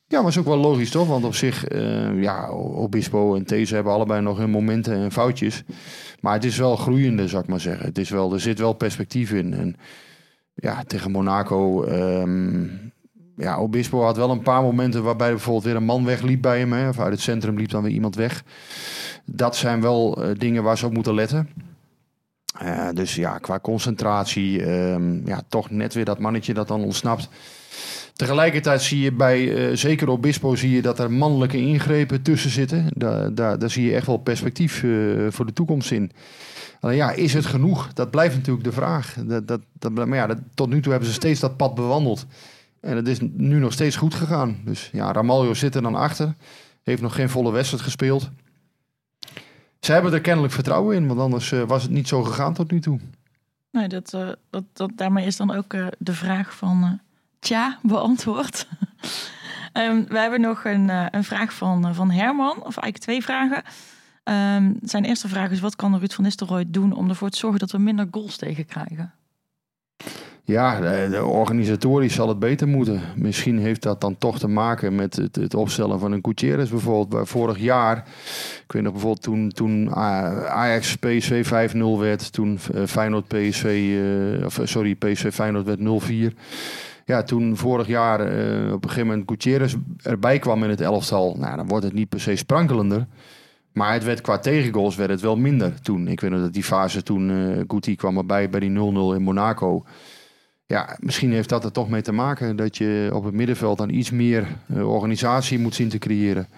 Ja, 0.06 0.20
maar 0.20 0.28
is 0.30 0.38
ook 0.38 0.44
wel 0.44 0.56
logisch 0.56 0.90
toch? 0.90 1.08
Want 1.08 1.24
op 1.24 1.34
zich, 1.34 1.64
eh, 1.64 2.22
ja, 2.22 2.48
Obispo 2.50 3.34
en 3.34 3.44
These 3.44 3.74
hebben 3.74 3.92
allebei 3.92 4.20
nog 4.22 4.38
hun 4.38 4.50
momenten 4.50 4.94
en 4.96 5.12
foutjes. 5.12 5.62
Maar 6.20 6.32
het 6.32 6.44
is 6.44 6.56
wel 6.56 6.76
groeiende, 6.76 7.28
zou 7.28 7.42
ik 7.42 7.48
maar 7.48 7.60
zeggen. 7.60 7.86
Het 7.86 7.98
is 7.98 8.10
wel, 8.10 8.32
er 8.32 8.40
zit 8.40 8.58
wel 8.58 8.72
perspectief 8.72 9.32
in. 9.32 9.54
En 9.54 9.76
ja, 10.54 10.84
tegen 10.86 11.10
Monaco, 11.10 11.82
ehm, 11.84 12.64
ja, 13.36 13.58
Obispo 13.58 14.02
had 14.02 14.16
wel 14.16 14.30
een 14.30 14.42
paar 14.42 14.62
momenten 14.62 15.02
waarbij 15.02 15.30
bijvoorbeeld 15.30 15.64
weer 15.64 15.76
een 15.76 15.84
man 15.84 16.04
wegliep 16.04 16.42
bij 16.42 16.58
hem. 16.58 16.72
Hè, 16.72 16.88
of 16.88 16.98
uit 16.98 17.12
het 17.12 17.20
centrum 17.20 17.56
liep 17.56 17.70
dan 17.70 17.82
weer 17.82 17.92
iemand 17.92 18.14
weg. 18.14 18.42
Dat 19.24 19.56
zijn 19.56 19.80
wel 19.80 20.22
eh, 20.22 20.30
dingen 20.38 20.62
waar 20.62 20.78
ze 20.78 20.86
op 20.86 20.92
moeten 20.92 21.14
letten. 21.14 21.48
Eh, 22.60 22.88
dus 22.94 23.14
ja, 23.14 23.38
qua 23.38 23.58
concentratie, 23.60 24.64
ehm, 24.64 25.26
ja, 25.26 25.42
toch 25.48 25.70
net 25.70 25.94
weer 25.94 26.04
dat 26.04 26.18
mannetje 26.18 26.54
dat 26.54 26.68
dan 26.68 26.84
ontsnapt. 26.84 27.28
Tegelijkertijd 28.14 28.82
zie 28.82 29.00
je 29.00 29.12
bij, 29.12 29.54
eh, 29.56 29.76
zeker 29.76 30.08
Obispo, 30.08 30.54
zie 30.54 30.70
je 30.70 30.82
dat 30.82 30.98
er 30.98 31.10
mannelijke 31.10 31.56
ingrepen 31.56 32.22
tussen 32.22 32.50
zitten. 32.50 32.86
Daar, 32.88 33.34
daar, 33.34 33.58
daar 33.58 33.70
zie 33.70 33.84
je 33.84 33.94
echt 33.94 34.06
wel 34.06 34.16
perspectief 34.16 34.82
eh, 34.82 34.90
voor 35.28 35.46
de 35.46 35.52
toekomst 35.52 35.90
in. 35.90 36.10
Ja, 36.80 37.10
is 37.10 37.34
het 37.34 37.46
genoeg? 37.46 37.92
Dat 37.92 38.10
blijft 38.10 38.36
natuurlijk 38.36 38.64
de 38.64 38.72
vraag. 38.72 39.16
Dat, 39.26 39.48
dat, 39.48 39.60
dat, 39.78 39.92
maar 39.92 40.14
ja, 40.14 40.38
tot 40.54 40.68
nu 40.68 40.80
toe 40.80 40.90
hebben 40.90 41.08
ze 41.08 41.14
steeds 41.14 41.40
dat 41.40 41.56
pad 41.56 41.74
bewandeld. 41.74 42.26
En 42.80 42.96
het 42.96 43.08
is 43.08 43.18
nu 43.20 43.58
nog 43.58 43.72
steeds 43.72 43.96
goed 43.96 44.14
gegaan. 44.14 44.56
Dus 44.64 44.90
ja, 44.92 45.12
Ramaljo 45.12 45.54
zit 45.54 45.74
er 45.74 45.82
dan 45.82 45.94
achter. 45.94 46.34
Heeft 46.82 47.02
nog 47.02 47.14
geen 47.14 47.28
volle 47.28 47.52
wedstrijd 47.52 47.82
gespeeld. 47.82 48.30
Ze 49.80 49.92
hebben 49.92 50.12
er 50.12 50.20
kennelijk 50.20 50.52
vertrouwen 50.52 50.96
in, 50.96 51.06
want 51.06 51.20
anders 51.20 51.52
eh, 51.52 51.62
was 51.62 51.82
het 51.82 51.90
niet 51.90 52.08
zo 52.08 52.22
gegaan 52.22 52.54
tot 52.54 52.70
nu 52.70 52.80
toe. 52.80 53.00
Nee, 53.70 53.88
dat, 53.88 54.14
eh, 54.14 54.28
dat, 54.50 54.64
dat, 54.72 54.90
daarmee 54.94 55.26
is 55.26 55.36
dan 55.36 55.54
ook 55.54 55.72
eh, 55.74 55.86
de 55.98 56.12
vraag 56.12 56.56
van 56.56 57.00
Tja 57.38 57.78
beantwoord. 57.82 58.66
Ehm, 59.72 60.04
we 60.08 60.18
hebben 60.18 60.40
nog 60.40 60.64
een, 60.64 61.14
een 61.16 61.24
vraag 61.24 61.52
van, 61.52 61.94
van 61.94 62.10
Herman, 62.10 62.56
of 62.56 62.62
eigenlijk 62.76 62.98
twee 62.98 63.22
vragen. 63.22 63.62
Ehm, 64.24 64.72
zijn 64.82 65.04
eerste 65.04 65.28
vraag 65.28 65.50
is: 65.50 65.60
wat 65.60 65.76
kan 65.76 65.98
Ruud 65.98 66.12
van 66.12 66.24
Nistelrooy 66.24 66.64
doen 66.68 66.92
om 66.92 67.08
ervoor 67.08 67.30
te 67.30 67.38
zorgen 67.38 67.58
dat 67.58 67.70
we 67.70 67.78
minder 67.78 68.08
goals 68.10 68.36
tegenkrijgen? 68.36 69.12
Ja, 70.50 70.80
organisatorisch 71.22 72.14
zal 72.14 72.28
het 72.28 72.38
beter 72.38 72.68
moeten. 72.68 73.00
Misschien 73.16 73.58
heeft 73.58 73.82
dat 73.82 74.00
dan 74.00 74.18
toch 74.18 74.38
te 74.38 74.48
maken 74.48 74.94
met 74.94 75.16
het, 75.16 75.36
het 75.36 75.54
opstellen 75.54 75.98
van 75.98 76.12
een 76.12 76.24
Gutierrez 76.24 76.70
bijvoorbeeld. 76.70 77.12
Waar 77.12 77.26
Vorig 77.26 77.58
jaar, 77.58 77.96
ik 78.64 78.72
weet 78.72 78.82
nog 78.82 78.92
bijvoorbeeld 78.92 79.22
toen, 79.22 79.50
toen 79.50 79.88
A- 79.96 80.46
Ajax 80.46 80.96
PSV 80.96 81.70
5-0 81.74 81.78
werd. 81.98 82.32
Toen 82.32 82.58
eh, 82.74 82.82
Feyenoord 82.86 83.28
PSV, 83.28 83.64
eh, 84.38 84.46
of 84.46 84.58
eh, 84.58 84.66
sorry, 84.66 84.94
PSV 84.94 85.32
Feyenoord 85.32 85.64
werd 85.66 85.78
0-4. 85.78 86.34
Ja, 87.04 87.22
toen 87.22 87.56
vorig 87.56 87.86
jaar 87.86 88.20
eh, 88.20 88.72
op 88.72 88.84
een 88.84 88.88
gegeven 88.88 89.08
moment 89.08 89.30
Gutierrez 89.30 89.74
erbij 90.02 90.38
kwam 90.38 90.64
in 90.64 90.70
het 90.70 90.80
elftal. 90.80 91.36
Nou, 91.38 91.56
dan 91.56 91.68
wordt 91.68 91.84
het 91.84 91.94
niet 91.94 92.08
per 92.08 92.20
se 92.20 92.36
sprankelender. 92.36 93.06
Maar 93.72 93.92
het 93.92 94.04
werd 94.04 94.20
qua 94.20 94.38
tegengoals 94.38 94.96
werd 94.96 95.10
het 95.10 95.20
wel 95.20 95.36
minder 95.36 95.80
toen. 95.80 96.08
Ik 96.08 96.20
weet 96.20 96.30
nog 96.30 96.40
dat 96.40 96.52
die 96.52 96.64
fase 96.64 97.02
toen 97.02 97.30
eh 97.30 97.64
Guti 97.68 97.96
kwam 97.96 98.16
erbij 98.16 98.50
bij 98.50 98.60
die 98.60 98.70
0-0 98.70 98.72
in 99.14 99.22
Monaco. 99.22 99.84
Ja, 100.70 100.96
misschien 101.00 101.32
heeft 101.32 101.48
dat 101.48 101.64
er 101.64 101.72
toch 101.72 101.88
mee 101.88 102.02
te 102.02 102.12
maken 102.12 102.56
dat 102.56 102.76
je 102.76 103.10
op 103.12 103.24
het 103.24 103.34
middenveld 103.34 103.78
dan 103.78 103.90
iets 103.90 104.10
meer 104.10 104.46
eh, 104.66 104.90
organisatie 104.90 105.58
moet 105.58 105.74
zien 105.74 105.88
te 105.88 105.98
creëren. 105.98 106.48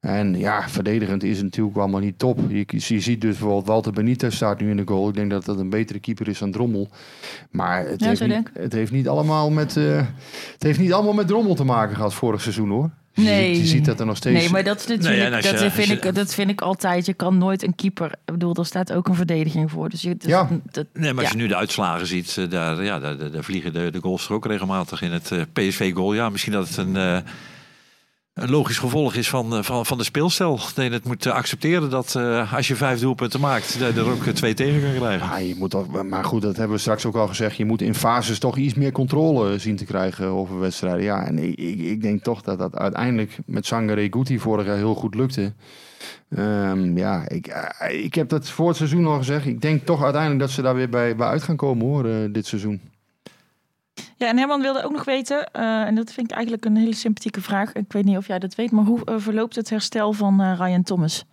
En 0.00 0.38
ja, 0.38 0.68
verdedigend 0.68 1.22
is 1.22 1.36
het 1.36 1.44
natuurlijk 1.44 1.76
allemaal 1.76 2.00
niet 2.00 2.18
top. 2.18 2.38
Je, 2.48 2.64
je 2.66 3.00
ziet 3.00 3.20
dus 3.20 3.30
bijvoorbeeld 3.30 3.66
Walter 3.66 3.92
Benitez 3.92 4.34
staat 4.34 4.60
nu 4.60 4.70
in 4.70 4.76
de 4.76 4.82
goal. 4.86 5.08
Ik 5.08 5.14
denk 5.14 5.30
dat 5.30 5.44
dat 5.44 5.58
een 5.58 5.70
betere 5.70 5.98
keeper 5.98 6.28
is 6.28 6.38
dan 6.38 6.50
Drommel. 6.50 6.88
Maar 7.50 7.86
het, 7.86 8.00
Ja, 8.00 8.06
heeft, 8.06 8.26
niet, 8.26 8.50
het 8.52 8.72
heeft 8.72 8.92
niet 8.92 9.08
allemaal 9.08 9.50
met 9.50 9.76
eh, 9.76 9.96
het 10.52 10.62
heeft 10.62 10.78
niet 10.78 10.92
allemaal 10.92 11.14
met 11.14 11.26
Drommel 11.26 11.54
te 11.54 11.64
maken 11.64 11.96
gehad 11.96 12.14
vorig 12.14 12.40
seizoen 12.40 12.70
hoor. 12.70 12.90
Je 13.14 13.22
Nee. 13.22 13.54
ziet- 13.54 13.62
Je 13.64 13.68
ziet 13.68 13.84
dat 13.84 14.00
er 14.00 14.06
nog 14.06 14.16
steeds. 14.16 14.40
Nee, 14.40 14.50
maar 14.50 14.64
dat 14.64 14.76
is 14.80 14.86
natuurlijk, 14.86 15.08
Nee, 15.30 15.42
je- 15.42 15.52
dat, 15.60 15.72
vind 15.72 15.88
je- 15.88 16.08
ik, 16.08 16.14
dat 16.14 16.34
vind 16.34 16.50
ik 16.50 16.60
altijd. 16.60 17.06
Je 17.06 17.14
kan 17.14 17.38
nooit 17.38 17.62
een 17.62 17.74
keeper. 17.74 18.06
Ik 18.06 18.32
bedoel, 18.32 18.54
er 18.54 18.66
staat 18.66 18.92
ook 18.92 19.08
een 19.08 19.14
verdediging 19.14 19.70
voor. 19.70 19.88
Dus 19.88 20.02
je, 20.02 20.16
dus 20.16 20.28
Ja. 20.30 20.48
dat, 20.70 20.86
Nee, 20.92 21.12
maar 21.12 21.22
als 21.24 21.32
ja. 21.32 21.38
je 21.38 21.42
nu 21.42 21.48
de 21.48 21.56
uitslagen 21.56 22.06
ziet, 22.06 22.36
eh, 22.38 22.50
daar, 22.50 22.84
ja, 22.84 22.98
daar, 23.00 23.16
daar- 23.18 23.30
daar 23.30 23.44
vliegen 23.44 23.72
de, 23.72 23.90
de 23.90 24.00
goals 24.00 24.26
er 24.28 24.32
ook 24.34 24.46
regelmatig 24.46 25.02
in 25.02 25.12
het 25.12 25.32
PSV-goal. 25.52 26.14
Ja, 26.14 26.28
misschien 26.28 26.52
dat 26.52 26.68
het 26.68 26.76
een, 26.76 26.96
eh, 26.96 27.18
een 28.34 28.50
logisch 28.50 28.78
gevolg 28.78 29.14
is 29.14 29.28
van, 29.28 29.56
eh, 29.56 29.62
van, 29.62 29.86
van 29.86 29.98
de 29.98 30.04
speelstijl. 30.04 30.60
Je 30.74 30.82
het 30.82 31.04
moet 31.04 31.26
eh, 31.26 31.32
accepteren 31.32 31.90
dat 31.90 32.14
eh, 32.14 32.54
als 32.54 32.68
je 32.68 32.76
vijf 32.76 33.00
doelpunten 33.00 33.40
maakt, 33.40 33.78
dat 33.78 33.96
er 33.96 34.10
ook 34.10 34.24
twee 34.24 34.54
tegen 34.54 34.82
kan 34.82 34.94
krijgen. 34.94 35.26
Ja, 35.26 35.36
je 35.36 35.54
moet 35.58 36.02
maar 36.08 36.24
goed, 36.24 36.42
dat 36.42 36.56
hebben 36.56 36.76
we 36.76 36.82
straks 36.82 37.06
ook 37.06 37.16
al 37.16 37.26
gezegd. 37.26 37.56
Je 37.56 37.64
moet 37.64 37.82
in 37.82 37.94
fases 37.94 38.38
toch 38.38 38.56
iets 38.56 38.74
meer 38.74 38.92
controle 38.92 39.58
zien 39.58 39.76
te 39.76 39.84
krijgen 39.84 40.26
over 40.26 40.60
wedstrijden. 40.60 41.02
Ja, 41.02 41.26
en 41.26 41.38
ik, 41.38 41.58
ik, 41.78 42.02
denk 42.02 42.22
toch 42.22 42.42
dat 42.42 42.58
dat 42.58 42.76
uiteindelijk 42.76 43.38
met 43.46 43.66
Sangare 43.66 44.08
Guti 44.10 44.38
vorig 44.38 44.66
jaar 44.66 44.76
heel 44.76 44.94
goed 44.94 45.14
lukte. 45.14 45.52
Ehm, 46.28 46.98
ja, 46.98 47.28
ik, 47.28 47.64
ik 47.90 48.14
heb 48.14 48.28
dat 48.28 48.48
voor 48.48 48.68
het 48.68 48.76
seizoen 48.76 49.06
al 49.06 49.16
gezegd. 49.16 49.46
Ik 49.46 49.60
denk 49.60 49.84
toch 49.84 50.02
uiteindelijk 50.02 50.40
dat 50.40 50.50
ze 50.50 50.62
daar 50.62 50.74
weer 50.74 50.88
bij, 50.88 51.16
bij 51.16 51.26
uit 51.26 51.42
gaan 51.42 51.56
komen 51.56 51.86
hoor, 51.86 52.32
dit 52.32 52.46
seizoen. 52.46 52.80
Ja, 54.16 54.28
en 54.28 54.36
Herman 54.36 54.60
wilde 54.60 54.82
ook 54.82 54.92
nog 54.92 55.04
weten, 55.04 55.52
eh, 55.52 55.82
en 55.82 55.94
dat 55.94 56.12
vind 56.12 56.30
ik 56.30 56.32
eigenlijk 56.36 56.64
een 56.64 56.76
hele 56.76 56.94
sympathieke 56.94 57.40
vraag. 57.40 57.72
Ik 57.72 57.92
weet 57.92 58.04
niet 58.04 58.16
of 58.16 58.26
jij 58.26 58.38
dat 58.38 58.54
weet, 58.54 58.70
maar 58.70 58.84
hoe 58.84 59.04
eh, 59.04 59.14
verloopt 59.18 59.56
het 59.56 59.70
herstel 59.70 60.12
van 60.12 60.40
eh, 60.40 60.54
Ryan 60.58 60.82
Thomas? 60.82 61.24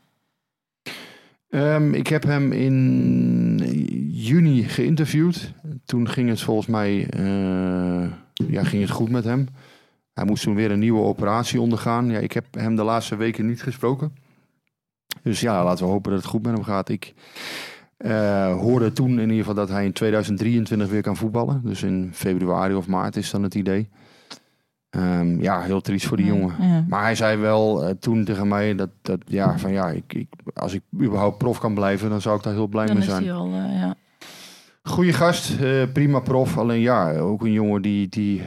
Ehm, 1.50 1.94
ik 1.94 2.08
heb 2.08 2.24
hem 2.24 2.52
in 2.52 3.58
juni 4.12 4.64
geïnterviewd. 4.64 5.54
Toen 5.86 6.10
ging 6.10 6.30
het 6.30 6.42
volgens 6.42 6.68
mij 6.68 7.08
ja, 8.48 8.64
ging 8.64 8.82
het 8.82 8.92
goed 8.92 9.10
met 9.10 9.24
hem. 9.24 9.48
Hij 10.14 10.26
moest 10.26 10.44
toen 10.44 10.56
weer 10.56 10.72
een 10.72 10.80
nieuwe 10.80 11.02
operatie 11.02 11.62
ondergaan. 11.62 12.10
Ja, 12.10 12.20
ik 12.20 12.32
heb 12.32 12.46
hem 12.52 12.76
de 12.76 12.84
laatste 12.84 13.16
weken 13.16 13.46
niet 13.46 13.62
gesproken. 13.62 14.16
Dus 15.24 15.40
ja, 15.40 15.64
laten 15.64 15.86
we 15.86 15.92
hopen 15.92 16.12
dat 16.12 16.20
het 16.20 16.30
goed 16.30 16.44
met 16.44 16.54
hem 16.54 16.64
gaat. 16.64 16.90
Ik 16.90 17.14
eh, 18.04 18.54
hoorde 18.56 18.91
toen 18.91 19.12
in 19.12 19.20
ieder 19.20 19.38
geval 19.38 19.54
dat 19.54 19.70
hij 19.70 19.86
in 19.86 19.93
2023 19.93 20.89
weer 20.89 21.02
kan 21.02 21.16
voetballen. 21.16 21.62
Dus 21.64 21.84
in 21.84 22.10
februari 22.14 22.74
of 22.74 22.88
maart 22.88 23.16
is 23.16 23.32
dan 23.32 23.43
het 23.43 23.56
idee. 23.56 23.89
Ehm, 24.89 25.41
ja, 25.41 25.62
heel 25.62 25.82
triest 25.82 26.06
voor 26.06 26.18
die 26.18 26.26
jongen. 26.26 26.56
Ja. 26.60 26.86
Maar 26.88 27.04
hij 27.04 27.16
zei 27.16 27.38
wel 27.38 27.84
eh, 27.84 27.93
toen 27.99 28.24
tegen 28.24 28.47
mij 28.47 28.76
dat, 28.76 28.89
dat 29.02 29.20
ja, 29.26 29.58
van 29.58 29.72
ja, 29.72 29.89
ik, 29.89 30.14
ik, 30.14 30.28
als 30.54 30.74
ik 30.74 30.82
überhaupt 31.02 31.38
prof 31.38 31.60
kan 31.60 31.74
blijven, 31.74 32.10
dan 32.10 32.22
zou 32.22 32.38
ik 32.38 32.43
daar 32.43 32.54
heel 32.54 32.68
blij 32.68 32.86
Dan 32.86 32.97
mee 32.97 33.06
zijn. 33.06 33.30
al, 33.30 33.45
eh, 33.45 33.80
ja. 33.80 33.95
Goeie 34.84 35.14
gast, 35.14 35.56
prima 35.93 36.20
prof. 36.20 36.58
Alleen 36.58 36.80
ja, 36.80 37.18
ook 37.18 37.43
een 37.43 37.52
jongen 37.52 37.82
die, 37.82 38.10
die 38.10 38.41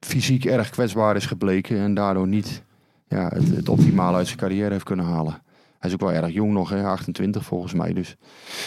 fysiek 0.00 0.44
erg 0.44 0.70
kwetsbaar 0.70 1.16
is 1.16 1.26
gebleken 1.26 1.78
en 1.78 1.94
daardoor 1.94 2.28
niet 2.28 2.62
ja, 3.08 3.28
het, 3.28 3.56
het 3.56 3.68
optimale 3.68 4.16
uit 4.16 4.26
zijn 4.26 4.38
carrière 4.38 4.72
heeft 4.72 4.84
kunnen 4.84 5.06
halen. 5.06 5.44
Hij 5.78 5.88
is 5.90 5.92
ook 5.92 6.00
wel 6.10 6.22
erg 6.22 6.32
jong 6.32 6.52
nog, 6.52 6.68
hè, 6.68 6.84
28 6.84 7.44
volgens 7.44 7.72
mij. 7.72 7.92
Dus 7.92 8.16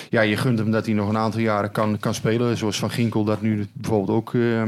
ja, 0.10 0.22
je 0.22 0.38
gunt 0.38 0.60
hem 0.60 0.72
dat 0.72 0.86
hij 0.86 0.96
nog 0.96 1.10
een 1.10 1.18
aantal 1.18 1.42
jaren 1.42 1.72
kan, 1.72 2.00
kan 2.00 2.14
spelen. 2.14 2.58
Zoals 2.58 2.80
Van 2.80 2.92
Ginkel 2.92 3.24
dat 3.24 3.42
nu 3.42 3.68
bijvoorbeeld 3.74 4.18
ook 4.18 4.34
eh, 4.34 4.62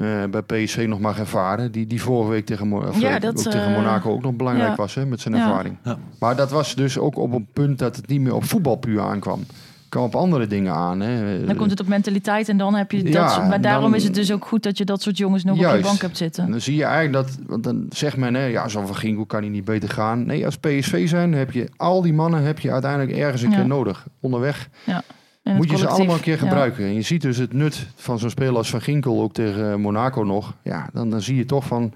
eh, 0.00 0.30
bij 0.30 0.42
PSV 0.42 0.86
nog 0.88 1.00
mag 1.00 1.18
ervaren. 1.18 1.72
Die, 1.72 1.86
die 1.86 2.02
vorige 2.02 2.30
week 2.30 2.46
tegen, 2.46 2.72
of, 2.72 3.00
Ja, 3.00 3.14
eh, 3.14 3.20
dat, 3.20 3.38
ook 3.38 3.52
tegen 3.52 3.68
eh, 3.68 3.74
Monaco 3.76 4.10
ook 4.12 4.22
nog 4.22 4.34
belangrijk 4.34 4.70
ja. 4.70 4.76
was 4.76 4.94
hè, 4.94 5.06
met 5.06 5.20
zijn 5.20 5.34
Ja. 5.34 5.40
ervaring. 5.46 5.76
Ja. 5.84 5.98
Maar 6.18 6.36
dat 6.36 6.50
was 6.50 6.74
dus 6.74 6.98
ook 6.98 7.16
op 7.16 7.32
een 7.32 7.46
punt 7.52 7.78
dat 7.78 7.96
het 7.96 8.06
niet 8.06 8.20
meer 8.20 8.34
op 8.34 8.44
voetbal 8.44 8.76
puur 8.76 9.00
aankwam. 9.00 9.44
Kwam 9.90 10.04
op 10.04 10.14
andere 10.14 10.46
dingen 10.46 10.72
aan. 10.74 11.00
Hè. 11.00 11.44
Dan 11.46 11.56
komt 11.56 11.70
het 11.70 11.80
op 11.80 11.86
mentaliteit 11.86 12.48
en 12.48 12.56
dan 12.56 12.74
heb 12.74 12.90
je 12.92 13.02
dat. 13.02 13.12
Ja, 13.12 13.46
maar 13.48 13.60
daarom 13.60 13.82
dan- 13.90 13.94
is 13.94 14.04
het 14.04 14.14
dus 14.14 14.32
ook 14.32 14.44
goed 14.46 14.62
dat 14.62 14.78
je 14.78 14.84
dat 14.84 15.02
soort 15.02 15.16
jongens 15.18 15.44
nog 15.44 15.54
op 15.54 15.60
je 15.76 15.80
bank 15.82 16.00
hebt 16.00 16.02
En 16.10 16.16
zitten. 16.16 16.50
dan 16.50 16.60
zie 16.60 16.76
je 16.76 16.84
eigenlijk 16.84 17.12
dat, 17.26 17.38
want 17.46 17.64
dan 17.64 17.86
zegt 17.88 18.16
men, 18.16 18.34
hè, 18.34 18.44
ja, 18.44 18.68
zo'n 18.68 18.86
Van 18.86 18.96
Ginkel 18.96 19.26
kan 19.26 19.40
hij 19.40 19.50
niet 19.50 19.64
beter 19.64 19.88
gaan. 19.88 20.26
Nee, 20.26 20.44
als 20.44 20.56
PSV 20.58 21.08
zijn, 21.08 21.32
heb 21.32 21.50
je 21.50 21.68
al 21.76 22.02
die 22.02 22.12
mannen 22.12 22.42
heb 22.42 22.58
je 22.58 22.72
uiteindelijk 22.72 23.12
ergens 23.18 23.42
een 23.42 23.50
Ja. 23.50 23.56
keer 23.56 23.66
nodig. 23.66 24.06
Onderweg 24.20 24.68
het 25.42 25.56
moet 25.56 25.70
je 25.70 25.76
ze 25.76 25.88
allemaal 25.88 26.14
een 26.14 26.20
keer 26.20 26.32
Ja. 26.34 26.38
gebruiken. 26.40 26.84
En 26.84 26.94
je 26.94 27.02
ziet 27.02 27.22
dus 27.22 27.36
het 27.36 27.52
nut 27.52 27.86
van 27.94 28.18
zo'n 28.18 28.30
speler 28.30 28.56
als 28.56 28.70
Van 28.70 28.80
Ginkel, 28.80 29.20
ook 29.22 29.32
tegen 29.32 29.70
eh, 29.70 29.76
Monaco 29.76 30.22
nog. 30.22 30.54
Ja, 30.62 30.88
dan, 30.92 31.10
dan 31.10 31.20
zie 31.22 31.36
je 31.36 31.44
toch 31.44 31.64
van, 31.66 31.92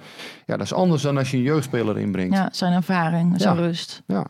ja, 0.46 0.56
dat 0.56 0.66
is 0.66 0.72
anders 0.72 1.02
dan 1.02 1.18
als 1.18 1.30
je 1.30 1.36
een 1.36 1.42
jeugdspeler 1.42 1.98
inbrengt. 1.98 2.34
Ja, 2.34 2.48
zijn 2.52 2.72
ervaring, 2.72 3.40
zijn 3.40 3.56
Ja. 3.56 3.60
rust. 3.62 4.02
ja. 4.06 4.26